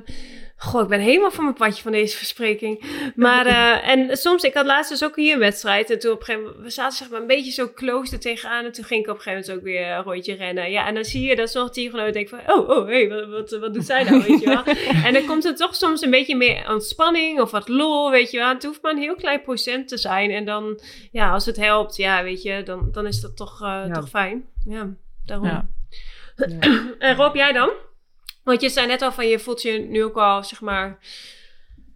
goh, 0.63 0.83
ik 0.83 0.89
ben 0.89 1.01
helemaal 1.01 1.31
van 1.31 1.45
mijn 1.45 1.57
padje 1.57 1.83
van 1.83 1.93
deze 1.93 2.17
verspreking. 2.17 2.85
Maar, 3.15 3.47
eh, 3.57 3.89
en 3.89 4.17
soms, 4.17 4.43
ik 4.43 4.55
had 4.55 4.67
laatst 4.67 4.91
dus 4.91 5.05
ook 5.05 5.17
hier 5.17 5.33
een 5.33 5.39
wedstrijd. 5.39 5.91
En 5.91 5.99
toen 5.99 6.13
op 6.13 6.19
een 6.19 6.25
gegeven 6.25 6.47
moment, 6.47 6.65
we 6.65 6.71
zaten 6.71 6.97
zeg 6.97 7.11
maar 7.11 7.21
een 7.21 7.27
beetje 7.27 7.51
zo 7.51 7.71
close 7.75 8.13
er 8.13 8.21
tegenaan. 8.21 8.65
En 8.65 8.73
toen 8.73 8.85
ging 8.85 9.03
ik 9.05 9.11
op 9.11 9.17
een 9.17 9.23
gegeven 9.23 9.47
moment 9.49 9.59
ook 9.59 9.73
weer 9.73 9.91
een 9.91 10.03
rondje 10.03 10.35
rennen. 10.35 10.71
Ja, 10.71 10.87
en 10.87 10.95
dan 10.95 11.05
zie 11.05 11.29
je 11.29 11.37
dat 11.37 11.51
zo'n 11.51 11.71
teamgenoot 11.71 12.13
denkt 12.13 12.31
van, 12.31 12.41
oh, 12.47 12.69
oh, 12.69 12.87
hé, 12.87 13.07
hey, 13.07 13.09
wat, 13.09 13.29
wat, 13.29 13.61
wat 13.61 13.75
doet 13.75 13.87
zij 13.87 14.03
nou, 14.05 14.23
weet 14.23 14.41
je 14.41 14.47
wel. 14.47 14.65
en 15.07 15.13
dan 15.13 15.27
komt 15.27 15.45
er 15.45 15.57
toch 15.57 15.75
soms 15.75 16.03
een 16.03 16.11
beetje 16.11 16.37
meer 16.37 16.71
ontspanning 16.71 17.41
of 17.41 17.51
wat 17.51 17.69
lol, 17.69 18.11
weet 18.11 18.31
je 18.31 18.39
wel. 18.39 18.49
Het 18.49 18.65
hoeft 18.65 18.83
maar 18.83 18.93
een 18.93 18.99
heel 18.99 19.15
klein 19.15 19.43
procent 19.43 19.89
te 19.89 19.99
zijn. 19.99 20.31
En 20.31 20.45
dan, 20.45 20.81
ja, 21.13 21.31
als 21.31 21.47
het 21.47 21.57
helpt, 21.57 21.97
ja, 21.97 22.23
weet 22.23 22.43
je, 22.43 22.63
dan, 22.63 22.89
dan 22.93 23.07
is 23.07 23.21
dat 23.21 23.37
toch, 23.37 23.63
eh, 23.63 23.69
Ja. 23.87 23.93
toch 23.93 24.09
fijn. 24.09 24.45
Ja, 24.65 24.89
daarom. 25.25 25.47
Ja. 25.47 25.69
En 26.99 27.17
Rob, 27.17 27.35
jij 27.35 27.53
dan? 27.53 27.71
Want 28.43 28.61
je 28.61 28.69
zei 28.69 28.87
net 28.87 29.03
al 29.03 29.13
van 29.13 29.27
je 29.27 29.39
voelt 29.39 29.63
je 29.63 29.79
nu 29.79 30.05
ook 30.05 30.17
al, 30.17 30.45
zeg 30.45 30.61
maar, 30.61 30.99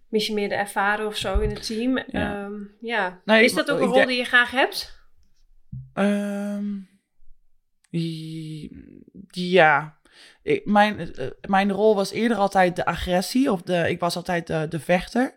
misschien 0.08 0.34
meer 0.34 0.48
de 0.48 0.54
ervaren 0.54 1.06
of 1.06 1.16
zo 1.16 1.38
in 1.38 1.50
het 1.50 1.66
team. 1.66 1.96
Ja. 1.96 2.04
Ja. 2.06 2.48
ja. 2.80 3.20
Nee, 3.24 3.44
is 3.44 3.54
dat 3.54 3.70
ook 3.70 3.80
een 3.80 3.86
rol 3.86 4.06
die 4.06 4.16
je 4.16 4.24
graag 4.24 4.50
hebt? 4.50 5.02
Ehm, 5.94 6.64
ja. 9.30 9.98
Ik, 10.42 10.66
mijn, 10.66 11.14
eh, 11.14 11.26
mijn 11.48 11.72
rol 11.72 11.94
was 11.94 12.12
eerder 12.12 12.36
altijd 12.36 12.76
de 12.76 12.84
agressie. 12.84 13.52
Of 13.52 13.62
de, 13.62 13.90
ik 13.90 14.00
was 14.00 14.16
altijd 14.16 14.46
de, 14.46 14.66
de 14.68 14.80
vechter. 14.80 15.36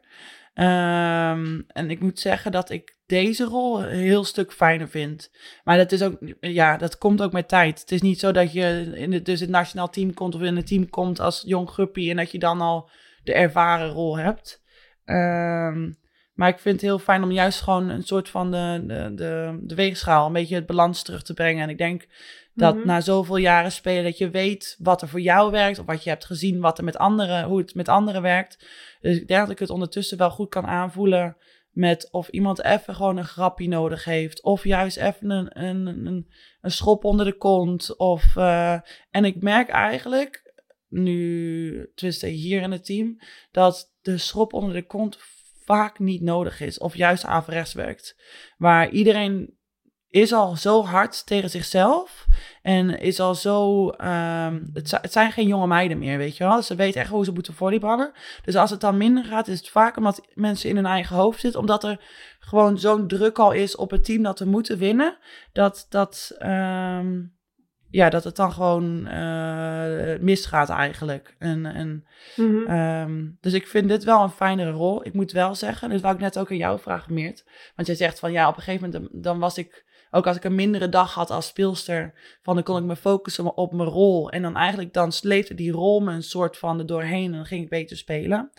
Ehm, 0.57 1.61
en 1.67 1.89
ik 1.89 1.99
moet 1.99 2.19
zeggen 2.19 2.51
dat 2.51 2.69
ik 2.69 2.97
deze 3.05 3.43
rol 3.43 3.83
een 3.83 3.89
heel 3.89 4.23
stuk 4.23 4.53
fijner 4.53 4.89
vind. 4.89 5.31
Maar 5.63 5.77
dat 5.77 5.91
is 5.91 6.03
ook, 6.03 6.17
ja, 6.39 6.77
dat 6.77 6.97
komt 6.97 7.21
ook 7.21 7.31
met 7.31 7.47
tijd. 7.47 7.79
Het 7.79 7.91
is 7.91 8.01
niet 8.01 8.19
zo 8.19 8.31
dat 8.31 8.53
je 8.53 8.91
in 8.95 9.13
het, 9.13 9.25
dus 9.25 9.39
het 9.39 9.49
nationaal 9.49 9.89
team 9.89 10.13
komt 10.13 10.35
of 10.35 10.41
in 10.41 10.55
het 10.55 10.67
team 10.67 10.89
komt 10.89 11.19
als 11.19 11.43
jong 11.45 11.69
guppy 11.69 12.09
en 12.09 12.15
dat 12.15 12.31
je 12.31 12.39
dan 12.39 12.61
al 12.61 12.89
de 13.23 13.33
ervaren 13.33 13.89
rol 13.89 14.17
hebt. 14.17 14.61
Ehm, 15.05 15.91
maar 16.33 16.49
ik 16.49 16.59
vind 16.59 16.75
het 16.75 16.83
heel 16.83 16.99
fijn 16.99 17.23
om 17.23 17.31
juist 17.31 17.61
gewoon 17.61 17.89
een 17.89 18.03
soort 18.03 18.29
van 18.29 18.51
de, 18.51 18.83
de, 18.87 19.11
de, 19.15 19.59
de 19.61 19.75
weegschaal, 19.75 20.25
een 20.25 20.33
beetje 20.33 20.55
het 20.55 20.65
balans 20.65 21.03
terug 21.03 21.23
te 21.23 21.33
brengen. 21.33 21.63
En 21.63 21.69
ik 21.69 21.77
denk 21.77 22.07
dat 22.53 22.75
Mhm. 22.75 22.87
na 22.87 23.01
zoveel 23.01 23.37
jaren 23.37 23.71
spelen, 23.71 24.03
dat 24.03 24.17
je 24.17 24.29
weet 24.29 24.75
wat 24.79 25.01
er 25.01 25.07
voor 25.07 25.21
jou 25.21 25.51
werkt, 25.51 25.79
of 25.79 25.85
wat 25.85 26.03
je 26.03 26.09
hebt 26.09 26.25
gezien, 26.25 26.59
wat 26.59 26.77
er 26.77 26.83
met 26.83 26.97
anderen, 26.97 27.43
hoe 27.43 27.57
het 27.57 27.75
met 27.75 27.89
anderen 27.89 28.21
werkt. 28.21 28.65
Dus 29.01 29.17
ik 29.17 29.27
denk 29.27 29.41
dat 29.41 29.49
ik 29.49 29.59
het 29.59 29.69
ondertussen 29.69 30.17
wel 30.17 30.29
goed 30.29 30.49
kan 30.49 30.65
aanvoelen 30.65 31.37
met 31.77 32.11
of 32.11 32.29
iemand 32.29 32.63
even 32.63 32.95
gewoon 32.95 33.17
een 33.17 33.25
grapje 33.25 33.67
nodig 33.67 34.03
heeft, 34.03 34.43
of 34.43 34.63
juist 34.63 34.97
even 34.97 35.29
een, 35.29 35.63
een, 35.63 35.87
een, 35.87 36.27
een 36.61 36.71
schop 36.71 37.03
onder 37.03 37.25
de 37.25 37.37
kont. 37.37 37.97
Of, 37.97 38.35
eh, 38.35 38.79
en 39.09 39.25
ik 39.25 39.41
merk 39.41 39.69
eigenlijk, 39.69 40.53
nu, 40.87 41.91
tenminste 41.95 42.27
hier 42.27 42.61
in 42.61 42.71
het 42.71 42.85
team, 42.85 43.19
dat 43.51 43.93
de 44.01 44.17
schop 44.17 44.53
onder 44.53 44.73
de 44.73 44.85
kont 44.85 45.17
vaak 45.63 45.99
niet 45.99 46.21
nodig 46.21 46.61
is, 46.61 46.77
of 46.77 46.95
juist 46.95 47.25
averechts 47.25 47.73
werkt. 47.73 48.21
Waar 48.57 48.89
iedereen 48.89 49.56
is 50.09 50.33
al 50.33 50.55
zo 50.55 50.83
hard 50.83 51.25
tegen 51.25 51.49
zichzelf 51.49 52.25
en 52.61 52.99
is 52.99 53.19
al 53.19 53.35
zo. 53.35 53.89
ehm, 53.89 54.59
het, 54.73 54.89
zi- 54.89 54.97
het 55.01 55.11
zijn 55.11 55.31
geen 55.31 55.47
jonge 55.47 55.67
meiden 55.67 55.97
meer, 55.99 56.17
weet 56.17 56.37
je 56.37 56.43
wel. 56.43 56.61
Ze 56.61 56.75
weten 56.75 57.01
echt 57.01 57.09
hoe 57.09 57.25
ze 57.25 57.31
moeten 57.31 57.53
volleyballen. 57.53 58.11
Dus 58.43 58.55
als 58.55 58.69
het 58.69 58.81
dan 58.81 58.97
minder 58.97 59.23
gaat, 59.25 59.47
is 59.47 59.57
het 59.59 59.69
vaak 59.69 59.97
omdat 59.97 60.27
mensen 60.33 60.69
in 60.69 60.75
hun 60.75 60.85
eigen 60.85 61.15
hoofd 61.15 61.39
zitten. 61.39 61.59
Omdat 61.59 61.83
er 61.83 62.01
gewoon 62.39 62.79
zo'n 62.79 63.07
druk 63.07 63.39
al 63.39 63.51
is 63.51 63.75
op 63.75 63.91
het 63.91 64.05
team 64.05 64.23
dat 64.23 64.39
we 64.39 64.45
moeten 64.45 64.77
winnen. 64.77 65.17
Dat, 65.53 65.85
dat, 65.89 66.35
ehm, 66.37 67.21
ja, 67.89 68.09
dat 68.09 68.23
het 68.23 68.35
dan 68.35 68.51
gewoon 68.51 69.07
eh, 69.07 70.19
misgaat 70.19 70.69
eigenlijk. 70.69 71.35
En, 71.39 71.65
en, 71.65 72.05
Mhm. 72.35 72.65
Ehm, 72.67 73.25
dus 73.41 73.53
ik 73.53 73.67
vind 73.67 73.89
dit 73.89 74.03
wel 74.03 74.23
een 74.23 74.29
fijnere 74.29 74.71
rol. 74.71 75.05
Ik 75.05 75.13
moet 75.13 75.31
wel 75.31 75.55
zeggen, 75.55 75.89
dit 75.89 76.01
wou 76.01 76.13
ik 76.15 76.21
net 76.21 76.39
ook 76.39 76.49
aan 76.51 76.57
jou 76.57 76.79
vragen, 76.79 77.13
Meert. 77.13 77.45
Want 77.75 77.87
jij 77.87 77.95
zegt 77.97 78.19
van 78.19 78.31
ja, 78.31 78.47
op 78.47 78.55
een 78.57 78.63
gegeven 78.63 78.89
moment 78.91 79.23
dan 79.23 79.39
was 79.39 79.57
ik, 79.57 79.85
ook 80.11 80.27
als 80.27 80.37
ik 80.37 80.43
een 80.43 80.55
mindere 80.55 80.89
dag 80.89 81.13
had 81.13 81.29
als 81.29 81.47
speelster, 81.47 82.13
van 82.41 82.55
dan 82.55 82.63
kon 82.63 82.77
ik 82.77 82.83
me 82.83 82.95
focussen 82.95 83.57
op 83.57 83.73
mijn 83.73 83.89
rol. 83.89 84.31
En 84.31 84.41
dan 84.41 84.55
eigenlijk 84.55 84.93
dan 84.93 85.11
sleepte 85.11 85.53
die 85.53 85.71
rol 85.71 85.99
me 85.99 86.11
een 86.11 86.23
soort 86.23 86.57
van 86.57 86.79
er 86.79 86.85
doorheen 86.85 87.25
en 87.25 87.37
dan 87.37 87.45
ging 87.45 87.63
ik 87.63 87.69
beter 87.69 87.97
spelen. 87.97 88.51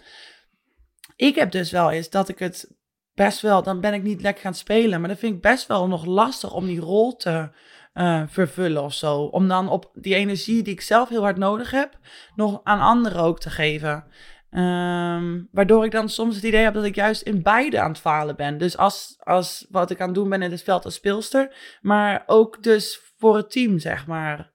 Ik 1.17 1.35
heb 1.35 1.51
dus 1.51 1.71
wel 1.71 1.91
eens 1.91 2.11
dat 2.11 2.29
ik 2.29 2.39
het 2.39 2.77
best 3.15 3.41
wel, 3.41 3.63
dan 3.63 3.81
ben 3.81 3.95
ik 3.95 4.03
niet 4.03 4.23
lekker 4.23 4.43
gaan 4.43 4.55
spelen, 4.55 5.01
maar 5.01 5.09
dan 5.09 5.19
vind 5.19 5.35
ik 5.35 5.41
best 5.41 5.67
wel 5.67 5.89
nog 5.89 6.05
lastig 6.05 6.53
om 6.53 6.67
die 6.67 6.81
rol 6.81 7.17
te 7.17 7.51
eh, 7.93 8.23
vervullen 8.27 8.83
of 8.83 8.95
zo. 8.95 9.23
Om 9.23 9.49
dan 9.49 9.69
op 9.69 9.91
die 9.95 10.15
energie 10.15 10.63
die 10.63 10.73
ik 10.73 10.81
zelf 10.81 11.09
heel 11.09 11.23
hard 11.23 11.37
nodig 11.37 11.71
heb, 11.71 11.99
nog 12.35 12.61
aan 12.65 12.81
anderen 12.81 13.23
ook 13.23 13.41
te 13.41 13.51
geven. 13.51 14.05
Ehm, 14.51 15.41
waardoor 15.51 15.85
ik 15.85 15.91
dan 15.91 16.09
soms 16.09 16.35
het 16.35 16.45
idee 16.45 16.63
heb 16.63 16.75
dat 16.75 16.85
ik 16.85 16.95
juist 16.95 17.23
in 17.23 17.43
beide 17.43 17.81
aan 17.81 17.89
het 17.91 17.99
falen 18.01 18.37
ben. 18.37 18.59
Dus 18.59 18.77
als, 18.77 19.17
als 19.19 19.67
wat 19.71 19.91
ik 19.91 20.01
aan 20.01 20.07
het 20.07 20.15
doen 20.15 20.29
ben 20.29 20.43
in 20.43 20.51
het 20.51 20.63
veld 20.63 20.85
als 20.85 20.95
speelster, 20.95 21.57
maar 21.83 22.23
ook 22.27 22.63
dus 22.63 23.01
voor 23.19 23.37
het 23.37 23.51
team, 23.51 23.79
zeg 23.79 24.07
maar. 24.07 24.51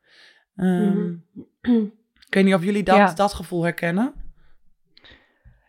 Ehm, 0.55 1.11
Mhm. 1.61 1.83
Ik 2.27 2.39
weet 2.39 2.43
niet 2.43 2.53
of 2.53 2.63
jullie 2.63 2.83
dat, 2.83 2.95
Ja. 2.97 3.13
dat 3.13 3.33
gevoel 3.33 3.63
herkennen. 3.63 4.13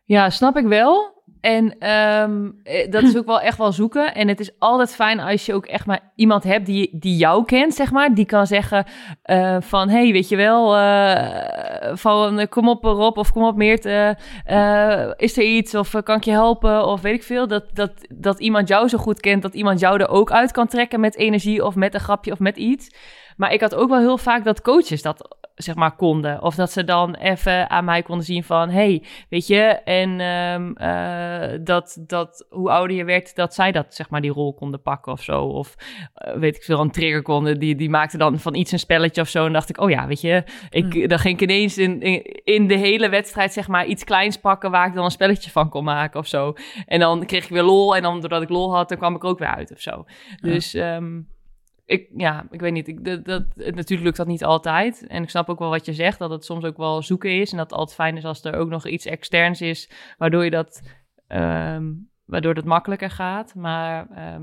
Ja, 0.04 0.30
snap 0.30 0.56
ik 0.56 0.66
wel. 0.66 1.13
En 1.44 1.78
ehm, 1.78 2.50
eh, 2.62 2.90
dat 2.90 3.02
is 3.02 3.16
ook 3.16 3.26
wel 3.26 3.40
echt 3.40 3.58
wel 3.58 3.72
zoeken. 3.72 4.14
En 4.14 4.28
het 4.28 4.40
is 4.40 4.50
altijd 4.58 4.94
fijn 4.94 5.20
als 5.20 5.46
je 5.46 5.54
ook 5.54 5.66
echt 5.66 5.86
maar 5.86 6.12
iemand 6.16 6.44
hebt 6.44 6.66
die, 6.66 6.88
die 6.92 7.16
jou 7.16 7.44
kent, 7.44 7.74
zeg 7.74 7.90
maar. 7.90 8.14
Die 8.14 8.24
kan 8.24 8.46
zeggen 8.46 8.84
eh, 9.22 9.56
van, 9.60 9.88
hey, 9.88 10.12
weet 10.12 10.28
je 10.28 10.36
wel, 10.36 10.76
eh, 10.76 11.96
van 11.96 12.48
kom 12.48 12.68
op 12.68 12.84
Rob 12.84 13.18
of 13.18 13.32
kom 13.32 13.44
op 13.44 13.56
Meert, 13.56 13.84
is 15.16 15.36
er 15.36 15.44
iets 15.44 15.74
of 15.74 16.02
kan 16.02 16.16
ik 16.16 16.24
je 16.24 16.30
helpen 16.30 16.86
of 16.86 17.00
weet 17.00 17.14
ik 17.14 17.22
veel. 17.22 17.46
Dat, 17.46 17.64
dat, 17.72 17.92
dat 18.14 18.40
iemand 18.40 18.68
jou 18.68 18.88
zo 18.88 18.98
goed 18.98 19.20
kent, 19.20 19.42
dat 19.42 19.54
iemand 19.54 19.80
jou 19.80 20.00
er 20.00 20.08
ook 20.08 20.32
uit 20.32 20.52
kan 20.52 20.66
trekken 20.66 21.00
met 21.00 21.16
energie 21.16 21.64
of 21.64 21.74
met 21.74 21.94
een 21.94 22.00
grapje 22.00 22.32
of 22.32 22.38
met 22.38 22.56
iets. 22.56 22.94
Maar 23.36 23.52
ik 23.52 23.60
had 23.60 23.74
ook 23.74 23.88
wel 23.88 23.98
heel 23.98 24.18
vaak 24.18 24.44
dat 24.44 24.62
coaches 24.62 25.02
dat 25.02 25.36
zeg 25.54 25.74
maar 25.74 25.96
konden. 25.96 26.42
Of 26.42 26.54
dat 26.54 26.72
ze 26.72 26.84
dan 26.84 27.14
even 27.14 27.70
aan 27.70 27.84
mij 27.84 28.02
konden 28.02 28.24
zien 28.24 28.44
van... 28.44 28.70
hey, 28.70 29.02
weet 29.28 29.46
je, 29.46 29.60
en 29.84 30.20
ehm, 30.20 30.72
eh, 30.72 31.58
dat, 31.60 31.98
dat 32.06 32.46
hoe 32.48 32.70
ouder 32.70 32.96
je 32.96 33.04
werd... 33.04 33.34
dat 33.34 33.54
zij 33.54 33.72
dat, 33.72 33.94
zeg 33.94 34.10
maar, 34.10 34.20
die 34.20 34.32
rol 34.32 34.54
konden 34.54 34.82
pakken 34.82 35.12
of 35.12 35.22
zo. 35.22 35.42
Of 35.42 35.74
eh, 36.14 36.34
weet 36.34 36.56
ik 36.56 36.62
veel, 36.62 36.80
een 36.80 36.90
trigger 36.90 37.22
konden. 37.22 37.58
Die, 37.58 37.74
die 37.74 37.90
maakte 37.90 38.18
dan 38.18 38.38
van 38.38 38.54
iets 38.54 38.72
een 38.72 38.78
spelletje 38.78 39.20
of 39.20 39.28
zo. 39.28 39.46
En 39.46 39.52
dacht 39.52 39.68
ik, 39.68 39.80
oh 39.80 39.90
ja, 39.90 40.06
weet 40.06 40.20
je... 40.20 40.44
Ik, 40.70 41.08
Dan 41.08 41.18
ging 41.18 41.34
ik 41.34 41.50
ineens 41.50 41.78
in, 41.78 42.00
in, 42.00 42.22
in 42.44 42.66
de 42.66 42.76
hele 42.76 43.08
wedstrijd, 43.08 43.52
zeg 43.52 43.68
maar, 43.68 43.86
iets 43.86 44.04
kleins 44.04 44.36
pakken... 44.36 44.70
waar 44.70 44.86
ik 44.86 44.94
dan 44.94 45.04
een 45.04 45.10
spelletje 45.10 45.50
van 45.50 45.68
kon 45.68 45.84
maken 45.84 46.20
of 46.20 46.26
zo. 46.26 46.54
En 46.86 47.00
dan 47.00 47.26
kreeg 47.26 47.44
ik 47.44 47.50
weer 47.50 47.62
lol. 47.62 47.96
En 47.96 48.02
dan, 48.02 48.20
doordat 48.20 48.42
ik 48.42 48.48
lol 48.48 48.74
had, 48.74 48.88
dan 48.88 48.98
kwam 48.98 49.14
ik 49.14 49.24
ook 49.24 49.38
weer 49.38 49.54
uit 49.54 49.72
of 49.72 49.80
zo. 49.80 50.04
Dus... 50.40 50.74
ehm, 50.74 51.20
ik, 51.86 52.08
ja, 52.16 52.46
ik 52.50 52.60
weet 52.60 52.72
niet. 52.72 52.88
Ik, 52.88 53.04
dat, 53.04 53.24
dat, 53.24 53.42
natuurlijk 53.56 54.02
lukt 54.02 54.16
dat 54.16 54.26
niet 54.26 54.44
altijd. 54.44 55.06
En 55.06 55.22
ik 55.22 55.30
snap 55.30 55.48
ook 55.48 55.58
wel 55.58 55.70
wat 55.70 55.86
je 55.86 55.92
zegt, 55.92 56.18
dat 56.18 56.30
het 56.30 56.44
soms 56.44 56.64
ook 56.64 56.76
wel 56.76 57.02
zoeken 57.02 57.40
is. 57.40 57.50
En 57.50 57.56
dat 57.56 57.70
het 57.70 57.78
altijd 57.78 57.96
fijn 57.96 58.16
is 58.16 58.24
als 58.24 58.44
er 58.44 58.54
ook 58.54 58.68
nog 58.68 58.86
iets 58.86 59.06
externs 59.06 59.60
is, 59.60 59.90
waardoor 60.18 60.44
je 60.44 60.50
dat, 60.50 60.82
ehm, 61.26 61.92
waardoor 62.26 62.54
het 62.54 62.64
makkelijker 62.64 63.10
gaat. 63.10 63.54
Maar 63.54 64.06
ehm, 64.14 64.42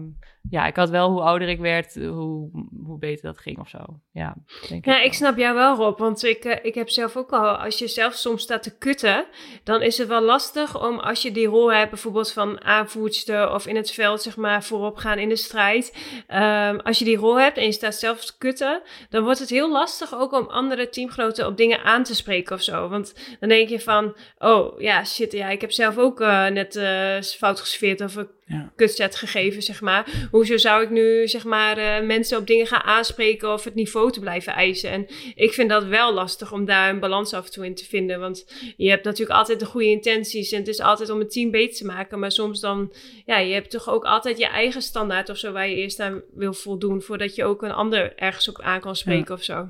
ja, 0.49 0.67
ik 0.67 0.75
had 0.75 0.89
wel 0.89 1.09
hoe 1.09 1.21
ouder 1.21 1.49
ik 1.49 1.59
werd, 1.59 1.95
hoe, 1.95 2.49
hoe 2.85 2.97
beter 2.99 3.25
dat 3.25 3.39
ging 3.39 3.59
of 3.59 3.69
zo. 3.69 3.77
Ja, 4.11 4.35
denk 4.69 4.85
Ja, 4.85 5.01
ik 5.01 5.13
snap 5.13 5.37
jou 5.37 5.55
wel, 5.55 5.75
Rob. 5.75 5.99
Want 5.99 6.23
ik, 6.23 6.45
eh, 6.45 6.65
ik 6.65 6.75
heb 6.75 6.89
zelf 6.89 7.17
ook 7.17 7.31
al, 7.31 7.47
als 7.47 7.79
je 7.79 7.87
zelf 7.87 8.13
soms 8.13 8.41
staat 8.41 8.63
te 8.63 8.77
kutten, 8.77 9.25
dan 9.63 9.81
is 9.81 9.97
het 9.97 10.07
wel 10.07 10.21
lastig 10.21 10.83
om 10.87 10.99
als 10.99 11.21
je 11.21 11.31
die 11.31 11.47
rol 11.47 11.73
hebt, 11.73 11.89
bijvoorbeeld 11.89 12.31
van 12.31 12.63
aanvoerster 12.63 13.53
of 13.53 13.67
in 13.67 13.75
het 13.75 13.91
veld, 13.91 14.21
zeg 14.21 14.37
maar, 14.37 14.63
voorop 14.63 14.97
gaan 14.97 15.17
in 15.17 15.29
de 15.29 15.35
strijd. 15.35 15.97
Ehm, 16.27 16.77
als 16.77 16.99
je 16.99 17.05
die 17.05 17.17
rol 17.17 17.39
hebt 17.39 17.57
en 17.57 17.65
je 17.65 17.71
staat 17.71 17.95
zelf 17.95 18.25
te 18.25 18.37
kutten, 18.37 18.81
dan 19.09 19.23
wordt 19.23 19.39
het 19.39 19.49
heel 19.49 19.71
lastig 19.71 20.15
ook 20.15 20.33
om 20.33 20.47
andere 20.47 20.89
teamgenoten 20.89 21.47
op 21.47 21.57
dingen 21.57 21.83
aan 21.83 22.03
te 22.03 22.15
spreken 22.15 22.55
of 22.55 22.61
zo. 22.61 22.89
Want 22.89 23.13
dan 23.39 23.49
denk 23.49 23.69
je 23.69 23.79
van, 23.79 24.15
oh 24.37 24.79
ja, 24.79 25.03
shit, 25.03 25.31
ja, 25.31 25.49
ik 25.49 25.61
heb 25.61 25.71
zelf 25.71 25.97
ook 25.97 26.21
eh, 26.21 26.47
net 26.47 26.75
eh, 26.75 27.21
fout 27.21 27.59
gesfeerd 27.71 28.01
of 28.01 28.15
een 28.15 28.27
Ja. 28.45 28.71
kutset 28.75 29.15
gegeven, 29.15 29.61
zeg 29.61 29.81
maar. 29.81 30.27
Hoezo 30.31 30.57
zou 30.57 30.83
ik 30.83 30.89
nu, 30.89 31.27
zeg 31.27 31.43
maar, 31.43 31.77
eh, 31.77 32.05
mensen 32.05 32.37
op 32.37 32.47
dingen 32.47 32.67
gaan 32.67 32.81
aanspreken 32.83 33.53
of 33.53 33.63
het 33.63 33.75
niveau 33.75 34.11
te 34.11 34.19
blijven 34.19 34.53
eisen? 34.53 34.89
En 34.89 35.07
ik 35.35 35.53
vind 35.53 35.69
dat 35.69 35.83
wel 35.85 36.13
lastig 36.13 36.51
om 36.51 36.65
daar 36.65 36.89
een 36.89 36.99
balans 36.99 37.33
af 37.33 37.45
en 37.45 37.51
toe 37.51 37.65
in 37.65 37.75
te 37.75 37.85
vinden. 37.85 38.19
Want 38.19 38.45
je 38.77 38.89
hebt 38.89 39.03
natuurlijk 39.03 39.39
altijd 39.39 39.59
de 39.59 39.65
goede 39.65 39.87
intenties 39.87 40.51
en 40.51 40.59
het 40.59 40.67
is 40.67 40.79
altijd 40.79 41.09
om 41.09 41.19
het 41.19 41.31
team 41.31 41.51
beter 41.51 41.77
te 41.77 41.85
maken. 41.85 42.19
Maar 42.19 42.31
soms 42.31 42.59
dan, 42.59 42.93
ja, 43.25 43.37
je 43.37 43.53
hebt 43.53 43.69
toch 43.71 43.89
ook 43.89 44.03
altijd 44.03 44.37
je 44.37 44.47
eigen 44.47 44.81
standaard 44.81 45.29
of 45.29 45.37
zo 45.37 45.51
waar 45.51 45.69
je 45.69 45.75
eerst 45.75 45.99
aan 45.99 46.21
wil 46.33 46.53
voldoen 46.53 47.01
voordat 47.01 47.35
je 47.35 47.43
ook 47.43 47.61
een 47.63 47.71
ander 47.71 48.13
ergens 48.15 48.47
op 48.49 48.61
aan 48.61 48.79
kan 48.79 48.95
spreken 48.95 49.35
of 49.35 49.43
zo. 49.43 49.67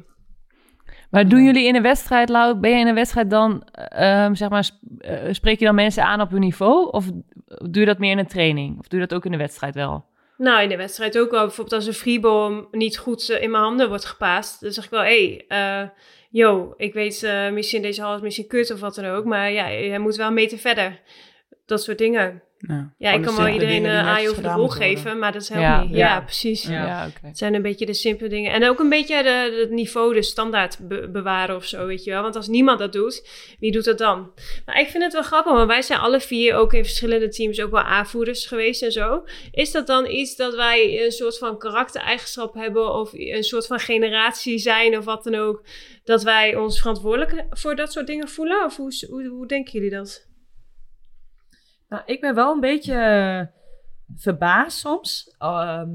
Maar 1.11 1.27
doen 1.27 1.43
jullie 1.43 1.67
in 1.67 1.75
een 1.75 1.81
wedstrijd, 1.81 2.29
Lau, 2.29 2.55
ben 2.55 2.71
je 2.71 2.79
in 2.79 2.87
een 2.87 2.95
wedstrijd 2.95 3.29
dan, 3.29 3.63
ehm, 3.73 4.33
zeg 4.33 4.49
maar, 4.49 4.69
eh, 4.99 5.17
spreek 5.31 5.59
je 5.59 5.65
dan 5.65 5.75
mensen 5.75 6.03
aan 6.03 6.21
op 6.21 6.29
hun 6.29 6.39
niveau? 6.39 6.91
Of 6.91 7.05
doe 7.45 7.79
je 7.79 7.85
dat 7.85 7.97
meer 7.97 8.11
in 8.11 8.17
een 8.17 8.27
training? 8.27 8.79
Of 8.79 8.87
doe 8.87 8.99
je 8.99 9.07
dat 9.07 9.17
ook 9.17 9.25
in 9.25 9.31
de 9.31 9.37
wedstrijd 9.37 9.75
wel? 9.75 10.05
Nou, 10.37 10.61
in 10.61 10.69
de 10.69 10.77
wedstrijd 10.77 11.19
ook 11.19 11.31
wel. 11.31 11.45
Bijvoorbeeld 11.45 11.75
als 11.75 11.87
een 11.87 11.93
freeball 11.93 12.67
niet 12.71 12.97
goed 12.97 13.29
eh, 13.29 13.41
in 13.41 13.51
mijn 13.51 13.63
handen 13.63 13.89
wordt 13.89 14.05
gepaast. 14.05 14.61
Dan 14.61 14.71
zeg 14.71 14.83
ik 14.83 14.89
wel, 14.89 15.01
hé, 15.01 15.45
hey, 15.47 15.81
eh, 15.81 15.89
yo, 16.29 16.73
ik 16.77 16.93
weet 16.93 17.49
misschien 17.53 17.81
deze 17.81 18.01
hal 18.01 18.15
is 18.15 18.21
misschien 18.21 18.47
kut 18.47 18.71
of 18.71 18.79
wat 18.79 18.95
dan 18.95 19.05
ook. 19.05 19.25
Maar 19.25 19.51
ja, 19.51 19.63
hij 19.63 19.99
moet 19.99 20.15
wel 20.15 20.27
een 20.27 20.33
meter 20.33 20.57
verder. 20.57 20.99
Dat 21.65 21.83
soort 21.83 21.97
dingen. 21.97 22.41
Ja, 22.67 22.93
Ja, 22.97 23.11
ik 23.11 23.21
kan 23.21 23.35
wel 23.35 23.47
iedereen 23.47 23.85
een 23.85 24.05
aai 24.05 24.29
over 24.29 24.43
de 24.43 24.69
geven, 24.69 25.19
maar 25.19 25.31
dat 25.31 25.47
helpt 25.47 25.63
Ja. 25.63 25.81
niet. 25.83 25.89
Ja, 25.91 25.97
Ja. 25.97 26.21
precies. 26.21 26.63
Ja. 26.63 27.07
oké. 27.07 27.27
Het 27.27 27.37
zijn 27.37 27.53
een 27.53 27.61
beetje 27.61 27.85
de 27.85 27.93
simpele 27.93 28.29
dingen. 28.29 28.51
En 28.51 28.67
ook 28.69 28.79
een 28.79 28.89
beetje 28.89 29.23
de, 29.23 29.57
het 29.59 29.69
niveau, 29.69 30.13
de 30.13 30.21
standaard 30.21 30.77
be- 30.87 31.09
bewaren 31.09 31.55
of 31.55 31.65
zo, 31.65 31.85
weet 31.85 32.03
je 32.03 32.11
wel. 32.11 32.21
Want 32.21 32.35
als 32.35 32.47
niemand 32.47 32.79
dat 32.79 32.93
doet, 32.93 33.27
wie 33.59 33.71
doet 33.71 33.85
dat 33.85 33.97
dan? 33.97 34.31
Maar 34.65 34.79
ik 34.79 34.87
vind 34.87 35.03
het 35.03 35.13
wel 35.13 35.21
grappig, 35.21 35.51
want 35.53 35.67
wij 35.67 35.81
zijn 35.81 35.99
alle 35.99 36.19
vier 36.19 36.55
ook 36.55 36.73
in 36.73 36.83
verschillende 36.83 37.29
teams 37.29 37.59
ook 37.61 37.71
wel 37.71 37.81
aanvoerders 37.81 38.45
geweest 38.45 38.81
en 38.83 38.91
zo. 38.91 39.23
Is 39.51 39.71
dat 39.71 39.87
dan 39.87 40.05
iets 40.09 40.35
dat 40.35 40.55
wij 40.55 41.05
een 41.05 41.11
soort 41.11 41.37
van 41.37 41.57
karaktereigenschap 41.57 42.53
hebben 42.53 42.93
of 42.93 43.09
een 43.13 43.43
soort 43.43 43.67
van 43.67 43.79
generatie 43.79 44.57
zijn 44.57 44.97
of 44.97 45.05
wat 45.05 45.23
dan 45.23 45.35
ook, 45.35 45.63
dat 46.03 46.23
wij 46.23 46.55
ons 46.55 46.79
verantwoordelijk 46.79 47.45
voor 47.49 47.75
dat 47.75 47.91
soort 47.91 48.07
dingen 48.07 48.27
voelen? 48.29 48.65
Of 48.65 48.77
hoe, 48.77 49.05
hoe, 49.09 49.25
hoe 49.27 49.47
denken 49.47 49.71
jullie 49.73 49.89
dat? 49.89 50.29
Nou, 51.91 52.03
ik 52.05 52.21
ben 52.21 52.35
wel 52.35 52.53
een 52.53 52.59
beetje 52.59 52.93
eh, 52.93 53.47
verbaasd 54.15 54.79
soms. 54.79 55.35
Ehm, 55.37 55.89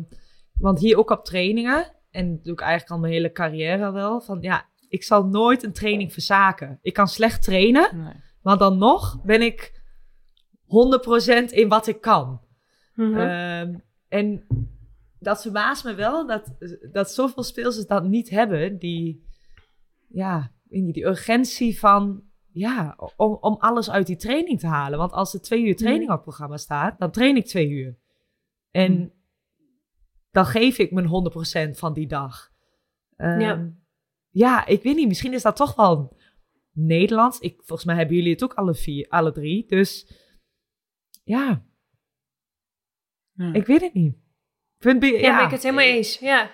want 0.59 0.79
hier 0.79 0.99
ook 0.99 1.11
op 1.11 1.25
trainingen, 1.25 1.93
en 2.11 2.35
dat 2.35 2.45
doe 2.45 2.53
ik 2.53 2.61
eigenlijk 2.61 2.91
al 2.91 2.99
mijn 2.99 3.13
hele 3.13 3.33
carrière 3.33 3.93
wel, 3.93 4.21
van 4.21 4.39
ja, 4.41 4.67
ik 4.89 5.03
zal 5.03 5.27
nooit 5.27 5.63
een 5.63 5.73
training 5.73 6.13
verzaken. 6.13 6.79
Ik 6.83 6.93
kan 6.93 7.09
slecht 7.09 7.43
trainen, 7.43 8.03
Nee. 8.05 8.13
maar 8.43 8.59
dan 8.59 8.79
nog 8.79 9.23
ben 9.23 9.43
ik 9.43 9.83
100% 10.67 11.53
in 11.53 11.69
wat 11.69 11.87
ik 11.87 12.01
kan. 12.01 12.41
Mhm. 12.95 13.17
Ehm, 13.17 13.75
en 14.09 14.47
dat 15.19 15.43
verbaast 15.43 15.85
me 15.85 15.95
wel 15.95 16.27
dat, 16.27 16.55
dat 16.93 17.11
zoveel 17.11 17.43
speelsters 17.43 17.87
dat 17.87 18.05
niet 18.05 18.31
hebben. 18.31 18.79
Die, 18.79 19.27
ja, 20.09 20.51
die 20.65 21.07
urgentie 21.07 21.79
van, 21.79 22.23
ja, 22.59 22.97
om, 23.17 23.39
om 23.41 23.57
alles 23.59 23.91
uit 23.91 24.07
die 24.07 24.17
training 24.17 24.61
te 24.61 24.67
halen. 24.67 24.99
Want 24.99 25.13
als 25.13 25.35
er 25.35 25.41
twee 25.41 25.65
uur 25.65 25.77
training 25.77 26.05
op 26.11 26.15
het 26.15 26.23
programma 26.25 26.57
staat, 26.57 26.99
dan 26.99 27.11
train 27.11 27.37
ik 27.37 27.47
twee 27.47 27.69
uur. 27.69 27.99
En 28.71 28.93
Mm. 28.93 29.13
dan 30.31 30.47
geef 30.47 30.79
ik 30.79 30.91
mijn 30.91 31.07
100% 31.07 31.79
van 31.79 31.93
die 31.93 32.07
dag. 32.07 32.51
Ehm, 33.17 33.41
Ja. 33.41 33.73
ja, 34.31 34.67
ik 34.67 34.83
weet 34.83 34.97
niet, 34.97 35.09
misschien 35.09 35.33
is 35.33 35.43
dat 35.43 35.57
toch 35.57 35.75
wel 35.75 36.17
Nederlands. 36.73 37.39
Ik, 37.39 37.55
volgens 37.57 37.85
mij 37.85 37.97
hebben 37.97 38.17
jullie 38.17 38.33
het 38.33 38.43
ook 38.45 38.55
alle 38.55 38.75
vier, 38.75 39.09
alle 39.09 39.33
drie. 39.33 39.67
Dus 39.67 40.13
ja, 41.25 41.65
Ja. 43.33 43.53
ik 43.53 43.67
weet 43.67 43.81
het 43.81 43.95
niet. 43.95 44.17
Vind, 44.79 45.01
be- 45.01 45.07
ja, 45.07 45.37
ben 45.37 45.45
ik 45.45 45.51
het 45.51 45.63
helemaal 45.63 45.85
eens. 45.85 46.19
Ja. 46.19 46.51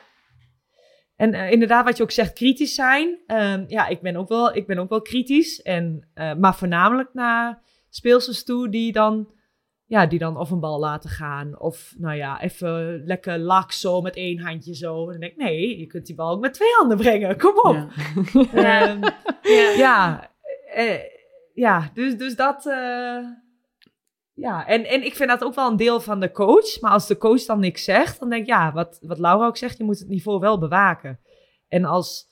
En 1.23 1.35
eh, 1.35 1.51
inderdaad, 1.51 1.85
wat 1.85 1.97
je 1.97 2.03
ook 2.03 2.11
zegt, 2.11 2.33
kritisch 2.33 2.75
zijn. 2.75 3.19
Ehm, 3.27 3.65
ja, 3.67 3.87
ik 3.87 4.01
ben 4.01 4.17
ook 4.17 4.29
wel, 4.29 4.55
ik 4.57 4.67
ben 4.67 4.79
ook 4.79 4.89
wel 4.89 5.03
kritisch. 5.03 5.63
En, 5.63 6.09
eh, 6.15 6.35
maar 6.35 6.55
voornamelijk 6.55 7.11
naar 7.15 7.63
speelsters 7.91 8.45
toe 8.45 8.69
die 8.69 8.93
dan, 8.93 9.29
ja, 9.87 10.07
die 10.07 10.19
dan 10.19 10.37
of 10.37 10.51
een 10.51 10.61
bal 10.61 10.81
laten 10.81 11.11
gaan. 11.11 11.61
Of 11.61 11.95
nou 11.99 12.17
ja, 12.17 12.41
even 12.41 13.03
lekker 13.05 13.39
lak 13.39 13.73
zo 13.73 14.01
met 14.01 14.17
één 14.17 14.39
handje 14.39 14.75
zo. 14.75 15.05
En 15.05 15.11
dan 15.11 15.21
denk 15.21 15.33
ik, 15.33 15.39
nee, 15.39 15.79
je 15.79 15.87
kunt 15.87 16.07
die 16.07 16.15
bal 16.15 16.31
ook 16.31 16.41
met 16.41 16.55
twee 16.55 16.73
handen 16.79 16.97
brengen. 16.97 17.39
Kom 17.39 17.55
op. 17.63 17.75
Ja. 17.75 17.89
Ja. 18.53 18.87
Ehm, 18.89 19.01
Ja. 19.43 19.73
ja, 19.77 20.31
eh, 20.75 20.99
ja 21.55 21.91
dus, 21.95 22.17
dus 22.17 22.37
dat. 22.37 22.67
eh, 22.67 23.19
ja, 24.43 24.67
en, 24.67 24.85
en 24.85 25.05
ik 25.05 25.15
vind 25.15 25.29
dat 25.29 25.45
ook 25.45 25.55
wel 25.55 25.71
een 25.71 25.77
deel 25.77 26.01
van 26.01 26.21
de 26.21 26.31
coach. 26.33 26.81
Maar 26.81 26.91
als 26.91 27.07
de 27.07 27.17
coach 27.19 27.45
dan 27.45 27.61
niks 27.61 27.85
zegt, 27.85 28.21
dan 28.21 28.29
denk 28.31 28.43
ik, 28.43 28.49
ja, 28.49 28.73
wat, 28.73 28.99
wat 29.03 29.19
Laura 29.19 29.47
ook 29.47 29.57
zegt, 29.57 29.79
je 29.79 29.85
moet 29.85 29.99
het 29.99 30.09
niveau 30.09 30.39
wel 30.41 30.59
bewaken. 30.59 31.21
En 31.69 31.85
als 31.85 32.29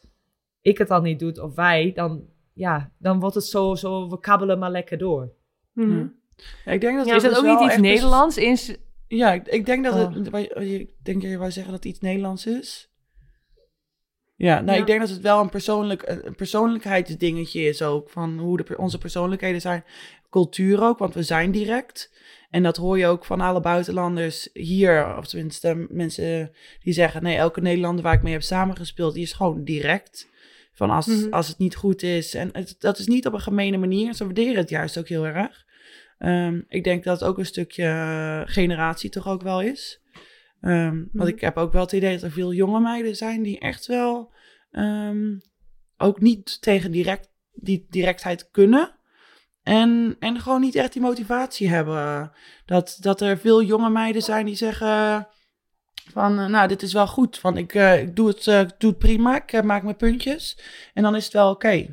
ik 0.61 0.79
het 0.79 0.89
dan 0.89 1.03
niet 1.03 1.19
doe, 1.19 1.43
of 1.43 1.55
wij, 1.55 1.93
dan, 1.95 2.25
ja, 2.53 2.93
dan 2.99 3.21
wordt 3.21 3.35
het 3.35 3.45
zo, 3.45 3.75
zo 3.75 4.09
we 4.09 4.21
kabbelen 4.21 4.59
maar 4.59 4.71
lekker 4.71 4.99
door. 4.99 5.33
Mhm. 5.73 6.07
Ja, 6.65 6.73
ik 6.73 6.81
denk 6.81 6.97
dat 6.97 7.07
Ja, 7.07 7.15
het 7.15 7.23
is 7.23 7.31
dat 7.31 7.41
dus 7.43 7.51
ook 7.51 7.59
niet 7.61 7.69
iets 7.71 7.81
Nederlands? 7.81 8.37
Is, 8.37 8.77
Ja, 9.09 9.33
ik, 9.33 9.47
ik 9.49 9.67
denk 9.67 9.85
dat 9.85 9.95
Oh. 9.95 10.15
het. 10.15 10.27
je- 10.55 10.65
Je, 10.71 10.95
denk 11.03 11.23
je 11.23 11.39
wou 11.39 11.51
zeggen 11.51 11.73
dat 11.73 11.83
het 11.85 11.93
iets 11.93 12.01
Nederlands 12.01 12.47
is? 12.47 12.91
Ja, 14.37 14.61
nou, 14.61 14.73
Ja. 14.77 14.81
ik 14.81 14.87
denk 14.87 15.01
dat 15.01 15.09
het 15.09 15.21
wel 15.21 15.41
een, 15.41 15.49
persoonlijk, 15.49 16.03
een 16.07 16.35
persoonlijkheidsdingetje 16.35 17.61
is 17.63 17.83
ook. 17.83 18.11
Van 18.11 18.39
hoe 18.39 18.57
de, 18.57 18.79
onze 18.79 18.99
persoonlijkheden 18.99 19.61
zijn. 19.61 19.85
Cultuur 20.31 20.83
ook, 20.83 20.99
want 20.99 21.15
we 21.15 21.23
zijn 21.23 21.51
direct. 21.51 22.19
En 22.51 22.63
dat 22.63 22.77
hoor 22.77 22.99
je 22.99 23.07
ook 23.07 23.25
van 23.25 23.41
alle 23.41 23.61
buitenlanders 23.61 24.49
hier. 24.53 25.17
Of 25.17 25.27
tenminste, 25.27 25.87
mensen 25.89 26.53
die 26.83 26.93
zeggen: 26.93 27.23
nee, 27.23 27.37
elke 27.37 27.61
Nederlander 27.61 28.05
waar 28.05 28.15
ik 28.15 28.23
mee 28.23 28.33
heb 28.33 28.43
samengespeeld, 28.43 29.15
die 29.15 29.23
is 29.23 29.33
gewoon 29.33 29.65
direct. 29.65 30.29
Van 30.73 30.91
als, 30.91 31.07
Mhm. 31.07 31.33
als 31.33 31.49
het 31.49 31.59
niet 31.59 31.77
goed 31.77 32.03
is. 32.03 32.35
En 32.35 32.49
het, 32.53 32.77
dat 32.79 32.99
is 32.99 33.07
niet 33.07 33.27
op 33.27 33.33
een 33.33 33.41
gemene 33.41 33.77
manier. 33.77 34.15
Ze 34.15 34.25
waarderen 34.25 34.57
het 34.57 34.69
juist 34.71 34.99
ook 34.99 35.09
heel 35.09 35.27
erg. 35.27 35.65
Ehm, 36.19 36.61
ik 36.69 36.85
denk 36.85 37.05
dat 37.05 37.21
het 37.21 37.29
ook 37.29 37.39
een 37.39 37.47
stukje 37.47 38.43
generatie 38.47 39.11
toch 39.11 39.29
ook 39.29 39.43
wel 39.43 39.63
is. 39.63 40.01
Ehm, 40.61 40.95
Mhm. 40.97 41.05
Want 41.13 41.29
ik 41.29 41.41
heb 41.41 41.57
ook 41.57 41.73
wel 41.73 41.83
het 41.83 41.93
idee 41.93 42.13
dat 42.15 42.23
er 42.23 42.31
veel 42.31 42.53
jonge 42.53 42.81
meiden 42.81 43.17
zijn 43.17 43.43
die 43.43 43.59
echt 43.59 43.87
wel 43.87 44.33
ehm, 44.71 45.39
ook 45.97 46.21
niet 46.21 46.63
tegen 46.63 46.91
direct, 46.91 47.29
die 47.53 47.87
directheid 47.91 48.51
kunnen. 48.51 48.95
En, 49.71 50.17
en 50.19 50.41
gewoon 50.41 50.61
niet 50.61 50.75
echt 50.75 50.93
die 50.93 51.03
motivatie 51.03 51.69
hebben. 51.69 52.33
Dat, 52.67 52.97
dat 53.01 53.21
er 53.21 53.39
veel 53.39 53.63
jonge 53.63 53.91
meiden 53.91 54.23
zijn 54.23 54.47
die 54.47 54.55
zeggen 54.55 55.29
van, 56.13 56.39
eh, 56.39 56.47
nou, 56.47 56.69
dit 56.69 56.83
is 56.83 56.93
wel 56.93 57.07
goed. 57.07 57.39
Van, 57.39 57.57
ik, 57.57 57.75
eh, 57.75 58.01
ik 58.01 58.17
doe, 58.17 58.29
het, 58.29 58.47
eh, 58.47 58.61
ik 58.61 58.71
doe 58.79 58.91
het 58.91 58.99
prima, 58.99 59.37
ik 59.37 59.63
maak 59.63 59.83
mijn 59.83 59.97
puntjes. 59.97 60.59
En 60.95 61.03
dan 61.03 61.17
is 61.17 61.25
het 61.25 61.33
wel 61.33 61.51
oké. 61.51 61.87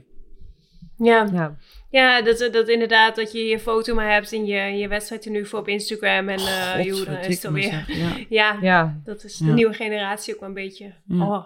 Ja. 0.97 1.28
Ja, 1.34 1.57
Ja, 1.90 2.22
dat, 2.22 2.50
dat 2.52 2.68
inderdaad, 2.68 3.16
dat 3.16 3.32
je 3.32 3.46
je 3.46 3.60
foto 3.60 3.96
maar 3.96 4.12
hebt 4.12 4.32
in 4.32 4.46
je, 4.46 4.56
je 4.78 4.88
wedstrijd 4.88 5.26
nu 5.26 5.46
voor 5.46 5.60
op 5.60 5.68
Instagram. 5.68 6.30
En 6.30 6.40
uh, 6.40 6.84
joh, 6.84 7.06
dan 7.06 7.18
is 7.18 7.36
het 7.36 7.46
alweer. 7.46 7.84
ja. 7.88 8.06
Ja, 8.30 8.58
ja. 8.62 9.00
dat 9.06 9.24
is 9.24 9.38
de 9.38 9.46
Ja. 9.46 9.54
nieuwe 9.54 9.74
generatie 9.74 10.34
ook 10.34 10.40
wel 10.40 10.50
een 10.50 10.56
beetje. 10.56 10.94
Ja. 11.08 11.26
Oh. 11.26 11.44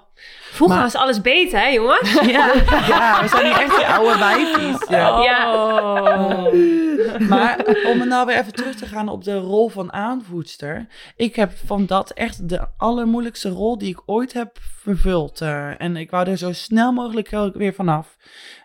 Vroeger 0.52 0.76
Maar- 0.78 0.86
was 0.86 0.96
alles 0.96 1.22
beter, 1.22 1.60
hè, 1.60 1.68
jongens? 1.68 2.14
Ja, 2.22 2.54
ja, 2.88 3.22
we 3.22 3.28
zijn 3.28 3.46
hier 3.46 3.60
echt 3.62 3.76
die 3.76 3.86
oude 3.86 4.18
wijfies. 4.18 4.88
Ja. 4.90 5.24
Ja. 5.24 5.54
Oh. 5.54 6.54
Maar 7.30 7.58
om 7.86 8.00
er 8.02 8.08
nou 8.08 8.26
weer 8.26 8.38
even 8.38 8.54
terug 8.54 8.76
te 8.76 8.86
gaan 8.86 9.10
op 9.10 9.24
de 9.24 9.36
rol 9.38 9.70
van 9.70 9.94
aanvoedster. 9.94 10.88
Ik 11.16 11.36
heb 11.36 11.52
van 11.66 11.86
dat 11.86 12.12
echt 12.12 12.50
de 12.50 12.68
allermoeilijkste 12.78 13.50
rol 13.50 13.78
die 13.78 13.90
ik 13.90 14.02
ooit 14.06 14.34
heb 14.34 14.58
vervuld. 14.62 15.42
eh, 15.42 15.82
en 15.82 15.96
ik 15.98 16.10
wou 16.12 16.30
er 16.30 16.38
zo 16.38 16.52
snel 16.54 16.92
mogelijk 16.92 17.34
ook 17.34 17.56
weer 17.56 17.74
vanaf. 17.74 18.18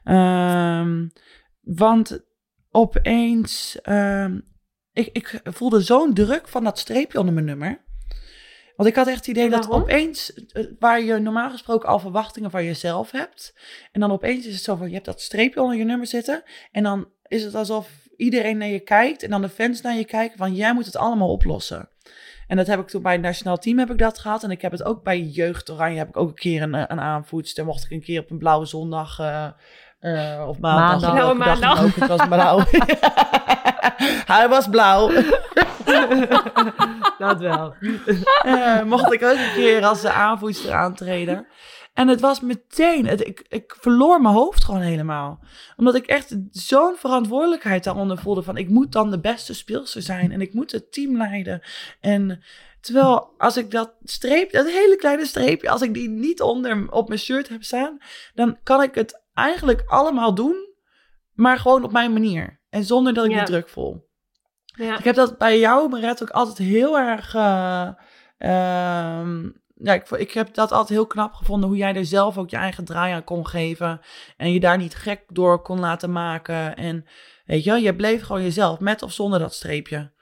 Ehm 0.04 1.04
want 1.66 2.20
opeens, 2.70 3.80
ehm, 3.82 4.40
ik, 4.92 5.08
ik 5.12 5.40
voelde 5.44 5.80
zo'n 5.80 6.14
druk 6.14 6.48
van 6.48 6.64
dat 6.64 6.78
streepje 6.78 7.18
onder 7.18 7.34
mijn 7.34 7.46
nummer. 7.46 7.84
Want 8.76 8.88
ik 8.88 8.94
had 8.94 9.06
echt 9.06 9.16
het 9.16 9.26
idee 9.26 9.50
dat 9.50 9.70
opeens, 9.70 10.34
eh, 10.34 10.64
waar 10.78 11.02
je 11.02 11.18
normaal 11.18 11.50
gesproken 11.50 11.88
al 11.88 11.98
verwachtingen 11.98 12.50
van 12.50 12.64
jezelf 12.64 13.10
hebt. 13.10 13.54
En 13.92 14.00
dan 14.00 14.12
opeens 14.12 14.46
is 14.46 14.54
het 14.54 14.62
zo 14.62 14.76
van, 14.76 14.86
je 14.86 14.94
hebt 14.94 15.06
dat 15.06 15.20
streepje 15.20 15.62
onder 15.62 15.76
je 15.76 15.84
nummer 15.84 16.06
zitten. 16.06 16.42
En 16.72 16.82
dan 16.82 17.08
is 17.26 17.44
het 17.44 17.54
alsof 17.54 18.08
iedereen 18.16 18.58
naar 18.58 18.68
je 18.68 18.80
kijkt 18.80 19.22
en 19.22 19.30
dan 19.30 19.42
de 19.42 19.48
fans 19.48 19.80
naar 19.80 19.96
je 19.96 20.04
kijken 20.04 20.38
van, 20.38 20.54
jij 20.54 20.74
moet 20.74 20.86
het 20.86 20.96
allemaal 20.96 21.32
oplossen. 21.32 21.88
En 22.46 22.56
dat 22.56 22.66
heb 22.66 22.80
ik 22.80 22.86
toen 22.86 23.02
bij 23.02 23.12
het 23.12 23.22
nationaal 23.22 23.58
team 23.58 23.78
heb 23.78 23.90
ik 23.90 23.98
dat 23.98 24.18
gehad. 24.18 24.42
En 24.42 24.50
ik 24.50 24.62
heb 24.62 24.72
het 24.72 24.82
ook 24.82 25.02
bij 25.02 25.20
Jeugd 25.20 25.70
Oranje 25.70 25.98
heb 25.98 26.08
ik 26.08 26.16
ook 26.16 26.28
een 26.28 26.34
keer 26.34 26.62
een, 26.62 26.74
een 26.74 27.00
aanvoedster. 27.00 27.64
Mocht 27.64 27.84
ik 27.84 27.90
een 27.90 28.02
keer 28.02 28.20
op 28.20 28.30
een 28.30 28.38
blauwe 28.38 28.66
zondag 28.66 29.18
eh, 29.18 29.48
eh, 29.98 30.44
of 30.48 30.58
maandag. 30.58 31.12
Blauwe 31.12 31.34
maandag. 31.34 31.82
ook. 31.82 31.94
Het 31.94 32.08
was 32.08 32.28
blauw. 32.28 32.64
Hij 34.32 34.48
was 34.48 34.68
blauw. 34.68 35.08
dat 37.18 37.38
wel. 37.38 37.74
Eh, 38.42 38.82
mocht 38.82 39.12
ik 39.12 39.22
ook 39.22 39.38
een 39.38 39.52
keer 39.54 39.84
als 39.84 40.00
de 40.00 40.12
aanvoerster 40.12 40.72
aantreden. 40.72 41.46
En 41.94 42.08
het 42.08 42.20
was 42.20 42.40
meteen, 42.40 43.06
het, 43.06 43.26
ik, 43.26 43.44
ik 43.48 43.76
verloor 43.80 44.20
mijn 44.20 44.34
hoofd 44.34 44.64
gewoon 44.64 44.80
helemaal. 44.80 45.40
Omdat 45.76 45.94
ik 45.94 46.06
echt 46.06 46.36
zo'n 46.50 46.96
verantwoordelijkheid 46.96 47.84
daaronder 47.84 48.18
voelde 48.18 48.42
van 48.42 48.56
ik 48.56 48.68
moet 48.68 48.92
dan 48.92 49.10
de 49.10 49.20
beste 49.20 49.54
speelster 49.54 50.02
zijn 50.02 50.32
en 50.32 50.40
ik 50.40 50.54
moet 50.54 50.72
het 50.72 50.92
team 50.92 51.16
leiden. 51.16 51.62
En 52.00 52.42
terwijl 52.80 53.34
als 53.38 53.56
ik 53.56 53.70
dat 53.70 53.92
streep, 54.02 54.52
dat 54.52 54.66
hele 54.66 54.96
kleine 54.96 55.26
streepje, 55.26 55.70
als 55.70 55.82
ik 55.82 55.94
die 55.94 56.08
niet 56.08 56.42
onder 56.42 56.92
op 56.92 57.08
mijn 57.08 57.20
shirt 57.20 57.48
heb 57.48 57.64
staan, 57.64 57.98
dan 58.34 58.58
kan 58.62 58.82
ik 58.82 58.94
het 58.94 59.24
eigenlijk 59.36 59.82
allemaal 59.86 60.34
doen, 60.34 60.74
maar 61.32 61.58
gewoon 61.58 61.84
op 61.84 61.92
mijn 61.92 62.12
manier. 62.12 62.60
En 62.70 62.84
zonder 62.84 63.14
dat 63.14 63.24
ik 63.24 63.30
Ja. 63.30 63.40
me 63.40 63.44
druk 63.44 63.68
voel. 63.68 64.04
Ja. 64.64 64.98
Ik 64.98 65.04
heb 65.04 65.14
dat 65.14 65.38
bij 65.38 65.58
jou, 65.58 65.88
Maret, 65.88 66.22
ook 66.22 66.30
altijd 66.30 66.58
heel 66.58 66.98
erg. 66.98 67.34
eh, 67.34 67.88
ehm, 68.38 69.44
ja, 69.74 69.92
ik, 69.94 70.10
ik 70.10 70.30
heb 70.32 70.54
dat 70.54 70.70
altijd 70.72 70.88
heel 70.88 71.06
knap 71.06 71.32
gevonden 71.32 71.68
hoe 71.68 71.78
jij 71.78 71.94
er 71.94 72.04
zelf 72.04 72.38
ook 72.38 72.50
je 72.50 72.56
eigen 72.56 72.84
draai 72.84 73.12
aan 73.12 73.24
kon 73.24 73.46
geven. 73.46 74.00
En 74.36 74.52
je 74.52 74.60
daar 74.60 74.76
niet 74.76 74.94
gek 74.94 75.24
door 75.28 75.62
kon 75.62 75.80
laten 75.80 76.12
maken. 76.12 76.76
En 76.76 77.04
weet 77.44 77.64
je, 77.64 77.72
je 77.80 77.96
bleef 77.96 78.22
gewoon 78.22 78.42
jezelf, 78.42 78.80
met 78.80 79.02
of 79.02 79.12
zonder 79.12 79.38
dat 79.38 79.54
streepje. 79.54 80.12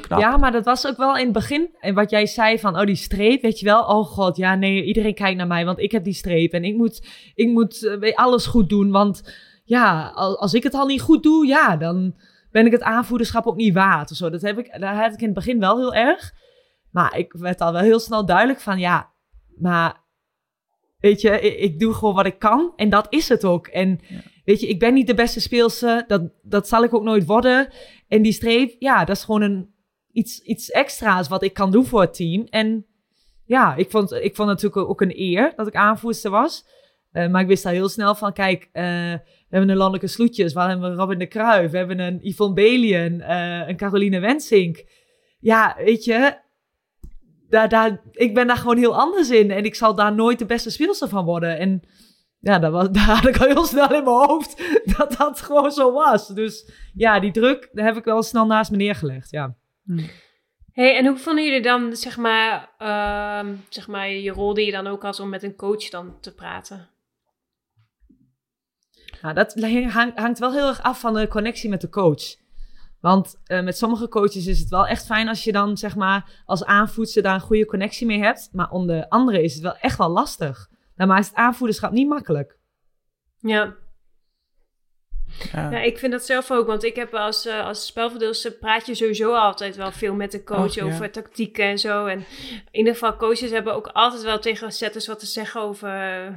Knap. 0.00 0.20
Ja, 0.20 0.36
maar 0.36 0.52
dat 0.52 0.64
was 0.64 0.86
ook 0.86 0.96
wel 0.96 1.16
in 1.16 1.24
het 1.24 1.32
begin. 1.32 1.76
En 1.80 1.94
wat 1.94 2.10
jij 2.10 2.26
zei 2.26 2.58
van, 2.58 2.78
oh, 2.78 2.84
die 2.86 2.94
streep, 2.94 3.42
weet 3.42 3.58
je 3.58 3.64
wel. 3.64 3.82
Oh 3.84 4.06
god, 4.06 4.36
ja, 4.36 4.54
nee, 4.54 4.84
iedereen 4.84 5.14
kijkt 5.14 5.36
naar 5.36 5.46
mij, 5.46 5.64
want 5.64 5.78
ik 5.78 5.92
heb 5.92 6.04
die 6.04 6.12
streep. 6.12 6.52
En 6.52 6.64
ik 6.64 6.76
moet, 6.76 7.06
ik 7.34 7.48
moet 7.48 7.84
eh, 7.86 8.14
alles 8.16 8.46
goed 8.46 8.68
doen, 8.68 8.90
want 8.90 9.34
ja, 9.64 10.08
al- 10.14 10.40
als 10.40 10.54
ik 10.54 10.62
het 10.62 10.74
al 10.74 10.86
niet 10.86 11.00
goed 11.00 11.22
doe, 11.22 11.46
ja, 11.46 11.76
dan 11.76 12.14
ben 12.50 12.66
ik 12.66 12.72
het 12.72 12.82
aanvoederschap 12.82 13.46
ook 13.46 13.56
niet 13.56 13.74
waard. 13.74 14.10
Of 14.10 14.16
zo. 14.16 14.30
Dat 14.30 14.42
heb 14.42 14.58
ik, 14.58 14.80
daar 14.80 14.94
had 15.02 15.12
ik 15.12 15.20
in 15.20 15.24
het 15.26 15.34
begin 15.34 15.58
wel 15.58 15.78
heel 15.78 15.94
erg. 15.94 16.32
Maar 16.90 17.18
ik 17.18 17.32
werd 17.32 17.60
al 17.60 17.72
wel 17.72 17.82
heel 17.82 18.00
snel 18.00 18.26
duidelijk 18.26 18.60
van, 18.60 18.78
ja, 18.78 19.10
maar 19.58 20.00
weet 20.98 21.20
je, 21.20 21.40
ik, 21.40 21.58
ik 21.58 21.78
doe 21.78 21.94
gewoon 21.94 22.14
wat 22.14 22.26
ik 22.26 22.38
kan. 22.38 22.72
En 22.76 22.90
dat 22.90 23.06
is 23.08 23.28
het 23.28 23.44
ook. 23.44 23.66
En 23.66 24.00
weet 24.44 24.60
je, 24.60 24.68
ik 24.68 24.78
ben 24.78 24.94
niet 24.94 25.06
de 25.06 25.14
beste 25.14 25.40
speelse. 25.40 26.04
Dat, 26.06 26.22
dat 26.42 26.68
zal 26.68 26.84
ik 26.84 26.94
ook 26.94 27.02
nooit 27.02 27.24
worden. 27.24 27.68
En 28.08 28.22
die 28.22 28.32
streep, 28.32 28.76
ja, 28.78 29.04
dat 29.04 29.16
is 29.16 29.24
gewoon 29.24 29.42
een, 29.42 29.74
iets, 30.12 30.40
iets 30.40 30.70
extra's 30.70 31.28
wat 31.28 31.42
ik 31.42 31.52
kan 31.52 31.70
doen 31.70 31.86
voor 31.86 32.00
het 32.00 32.14
team. 32.14 32.46
En 32.50 32.86
ja, 33.44 33.74
ik 33.74 33.90
vond, 33.90 34.12
ik 34.12 34.36
vond 34.36 34.48
het 34.48 34.62
natuurlijk 34.62 34.90
ook 34.90 35.00
een 35.00 35.20
eer 35.20 35.52
dat 35.56 35.66
ik 35.66 35.74
aanvoerster 35.74 36.30
was. 36.30 36.64
Eh, 37.12 37.28
maar 37.28 37.40
ik 37.40 37.46
wist 37.46 37.62
daar 37.62 37.72
heel 37.72 37.88
snel 37.88 38.14
van, 38.14 38.32
kijk, 38.32 38.68
eh, 38.72 38.84
we 38.84 39.48
hebben 39.48 39.68
een 39.68 39.76
Landelijke 39.76 40.06
Sloetjes, 40.06 40.52
waar 40.52 40.68
hebben 40.68 40.90
we 40.90 40.96
Robin 40.96 41.18
de 41.18 41.26
Kruijf, 41.26 41.70
we 41.70 41.76
hebben 41.76 41.98
een 41.98 42.18
Yvonne 42.22 42.54
Belien, 42.54 43.20
eh, 43.20 43.68
een 43.68 43.76
Caroline 43.76 44.20
Wensink. 44.20 44.84
Ja, 45.38 45.76
weet 45.84 46.04
je, 46.04 46.36
daar, 47.48 47.68
daar, 47.68 48.02
ik 48.12 48.34
ben 48.34 48.46
daar 48.46 48.56
gewoon 48.56 48.76
heel 48.76 48.96
anders 48.96 49.30
in. 49.30 49.50
En 49.50 49.64
ik 49.64 49.74
zal 49.74 49.94
daar 49.94 50.14
nooit 50.14 50.38
de 50.38 50.46
beste 50.46 50.70
speelster 50.70 51.08
van 51.08 51.24
worden. 51.24 51.58
En 51.58 51.82
ja, 52.42 52.58
dat 52.58 52.72
was, 52.72 52.90
daar 52.96 53.04
had 53.04 53.26
ik 53.26 53.36
al 53.38 53.46
heel 53.46 53.64
snel 53.64 53.84
in 53.94 54.04
mijn 54.04 54.16
hoofd 54.16 54.62
dat 54.98 55.14
dat 55.18 55.40
gewoon 55.40 55.70
zo 55.72 55.92
was. 55.92 56.28
Dus 56.28 56.70
ja, 56.94 57.20
die 57.20 57.30
druk, 57.30 57.68
daar 57.72 57.84
heb 57.84 57.96
ik 57.96 58.04
wel 58.04 58.22
snel 58.22 58.46
naast 58.46 58.70
me 58.70 58.76
neergelegd, 58.76 59.30
ja. 59.30 59.54
Hey, 60.72 60.96
en 60.96 61.06
hoe 61.06 61.16
vonden 61.16 61.44
jullie 61.44 61.62
dan, 61.62 61.96
zeg 61.96 62.16
maar, 62.16 62.70
ehm, 62.78 63.54
zeg 63.68 63.88
maar, 63.88 64.08
je 64.10 64.30
rol 64.30 64.54
die 64.54 64.66
je 64.66 64.72
dan 64.72 64.86
ook 64.86 65.02
had 65.02 65.20
om 65.20 65.28
met 65.28 65.42
een 65.42 65.56
coach 65.56 65.88
dan 65.88 66.20
te 66.20 66.34
praten? 66.34 66.88
Nou, 69.22 69.34
dat 69.34 69.54
hang- 69.92 70.18
hangt 70.18 70.38
wel 70.38 70.52
heel 70.52 70.68
erg 70.68 70.82
af 70.82 71.00
van 71.00 71.14
de 71.14 71.28
connectie 71.28 71.70
met 71.70 71.80
de 71.80 71.88
coach. 71.88 72.22
Want 73.00 73.40
eh, 73.44 73.62
met 73.62 73.76
sommige 73.78 74.08
coaches 74.08 74.46
is 74.46 74.58
het 74.58 74.68
wel 74.68 74.86
echt 74.86 75.06
fijn 75.06 75.28
als 75.28 75.44
je 75.44 75.52
dan, 75.52 75.76
zeg 75.76 75.96
maar, 75.96 76.42
als 76.46 76.64
aanvoedster 76.64 77.22
daar 77.22 77.34
een 77.34 77.40
goede 77.40 77.66
connectie 77.66 78.06
mee 78.06 78.22
hebt. 78.22 78.48
Maar 78.52 78.70
om 78.70 78.86
de 78.86 79.08
andere 79.10 79.42
is 79.42 79.54
het 79.54 79.62
wel 79.62 79.76
echt 79.76 79.98
wel 79.98 80.08
lastig. 80.08 80.70
Maar 81.06 81.18
is 81.18 81.26
het 81.26 81.34
aanvoederschap 81.34 81.92
niet 81.92 82.08
makkelijk. 82.08 82.56
Ja. 83.38 83.74
Ja. 85.52 85.70
Ja, 85.70 85.78
ik 85.78 85.98
vind 85.98 86.12
dat 86.12 86.24
zelf 86.24 86.50
ook, 86.50 86.66
want 86.66 86.84
ik 86.84 86.96
heb 86.96 87.14
als, 87.14 87.46
eh, 87.46 87.66
als 87.66 87.86
spelverdeelster 87.86 88.52
praat 88.52 88.86
je 88.86 88.94
sowieso 88.94 89.34
altijd 89.34 89.76
wel 89.76 89.92
veel 89.92 90.14
met 90.14 90.32
de 90.32 90.44
coach 90.44 90.64
Och, 90.64 90.74
ja. 90.74 90.84
over 90.84 91.10
tactieken 91.10 91.64
en 91.64 91.78
zo. 91.78 92.06
En 92.06 92.18
in 92.18 92.78
ieder 92.78 92.92
geval, 92.92 93.16
coaches 93.16 93.50
hebben 93.50 93.74
ook 93.74 93.86
altijd 93.86 94.22
wel 94.22 94.38
tegen 94.38 94.72
setters 94.72 95.06
wat 95.06 95.18
te 95.18 95.26
zeggen 95.26 95.60
over 95.60 95.88
eh, 95.88 96.32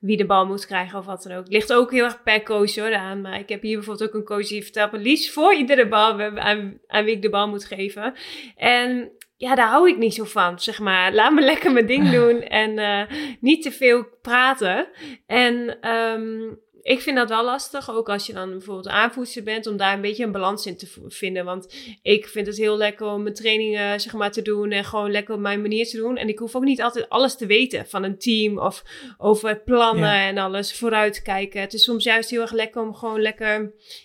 wie 0.00 0.16
de 0.16 0.26
bal 0.26 0.46
moet 0.46 0.66
krijgen 0.66 0.98
of 0.98 1.04
wat 1.04 1.22
dan 1.22 1.32
ook. 1.32 1.44
Het 1.44 1.52
ligt 1.52 1.72
ook 1.72 1.90
heel 1.90 2.04
erg 2.04 2.22
per 2.22 2.42
coach 2.42 2.74
hoor, 2.74 2.94
aan. 2.94 3.20
Maar 3.20 3.38
ik 3.38 3.48
heb 3.48 3.62
hier 3.62 3.76
bijvoorbeeld 3.76 4.08
ook 4.08 4.14
een 4.14 4.24
coach 4.24 4.48
die 4.48 4.62
vertelt 4.62 4.92
me 4.92 4.98
liefst 4.98 5.30
voor 5.30 5.54
iedere 5.54 5.88
bal 5.88 6.20
aan, 6.20 6.78
aan 6.86 7.04
wie 7.04 7.14
ik 7.14 7.22
de 7.22 7.30
bal 7.30 7.48
moet 7.48 7.64
geven. 7.64 8.14
En 8.56 9.10
ja, 9.36 9.54
daar 9.54 9.68
hou 9.68 9.88
ik 9.88 9.96
niet 9.98 10.14
zo 10.14 10.24
van, 10.24 10.60
zeg 10.60 10.80
maar. 10.80 11.14
Laat 11.14 11.32
me 11.32 11.40
lekker 11.40 11.72
mijn 11.72 11.86
ding 11.86 12.10
doen 12.18 12.42
en 12.42 12.78
eh, 12.78 13.16
niet 13.40 13.62
te 13.62 13.72
veel 13.72 14.06
praten. 14.22 14.88
En 15.26 15.80
ehm, 15.80 16.52
ik 16.82 17.00
vind 17.00 17.16
dat 17.16 17.28
wel 17.28 17.44
lastig, 17.44 17.90
ook 17.90 18.08
als 18.08 18.26
je 18.26 18.32
dan 18.32 18.50
bijvoorbeeld 18.50 18.88
aanvoerster 18.88 19.42
bent, 19.42 19.66
om 19.66 19.76
daar 19.76 19.94
een 19.94 20.00
beetje 20.00 20.24
een 20.24 20.32
balans 20.32 20.66
in 20.66 20.76
te 20.76 20.86
vinden. 21.08 21.44
Want 21.44 21.74
ik 22.02 22.26
vind 22.26 22.46
het 22.46 22.56
heel 22.56 22.76
lekker 22.76 23.06
om 23.06 23.22
mijn 23.22 23.34
trainingen 23.34 24.00
zeg 24.00 24.12
maar, 24.12 24.30
te 24.32 24.42
doen 24.42 24.70
en 24.70 24.84
gewoon 24.84 25.10
lekker 25.10 25.34
op 25.34 25.40
mijn 25.40 25.60
manier 25.60 25.86
te 25.86 25.96
doen. 25.96 26.16
En 26.16 26.28
ik 26.28 26.38
hoef 26.38 26.56
ook 26.56 26.64
niet 26.64 26.82
altijd 26.82 27.08
alles 27.08 27.36
te 27.36 27.46
weten 27.46 27.86
van 27.86 28.02
een 28.02 28.18
team 28.18 28.58
of 28.58 28.82
over 29.18 29.62
plannen 29.62 30.08
Ja. 30.08 30.26
en 30.28 30.38
alles, 30.38 30.78
vooruit 30.78 31.22
kijken. 31.22 31.60
Het 31.60 31.72
is 31.72 31.84
soms 31.84 32.04
juist 32.04 32.30
heel 32.30 32.40
erg 32.40 32.52
lekker 32.52 32.82
om 32.82 32.94
gewoon 32.94 33.20
lekker 33.20 33.56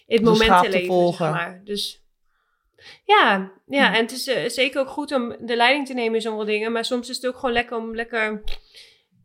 in 0.08 0.16
het 0.16 0.22
moment 0.24 0.62
te 0.62 0.66
te 0.66 0.70
leven, 0.70 0.88
volgen. 0.88 1.26
zeg 1.26 1.34
maar. 1.36 1.62
Dus 1.64 2.04
ja, 3.06 3.52
ja, 3.68 3.94
en 3.96 4.02
het 4.02 4.12
is 4.12 4.28
eh, 4.28 4.50
zeker 4.50 4.82
ook 4.82 4.90
goed 4.90 5.14
om 5.14 5.36
de 5.40 5.56
leiding 5.56 5.88
te 5.88 5.94
nemen 5.94 6.16
in 6.16 6.22
sommige 6.22 6.46
dingen. 6.46 6.72
Maar 6.72 6.86
soms 6.86 7.10
is 7.10 7.16
het 7.16 7.28
ook 7.28 7.36
gewoon 7.36 7.52
lekker 7.52 7.78
om 7.78 7.96
lekker, 7.96 8.44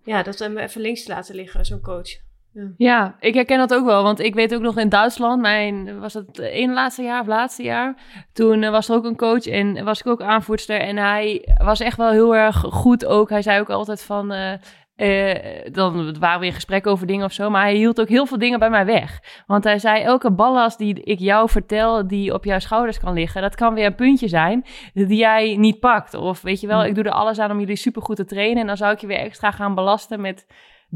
ja, 0.04 0.22
dat 0.22 0.38
hem 0.38 0.58
even 0.58 0.80
links 0.80 1.04
te 1.04 1.12
laten 1.12 1.34
liggen, 1.34 1.64
zo'n 1.64 1.80
coach. 1.80 2.22
Ja, 2.76 3.16
ik 3.20 3.34
herken 3.34 3.58
dat 3.58 3.74
ook 3.74 3.84
wel. 3.84 4.02
Want 4.02 4.20
ik 4.20 4.34
weet 4.34 4.54
ook 4.54 4.60
nog 4.60 4.78
in 4.78 4.88
Duitsland, 4.88 5.40
mijn, 5.40 6.00
was 6.00 6.14
het 6.14 6.38
één 6.38 6.72
laatste 6.72 7.02
jaar 7.02 7.20
of 7.20 7.26
laatste 7.26 7.62
jaar? 7.62 7.96
Toen 8.32 8.62
eh, 8.62 8.70
was 8.70 8.88
er 8.88 8.94
ook 8.94 9.04
een 9.04 9.16
coach 9.16 9.46
en 9.46 9.84
was 9.84 10.00
ik 10.00 10.06
ook 10.06 10.22
aanvoerster. 10.22 10.80
En 10.80 10.96
hij 10.96 11.48
was 11.62 11.80
echt 11.80 11.96
wel 11.96 12.10
heel 12.10 12.36
erg 12.36 12.56
goed 12.56 13.04
ook. 13.04 13.30
Hij 13.30 13.42
zei 13.42 13.60
ook 13.60 13.70
altijd 13.70 14.02
van... 14.02 14.32
eh, 14.32 14.52
eh, 14.96 15.72
dan 15.72 16.18
waren 16.18 16.40
we 16.40 16.46
in 16.46 16.52
gesprek 16.52 16.86
over 16.86 17.06
dingen 17.06 17.24
of 17.24 17.32
zo. 17.32 17.50
Maar 17.50 17.62
hij 17.62 17.74
hield 17.74 18.00
ook 18.00 18.08
heel 18.08 18.26
veel 18.26 18.38
dingen 18.38 18.58
bij 18.58 18.70
mij 18.70 18.84
weg. 18.84 19.20
Want 19.46 19.64
hij 19.64 19.78
zei, 19.78 20.02
elke 20.02 20.30
ballast 20.30 20.78
die 20.78 21.02
ik 21.02 21.18
jou 21.18 21.50
vertel... 21.50 22.06
die 22.06 22.34
op 22.34 22.44
jouw 22.44 22.58
schouders 22.58 23.00
kan 23.00 23.14
liggen... 23.14 23.42
dat 23.42 23.54
kan 23.54 23.74
weer 23.74 23.86
een 23.86 23.94
puntje 23.94 24.28
zijn 24.28 24.64
die 24.92 25.16
jij 25.16 25.56
niet 25.56 25.80
pakt. 25.80 26.14
Of 26.14 26.42
weet 26.42 26.60
je 26.60 26.66
wel, 26.66 26.84
ik 26.84 26.94
doe 26.94 27.04
er 27.04 27.10
alles 27.10 27.38
aan 27.38 27.50
om 27.50 27.60
jullie 27.60 27.76
supergoed 27.76 28.16
te 28.16 28.24
trainen... 28.24 28.60
en 28.60 28.66
dan 28.66 28.76
zou 28.76 28.92
ik 28.92 29.00
je 29.00 29.06
weer 29.06 29.18
extra 29.18 29.50
gaan 29.50 29.74
belasten 29.74 30.20
met 30.20 30.46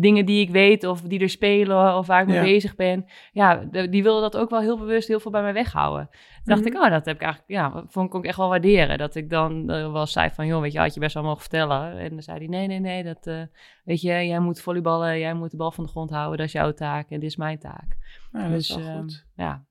dingen 0.01 0.27
die 0.27 0.41
ik 0.41 0.51
weet 0.51 0.85
of 0.85 1.01
die 1.01 1.21
er 1.21 1.29
spelen 1.29 1.97
of 1.97 2.07
waar 2.07 2.21
ik 2.21 2.27
mee 2.27 2.37
Ja. 2.37 2.43
bezig 2.43 2.75
ben. 2.75 3.05
Ja, 3.33 3.55
de- 3.71 3.89
die 3.89 4.03
wilde 4.03 4.21
dat 4.21 4.37
ook 4.37 4.51
wel 4.51 4.61
heel 4.61 4.79
bewust 4.79 5.09
heel 5.09 5.21
veel 5.21 5.31
bij 5.31 5.43
mij 5.43 5.53
weghouden. 5.53 6.09
Toen 6.11 6.55
dacht 6.57 6.67
ik, 6.67 6.75
oh, 6.75 6.91
dat 6.91 7.05
heb 7.05 7.15
ik 7.17 7.23
eigenlijk, 7.23 7.51
ja, 7.53 7.85
vond 7.87 8.15
ik 8.15 8.25
echt 8.25 8.37
wel 8.37 8.49
waarderen. 8.49 8.99
Dat 8.99 9.15
ik 9.15 9.31
dan 9.31 9.71
eh, 9.71 9.93
wel 9.93 10.07
zei 10.07 10.31
van, 10.31 10.47
joh, 10.47 10.61
weet 10.61 10.73
je, 10.73 10.79
had 10.79 10.95
je 10.95 11.01
best 11.01 11.15
wel 11.15 11.23
mogen 11.23 11.41
vertellen. 11.41 11.99
En 11.99 12.09
dan 12.11 12.23
zei 12.23 12.39
hij, 12.39 12.47
nee, 12.47 12.67
nee, 12.67 12.79
nee, 12.81 13.03
dat, 13.05 13.27
eh, 13.27 13.43
weet 13.85 14.01
je, 14.01 14.09
jij 14.09 14.39
moet 14.39 14.61
volleyballen, 14.61 15.19
jij 15.19 15.35
moet 15.35 15.51
de 15.51 15.57
bal 15.57 15.71
van 15.73 15.85
de 15.85 15.91
grond 15.91 16.11
houden, 16.11 16.37
dat 16.37 16.47
is 16.47 16.53
jouw 16.53 16.73
taak 16.73 17.11
en 17.11 17.21
dit 17.21 17.29
is 17.29 17.37
mijn 17.37 17.59
taak. 17.59 17.97
Ja, 18.33 18.49
dat 18.49 18.59
is 18.59 18.67
Dus, 18.67 18.77
wel 18.77 18.87
ehm, 18.87 18.99
goed. 19.01 19.27
Ja, 19.37 19.65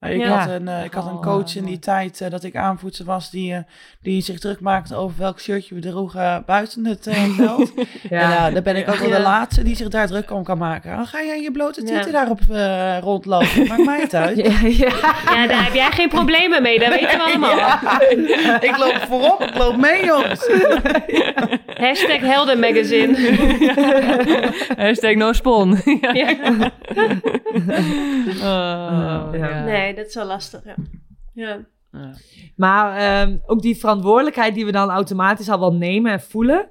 Ik, 0.00 0.20
Ja. 0.20 0.28
had 0.38 0.48
een, 0.50 0.68
eh, 0.68 0.84
ik 0.84 0.92
had 0.92 1.04
een 1.06 1.12
Oh, 1.12 1.22
coach 1.22 1.56
in 1.56 1.64
die 1.64 1.78
tijd 1.78 2.20
eh, 2.20 2.30
dat 2.30 2.44
ik 2.44 2.56
aanvoerster 2.56 3.04
was, 3.04 3.30
die, 3.30 3.54
eh, 3.54 3.58
die 4.02 4.22
zich 4.22 4.38
druk 4.38 4.60
maakte 4.60 4.94
over 4.96 5.18
welk 5.18 5.40
shirtje 5.40 5.74
we 5.74 5.80
droegen 5.80 6.42
buiten 6.46 6.86
het 6.86 7.06
eh, 7.06 7.22
veld. 7.36 7.72
Ja, 8.08 8.46
En 8.46 8.54
dan 8.54 8.62
ben 8.62 8.76
ik 8.76 8.88
ook 8.88 8.96
wel 8.96 9.08
Ja. 9.08 9.16
de 9.16 9.22
laatste 9.22 9.62
die 9.62 9.76
zich 9.76 9.88
daar 9.88 10.06
druk 10.06 10.30
om 10.30 10.44
kan 10.44 10.58
maken. 10.58 10.96
Dan 10.96 11.06
ga 11.06 11.22
jij 11.22 11.42
je 11.42 11.52
blote 11.52 11.82
tieten 11.82 12.06
Ja. 12.06 12.12
daarop 12.12 12.40
rondlopen. 13.04 13.66
Maakt 13.66 13.84
mij 13.84 14.00
het 14.00 14.14
uit. 14.14 14.36
ja, 14.46 14.58
ja. 14.62 14.92
Ja, 15.34 15.46
daar 15.46 15.64
heb 15.64 15.74
jij 15.74 15.90
geen 15.90 16.08
problemen 16.08 16.62
mee, 16.62 16.78
dat 16.78 16.88
weten 16.88 17.18
we 17.18 17.22
allemaal. 17.28 17.58
ik 18.60 18.76
loop 18.78 19.04
voorop, 19.08 19.42
ik 19.42 19.54
loop 19.56 19.76
mee, 19.76 20.04
jongens. 20.04 20.46
Hashtag 21.78 22.20
heldenmagazine. 22.20 23.16
Hashtag 24.84 25.14
no 25.14 25.32
spon. 25.32 25.70
ja. 26.00 26.12
Ja. 26.12 26.70
Oh, 28.28 29.28
Ja. 29.32 29.48
ja. 29.48 29.64
Nee, 29.64 29.94
dat 29.94 30.06
is 30.06 30.14
wel 30.14 30.26
lastig, 30.26 30.64
ja. 30.64 30.74
Ja. 31.34 31.66
Ja. 31.92 32.12
Maar 32.56 32.96
ehm, 32.96 33.36
ook 33.46 33.62
die 33.62 33.76
verantwoordelijkheid 33.76 34.54
die 34.54 34.64
we 34.64 34.72
dan 34.72 34.90
automatisch 34.90 35.48
al 35.48 35.58
wel 35.60 35.72
nemen 35.74 36.12
en 36.12 36.20
voelen. 36.20 36.68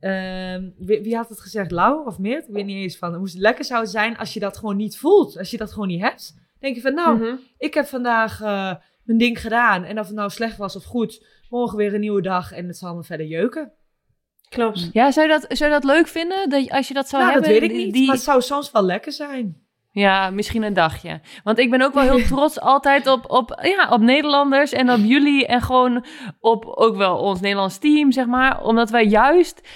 Ehm, 0.00 0.70
wie, 0.78 1.00
wie 1.02 1.16
had 1.16 1.28
het 1.28 1.40
gezegd? 1.40 1.70
Lau 1.70 2.06
of 2.06 2.18
Meert? 2.18 2.48
Ik 2.48 2.54
weet 2.54 2.64
niet 2.66 2.82
eens 2.82 2.96
van. 2.98 3.14
Hoe 3.14 3.24
het 3.24 3.34
lekker 3.34 3.64
zou 3.64 3.86
zijn 3.86 4.16
als 4.18 4.34
je 4.34 4.40
dat 4.40 4.56
gewoon 4.58 4.76
niet 4.76 4.98
voelt. 4.98 5.38
Als 5.38 5.50
je 5.50 5.56
dat 5.56 5.72
gewoon 5.72 5.88
niet 5.88 6.00
hebt. 6.02 6.40
denk 6.58 6.74
je 6.74 6.80
van, 6.80 6.94
nou, 6.94 7.18
Mhm. 7.18 7.34
ik 7.58 7.74
heb 7.74 7.86
vandaag 7.86 8.40
eh, 8.40 8.74
mijn 9.04 9.18
ding 9.18 9.40
gedaan. 9.40 9.84
En 9.84 9.98
of 9.98 10.06
het 10.06 10.16
nou 10.16 10.30
slecht 10.30 10.56
was 10.56 10.76
of 10.76 10.84
goed. 10.84 11.26
Morgen 11.48 11.76
weer 11.78 11.94
een 11.94 12.00
nieuwe 12.00 12.22
dag 12.22 12.52
en 12.52 12.66
het 12.66 12.76
zal 12.76 12.94
me 12.94 13.02
verder 13.02 13.26
jeuken. 13.26 13.72
Klopt. 14.52 14.88
Ja, 14.92 15.10
zou 15.10 15.26
je 15.26 15.32
dat, 15.32 15.56
zou 15.58 15.70
je 15.72 15.80
dat 15.80 15.90
leuk 15.94 16.06
vinden? 16.08 16.48
Dat, 16.50 16.70
als 16.70 16.88
je 16.88 16.94
dat 16.94 17.08
zou 17.08 17.22
nou, 17.22 17.34
dat 17.34 17.44
hebben? 17.44 17.60
weet 17.68 17.70
ik 17.70 17.76
niet. 17.84 17.92
die- 17.94 18.06
Maar 18.06 18.14
het 18.14 18.24
zou 18.24 18.40
soms 18.42 18.70
wel 18.70 18.82
lekker 18.84 19.12
zijn. 19.12 19.60
Ja, 19.90 20.30
misschien 20.30 20.62
een 20.62 20.74
dagje. 20.74 21.20
Want 21.44 21.58
ik 21.58 21.70
ben 21.70 21.82
ook 21.82 21.94
wel 21.94 22.02
heel 22.02 22.22
trots 22.36 22.60
altijd 22.60 23.06
op, 23.06 23.30
op, 23.30 23.58
ja, 23.62 23.88
op 23.90 24.00
Nederlanders 24.00 24.72
en 24.72 24.90
op 24.90 24.98
jullie. 25.02 25.46
En 25.46 25.60
gewoon 25.62 26.04
op 26.40 26.64
ook 26.66 26.96
wel 26.96 27.16
ons 27.16 27.40
Nederlands 27.40 27.78
team, 27.78 28.12
zeg 28.12 28.26
maar. 28.26 28.62
Omdat 28.64 28.90
wij 28.90 29.04
juist, 29.04 29.68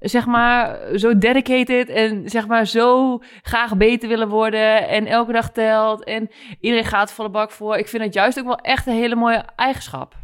zeg 0.00 0.26
maar, 0.26 0.78
zo 0.94 1.18
dedicated 1.18 1.88
en 1.88 2.28
zeg 2.30 2.46
maar 2.46 2.66
zo 2.66 3.18
graag 3.42 3.76
beter 3.76 4.08
willen 4.08 4.28
worden. 4.28 4.88
En 4.88 5.06
elke 5.06 5.32
dag 5.32 5.50
telt. 5.50 6.04
En 6.04 6.30
iedereen 6.60 6.84
gaat 6.84 7.12
volle 7.12 7.30
bak 7.30 7.50
voor. 7.50 7.76
Ik 7.76 7.88
vind 7.88 8.02
het 8.02 8.14
juist 8.14 8.38
ook 8.38 8.46
wel 8.46 8.58
echt 8.58 8.86
een 8.86 8.92
hele 8.94 9.14
mooie 9.14 9.44
eigenschap. 9.56 10.14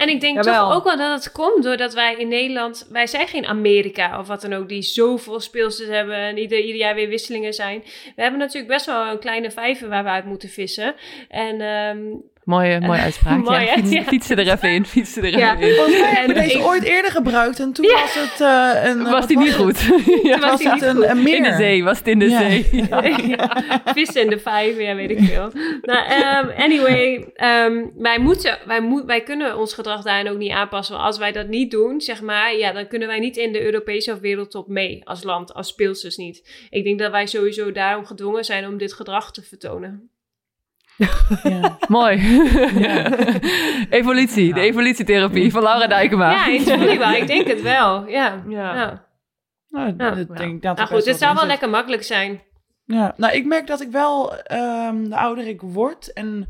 En 0.00 0.08
ik 0.08 0.20
denk 0.20 0.36
Jawel. 0.44 0.68
toch 0.68 0.76
ook 0.76 0.84
wel 0.84 0.96
dat 0.96 1.24
het 1.24 1.32
komt 1.32 1.62
doordat 1.62 1.94
wij 1.94 2.14
in 2.16 2.28
Nederland... 2.28 2.86
Wij 2.90 3.06
zijn 3.06 3.28
geen 3.28 3.46
Amerika 3.46 4.18
of 4.18 4.26
wat 4.26 4.40
dan 4.40 4.52
ook, 4.52 4.68
die 4.68 4.82
zoveel 4.82 5.40
speelsters 5.40 5.88
hebben... 5.88 6.16
en 6.16 6.38
ieder, 6.38 6.58
ieder 6.58 6.76
jaar 6.76 6.94
weer 6.94 7.08
wisselingen 7.08 7.54
zijn. 7.54 7.82
We 8.16 8.22
hebben 8.22 8.40
natuurlijk 8.40 8.72
best 8.72 8.86
wel 8.86 9.06
een 9.06 9.18
kleine 9.18 9.50
vijver 9.50 9.88
waar 9.88 10.04
we 10.04 10.10
uit 10.10 10.24
moeten 10.24 10.48
vissen. 10.48 10.94
En 11.28 11.60
ehm, 11.60 11.98
Mooie, 12.44 12.80
mooie 12.80 13.00
uitspraak. 13.00 13.44
Mooi, 13.44 13.60
ja, 13.60 13.66
hè? 13.66 13.72
fiets, 13.74 13.90
Ja. 13.90 14.02
fietsen 14.02 14.36
er 14.38 14.48
even 14.52 14.70
in. 14.70 14.86
Fietsen 14.86 15.22
er 15.24 15.38
Ja. 15.38 15.54
even 15.56 15.68
in. 15.68 15.74
Volgens 15.74 16.00
mij 16.00 16.10
hebben 16.10 16.34
we 16.34 16.40
En 16.42 16.48
deze 16.48 16.62
ooit 16.64 16.82
eerder 16.82 17.10
gebruikt 17.10 17.60
en 17.60 17.72
toen 17.72 17.86
was 17.86 18.14
het 18.14 18.40
eh, 18.40 18.90
een... 18.90 19.02
Was 19.02 19.10
wat 19.12 19.28
die 19.28 19.38
niet 19.38 19.54
goed? 19.54 19.86
Toen 19.86 20.40
was 20.40 20.62
het 20.64 20.82
een, 20.82 21.10
een 21.10 21.22
meer? 21.22 21.36
in 21.36 21.42
de 21.42 21.52
zee, 21.52 21.84
was 21.84 21.98
het 21.98 22.06
in 22.08 22.18
de 22.18 22.28
Ja. 22.28 22.38
zee. 22.38 22.68
Ja. 22.90 23.04
ja, 23.04 23.82
vissen 23.84 24.22
in 24.22 24.30
de 24.30 24.38
vijver, 24.38 24.82
ja, 24.82 24.94
weet 24.94 25.10
ik 25.10 25.18
veel. 25.20 25.50
nou, 25.82 26.06
ehm, 26.08 26.48
anyway, 26.62 27.30
ehm, 27.34 27.84
wij, 27.96 28.18
moeten, 28.18 28.58
wij, 28.66 28.80
moet, 28.80 29.04
wij 29.04 29.22
kunnen 29.22 29.58
ons 29.58 29.74
gedrag 29.74 30.02
daarin 30.02 30.32
ook 30.32 30.38
niet 30.38 30.52
aanpassen. 30.52 30.94
Want 30.94 31.06
als 31.06 31.18
wij 31.18 31.32
dat 31.32 31.48
niet 31.48 31.70
doen, 31.70 32.00
zeg 32.00 32.22
maar, 32.22 32.56
ja, 32.56 32.72
dan 32.72 32.86
kunnen 32.88 33.08
wij 33.08 33.18
niet 33.18 33.36
in 33.36 33.52
de 33.52 33.62
Europese 33.64 34.12
of 34.12 34.20
wereldtop 34.20 34.68
mee 34.68 35.00
als 35.04 35.22
land, 35.22 35.54
als 35.54 35.68
speelsters 35.68 36.16
niet. 36.16 36.66
Ik 36.70 36.84
denk 36.84 36.98
dat 36.98 37.10
wij 37.10 37.26
sowieso 37.26 37.72
daarom 37.72 38.04
gedwongen 38.06 38.44
zijn 38.44 38.66
om 38.66 38.78
dit 38.78 38.92
gedrag 38.92 39.32
te 39.32 39.42
vertonen. 39.42 40.10
Ja. 41.42 41.76
Mooi. 41.88 42.16
Evolutie, 43.90 44.54
de 44.54 44.60
evolutietherapie 44.60 45.50
van 45.50 45.62
Laura 45.62 45.86
Dijkema. 45.86 46.30
Ja, 46.30 46.46
in 46.46 46.60
het 46.60 46.70
volleybal, 46.70 47.12
ik 47.12 47.26
denk 47.26 47.46
het 47.46 47.62
wel. 47.62 48.06
Ja. 48.08 48.42
Ja. 48.48 48.74
ja. 48.74 49.06
Nou, 49.68 49.94
Ja. 49.98 50.10
dat 50.10 50.36
denk 50.36 50.54
ik 50.54 50.62
dat 50.62 50.76
Nou 50.76 50.88
goed, 50.88 51.04
het 51.04 51.18
zou 51.18 51.30
wel 51.32 51.40
zit. 51.40 51.50
lekker 51.50 51.70
makkelijk 51.70 52.02
zijn. 52.02 52.42
Ja, 52.84 53.14
nou, 53.16 53.34
ik 53.34 53.44
merk 53.46 53.66
dat 53.66 53.80
ik 53.80 53.90
wel, 53.90 54.36
ehm, 54.36 55.04
de 55.08 55.16
ouder 55.16 55.46
ik 55.46 55.60
word 55.60 56.12
en, 56.12 56.48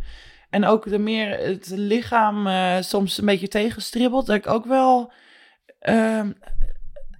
en 0.50 0.64
ook 0.64 0.88
de 0.88 0.98
meer 0.98 1.38
het 1.38 1.70
lichaam 1.74 2.46
eh, 2.46 2.76
soms 2.80 3.18
een 3.18 3.26
beetje 3.26 3.48
tegenstribbelt, 3.48 4.26
dat 4.26 4.36
ik 4.36 4.46
ook 4.46 4.64
wel 4.66 5.12
ehm, 5.78 6.30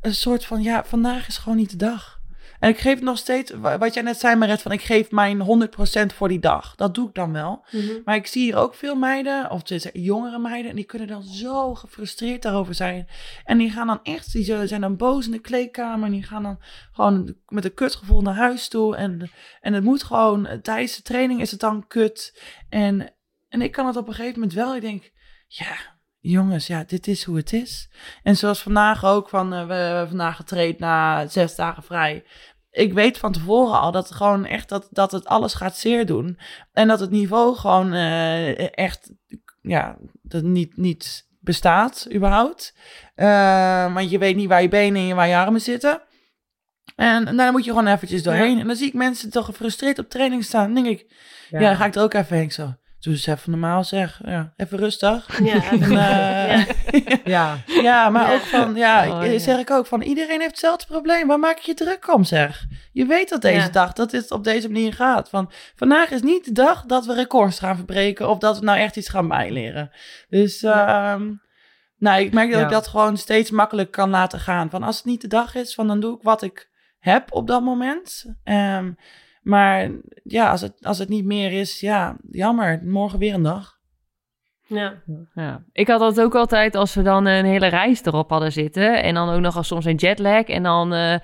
een 0.00 0.14
soort 0.14 0.44
van, 0.44 0.62
ja, 0.62 0.84
vandaag 0.84 1.28
is 1.28 1.38
gewoon 1.38 1.58
niet 1.58 1.70
de 1.70 1.76
dag. 1.76 2.19
En 2.60 2.68
ik 2.68 2.78
geef 2.78 3.00
nog 3.00 3.18
steeds, 3.18 3.50
wa- 3.50 3.78
wat 3.78 3.94
jij 3.94 4.02
net 4.02 4.18
zei, 4.20 4.36
Maret, 4.36 4.62
van 4.62 4.72
ik 4.72 4.80
geef 4.82 5.10
mijn 5.10 5.40
100% 5.40 6.12
voor 6.14 6.28
die 6.28 6.38
dag. 6.38 6.74
Dat 6.74 6.94
doe 6.94 7.08
ik 7.08 7.14
dan 7.14 7.32
wel. 7.32 7.64
Mhm. 7.70 7.92
Maar 8.04 8.14
ik 8.16 8.26
zie 8.26 8.42
hier 8.42 8.56
ook 8.56 8.74
veel 8.74 8.94
meiden, 8.94 9.50
of 9.50 9.68
het 9.68 9.82
zijn 9.82 10.00
jongere 10.02 10.38
meiden, 10.38 10.70
en 10.70 10.76
die 10.76 10.84
kunnen 10.84 11.08
dan 11.08 11.22
zo 11.22 11.74
gefrustreerd 11.74 12.42
daarover 12.42 12.74
zijn. 12.74 13.08
En 13.44 13.58
die 13.58 13.70
gaan 13.70 13.86
dan 13.86 14.00
echt, 14.02 14.32
die 14.32 14.66
zijn 14.66 14.80
dan 14.80 14.96
boos 14.96 15.24
in 15.26 15.32
de 15.32 15.38
kleedkamer. 15.38 16.06
En 16.06 16.12
die 16.12 16.22
gaan 16.22 16.42
dan 16.42 16.58
gewoon 16.92 17.34
met 17.48 17.64
een 17.64 17.74
kutgevoel 17.74 18.20
naar 18.20 18.34
huis 18.34 18.68
toe. 18.68 18.96
En, 18.96 19.30
en 19.60 19.72
het 19.72 19.84
moet 19.84 20.02
gewoon, 20.02 20.48
tijdens 20.62 20.96
de 20.96 21.02
training 21.02 21.40
is 21.40 21.50
het 21.50 21.60
dan 21.60 21.86
kut. 21.86 22.42
En, 22.68 23.14
en 23.48 23.62
ik 23.62 23.72
kan 23.72 23.86
het 23.86 23.96
op 23.96 24.08
een 24.08 24.14
gegeven 24.14 24.40
moment 24.40 24.58
wel. 24.58 24.74
Ik 24.74 24.82
denk, 24.82 25.10
ja, 25.46 25.76
jongens, 26.20 26.66
ja, 26.66 26.84
dit 26.86 27.06
is 27.06 27.24
hoe 27.24 27.36
het 27.36 27.52
is. 27.52 27.90
En 28.22 28.36
zoals 28.36 28.62
vandaag 28.62 29.04
ook, 29.04 29.28
van, 29.28 29.52
eh, 29.52 29.66
we 29.66 29.74
hebben 29.74 30.08
vandaag 30.08 30.36
getraind 30.36 30.78
na 30.78 31.26
zes 31.26 31.54
dagen 31.54 31.82
vrij. 31.82 32.24
Ik 32.70 32.92
weet 32.92 33.18
van 33.18 33.32
tevoren 33.32 33.80
al 33.80 33.92
dat 33.92 34.08
het 34.08 34.16
gewoon 34.16 34.44
echt 34.44 34.68
dat, 34.68 34.88
dat 34.90 35.12
het 35.12 35.26
alles 35.26 35.54
gaat 35.54 35.76
zeer 35.76 36.06
doen. 36.06 36.38
En 36.72 36.88
dat 36.88 37.00
het 37.00 37.10
niveau 37.10 37.56
gewoon 37.56 37.92
eh, 37.92 38.78
echt, 38.78 39.12
ja, 39.62 39.96
dat 40.22 40.42
niet, 40.42 40.76
niet 40.76 41.28
bestaat 41.40 42.08
überhaupt. 42.14 42.76
Eh, 43.14 43.94
want 43.94 44.10
je 44.10 44.18
weet 44.18 44.36
niet 44.36 44.48
waar 44.48 44.62
je 44.62 44.68
benen 44.68 45.10
en 45.10 45.16
waar 45.16 45.28
je 45.28 45.36
armen 45.36 45.60
zitten. 45.60 46.02
En 46.96 47.24
nou, 47.24 47.36
dan 47.36 47.52
moet 47.52 47.64
je 47.64 47.70
gewoon 47.70 47.86
eventjes 47.86 48.22
doorheen. 48.22 48.60
En 48.60 48.66
dan 48.66 48.76
zie 48.76 48.86
ik 48.86 48.94
mensen 48.94 49.30
toch 49.30 49.44
gefrustreerd 49.44 49.98
op 49.98 50.08
training 50.08 50.44
staan. 50.44 50.74
Dan 50.74 50.82
denk 50.82 51.00
ik, 51.00 51.12
ja, 51.48 51.58
dan 51.58 51.76
ga 51.76 51.84
ik 51.84 51.94
er 51.94 52.02
ook 52.02 52.14
even 52.14 52.36
heen 52.36 52.50
zo. 52.50 52.74
Doe 53.00 53.12
eens 53.12 53.26
even 53.26 53.50
normaal 53.50 53.84
zeg. 53.84 54.20
Ja, 54.24 54.52
even 54.56 54.78
rustig. 54.78 55.40
Ja, 55.44 55.70
En, 55.70 55.82
eh, 55.82 56.66
Ja. 57.34 57.56
ja, 57.66 58.10
maar 58.10 58.28
Ja. 58.28 58.34
ook 58.34 58.40
van, 58.40 58.74
ja, 58.74 59.20
Oh, 59.20 59.26
ja. 59.32 59.38
zeg 59.38 59.58
ik 59.58 59.70
ook 59.70 59.86
van, 59.86 60.02
iedereen 60.02 60.38
heeft 60.40 60.50
hetzelfde 60.50 60.86
probleem. 60.86 61.26
Waar 61.26 61.38
maak 61.38 61.58
je 61.58 61.70
je 61.70 61.84
druk 61.84 62.14
om, 62.14 62.24
zeg? 62.24 62.64
Je 62.92 63.06
weet 63.06 63.28
dat 63.28 63.42
deze 63.42 63.56
Ja. 63.66 63.68
dag, 63.68 63.92
dat 63.92 64.10
dit 64.10 64.30
op 64.30 64.44
deze 64.44 64.68
manier 64.70 64.92
gaat. 64.92 65.28
Van, 65.28 65.50
vandaag 65.76 66.10
is 66.10 66.22
niet 66.22 66.44
de 66.44 66.52
dag 66.52 66.84
dat 66.84 67.06
we 67.06 67.14
records 67.14 67.58
gaan 67.58 67.76
verbreken 67.76 68.28
of 68.28 68.38
dat 68.38 68.58
we 68.58 68.64
nou 68.64 68.78
echt 68.78 68.96
iets 68.96 69.08
gaan 69.08 69.28
bijleren. 69.28 69.90
Dus, 70.28 70.62
ehm, 70.62 71.30
nou, 71.98 72.20
ik 72.20 72.32
merk 72.32 72.50
dat 72.50 72.58
Ja. 72.60 72.64
ik 72.66 72.72
dat 72.72 72.86
gewoon 72.88 73.16
steeds 73.16 73.50
makkelijk 73.50 73.90
kan 73.90 74.10
laten 74.10 74.40
gaan. 74.40 74.70
Van, 74.70 74.82
als 74.82 74.96
het 74.96 75.04
niet 75.04 75.20
de 75.20 75.28
dag 75.28 75.54
is, 75.54 75.74
van, 75.74 75.86
dan 75.86 76.00
doe 76.00 76.16
ik 76.16 76.22
wat 76.22 76.42
ik 76.42 76.68
heb 76.98 77.32
op 77.32 77.46
dat 77.46 77.62
moment. 77.62 78.24
Ehm, 78.44 78.92
maar 79.40 79.90
ja, 80.24 80.50
als 80.50 80.60
het, 80.60 80.84
als 80.84 80.98
het 80.98 81.08
niet 81.08 81.24
meer 81.24 81.52
is, 81.52 81.80
ja, 81.80 82.16
jammer. 82.30 82.82
Morgen 82.84 83.18
weer 83.18 83.34
een 83.34 83.42
dag. 83.42 83.79
Ja. 84.70 84.92
Ja. 85.34 85.62
Ik 85.72 85.88
had 85.88 86.00
dat 86.00 86.20
ook 86.20 86.34
altijd 86.34 86.74
als 86.74 86.94
we 86.94 87.02
dan 87.02 87.26
een 87.26 87.44
hele 87.44 87.66
reis 87.66 88.04
erop 88.04 88.30
hadden 88.30 88.52
zitten. 88.52 89.02
En 89.02 89.14
dan 89.14 89.30
ook 89.30 89.40
nog 89.40 89.56
als 89.56 89.66
soms 89.66 89.84
een 89.84 89.94
jetlag. 89.94 90.42
En 90.44 90.62
dan 90.62 90.92
eh, 90.92 91.14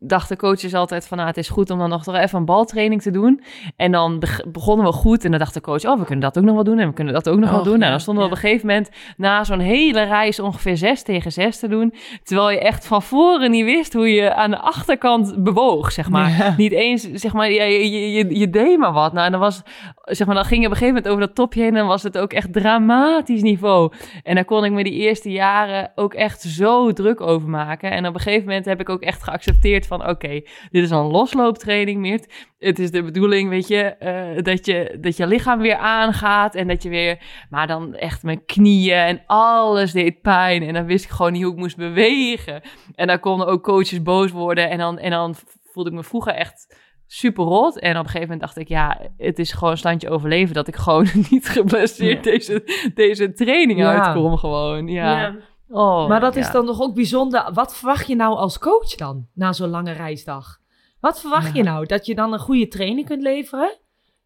dachten 0.00 0.36
coaches 0.36 0.74
altijd 0.74 1.06
van... 1.06 1.16
Nou, 1.16 1.28
het 1.28 1.38
is 1.38 1.48
goed 1.48 1.70
om 1.70 1.78
dan 1.78 1.88
nog 1.88 2.02
toch 2.02 2.14
even 2.16 2.38
een 2.38 2.44
baltraining 2.44 3.02
te 3.02 3.10
doen. 3.10 3.42
En 3.76 3.92
dan 3.92 4.18
beg- 4.18 4.50
begonnen 4.52 4.86
we 4.86 4.92
goed. 4.92 5.24
En 5.24 5.30
dan 5.30 5.38
dacht 5.40 5.54
de 5.54 5.60
coach... 5.60 5.84
Oh, 5.84 5.98
we 5.98 6.04
kunnen 6.04 6.24
dat 6.24 6.38
ook 6.38 6.44
nog 6.44 6.54
wel 6.54 6.64
doen. 6.64 6.78
En 6.78 6.88
we 6.88 6.94
kunnen 6.94 7.14
dat 7.14 7.28
ook 7.28 7.38
nog 7.38 7.50
wel 7.50 7.62
doen. 7.62 7.72
ja, 7.72 7.78
Nou, 7.78 7.90
dan 7.90 8.00
stonden 8.00 8.24
we 8.24 8.28
ja. 8.30 8.36
op 8.36 8.42
een 8.42 8.48
gegeven 8.48 8.66
moment... 8.68 8.90
Na 9.16 9.44
zo'n 9.44 9.58
hele 9.60 10.02
reis 10.02 10.40
ongeveer 10.40 10.76
6 10.76 11.02
tegen 11.02 11.32
6 11.32 11.58
te 11.58 11.68
doen. 11.68 11.94
Terwijl 12.22 12.50
je 12.50 12.60
echt 12.60 12.86
van 12.86 13.02
voren 13.02 13.50
niet 13.50 13.64
wist 13.64 13.92
hoe 13.92 14.12
je 14.14 14.34
aan 14.34 14.50
de 14.50 14.58
achterkant 14.58 15.42
bewoog, 15.44 15.92
zeg 15.92 16.08
maar. 16.10 16.30
Ja. 16.30 16.54
Niet 16.56 16.72
eens, 16.72 17.10
zeg 17.12 17.32
maar, 17.32 17.50
je, 17.50 17.62
je, 17.62 18.10
je, 18.12 18.38
je 18.38 18.50
deed 18.50 18.78
maar 18.78 18.92
wat. 18.92 19.12
Nou, 19.12 19.26
en 19.26 19.32
dan 19.32 19.40
was, 19.40 19.62
zeg 20.02 20.26
maar, 20.26 20.36
dan 20.36 20.44
ging 20.44 20.60
je 20.60 20.66
op 20.66 20.72
een 20.72 20.78
gegeven 20.78 20.94
moment 20.94 21.08
over 21.08 21.26
dat 21.26 21.34
topje 21.34 21.60
heen 21.60 21.70
en 21.72 21.76
dan 21.78 21.86
was 21.86 22.02
het 22.02 22.18
ook 22.18 22.32
echt 22.32 22.50
dramatisch 22.90 23.42
niveau. 23.42 23.92
En 24.22 24.34
daar 24.34 24.44
kon 24.44 24.64
ik 24.64 24.72
me 24.72 24.84
die 24.84 24.92
eerste 24.92 25.30
jaren 25.30 25.92
ook 25.94 26.14
echt 26.14 26.40
zo 26.40 26.92
druk 26.92 27.20
over 27.20 27.48
maken. 27.48 27.90
En 27.90 28.06
op 28.06 28.14
een 28.14 28.20
gegeven 28.20 28.46
moment 28.46 28.64
heb 28.64 28.80
ik 28.80 28.88
ook 28.88 29.02
echt 29.02 29.22
geaccepteerd 29.22 29.86
van, 29.86 30.08
oké, 30.08 30.28
dit 30.70 30.84
is 30.84 30.90
een 30.90 31.06
loslooptraining, 31.06 32.00
Meert. 32.00 32.32
Het 32.58 32.78
is 32.78 32.90
de 32.90 33.02
bedoeling, 33.02 33.48
weet 33.48 33.68
je, 33.68 33.82
eh, 33.82 34.42
dat 34.42 34.66
je, 34.66 34.98
dat 35.00 35.16
je 35.16 35.26
lichaam 35.26 35.60
weer 35.60 35.76
aangaat 35.76 36.54
en 36.54 36.68
dat 36.68 36.82
je 36.82 36.88
weer, 36.88 37.18
maar 37.50 37.66
dan 37.66 37.94
echt 37.94 38.22
mijn 38.22 38.44
knieën 38.44 38.96
en 38.96 39.22
alles 39.26 39.92
deed 39.92 40.20
pijn. 40.20 40.62
En 40.62 40.74
dan 40.74 40.86
wist 40.86 41.04
ik 41.04 41.10
gewoon 41.10 41.32
niet 41.32 41.42
hoe 41.42 41.52
ik 41.52 41.58
moest 41.58 41.76
bewegen. 41.76 42.62
En 42.94 43.06
dan 43.06 43.20
konden 43.20 43.46
ook 43.46 43.62
coaches 43.62 44.02
boos 44.02 44.30
worden 44.30 44.70
en 44.70 44.78
dan, 44.78 44.98
en 44.98 45.10
dan 45.10 45.34
voelde 45.72 45.90
ik 45.90 45.96
me 45.96 46.02
vroeger 46.02 46.32
echt 46.32 46.88
super 47.12 47.44
rot. 47.44 47.78
En 47.78 47.90
op 47.90 47.96
een 47.96 48.04
gegeven 48.10 48.20
moment 48.20 48.40
dacht 48.40 48.56
ik, 48.56 48.68
ja, 48.68 48.98
het 49.16 49.38
is 49.38 49.52
gewoon 49.52 49.70
een 49.70 49.78
standje 49.78 50.10
overleven 50.10 50.54
dat 50.54 50.68
ik 50.68 50.76
gewoon 50.76 51.06
niet 51.30 51.48
geblesseerd 51.48 52.24
deze, 52.24 52.62
deze 52.94 53.32
training 53.32 53.78
Ja. 53.78 54.02
uitkom 54.04 54.36
gewoon. 54.36 54.86
Ja. 54.88 55.20
Ja. 55.20 55.34
Oh, 55.68 56.08
Maar 56.08 56.20
dat 56.20 56.36
is 56.36 56.50
dan 56.50 56.66
toch 56.66 56.80
ook 56.80 56.94
bijzonder. 56.94 57.50
Wat 57.52 57.76
verwacht 57.76 58.06
je 58.06 58.14
nou 58.16 58.36
als 58.36 58.58
coach 58.58 58.94
dan, 58.94 59.26
na 59.34 59.52
zo'n 59.52 59.68
lange 59.68 59.92
reisdag? 59.92 60.58
Wat 61.00 61.20
verwacht 61.20 61.54
je 61.56 61.62
nou? 61.62 61.86
Dat 61.86 62.06
je 62.06 62.14
dan 62.14 62.32
een 62.32 62.38
goede 62.38 62.68
training 62.68 63.06
kunt 63.06 63.22
leveren? 63.22 63.78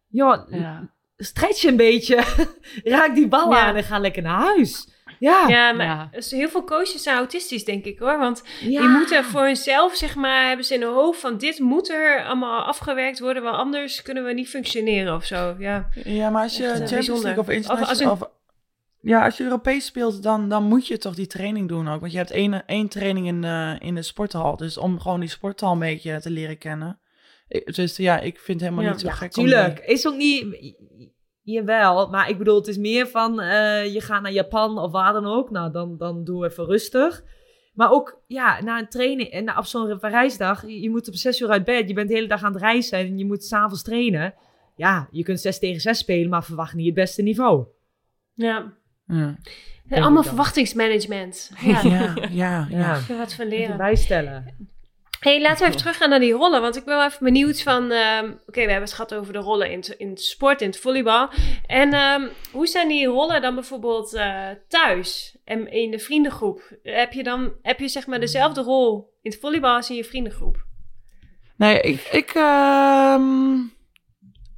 Ja, 0.07 0.45
Ja. 0.49 0.89
stretch 1.17 1.63
een 1.63 1.77
beetje. 1.77 2.23
Raak 2.83 3.15
die 3.15 3.27
bal 3.27 3.55
aan 3.55 3.75
en 3.75 3.83
ga 3.83 3.99
lekker 3.99 4.21
naar 4.21 4.39
huis. 4.41 4.89
Ja, 5.19 5.45
Ja, 5.47 5.71
maar 5.71 5.85
Ja. 5.85 6.09
dus 6.11 6.31
heel 6.31 6.49
veel 6.49 6.63
coaches 6.63 7.03
zijn 7.03 7.17
autistisch, 7.17 7.65
denk 7.65 7.85
ik 7.85 7.99
hoor. 7.99 8.17
Want 8.19 8.43
ja. 8.61 8.79
die 8.81 8.89
moeten 8.89 9.23
voor 9.23 9.41
hunzelf, 9.45 9.95
zeg 9.95 10.15
maar, 10.15 10.47
hebben 10.47 10.65
ze 10.65 10.73
in 10.73 10.81
hun 10.81 10.93
hoofd 10.93 11.19
van 11.19 11.37
dit 11.37 11.59
moet 11.59 11.89
er 11.89 12.25
allemaal 12.25 12.61
afgewerkt 12.63 13.19
worden, 13.19 13.43
want 13.43 13.55
anders 13.57 14.01
kunnen 14.01 14.23
we 14.25 14.33
niet 14.33 14.49
functioneren 14.49 15.15
of 15.15 15.25
zo. 15.25 15.55
Ja, 15.59 15.89
Ja, 16.03 16.29
maar 16.29 16.43
als 16.43 16.57
je 16.57 16.63
Echt, 16.65 16.79
eh, 16.81 16.87
Champions. 16.87 17.23
League 17.23 17.39
of 17.41 17.47
Of 17.47 17.53
als 17.55 17.55
international... 17.55 18.13
een- 18.13 18.21
Of, 18.21 18.29
ja, 19.01 19.25
als 19.25 19.37
je 19.37 19.43
Europees 19.43 19.85
speelt, 19.85 20.23
dan, 20.23 20.49
dan 20.49 20.63
moet 20.63 20.87
je 20.87 20.97
toch 20.97 21.15
die 21.15 21.27
training 21.27 21.67
doen 21.67 21.87
ook. 21.89 21.99
Want 21.99 22.11
je 22.11 22.17
hebt 22.17 22.31
één, 22.31 22.65
één 22.65 22.87
training 22.87 23.27
in 23.27 23.41
de, 23.41 23.75
in 23.79 23.95
de 23.95 24.01
sporthal. 24.01 24.57
Dus 24.57 24.77
om 24.77 24.99
gewoon 24.99 25.19
die 25.19 25.29
sporthal 25.29 25.71
een 25.71 25.79
beetje 25.79 26.19
te 26.21 26.29
leren 26.29 26.57
kennen. 26.57 26.99
Dus 27.65 27.97
ja, 27.97 28.19
ik 28.19 28.39
vind 28.39 28.59
het 28.59 28.69
helemaal 28.69 28.83
Ja. 28.83 28.91
niet 28.91 28.99
zo 29.01 29.07
Ja, 29.07 29.13
gek. 29.13 29.37
om 29.37 29.43
tuurlijk. 29.43 29.75
die- 29.75 29.85
Is 29.95 30.07
ook 30.07 30.15
niet... 30.15 30.45
Jawel, 31.45 32.09
maar 32.09 32.29
ik 32.29 32.37
bedoel, 32.37 32.55
het 32.55 32.67
is 32.67 32.77
meer 32.77 33.07
van... 33.07 33.41
eh, 33.41 33.93
je 33.93 34.01
gaat 34.01 34.21
naar 34.21 34.31
Japan 34.31 34.77
of 34.79 34.91
waar 34.91 35.13
dan 35.13 35.25
ook. 35.25 35.49
Nou, 35.51 35.71
dan, 35.71 35.97
dan 35.97 36.23
doe 36.23 36.45
even 36.45 36.65
rustig. 36.65 37.23
Maar 37.73 37.91
ook, 37.91 38.21
ja, 38.27 38.61
na 38.63 38.79
een 38.79 38.89
training... 38.89 39.29
En 39.29 39.43
na- 39.43 39.57
op 39.57 39.65
zo'n 39.65 39.99
reisdag, 39.99 40.61
je 40.61 40.79
je 40.81 40.89
moet 40.89 41.07
om 41.07 41.13
zes 41.13 41.39
uur 41.39 41.49
uit 41.49 41.63
bed. 41.63 41.87
Je 41.87 41.93
bent 41.93 42.07
de 42.09 42.15
hele 42.15 42.27
dag 42.27 42.43
aan 42.43 42.53
het 42.53 42.61
reizen 42.61 42.97
en 42.97 43.17
je 43.17 43.25
moet 43.25 43.43
s'avonds 43.43 43.83
trainen. 43.83 44.33
Ja, 44.75 45.07
je 45.11 45.23
kunt 45.23 45.39
zes 45.39 45.59
tegen 45.59 45.81
zes 45.81 45.97
spelen, 45.97 46.29
maar 46.29 46.43
verwacht 46.43 46.73
niet 46.73 46.85
het 46.85 46.95
beste 46.95 47.21
niveau. 47.21 47.65
ja. 48.33 48.73
Ja, 49.07 49.35
En 49.87 50.01
allemaal 50.03 50.23
verwachtingsmanagement. 50.23 51.51
Ja, 51.61 51.81
ja, 51.83 52.13
ja. 52.31 52.67
ja. 52.69 52.99
Wat 53.17 53.33
van 53.33 53.47
leren. 53.47 53.77
Bijstellen. 53.77 54.69
Hey, 55.25 55.41
laten 55.41 55.59
we 55.59 55.65
even 55.65 55.77
teruggaan 55.77 56.09
naar 56.09 56.19
die 56.19 56.33
rollen. 56.33 56.61
Want 56.61 56.75
ik 56.75 56.85
ben 56.85 56.95
wel 56.95 57.05
even 57.05 57.23
benieuwd 57.25 57.61
van... 57.61 57.91
ehm, 57.91 58.25
Oké, 58.25 58.51
we 58.51 58.59
hebben 58.59 58.81
het 58.81 58.93
gehad 58.93 59.13
over 59.13 59.33
de 59.33 59.39
rollen 59.39 59.71
in, 59.71 59.77
het- 59.77 59.87
in 59.97 60.09
het 60.09 60.21
sport, 60.21 60.61
in 60.61 60.67
het 60.67 60.79
volleybal. 60.79 61.29
En 61.67 61.93
ehm, 61.93 62.27
hoe 62.51 62.67
zijn 62.67 62.87
die 62.87 63.05
rollen 63.07 63.41
dan 63.41 63.55
bijvoorbeeld 63.55 64.13
eh, 64.13 64.47
thuis 64.67 65.37
en 65.43 65.71
in 65.71 65.91
de 65.91 65.99
vriendengroep? 65.99 66.77
Heb 66.83 67.13
je 67.13 67.23
dan 67.23 67.51
heb 67.61 67.79
je 67.79 67.87
zeg 67.87 68.07
maar 68.07 68.19
dezelfde 68.19 68.61
rol 68.61 69.13
in 69.21 69.31
het 69.31 69.39
volleybal 69.39 69.75
als 69.75 69.89
in 69.89 69.95
je 69.95 70.03
vriendengroep? 70.03 70.63
Nee, 71.57 71.81
ik, 71.81 72.01
ik, 72.11 72.29
ehm, 72.33 73.53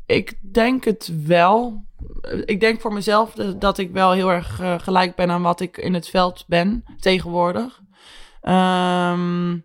ik 0.05 0.34
denk 0.53 0.84
het 0.84 1.11
wel. 1.26 1.86
Ik 2.45 2.59
denk 2.59 2.82
voor 2.82 2.93
mezelf 2.93 3.32
dat, 3.34 3.61
dat 3.61 3.78
ik 3.78 3.91
wel 3.91 4.11
heel 4.11 4.30
erg 4.32 4.59
eh, 4.59 4.80
gelijk 4.80 5.15
ben 5.15 5.32
aan 5.32 5.41
wat 5.41 5.59
ik 5.59 5.78
in 5.78 5.93
het 5.93 6.09
veld 6.09 6.43
ben 6.47 6.84
tegenwoordig. 6.99 7.82
Ehm, 8.41 9.57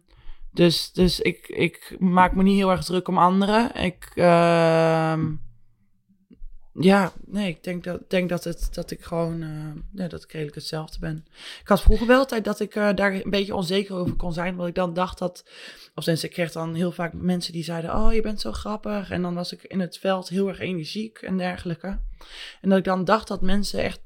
dus 0.52 0.92
dus 0.92 1.20
ik, 1.20 1.48
ik 1.48 1.96
maak 1.98 2.34
me 2.34 2.42
niet 2.42 2.56
heel 2.56 2.70
erg 2.70 2.84
druk 2.84 3.08
om 3.08 3.18
anderen. 3.18 3.74
Ik, 3.74 4.10
ehm, 4.14 5.32
ja, 6.74 7.12
nee, 7.26 7.48
ik 7.48 7.64
denk 7.64 7.84
dat, 7.84 8.10
denk 8.10 8.28
dat, 8.28 8.44
het, 8.44 8.68
dat 8.72 8.90
ik 8.90 9.02
gewoon 9.02 9.42
eh, 9.42 9.82
ja, 9.92 10.08
dat 10.08 10.22
ik 10.22 10.32
redelijk 10.32 10.56
hetzelfde 10.56 10.98
ben. 10.98 11.24
Ik 11.60 11.68
had 11.68 11.82
vroeger 11.82 12.06
wel 12.06 12.26
tijd 12.26 12.44
dat 12.44 12.60
ik 12.60 12.74
eh, 12.74 12.94
daar 12.94 13.14
een 13.14 13.30
beetje 13.30 13.54
onzeker 13.54 13.94
over 13.94 14.16
kon 14.16 14.32
zijn. 14.32 14.56
Want 14.56 14.68
ik 14.68 14.74
dan 14.74 14.94
dacht 14.94 15.18
dat 15.18 15.44
of 15.94 16.04
sinds 16.04 16.24
ik 16.24 16.30
kreeg 16.30 16.52
dan 16.52 16.74
heel 16.74 16.92
vaak 16.92 17.12
mensen 17.12 17.52
die 17.52 17.64
zeiden: 17.64 17.94
Oh, 17.94 18.12
je 18.12 18.20
bent 18.20 18.40
zo 18.40 18.52
grappig. 18.52 19.10
En 19.10 19.22
dan 19.22 19.34
was 19.34 19.52
ik 19.52 19.62
in 19.62 19.80
het 19.80 19.98
veld 19.98 20.28
heel 20.28 20.48
erg 20.48 20.58
energiek 20.58 21.18
en 21.18 21.36
dergelijke. 21.36 21.98
En 22.60 22.68
dat 22.68 22.78
ik 22.78 22.84
dan 22.84 23.04
dacht 23.04 23.28
dat 23.28 23.40
mensen 23.40 23.82
echt 23.82 24.00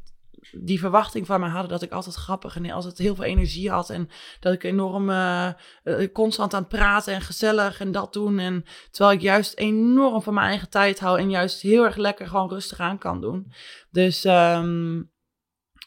die 0.52 0.78
verwachting 0.78 1.26
van 1.26 1.40
mij 1.40 1.48
hadden 1.48 1.70
dat 1.70 1.82
ik 1.82 1.90
altijd 1.92 2.14
grappig 2.14 2.56
en 2.56 2.70
altijd 2.70 2.98
heel 2.98 3.14
veel 3.14 3.24
energie 3.24 3.70
had. 3.70 3.90
En 3.90 4.08
dat 4.40 4.52
ik 4.52 4.64
enorm 4.64 5.10
eh, 5.10 5.46
eh, 5.82 6.12
constant 6.12 6.54
aan 6.54 6.60
het 6.60 6.68
praten 6.68 7.14
en 7.14 7.20
gezellig 7.20 7.80
en 7.80 7.92
dat 7.92 8.12
doen. 8.12 8.38
En 8.38 8.64
terwijl 8.90 9.16
ik 9.16 9.22
juist 9.22 9.56
enorm 9.56 10.22
van 10.22 10.34
mijn 10.34 10.46
eigen 10.48 10.70
tijd 10.70 11.00
hou 11.00 11.18
en 11.18 11.30
juist 11.30 11.60
heel 11.60 11.84
erg 11.84 11.96
lekker 11.96 12.26
gewoon 12.26 12.48
rustig 12.48 12.80
aan 12.80 12.98
kan 12.98 13.20
doen. 13.20 13.52
Dus 13.90 14.24
ehm, 14.24 15.02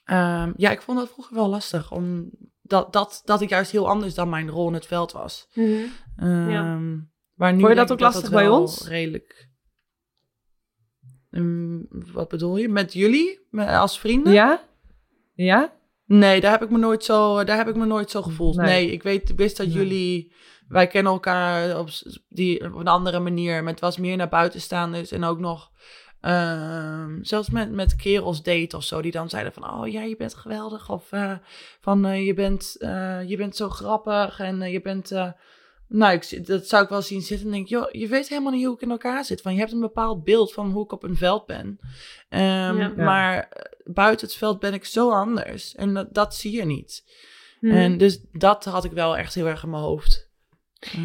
ehm, 0.03 0.51
ja, 0.55 0.71
ik 0.71 0.81
vond 0.81 0.97
dat 0.97 1.09
vroeger 1.09 1.35
wel 1.35 1.47
lastig. 1.47 1.91
Om 1.91 2.29
dat, 2.61 2.93
dat, 2.93 3.21
dat 3.25 3.41
ik 3.41 3.49
juist 3.49 3.71
heel 3.71 3.89
anders 3.89 4.13
dan 4.13 4.29
mijn 4.29 4.49
rol 4.49 4.67
in 4.67 4.73
het 4.73 4.85
veld 4.85 5.11
was. 5.11 5.47
Ja. 6.17 6.79
Maar 7.33 7.53
nu 7.53 7.59
Vond 7.59 7.71
je 7.71 7.79
dat 7.79 7.91
ook 7.91 7.99
lastig 7.99 8.21
het 8.21 8.31
bij 8.31 8.49
ons? 8.49 8.87
Redelijk. 8.87 9.48
Ehm, 11.31 11.77
wat 11.89 12.27
bedoel 12.27 12.57
je? 12.57 12.69
Met 12.69 12.93
jullie? 12.93 13.39
Met- 13.51 13.67
Als 13.69 13.99
vrienden? 13.99 14.33
Ja? 14.33 14.61
Ja? 15.33 15.73
Nee, 16.05 16.41
daar 16.41 16.51
heb 16.51 16.63
ik 16.63 16.69
me 16.69 16.77
nooit 16.77 17.03
zo, 17.03 17.43
daar 17.43 17.57
heb 17.57 17.67
ik 17.67 17.75
me 17.75 17.85
nooit 17.85 18.09
zo 18.11 18.21
gevoeld. 18.21 18.55
Nee. 18.55 18.65
Nee, 18.65 18.91
ik 18.91 19.03
weet, 19.03 19.33
wist 19.35 19.57
dat 19.57 19.67
Nee. 19.67 19.75
jullie 19.75 20.33
wij 20.67 20.87
kennen 20.87 21.11
elkaar 21.11 21.79
op, 21.79 21.89
die, 22.29 22.65
op 22.65 22.73
een 22.79 22.87
andere 22.87 23.19
manier. 23.19 23.63
Maar 23.63 23.71
het 23.71 23.81
was 23.81 23.97
meer 23.97 24.17
naar 24.17 24.29
buitenstaanders 24.29 25.11
en 25.11 25.23
ook 25.23 25.39
nog... 25.39 25.71
ehm, 26.21 27.17
zelfs 27.23 27.49
met, 27.49 27.71
met 27.71 27.95
kerels 27.95 28.43
date 28.43 28.75
of 28.77 28.83
zo, 28.83 29.01
die 29.01 29.11
dan 29.11 29.29
zeiden 29.29 29.53
van... 29.53 29.73
Oh 29.73 29.87
ja, 29.87 30.01
je 30.01 30.15
bent 30.15 30.35
geweldig. 30.35 30.89
Of 30.89 31.11
eh, 31.11 31.33
van 31.81 32.05
eh, 32.05 32.25
je, 32.25 32.33
bent, 32.33 32.75
eh, 32.79 33.29
je 33.29 33.37
bent 33.37 33.55
zo 33.55 33.69
grappig 33.69 34.39
en 34.39 34.71
je 34.71 34.81
bent... 34.81 35.11
nou, 35.89 36.13
ik, 36.13 36.47
dat 36.47 36.67
zou 36.67 36.83
ik 36.83 36.89
wel 36.89 37.01
zien 37.01 37.21
zitten 37.21 37.45
en 37.47 37.53
denk, 37.53 37.67
joh, 37.67 37.91
je 37.91 38.07
weet 38.07 38.29
helemaal 38.29 38.51
niet 38.51 38.65
hoe 38.65 38.75
ik 38.75 38.81
in 38.81 38.91
elkaar 38.91 39.25
zit. 39.25 39.41
Van, 39.41 39.53
je 39.53 39.59
hebt 39.59 39.71
een 39.71 39.79
bepaald 39.79 40.23
beeld 40.23 40.53
van 40.53 40.71
hoe 40.71 40.83
ik 40.83 40.91
op 40.91 41.03
een 41.03 41.17
veld 41.17 41.45
ben. 41.45 41.79
Ehm, 42.29 42.77
Ja. 42.77 42.93
Maar 42.95 43.37
eh, 43.37 43.93
buiten 43.93 44.27
het 44.27 44.35
veld 44.35 44.59
ben 44.59 44.73
ik 44.73 44.85
zo 44.85 45.11
anders. 45.11 45.75
En 45.75 45.93
dat, 45.93 46.13
dat 46.13 46.35
zie 46.35 46.51
je 46.51 46.65
niet. 46.65 47.03
Mhm. 47.59 47.75
En 47.75 47.97
dus 47.97 48.19
dat 48.31 48.65
had 48.65 48.83
ik 48.83 48.91
wel 48.91 49.17
echt 49.17 49.33
heel 49.33 49.47
erg 49.47 49.63
in 49.63 49.69
mijn 49.69 49.83
hoofd. 49.83 50.28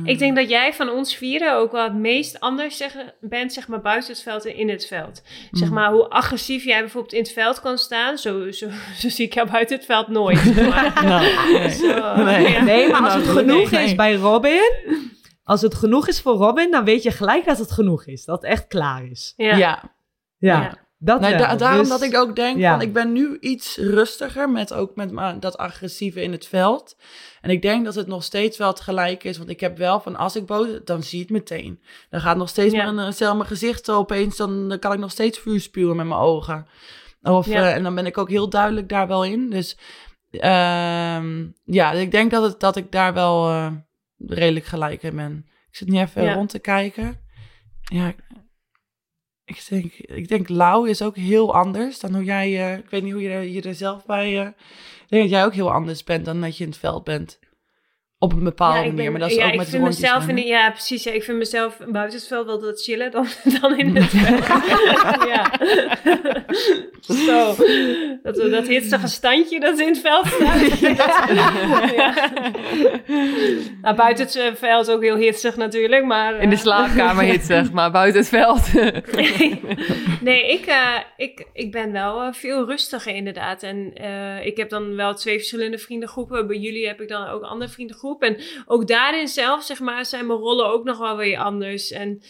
Ik 0.05 0.19
denk 0.19 0.37
dat 0.37 0.49
jij 0.49 0.75
van 0.75 0.89
ons 0.89 1.17
vieren 1.17 1.55
ook 1.57 1.73
wel 1.73 1.85
het 1.85 1.95
meest 1.95 2.41
anders 2.41 2.77
zeggen, 2.77 3.13
bent, 3.21 3.53
zeg 3.53 3.69
maar, 3.69 3.81
buiten 3.81 4.13
het 4.13 4.23
veld 4.23 4.47
en 4.47 4.57
in 4.57 4.69
het 4.69 4.87
veld. 4.87 5.23
Zeg 5.51 5.69
Mm. 5.69 5.75
maar, 5.75 5.93
hoe 5.93 6.09
agressief 6.09 6.65
jij 6.65 6.81
bijvoorbeeld 6.81 7.13
in 7.13 7.21
het 7.23 7.33
veld 7.33 7.61
kan 7.61 7.79
staan, 7.79 8.19
zo, 8.19 8.51
zo, 8.51 8.69
zo 9.01 9.09
zie 9.09 9.27
ik 9.27 9.35
jou 9.35 9.51
buiten 9.51 9.77
het 9.77 9.85
veld 9.87 10.09
nooit. 10.09 10.39
zeg 10.39 10.69
maar. 10.69 11.05
Nou, 11.05 11.53
nee. 11.53 11.71
Zo, 11.71 12.15
Nee. 12.25 12.53
ja. 12.53 12.63
Nee, 12.63 12.91
maar 12.91 13.01
als 13.01 13.15
het 13.15 13.27
genoeg 13.29 13.71
nee. 13.71 13.85
is 13.85 13.95
bij 13.95 14.15
Robin, 14.15 14.71
als 15.45 15.61
het 15.63 15.75
genoeg 15.75 16.09
is 16.09 16.21
voor 16.21 16.35
Robin, 16.35 16.71
dan 16.71 16.85
weet 16.85 17.03
je 17.03 17.11
gelijk 17.11 17.45
dat 17.45 17.59
het 17.59 17.71
genoeg 17.73 18.05
is. 18.07 18.25
Dat 18.25 18.43
het 18.43 18.51
echt 18.51 18.67
klaar 18.67 19.05
is. 19.11 19.35
Ja. 19.37 19.57
Ja, 19.57 19.83
Ja, 20.39 20.61
Ja. 20.63 20.83
Dat 21.05 21.21
Nee, 21.21 21.31
wel. 21.31 21.39
da- 21.39 21.57
daarom 21.57 21.79
Dus- 21.81 21.89
dat 21.89 22.03
ik 22.03 22.17
ook 22.17 22.37
denk 22.37 22.59
ja. 22.59 22.71
van 22.71 22.81
ik 22.81 22.93
ben 22.93 23.13
nu 23.13 23.37
iets 23.41 23.77
rustiger 23.77 24.51
met 24.51 24.73
ook 24.73 24.95
met 24.97 25.43
dat 25.43 25.57
agressieve 25.57 26.23
in 26.23 26.33
het 26.33 26.47
veld. 26.47 26.97
En 27.41 27.51
ik 27.51 27.63
denk 27.63 27.85
dat 27.85 27.95
het 27.95 28.07
nog 28.07 28.23
steeds 28.25 28.59
wel 28.59 28.69
het 28.69 28.81
gelijk 28.81 29.25
is, 29.25 29.37
want 29.37 29.49
ik 29.51 29.61
heb 29.61 29.79
wel 29.79 30.01
van 30.01 30.17
als 30.17 30.37
ik 30.37 30.47
boos, 30.47 30.67
dan 30.85 31.03
zie 31.03 31.19
je 31.19 31.25
het 31.25 31.33
meteen. 31.33 31.81
Dan 32.11 32.21
gaat 32.21 32.37
nog 32.37 32.49
steeds 32.49 32.75
Ja. 32.75 32.91
maar 32.93 33.07
een 33.07 33.13
cel 33.13 33.35
mijn 33.37 33.49
gezicht 33.49 33.91
opeens, 33.91 34.37
dan, 34.37 34.77
kan 34.81 34.93
ik 34.93 34.99
nog 34.99 35.11
steeds 35.11 35.39
vuur 35.39 35.61
spuwen 35.61 35.97
met 35.97 36.07
mijn 36.07 36.21
ogen. 36.21 36.67
Of, 37.23 37.47
Ja. 37.47 37.69
eh, 37.69 37.75
en 37.75 37.83
dan 37.83 37.95
ben 37.95 38.07
ik 38.07 38.19
ook 38.19 38.29
heel 38.31 38.49
duidelijk 38.49 38.89
daar 38.89 39.09
wel 39.09 39.25
in. 39.25 39.51
Dus 39.51 39.79
ehm, 40.31 41.47
ja, 41.65 41.93
ik 41.93 42.11
denk 42.11 42.31
dat, 42.31 42.43
het, 42.43 42.61
dat 42.61 42.77
ik 42.77 42.93
daar 42.93 43.15
wel 43.15 43.49
eh, 43.49 43.73
redelijk 44.27 44.67
gelijk 44.67 45.03
in 45.03 45.17
ben. 45.17 45.47
Ik 45.71 45.77
zit 45.77 45.89
nu 45.89 45.99
even 45.99 46.35
rond 46.35 46.49
te 46.51 46.59
kijken. 46.59 47.21
Ja, 47.83 48.13
ik- 49.45 49.67
denk, 49.69 49.93
ik 49.95 50.29
denk 50.29 50.49
Lau 50.49 50.89
is 50.89 51.03
ook 51.03 51.17
heel 51.17 51.55
anders 51.55 52.01
dan 52.01 52.15
hoe 52.15 52.25
jij... 52.25 52.71
eh, 52.73 52.79
ik 52.79 52.91
weet 52.91 53.03
niet 53.03 53.13
hoe 53.13 53.23
je, 53.23 53.29
er- 53.29 53.43
je 53.49 53.63
er 53.63 53.75
zelf 53.75 54.07
bij... 54.07 54.41
eh, 54.41 54.47
ik 55.03 55.09
denk 55.09 55.23
dat 55.23 55.31
jij 55.31 55.45
ook 55.45 55.55
heel 55.55 55.73
anders 55.73 56.05
bent 56.05 56.25
dan 56.25 56.41
dat 56.41 56.57
je 56.57 56.65
in 56.65 56.71
het 56.71 56.79
veld 56.79 57.05
bent. 57.05 57.39
Op 58.25 58.33
een 58.33 58.45
bepaalde 58.45 58.79
Ja, 58.79 58.85
ik 58.85 58.93
manier. 58.93 59.11
maar 59.11 59.21
dat 59.21 59.31
is 59.31 59.37
ja, 59.37 59.45
ook 59.45 59.53
ik 59.53 59.59
met 59.59 59.69
vind 59.69 59.83
rondjes 59.83 60.03
mezelf 60.03 60.29
in 60.29 60.35
de, 60.35 60.47
Ja, 60.47 60.71
precies. 60.71 61.03
Ja, 61.03 61.13
ik 61.13 61.23
vind 61.23 61.39
mezelf 61.39 61.79
buiten 61.89 62.19
het 62.19 62.29
veld 62.29 62.47
wel 62.47 62.61
wat 62.61 62.83
chiller 62.83 63.11
dan, 63.11 63.27
dan 63.61 63.79
in 63.79 63.97
het 63.97 64.11
veld. 64.11 64.47
ja. 65.35 65.53
Zo. 67.27 67.55
Dat, 68.23 68.37
dat 68.37 68.67
hitsige 68.67 69.07
standje 69.07 69.61
dat 69.61 69.79
in 69.79 69.89
het 69.89 70.01
veld 70.01 70.27
staat. 70.27 70.79
ja. 71.95 72.31
Nou, 73.83 73.97
buiten 73.97 74.25
het 74.25 74.37
eh, 74.37 74.55
veld 74.55 74.91
ook 74.91 75.03
heel 75.03 75.17
hitsig 75.17 75.57
natuurlijk, 75.57 76.05
maar... 76.05 76.41
In 76.41 76.49
de 76.49 76.55
eh, 76.55 76.61
slaapkamer 76.61 77.25
hitsig, 77.25 77.73
maar 77.73 77.91
buiten 77.91 78.21
het 78.21 78.29
veld. 78.29 78.73
nee, 80.21 80.53
ik, 80.53 80.67
eh, 80.67 80.99
ik, 81.17 81.47
ik 81.53 81.73
ben 81.73 81.93
wel 81.93 82.33
veel 82.33 82.67
rustiger 82.67 83.15
inderdaad. 83.15 83.63
En 83.63 83.93
ik 84.45 84.57
heb 84.57 84.69
dan 84.69 84.97
wel 84.97 85.15
twee 85.15 85.37
verschillende 85.37 85.79
vriendengroepen. 85.79 86.47
Bij 86.47 86.57
jullie 86.57 86.87
heb 86.87 87.01
ik 87.01 87.09
dan 87.09 87.27
ook 87.29 87.43
andere 87.43 87.71
En 88.23 88.37
ook 88.67 88.87
daarin 88.89 89.29
zelf, 89.29 89.63
zeg 89.65 89.81
maar, 89.81 90.07
zijn 90.07 90.27
mijn 90.27 90.39
rollen 90.39 90.67
ook 90.67 90.85
nog 90.85 90.99
wel 90.99 91.17
weer 91.17 91.39
anders. 91.39 91.91
En 91.91 92.23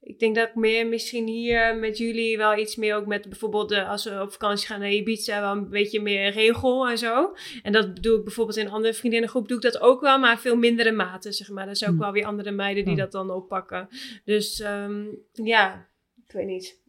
ik 0.00 0.18
denk 0.18 0.34
dat 0.36 0.48
ik 0.48 0.54
meer 0.54 0.86
misschien 0.86 1.26
hier 1.26 1.76
met 1.76 1.98
jullie 1.98 2.36
wel 2.36 2.58
iets 2.58 2.76
meer 2.76 2.96
ook 2.96 3.06
met 3.06 3.28
bijvoorbeeld 3.28 3.68
de, 3.68 3.84
als 3.84 4.04
we 4.04 4.20
op 4.22 4.32
vakantie 4.32 4.66
gaan 4.66 4.80
naar 4.80 4.90
Ibiza 4.90 5.40
wel 5.40 5.52
een 5.52 5.68
beetje 5.68 6.00
meer 6.00 6.30
regel 6.30 6.88
en 6.88 6.98
zo. 6.98 7.34
En 7.62 7.72
dat 7.72 8.02
doe 8.02 8.18
ik 8.18 8.24
bijvoorbeeld 8.24 8.56
in 8.58 8.66
een 8.66 8.72
andere 8.72 8.94
vriendinnengroep 8.94 9.48
doe 9.48 9.56
ik 9.56 9.62
dat 9.62 9.80
ook 9.80 10.00
wel, 10.00 10.18
maar 10.18 10.38
veel 10.38 10.56
mindere 10.56 10.92
mate 10.92 11.32
zeg 11.32 11.48
maar. 11.50 11.68
Er 11.68 11.76
zijn 11.76 11.90
ook 11.90 11.96
Hm. 11.96 12.02
wel 12.02 12.12
weer 12.12 12.24
andere 12.24 12.50
meiden 12.50 12.84
die 12.84 12.92
Hm. 12.94 12.98
dat 12.98 13.12
dan 13.12 13.30
oppakken. 13.30 13.88
Dus 14.24 14.60
ehm, 14.60 15.04
ja, 15.32 15.88
ik 16.26 16.32
weet 16.32 16.46
niet. 16.46 16.80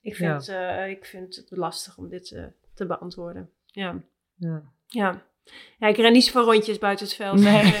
Ik 0.00 0.14
vind, 0.16 0.48
eh, 0.48 0.88
ik 0.88 1.04
vind 1.04 1.36
het 1.36 1.46
lastig 1.50 1.98
om 1.98 2.08
dit 2.08 2.30
eh, 2.32 2.44
te 2.74 2.86
beantwoorden. 2.86 3.50
Ja. 3.66 4.02
Ja. 4.38 4.62
Ja. 4.86 5.26
Ja, 5.78 5.86
ik 5.86 5.96
ren 5.96 6.12
niet 6.12 6.24
zoveel 6.24 6.42
rondjes 6.52 6.78
buiten 6.78 7.06
het 7.06 7.14
veld. 7.14 7.38
Nee. 7.40 7.74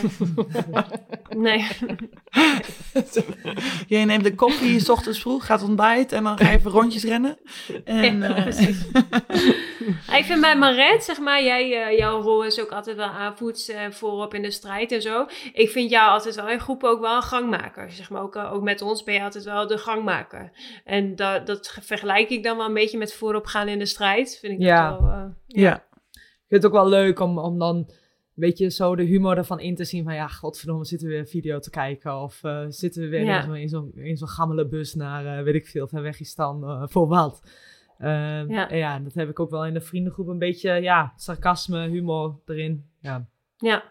nee. 1.36 1.66
Je 3.86 3.96
neemt 4.06 4.24
de 4.24 4.34
koffie, 4.34 4.80
s 4.80 4.88
ochtends 4.88 5.20
vroeg, 5.20 5.46
gaat 5.46 5.62
ontbijten 5.62 6.16
en 6.18 6.24
dan 6.24 6.38
ga 6.38 6.48
je 6.50 6.56
even 6.56 6.70
rondjes 6.70 7.04
rennen. 7.04 7.38
En, 7.84 8.18
Ja, 8.20 8.34
eh, 8.34 8.42
precies. 8.42 8.84
Ja, 10.06 10.16
ik 10.16 10.24
vind 10.24 10.40
bij 10.40 10.56
Maret, 10.56 11.04
zeg 11.04 11.18
maar, 11.18 11.42
jij, 11.42 11.84
eh, 11.86 11.98
jouw 11.98 12.20
rol 12.20 12.44
is 12.44 12.60
ook 12.60 12.70
altijd 12.72 12.96
wel 12.96 13.06
aanvoets 13.06 13.68
eh, 13.68 13.80
voorop 13.90 14.34
in 14.34 14.42
de 14.42 14.50
strijd 14.50 14.92
en 14.92 15.02
zo. 15.02 15.26
Ik 15.52 15.70
vind 15.70 15.90
jou 15.90 16.10
altijd 16.10 16.34
wel 16.34 16.48
in 16.48 16.60
groepen 16.60 16.88
ook 16.90 17.00
wel 17.00 17.16
een 17.16 17.22
gangmaker. 17.22 17.90
Zeg 17.90 18.10
maar, 18.10 18.22
ook, 18.22 18.36
ook 18.36 18.62
met 18.62 18.82
ons 18.82 19.04
ben 19.04 19.14
je 19.14 19.22
altijd 19.22 19.44
wel 19.44 19.66
de 19.66 19.78
gangmaker. 19.78 20.50
En 20.84 21.16
dat, 21.16 21.46
dat 21.46 21.78
vergelijk 21.82 22.28
ik 22.30 22.42
dan 22.42 22.56
wel 22.56 22.66
een 22.66 22.74
beetje 22.74 22.98
met 22.98 23.14
voorop 23.14 23.46
gaan 23.46 23.68
in 23.68 23.78
de 23.78 23.86
strijd. 23.86 24.38
Vind 24.40 24.52
ik 24.52 24.60
Ja. 24.60 24.90
dat 24.90 25.00
wel... 25.00 25.10
eh, 25.10 25.24
ja. 25.46 25.84
Ik 26.48 26.52
vind 26.52 26.62
het 26.62 26.72
ook 26.72 26.78
wel 26.78 26.88
leuk 26.88 27.20
om, 27.20 27.38
om 27.38 27.58
dan, 27.58 27.90
weet 28.34 28.58
je, 28.58 28.70
zo 28.70 28.96
de 28.96 29.02
humor 29.02 29.36
ervan 29.36 29.60
in 29.60 29.74
te 29.74 29.84
zien 29.84 30.04
van, 30.04 30.14
ja, 30.14 30.28
godverdomme, 30.28 30.84
zitten 30.84 31.06
we 31.06 31.12
weer 31.12 31.22
een 31.22 31.28
video 31.28 31.58
te 31.58 31.70
kijken 31.70 32.16
of 32.20 32.44
eh, 32.44 32.64
zitten 32.68 33.02
we 33.02 33.08
weer 33.08 33.24
Ja. 33.24 33.36
in 33.36 33.42
zo'n 33.44 33.56
in 33.56 33.68
zo'n 33.68 33.92
in 33.94 34.16
zo'n 34.16 34.28
gammele 34.28 34.66
bus 34.68 34.94
naar, 34.94 35.38
eh, 35.38 35.44
weet 35.44 35.54
ik 35.54 35.66
veel, 35.66 35.88
ver 35.88 36.02
weg 36.02 36.20
is 36.20 36.34
dan, 36.34 36.64
eh, 36.64 36.82
voor 36.86 37.06
wat. 37.08 37.42
Eh, 37.98 38.08
Ja. 38.48 38.70
en 38.70 38.76
ja, 38.78 38.98
dat 38.98 39.14
heb 39.14 39.28
ik 39.28 39.40
ook 39.40 39.50
wel 39.50 39.66
in 39.66 39.74
de 39.74 39.80
vriendengroep 39.80 40.28
een 40.28 40.38
beetje, 40.38 40.72
ja, 40.72 41.12
sarcasme, 41.16 41.88
humor 41.88 42.38
erin. 42.46 42.84
Ja, 43.00 43.26
ja. 43.56 43.84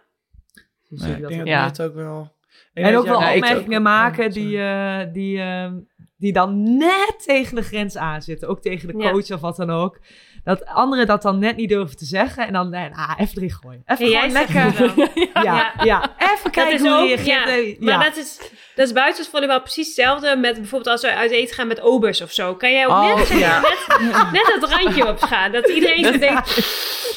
Nee, 0.90 1.16
ik 1.16 1.22
dat 1.22 1.30
denk 1.30 1.42
ook. 1.42 1.48
dat 1.48 1.48
Ja. 1.48 1.68
dit 1.68 1.82
ook 1.82 1.94
wel... 1.94 2.34
En 2.74 2.96
ook 2.96 3.06
wel 3.06 3.16
opmerkingen 3.34 3.78
ook- 3.78 3.84
maken 3.84 4.26
oh, 4.26 4.32
die, 4.32 4.58
eh, 4.58 5.14
die, 5.14 5.40
eh, 5.40 5.74
die 6.18 6.34
dan 6.34 6.78
net 6.78 7.16
tegen 7.26 7.56
de 7.56 7.62
grens 7.62 7.98
aanzitten. 7.98 8.48
Ook 8.48 8.62
tegen 8.62 8.88
de 8.88 8.98
Ja. 8.98 9.12
coach 9.12 9.32
of 9.32 9.42
wat 9.42 9.56
dan 9.56 9.70
ook. 9.70 10.00
Dat 10.46 10.66
anderen 10.66 11.08
dat 11.08 11.22
dan 11.22 11.40
net 11.40 11.56
niet 11.56 11.70
durven 11.70 11.98
te 11.98 12.06
zeggen. 12.06 12.48
En 12.48 12.54
dan, 12.54 12.70
nee, 12.70 12.90
ah, 12.96 13.12
even 13.18 13.36
erin 13.38 13.52
gooien. 13.52 13.82
Even 13.86 14.10
zegt 14.10 14.32
lekker. 14.32 14.94
wel. 14.96 15.08
Ja, 15.44 15.74
ja. 15.84 16.12
even 16.18 16.44
Dat 16.44 16.52
kijken 16.52 16.80
hoe 16.80 16.90
ook, 17.02 17.08
je 17.08 17.16
reageert. 17.16 17.48
ja, 17.70 17.76
maar 17.80 17.94
ja. 17.94 18.04
dat 18.04 18.18
is, 18.18 18.38
dat 18.76 18.86
is 18.88 18.94
buiten 18.94 19.22
het 19.22 19.32
volleybal 19.32 19.62
precies 19.62 19.86
hetzelfde 19.86 20.36
met 20.36 20.54
bijvoorbeeld 20.56 20.88
als 20.92 21.02
we 21.02 21.16
uit 21.16 21.32
eten 21.32 21.56
gaan 21.56 21.68
met 21.68 21.82
obers 21.82 22.22
of 22.22 22.32
zo. 22.32 22.56
Kan 22.56 22.72
jij 22.72 22.86
ook 22.88 22.92
Oh, 22.92 23.16
net, 23.16 23.28
ja. 23.28 23.60
net, 23.60 24.32
net 24.32 24.58
het 24.60 24.64
randje 24.74 25.08
op 25.08 25.22
gaan. 25.22 25.52
Dat 25.52 25.70
iedereen 25.70 26.04
zo 26.06 26.18
denkt, 26.18 26.60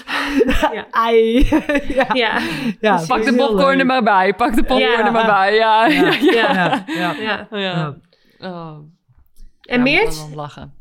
Ai. 0.90 1.48
ja. 1.88 2.06
ja, 2.12 2.38
ja, 2.80 3.02
Pak 3.06 3.24
de 3.24 3.34
popcorn 3.34 3.78
er 3.78 3.86
maar 3.86 4.02
bij. 4.02 4.34
Pak 4.34 4.54
de 4.54 4.62
popcorn 4.64 4.80
Ja. 4.98 5.06
er 5.06 5.12
maar 5.12 5.26
bij. 5.26 5.54
Ja, 5.54 5.86
ja, 5.86 6.12
ja. 6.12 6.14
ja, 6.32 6.32
Ja, 6.32 6.84
ja. 6.88 7.14
ja. 7.20 7.46
ja. 7.50 7.58
Ja. 7.58 7.94
Oh. 8.48 8.76
En 9.62 9.76
Ja, 9.76 9.82
Meert? 9.82 10.26
lachen. 10.34 10.74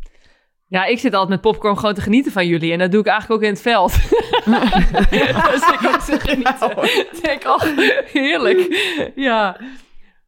Ja, 0.70 0.86
ik 0.86 0.99
zit 0.99 1.13
altijd 1.13 1.30
met 1.30 1.41
popcorn 1.41 1.78
gewoon 1.78 1.93
te 1.93 2.01
genieten 2.01 2.32
van 2.32 2.47
jullie. 2.47 2.72
En 2.72 2.80
dat 2.80 2.91
doe 2.91 2.99
ik 2.99 3.07
eigenlijk 3.07 3.41
ook 3.41 3.47
in 3.47 3.53
het 3.53 3.61
veld. 3.61 3.93
dus 5.51 5.70
ik 5.70 5.99
te 5.99 6.20
genieten. 6.20 6.72
Ik 7.11 7.20
denk, 7.22 7.43
oh, 7.45 7.63
heerlijk. 8.11 8.84
Ja. 9.15 9.57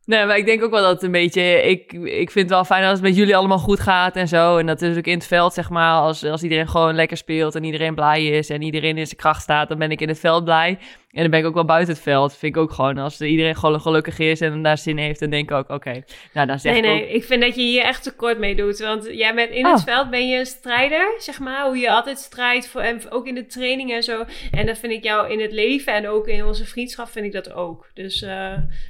Nee, 0.05 0.25
maar 0.25 0.37
ik 0.37 0.45
denk 0.45 0.63
ook 0.63 0.71
wel 0.71 0.81
dat 0.81 0.91
het 0.91 1.03
een 1.03 1.11
beetje... 1.11 1.41
Ik, 1.41 1.93
ik 1.93 2.31
vind 2.31 2.45
het 2.45 2.49
wel 2.49 2.65
fijn 2.65 2.83
als 2.83 2.91
het 2.91 3.01
met 3.01 3.15
jullie 3.15 3.35
allemaal 3.35 3.57
goed 3.57 3.79
gaat 3.79 4.15
en 4.15 4.27
zo. 4.27 4.57
En 4.57 4.65
dat 4.65 4.81
is 4.81 4.97
ook 4.97 5.05
in 5.05 5.17
het 5.17 5.27
veld, 5.27 5.53
zeg 5.53 5.69
maar. 5.69 5.99
Als, 5.99 6.25
als 6.25 6.43
iedereen 6.43 6.67
gewoon 6.67 6.95
lekker 6.95 7.17
speelt 7.17 7.55
en 7.55 7.63
iedereen 7.63 7.95
blij 7.95 8.25
is... 8.25 8.49
en 8.49 8.61
iedereen 8.61 8.97
in 8.97 9.05
zijn 9.05 9.19
kracht 9.19 9.41
staat, 9.41 9.69
dan 9.69 9.77
ben 9.77 9.91
ik 9.91 10.01
in 10.01 10.07
het 10.07 10.19
veld 10.19 10.43
blij. 10.43 10.79
En 11.09 11.21
dan 11.21 11.29
ben 11.31 11.39
ik 11.39 11.45
ook 11.45 11.53
wel 11.53 11.65
buiten 11.65 11.93
het 11.93 12.03
veld. 12.03 12.35
Vind 12.35 12.55
ik 12.55 12.61
ook 12.61 12.71
gewoon, 12.71 12.97
als 12.97 13.21
iedereen 13.21 13.55
gewoon 13.55 13.81
gelukkig 13.81 14.19
is 14.19 14.41
en 14.41 14.63
daar 14.63 14.77
zin 14.77 14.97
heeft... 14.97 15.19
dan 15.19 15.29
denk 15.29 15.49
ik 15.51 15.55
ook, 15.57 15.69
oké. 15.69 16.03
Nou, 16.33 16.47
dan 16.47 16.59
zeg 16.59 16.73
Nee, 16.73 16.81
ik 16.83 16.89
ook... 16.89 16.95
nee, 16.95 17.09
ik 17.13 17.23
vind 17.23 17.41
dat 17.41 17.55
je 17.55 17.61
hier 17.61 17.83
echt 17.83 18.03
tekort 18.03 18.37
mee 18.39 18.55
doet. 18.55 18.79
Want 18.79 19.05
jij 19.11 19.33
bent 19.35 19.49
in 19.51 19.65
het 19.65 19.79
Oh. 19.79 19.83
veld 19.85 20.09
ben 20.09 20.27
je 20.27 20.39
een 20.39 20.45
strijder, 20.45 21.15
zeg 21.17 21.39
maar. 21.39 21.65
Hoe 21.65 21.77
je 21.77 21.91
altijd 21.91 22.17
strijdt, 22.19 22.67
voor, 22.67 22.81
en 22.81 23.01
ook 23.09 23.27
in 23.27 23.35
de 23.35 23.45
training 23.45 23.91
en 23.93 24.03
zo. 24.03 24.23
En 24.51 24.65
dat 24.65 24.77
vind 24.77 24.93
ik 24.93 25.03
jou 25.03 25.31
in 25.31 25.39
het 25.41 25.51
leven 25.51 25.93
en 25.93 26.07
ook 26.07 26.27
in 26.27 26.45
onze 26.45 26.65
vriendschap 26.65 27.09
vind 27.09 27.25
ik 27.25 27.31
dat 27.31 27.53
ook. 27.53 27.89
Dus 27.93 28.21
eh, 28.21 28.29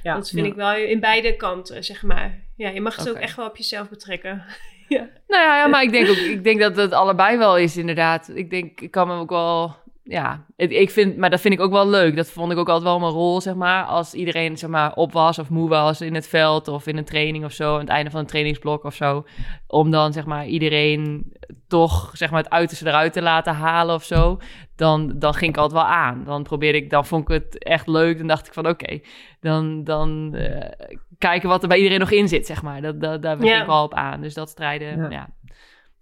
Ja. 0.02 0.14
dat 0.14 0.30
vind 0.30 0.44
Ja. 0.46 0.50
ik 0.50 0.56
wel 0.56 0.74
in 0.76 1.00
beide 1.00 1.36
kanten, 1.36 1.84
zeg 1.84 2.02
maar. 2.02 2.38
Ja, 2.56 2.68
je 2.68 2.80
mag 2.80 2.96
het 2.96 3.08
ook 3.10 3.16
echt 3.16 3.36
wel 3.36 3.46
op 3.46 3.56
jezelf 3.56 3.88
betrekken. 3.88 4.44
Nou 5.28 5.42
ja, 5.42 5.56
ja, 5.58 5.66
maar 5.66 5.82
ik 5.82 5.90
denk 5.92 6.08
ook, 6.08 6.16
ik 6.16 6.44
denk 6.44 6.60
dat 6.60 6.76
het 6.76 6.92
allebei 6.92 7.36
wel 7.38 7.56
is, 7.58 7.76
inderdaad. 7.76 8.30
Ik 8.34 8.50
denk, 8.50 8.80
ik 8.80 8.90
kan 8.90 9.06
me 9.08 9.14
ook 9.18 9.30
wel, 9.30 9.76
ja, 10.10 10.44
ik 10.56 10.90
vind, 10.90 11.16
maar 11.16 11.30
dat 11.30 11.40
vind 11.40 11.54
ik 11.54 11.60
ook 11.60 11.72
wel 11.72 11.88
leuk. 11.88 12.16
Dat 12.16 12.30
vond 12.30 12.52
ik 12.52 12.58
ook 12.58 12.68
altijd 12.68 12.88
wel 12.88 12.98
mijn 12.98 13.12
rol, 13.12 13.40
zeg 13.40 13.54
maar. 13.54 13.84
Als 13.84 14.14
iedereen, 14.14 14.58
zeg 14.58 14.70
maar, 14.70 14.94
op 14.94 15.12
was 15.12 15.38
of 15.38 15.50
moe 15.50 15.68
was 15.68 16.00
in 16.00 16.14
het 16.14 16.28
veld 16.28 16.68
of 16.68 16.86
in 16.86 16.96
een 16.96 17.04
training 17.04 17.44
of 17.44 17.52
zo, 17.52 17.74
aan 17.74 17.80
het 17.80 17.88
einde 17.88 18.10
van 18.10 18.20
een 18.20 18.26
trainingsblok 18.26 18.84
of 18.84 18.94
zo. 18.94 19.24
Om 19.66 19.90
dan, 19.90 20.12
zeg 20.12 20.24
maar, 20.26 20.46
iedereen 20.46 21.32
toch, 21.68 22.10
zeg 22.12 22.30
maar, 22.30 22.42
het 22.42 22.52
uiterste 22.52 22.86
eruit 22.88 23.12
te 23.12 23.22
laten 23.22 23.54
halen 23.54 23.94
of 23.94 24.04
zo. 24.04 24.38
Dan, 24.76 25.12
dan 25.18 25.34
ging 25.34 25.50
ik 25.52 25.56
altijd 25.60 25.82
wel 25.82 25.90
aan. 25.90 26.24
Dan 26.24 26.42
probeerde 26.42 26.78
ik, 26.78 26.90
dan 26.90 27.06
vond 27.06 27.30
ik 27.30 27.34
het 27.42 27.64
echt 27.64 27.86
leuk. 27.86 28.18
Dan 28.18 28.26
dacht 28.26 28.46
ik 28.46 28.52
van, 28.52 28.68
oké, 28.68 29.00
dan, 29.40 29.84
dan 29.84 30.34
eh, 30.34 30.88
kijken 31.18 31.48
wat 31.48 31.62
er 31.62 31.68
bij 31.68 31.76
iedereen 31.76 32.00
nog 32.00 32.10
in 32.10 32.28
zit, 32.28 32.46
zeg 32.46 32.62
maar. 32.62 32.80
Dat, 32.82 33.00
dat, 33.00 33.22
daar 33.22 33.36
ging 33.36 33.48
Ja. 33.48 33.60
ik 33.60 33.66
wel 33.66 33.82
op 33.84 33.94
aan. 33.94 34.20
Dus 34.20 34.34
dat 34.34 34.48
strijden, 34.48 34.96
Ja. 35.00 35.10
ja. 35.10 35.28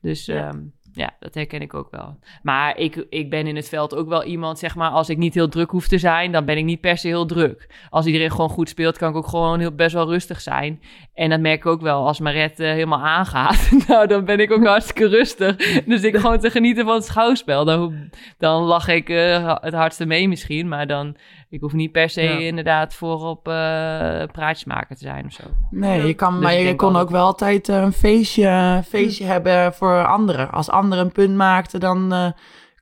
Dus 0.01 0.27
Ja. 0.27 0.35
ja. 0.35 0.53
Ja, 0.99 1.11
dat 1.21 1.35
herken 1.35 1.61
ik 1.61 1.75
ook 1.75 1.91
wel. 1.91 2.19
Maar 2.43 2.79
ik, 2.79 3.07
ik 3.11 3.31
ben 3.31 3.47
in 3.47 3.57
het 3.57 3.69
veld 3.69 3.95
ook 3.95 4.09
wel 4.09 4.25
iemand, 4.25 4.59
zeg 4.59 4.75
maar, 4.75 4.91
als 4.91 5.09
ik 5.09 5.17
niet 5.17 5.35
heel 5.35 5.49
druk 5.49 5.71
hoef 5.71 5.89
te 5.89 5.99
zijn, 5.99 6.33
dan 6.33 6.45
ben 6.45 6.57
ik 6.57 6.65
niet 6.65 6.81
per 6.81 6.99
se 6.99 7.07
heel 7.07 7.27
druk. 7.27 7.87
Als 7.91 8.07
iedereen 8.07 8.31
gewoon 8.31 8.49
goed 8.49 8.69
speelt, 8.69 8.99
kan 8.99 9.11
ik 9.11 9.17
ook 9.17 9.27
gewoon 9.27 9.61
heel, 9.61 9.75
best 9.75 9.95
wel 9.95 10.09
rustig 10.09 10.41
zijn. 10.41 10.83
En 11.15 11.31
dat 11.31 11.41
merk 11.41 11.59
ik 11.59 11.67
ook 11.67 11.81
wel, 11.81 12.07
als 12.07 12.21
Maret 12.21 12.61
eh, 12.61 12.71
helemaal 12.71 13.03
aangaat, 13.03 13.71
nou, 13.89 14.07
dan 14.07 14.25
ben 14.25 14.41
ik 14.41 14.53
ook 14.53 14.67
hartstikke 14.67 15.09
rustig. 15.09 15.57
Dus 15.85 16.03
ik 16.03 16.17
gewoon 16.17 16.39
te 16.39 16.51
genieten 16.51 16.85
van 16.85 16.95
het 16.95 17.05
schouwspel. 17.05 17.65
Dan, 17.65 18.11
dan 18.39 18.63
lach 18.63 18.89
ik 18.89 19.09
eh, 19.09 19.57
het 19.61 19.75
hardste 19.75 20.07
mee 20.07 20.29
misschien, 20.29 20.69
maar 20.69 20.87
dan, 20.87 21.17
ik 21.51 21.61
hoef 21.61 21.73
niet 21.73 21.93
per 21.93 22.09
se 22.11 22.23
Ja. 22.23 22.39
inderdaad 22.39 22.95
voorop 22.95 23.49
eh 23.49 24.23
praatjesmaker 24.33 24.97
te 24.97 25.03
zijn 25.03 25.25
of 25.27 25.33
zo. 25.33 25.43
Nee, 25.71 26.07
je 26.07 26.15
kan, 26.15 26.33
Dus 26.35 26.43
maar 26.43 26.55
je 26.55 26.77
kon 26.77 26.97
ook 26.97 27.11
wel 27.11 27.25
altijd 27.25 27.69
eh, 27.69 27.77
een 27.83 27.93
feestje, 27.93 28.83
feestje 28.89 29.25
hebben 29.25 29.75
voor 29.75 30.07
anderen. 30.07 30.51
Als 30.51 30.71
anderen 30.71 31.05
een 31.05 31.13
punt 31.13 31.37
maakten, 31.37 31.81
dan 31.81 32.13
eh, 32.13 32.31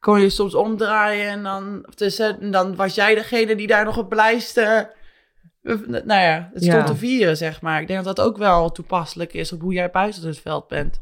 kon 0.01 0.21
je 0.21 0.29
soms 0.31 0.55
omdraaien 0.55 1.29
en 1.31 1.43
dan, 1.43 1.87
tussen, 1.95 2.41
en 2.41 2.51
dan 2.51 2.77
was 2.77 2.95
jij 2.95 3.15
degene 3.15 3.55
die 3.55 3.67
daar 3.67 3.85
nog 3.85 3.97
het 3.97 4.09
blijste... 4.09 4.95
Nou 5.87 6.21
ja, 6.21 6.51
het 6.53 6.63
stond 6.63 6.77
Ja. 6.77 6.83
te 6.85 6.97
vieren, 6.97 7.37
zeg 7.37 7.61
maar. 7.61 7.81
Ik 7.81 7.87
denk 7.87 8.05
dat 8.05 8.17
dat 8.17 8.27
ook 8.27 8.37
wel 8.37 8.73
toepasselijk 8.73 9.33
is 9.35 9.53
op 9.53 9.61
hoe 9.61 9.73
jij 9.73 9.91
buiten 9.91 10.27
het 10.27 10.39
veld 10.41 10.69
bent. 10.69 11.01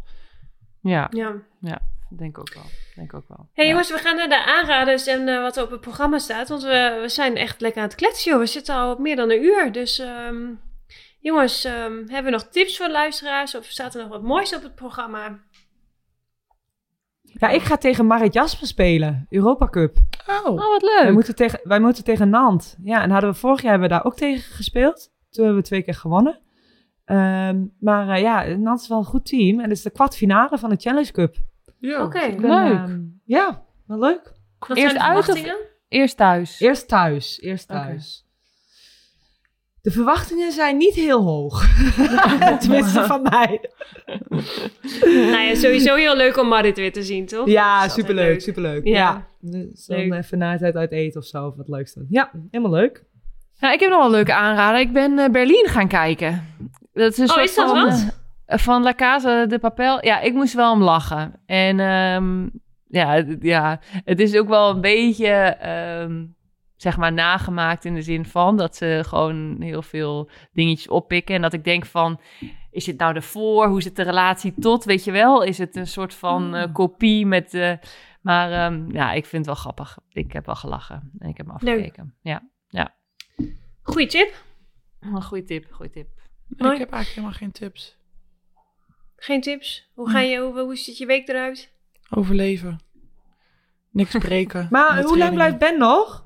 Ja, 0.80 1.08
Ja. 1.10 1.78
Denk 2.18 2.38
ook 2.38 2.54
wel. 2.54 2.62
Denk 2.94 3.14
ook 3.14 3.28
wel. 3.28 3.48
Hey 3.52 3.64
Ja. 3.64 3.70
jongens, 3.70 3.90
we 3.90 3.98
gaan 3.98 4.16
naar 4.16 4.28
de 4.28 4.44
aanraders 4.44 5.06
en 5.06 5.28
eh, 5.28 5.40
wat 5.40 5.56
er 5.56 5.62
op 5.62 5.70
het 5.70 5.80
programma 5.80 6.18
staat. 6.18 6.48
Want 6.48 6.62
we, 6.62 6.98
we 7.02 7.08
zijn 7.08 7.36
echt 7.36 7.60
lekker 7.60 7.82
aan 7.82 7.88
het 7.88 7.96
kletsen, 7.96 8.30
joh. 8.30 8.40
We 8.40 8.46
zitten 8.46 8.74
al 8.74 8.92
op 8.92 8.98
meer 8.98 9.16
dan 9.16 9.30
een 9.30 9.44
uur. 9.44 9.72
Dus 9.72 9.98
ehm, 9.98 10.44
jongens, 11.20 11.64
ehm, 11.64 11.92
hebben 12.06 12.24
we 12.24 12.30
nog 12.30 12.42
tips 12.48 12.76
voor 12.76 12.86
de 12.86 12.92
luisteraars? 12.92 13.54
Of 13.54 13.64
staat 13.64 13.94
er 13.94 14.00
nog 14.00 14.10
wat 14.10 14.22
moois 14.22 14.54
op 14.54 14.62
het 14.62 14.74
programma? 14.74 15.38
Ja, 17.22 17.48
ik 17.48 17.62
ga 17.62 17.76
tegen 17.76 18.06
Marit 18.06 18.34
Jasper 18.34 18.66
spelen. 18.66 19.26
Europa 19.30 19.68
Cup. 19.68 19.96
Oh, 20.26 20.44
Oh, 20.46 20.56
wat 20.56 20.82
Wij 20.82 21.04
leuk. 21.04 21.12
moeten, 21.12 21.34
tegen, 21.34 21.60
wij 21.62 21.80
moeten 21.80 22.04
tegen 22.04 22.28
Nant. 22.30 22.76
Ja, 22.82 23.02
en 23.02 23.10
hadden 23.10 23.30
we 23.30 23.36
vorig 23.36 23.62
jaar 23.62 23.70
hebben 23.70 23.88
we 23.88 23.94
daar 23.94 24.04
ook 24.04 24.16
tegen 24.16 24.52
gespeeld. 24.54 25.12
Toen 25.30 25.44
hebben 25.44 25.62
we 25.62 25.68
twee 25.68 25.82
keer 25.82 25.94
gewonnen. 25.94 26.40
Ehm, 27.04 27.64
maar 27.80 28.08
eh, 28.08 28.20
ja, 28.22 28.42
Nant 28.56 28.80
is 28.80 28.88
wel 28.88 28.98
een 28.98 29.04
goed 29.04 29.26
team. 29.26 29.56
En 29.60 29.68
het 29.68 29.76
is 29.78 29.82
de 29.82 29.90
kwartfinale 29.90 30.58
van 30.58 30.70
de 30.70 30.76
Challenge 30.76 31.12
Cup. 31.12 31.36
Ja. 31.87 32.03
Oké. 32.05 32.35
Ben, 32.41 32.41
Leuk. 32.51 32.72
ehm, 32.78 33.01
ja, 33.24 33.62
wel 33.87 33.99
leuk. 33.99 34.32
Wat 34.59 34.76
Eerst 34.76 34.97
zijn 34.97 35.12
de 35.12 35.14
uit 35.14 35.28
of-? 35.28 35.55
Eerst 35.89 36.16
thuis. 36.16 36.61
Eerst 36.61 36.89
thuis. 36.89 37.41
Eerst 37.41 37.68
thuis. 37.68 38.22
De 39.82 39.91
verwachtingen 39.91 40.53
zijn 40.53 40.76
niet 40.76 40.95
heel 40.95 41.22
hoog. 41.22 41.64
Tenminste 42.61 43.05
van 43.05 43.22
mij. 43.22 43.61
nou 45.05 45.39
ja, 45.43 45.55
sowieso 45.55 45.95
heel 45.95 46.16
leuk 46.16 46.37
om 46.37 46.49
Marit 46.49 46.76
weer 46.76 46.93
te 46.93 47.03
zien, 47.03 47.26
toch? 47.26 47.49
Ja, 47.49 47.89
superleuk, 47.89 48.26
leuk. 48.26 48.41
superleuk. 48.41 48.85
Ja. 48.85 48.93
Ja. 48.95 49.26
Dus 49.41 49.87
dan 49.87 49.99
Leuk. 49.99 50.12
even 50.12 50.39
na 50.39 50.57
tijd 50.59 50.74
uit 50.76 50.93
eten 50.93 51.20
of 51.20 51.26
zo, 51.26 51.47
of 51.47 51.57
wat 51.57 51.68
leuks. 51.68 51.97
Ja, 52.09 52.30
helemaal 52.51 52.72
leuk. 52.80 53.05
Nou, 53.61 53.74
ik 53.74 53.80
heb 53.80 53.89
nog 53.91 53.99
wel 53.99 54.07
een 54.07 54.12
leuke 54.14 54.35
aanrader. 54.35 54.80
Ik 54.80 54.93
ben 54.93 55.18
eh, 55.18 55.30
Berlin 55.30 55.66
gaan 55.68 55.89
kijken. 55.89 56.47
Dat 56.93 57.12
is 57.12 57.18
een 57.18 57.24
Oh, 57.28 57.30
soort 57.32 57.45
is 57.49 57.55
dat 57.55 57.70
van, 57.70 57.85
wat? 57.85 58.24
Van 58.47 58.82
La 58.82 58.95
Casa 58.95 59.47
de 59.47 59.59
Papel. 59.59 60.05
Ja, 60.05 60.20
ik 60.20 60.32
moest 60.32 60.55
wel 60.55 60.72
om 60.72 60.82
lachen. 60.82 61.40
En 61.47 61.80
ehm, 61.80 62.49
ja, 62.86 63.12
het- 63.14 63.42
ja, 63.42 63.80
het 64.05 64.20
is 64.20 64.36
ook 64.36 64.49
wel 64.49 64.70
een 64.70 64.80
beetje, 64.80 65.28
ehm, 65.28 66.26
zeg 66.76 66.97
maar, 66.97 67.12
nagemaakt 67.12 67.84
in 67.84 67.95
de 67.95 68.03
zin 68.03 68.24
van 68.24 68.57
dat 68.57 68.76
ze 68.76 69.03
gewoon 69.07 69.57
heel 69.61 69.82
veel 69.82 70.30
dingetjes 70.53 70.88
oppikken. 70.88 71.34
En 71.34 71.42
dat 71.42 71.53
ik 71.53 71.64
denk 71.64 71.86
van, 71.86 72.20
is 72.70 72.86
het 72.86 72.99
nou 72.99 73.14
ervoor? 73.14 73.66
Hoe 73.66 73.82
zit 73.82 73.97
de 73.97 74.03
relatie 74.03 74.55
tot? 74.59 74.84
Weet 74.84 75.05
je 75.05 75.12
wel? 75.12 75.42
Is 75.42 75.59
het 75.59 75.76
een 75.76 75.86
soort 75.86 76.14
van 76.14 76.55
eh, 76.55 76.72
kopie 76.72 77.26
met... 77.26 77.55
eh, 77.55 77.72
maar 78.20 78.53
ehm, 78.53 78.90
ja, 78.92 79.12
ik 79.12 79.24
vind 79.26 79.47
het 79.47 79.55
wel 79.55 79.62
grappig. 79.62 79.99
Ik 80.09 80.32
heb 80.32 80.47
wel 80.47 80.55
gelachen 80.55 81.11
en 81.18 81.28
ik 81.28 81.36
heb 81.36 81.47
hem 81.47 81.57
Leuk. 81.61 81.74
afgekeken. 81.74 82.14
Ja, 82.22 82.42
Goeie 83.82 84.07
tip. 84.09 84.45
een 85.01 85.22
goede 85.22 85.45
tip, 85.45 85.66
goede 85.70 85.90
tip. 85.90 86.07
Ik 86.49 86.59
heb 86.59 86.68
eigenlijk 86.70 87.07
helemaal 87.09 87.32
geen 87.32 87.53
tips. 87.53 87.99
Geen 89.25 89.41
tips? 89.41 89.89
Hoe, 89.95 90.11
ga 90.11 90.20
je, 90.20 90.39
hoe, 90.39 90.61
hoe 90.61 90.77
ziet 90.77 90.99
je 90.99 91.07
week 91.07 91.29
eruit? 91.29 91.70
Overleven. 92.11 92.81
Niks 93.91 94.18
breken. 94.18 94.66
Maar 94.70 95.03
hoe 95.03 95.18
lang 95.18 95.35
blijft 95.35 95.59
Ben 95.59 95.79
nog? 95.79 96.25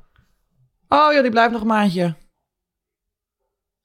Oh 0.88 1.12
ja, 1.12 1.22
die 1.22 1.30
blijft 1.30 1.52
nog 1.52 1.60
een 1.60 1.66
maandje. 1.66 2.14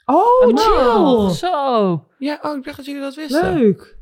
Oh, 0.05 0.47
Oh, 0.47 0.57
chill. 0.57 1.35
Zo. 1.35 2.07
Ja, 2.17 2.39
oh, 2.41 2.57
ik 2.57 2.63
dacht 2.63 2.77
dat 2.77 2.85
jullie 2.85 3.01
dat 3.01 3.15
wisten. 3.15 3.53
Leuk. 3.53 3.97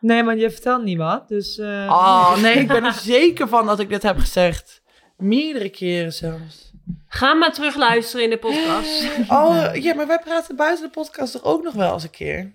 Nee, 0.00 0.22
maar 0.22 0.36
je 0.36 0.50
vertelt 0.50 0.82
niemand, 0.82 1.28
dus... 1.28 1.58
eh, 1.58 1.86
Oh 1.90 2.36
nee, 2.42 2.54
ik 2.54 2.68
ben 2.68 2.84
er 2.84 2.92
zeker 2.92 3.48
van 3.48 3.66
dat 3.66 3.80
ik 3.80 3.88
dit 3.88 4.02
heb 4.02 4.18
gezegd. 4.18 4.82
Meerdere 5.16 5.68
keren 5.70 6.12
zelfs. 6.12 6.72
Ga 7.08 7.34
maar 7.34 7.52
terug 7.52 7.76
luisteren 7.76 8.24
in 8.24 8.30
de 8.30 8.38
podcast. 8.38 9.02
Oh 9.32 9.68
ja, 9.74 9.94
maar 9.94 10.06
wij 10.06 10.18
praten 10.18 10.56
buiten 10.56 10.84
de 10.84 10.90
podcast 10.90 11.32
toch 11.32 11.44
ook 11.44 11.62
nog 11.62 11.74
wel 11.74 11.92
eens 11.92 12.02
een 12.02 12.10
keer? 12.10 12.52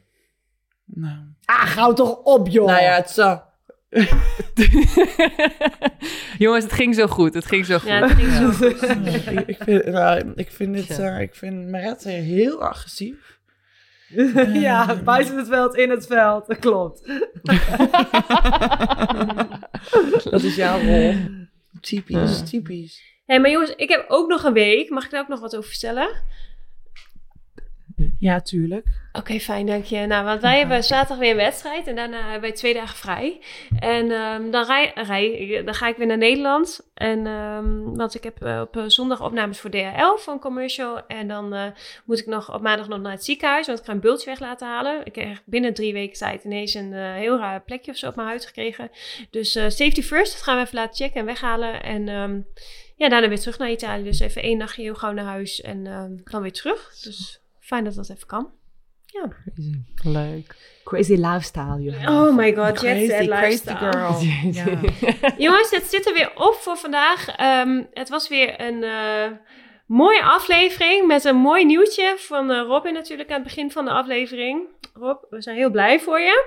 Nou, 0.94 1.18
Ah, 1.46 1.66
gauw 1.66 1.94
toch 1.94 2.18
op, 2.24 2.48
joh. 2.48 2.68
nou 2.68 2.82
ja, 2.82 2.96
het 2.96 3.10
zo. 3.10 3.42
Jongens, 6.38 6.64
het 6.64 6.74
ging 6.74 6.96
zo 6.96 7.08
goed. 7.08 7.34
Het 7.34 7.46
ging 7.46 7.66
zo 7.66 7.78
goed. 7.78 7.88
Ja, 7.88 8.08
het 8.08 8.12
ging 8.12 8.32
zo 8.32 8.52
goed. 8.52 8.82
ik, 9.40 9.48
ik 9.48 9.58
vind, 9.64 9.86
nou, 9.86 10.32
ik 10.36 10.52
vind 10.52 10.76
dit, 10.76 11.00
eh, 11.00 11.20
ik 11.20 11.36
vind 11.36 11.70
Marette 11.70 12.10
heel 12.10 12.62
agressief. 12.64 13.38
ja, 14.54 14.96
buiten 14.96 15.38
het 15.38 15.48
veld, 15.48 15.76
in 15.76 15.90
het 15.90 16.06
veld. 16.08 16.48
Dat 16.48 16.60
klopt. 16.60 17.12
Dat 20.32 20.44
is 20.44 20.56
jouw 20.56 20.80
rol. 20.80 21.16
Typisch, 21.82 22.50
typisch. 22.50 23.02
Hé, 23.26 23.40
maar 23.40 23.50
jongens, 23.52 23.74
ik 23.76 23.90
heb 23.90 24.06
ook 24.08 24.30
nog 24.30 24.44
een 24.44 24.54
week. 24.54 24.90
Mag 24.90 25.06
ik 25.06 25.12
daar 25.12 25.22
ook 25.22 25.28
nog 25.28 25.40
wat 25.40 25.56
over 25.56 25.70
vertellen? 25.70 26.10
Ja, 28.20 28.42
tuurlijk. 28.42 28.86
Oké, 29.12 29.40
fijn, 29.40 29.66
dank 29.66 29.84
je. 29.84 30.06
Nou, 30.06 30.26
want 30.26 30.42
wij 30.42 30.58
hebben 30.58 30.84
zaterdag 30.84 31.18
weer 31.18 31.30
een 31.30 31.36
wedstrijd 31.36 31.88
en 31.88 31.96
daarna 31.96 32.22
hebben 32.22 32.42
wij 32.42 32.52
twee 32.52 32.74
dagen 32.74 32.98
vrij. 32.98 33.42
En 33.80 34.12
ehm, 34.12 34.52
dan, 34.52 34.66
rij, 34.66 34.92
rij, 34.96 35.62
dan 35.66 35.74
ga 35.74 35.88
ik 35.88 35.98
weer 35.98 36.08
naar 36.08 36.18
Nederland. 36.18 36.90
En, 36.94 37.28
ehm, 37.28 37.96
want 37.96 38.16
ik 38.16 38.24
heb 38.24 38.42
eh, 38.42 38.60
op 38.62 38.78
eh, 38.78 38.84
zondag 38.88 39.22
opnames 39.22 39.60
voor 39.60 39.70
DHL 39.70 40.16
van 40.18 40.34
een 40.34 40.40
commercial. 40.40 41.08
En 41.08 41.28
dan 41.28 41.54
eh, 41.54 41.66
moet 42.06 42.20
ik 42.20 42.26
nog 42.26 42.54
op 42.54 42.62
maandag 42.62 42.88
nog 42.88 43.00
naar 43.00 43.12
het 43.12 43.24
ziekenhuis, 43.24 43.68
want 43.68 43.80
ik 43.80 43.86
ga 43.86 43.92
een 43.92 44.00
bultje 44.00 44.30
weg 44.30 44.40
laten 44.40 44.68
halen. 44.68 45.06
Ik 45.06 45.16
heb 45.16 45.42
binnen 45.46 45.74
drie 45.74 45.94
weken 45.94 46.18
tijd 46.18 46.44
ineens 46.44 46.74
een 46.74 46.94
heel 46.94 47.38
raar 47.38 47.62
plekje 47.62 47.92
of 47.92 47.98
zo 47.98 48.08
op 48.08 48.16
mijn 48.16 48.28
huid 48.28 48.46
gekregen. 48.46 48.92
Dus 49.30 49.52
safety 49.52 50.02
first, 50.02 50.34
dat 50.34 50.42
gaan 50.42 50.56
we 50.56 50.62
even 50.62 50.76
laten 50.76 50.96
checken 50.96 51.20
en 51.20 51.26
weghalen. 51.26 51.84
En 51.84 52.08
ehm, 52.08 52.42
ja, 52.96 53.10
daarna 53.10 53.28
weer 53.28 53.40
terug 53.40 53.58
naar 53.58 53.72
Italië. 53.72 54.04
Dus 54.04 54.20
even 54.20 54.42
één 54.42 54.58
nachtje 54.58 54.82
heel 54.82 54.96
gauw 54.96 55.12
naar 55.12 55.26
huis 55.26 55.62
en 55.62 55.84
dan 56.24 56.42
weer 56.42 56.52
terug. 56.52 57.00
Dus 57.04 57.39
fijn 57.70 57.84
dat 57.84 57.96
dat 57.96 58.10
even 58.10 58.28
kan. 58.28 58.52
Leuk. 60.04 60.56
Crazy 60.84 61.14
lifestyle. 61.16 61.94
Oh 62.08 62.36
my 62.36 62.54
god, 62.56 62.72
Crazy, 62.74 63.06
jet 63.06 63.10
set 63.10 63.28
crazy 63.28 63.42
lifestyle. 63.42 63.92
girl. 63.92 64.20
Ja. 64.52 65.34
Jongens, 65.38 65.70
het 65.72 65.84
zit 65.84 66.08
er 66.08 66.14
weer 66.14 66.32
op 66.36 66.54
voor 66.54 66.78
vandaag. 66.78 67.28
Ehm, 67.28 67.84
het 67.94 68.10
was 68.10 68.28
weer 68.30 68.62
een 68.62 68.84
eh, 68.84 69.32
mooie 69.86 70.24
aflevering 70.24 71.08
met 71.08 71.24
een 71.24 71.36
mooi 71.36 71.66
nieuwtje 71.66 72.16
van 72.18 72.52
eh, 72.52 72.62
Robin 72.62 72.94
natuurlijk 72.94 73.30
aan 73.30 73.36
het 73.36 73.44
begin 73.44 73.72
van 73.72 73.86
de 73.86 73.92
aflevering. 73.92 74.68
Rob, 74.94 75.24
we 75.30 75.42
zijn 75.42 75.56
heel 75.56 75.70
blij 75.72 76.00
voor 76.00 76.20
je. 76.20 76.46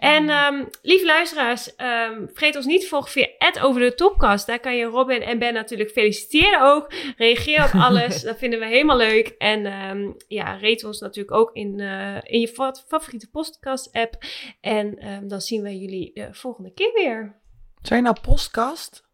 En 0.00 0.28
ehm, 0.28 0.64
lieve 0.82 1.06
luisteraars, 1.06 1.76
ehm, 1.76 2.26
vergeet 2.26 2.56
ons 2.56 2.66
niet 2.66 2.80
te 2.80 2.86
volgen 2.86 3.10
via 3.10 3.28
over 3.62 3.80
de 3.80 3.94
topkast. 3.94 4.46
Daar 4.46 4.58
kan 4.60 4.76
je 4.76 4.84
Robin 4.84 5.22
en 5.22 5.38
Ben 5.38 5.54
natuurlijk 5.54 5.90
feliciteren 5.90 6.62
ook. 6.62 6.92
Reageer 7.16 7.64
op 7.64 7.80
alles, 7.80 8.22
dat 8.22 8.38
vinden 8.38 8.58
we 8.58 8.66
helemaal 8.66 8.96
leuk. 8.96 9.28
En 9.38 9.66
ehm, 9.66 10.10
ja, 10.28 10.58
rate 10.60 10.86
ons 10.86 11.00
natuurlijk 11.00 11.36
ook 11.36 11.50
in, 11.52 11.80
eh, 11.80 12.16
in 12.22 12.40
je 12.40 12.48
fa- 12.48 12.74
favoriete 12.86 13.30
podcast 13.30 13.88
app. 13.92 14.14
En 14.60 14.98
dan 15.28 15.40
zien 15.40 15.62
wij 15.62 15.76
jullie 15.76 16.10
de 16.14 16.28
volgende 16.32 16.72
keer 16.72 16.92
weer. 16.94 17.38
Zijn 17.82 18.02
nou 18.02 18.16
postkast? 18.22 19.08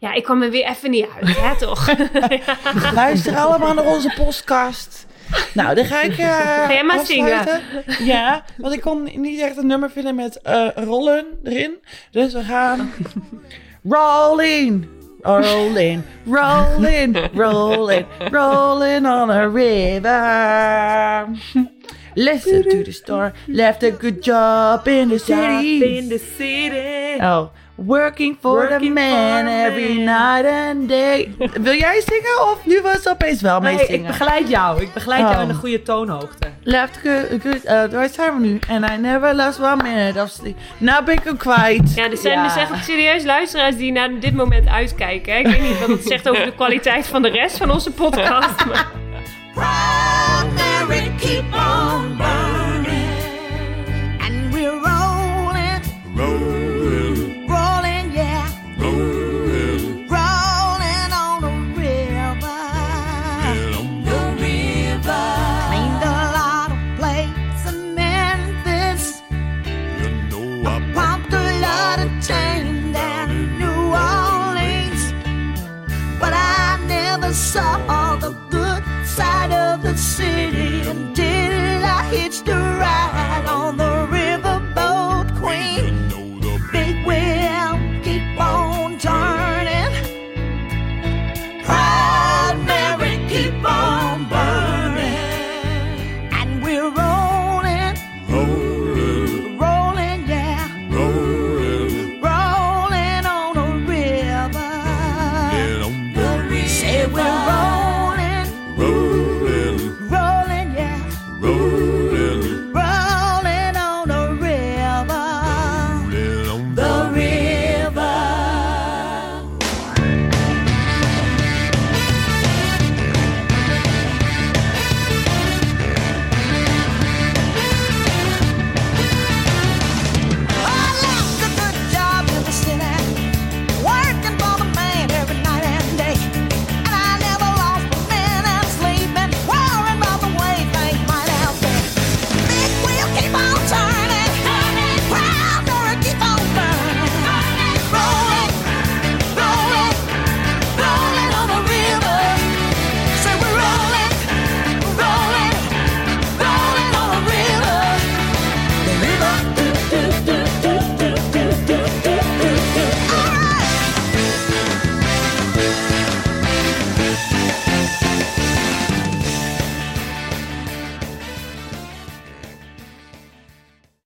Ja, 0.00 0.12
ik 0.12 0.22
kwam 0.22 0.42
er 0.42 0.50
weer 0.50 0.64
even 0.66 0.90
niet 0.90 1.06
uit, 1.20 1.36
hè, 1.36 1.58
toch? 1.58 1.88
Luister 2.94 3.36
allemaal 3.36 3.74
naar 3.74 3.86
onze 3.86 4.12
podcast. 4.16 5.06
Nou, 5.54 5.74
dan 5.74 5.84
ga 5.84 6.02
ik. 6.02 6.18
eh 6.18 6.26
Ga 6.26 6.72
jij 6.72 6.84
maar 6.84 6.98
afsluiten. 6.98 7.60
Ja, 8.04 8.44
want 8.56 8.74
ik 8.74 8.80
kon 8.80 9.08
niet 9.14 9.40
echt 9.40 9.56
een 9.56 9.66
nummer 9.66 9.90
vinden 9.90 10.14
met 10.14 10.40
eh, 10.42 10.68
rollen 10.74 11.26
erin. 11.44 11.78
Dus 12.10 12.32
we 12.32 12.42
gaan. 12.42 12.92
Rolling! 13.88 14.86
rolling, 15.22 16.02
rolling, 16.24 17.16
rolling, 17.34 18.06
rolling 18.30 19.06
on 19.06 19.30
a 19.30 19.48
river. 19.48 21.26
Listen 22.14 22.62
to 22.62 22.82
the 22.82 22.92
storm, 22.92 23.32
left 23.46 23.82
a 23.82 23.90
good 23.90 24.24
job 24.24 24.86
in 24.86 25.08
the 25.08 25.18
city. 25.18 25.82
in 25.96 26.08
the 26.08 26.18
city. 26.36 27.20
Oh, 27.24 27.50
working 27.76 28.36
for 28.40 28.68
the 28.78 28.88
man 28.88 29.44
for 29.46 29.52
every 29.70 29.94
man. 30.04 30.04
night 30.04 30.46
and 30.70 30.88
day. 30.88 31.34
Wil 31.60 31.74
jij 31.74 32.02
zingen 32.06 32.42
of 32.52 32.58
nu 32.64 32.80
was 32.82 32.92
het 32.92 33.08
opeens 33.08 33.40
wel 33.40 33.60
mee 33.60 33.74
Nee, 33.74 33.82
ik 33.84 33.90
zingen? 33.90 34.06
begeleid 34.06 34.48
jou. 34.48 34.82
Ik 34.82 34.92
begeleid 34.92 35.20
jou 35.20 35.34
Oh. 35.34 35.40
in 35.42 35.48
de 35.48 35.54
goede 35.54 35.82
toonhoogte. 35.82 36.48
Left 36.62 36.98
good, 37.02 37.40
good, 37.42 37.64
uh, 37.64 37.84
waar 37.92 38.08
zijn 38.08 38.40
we 38.40 38.46
nu? 38.46 38.58
And 38.70 38.90
I 38.90 38.96
never 38.96 39.34
lost 39.34 39.60
one 39.60 39.82
minute 39.82 40.20
of 40.22 40.28
sleep. 40.28 40.56
Nou 40.78 41.04
ben 41.04 41.14
ik 41.14 41.24
hem 41.24 41.36
kwijt. 41.36 41.94
Ja, 41.94 42.10
er 42.10 42.16
zijn 42.16 42.34
Ja. 42.38 42.42
dus 42.44 42.56
echt 42.56 42.84
serieus 42.84 43.24
luisteraars 43.24 43.76
die 43.76 43.92
naar 43.92 44.10
dit 44.20 44.34
moment 44.34 44.68
uitkijken. 44.68 45.32
Hè? 45.32 45.38
Ik 45.38 45.46
weet 45.46 45.60
niet 45.62 45.78
wat 45.78 45.88
het 45.88 46.06
zegt 46.06 46.28
over 46.28 46.44
de 46.44 46.52
kwaliteit 46.54 47.06
van 47.06 47.22
de 47.22 47.28
rest 47.28 47.56
van 47.56 47.70
onze 47.70 47.90
podcast. 47.90 48.64
Maar 48.66 48.86
Proud 49.54 50.52
Mary, 50.88 51.12
keep 51.20 51.44
on 51.54 52.16
burning. 52.16 52.35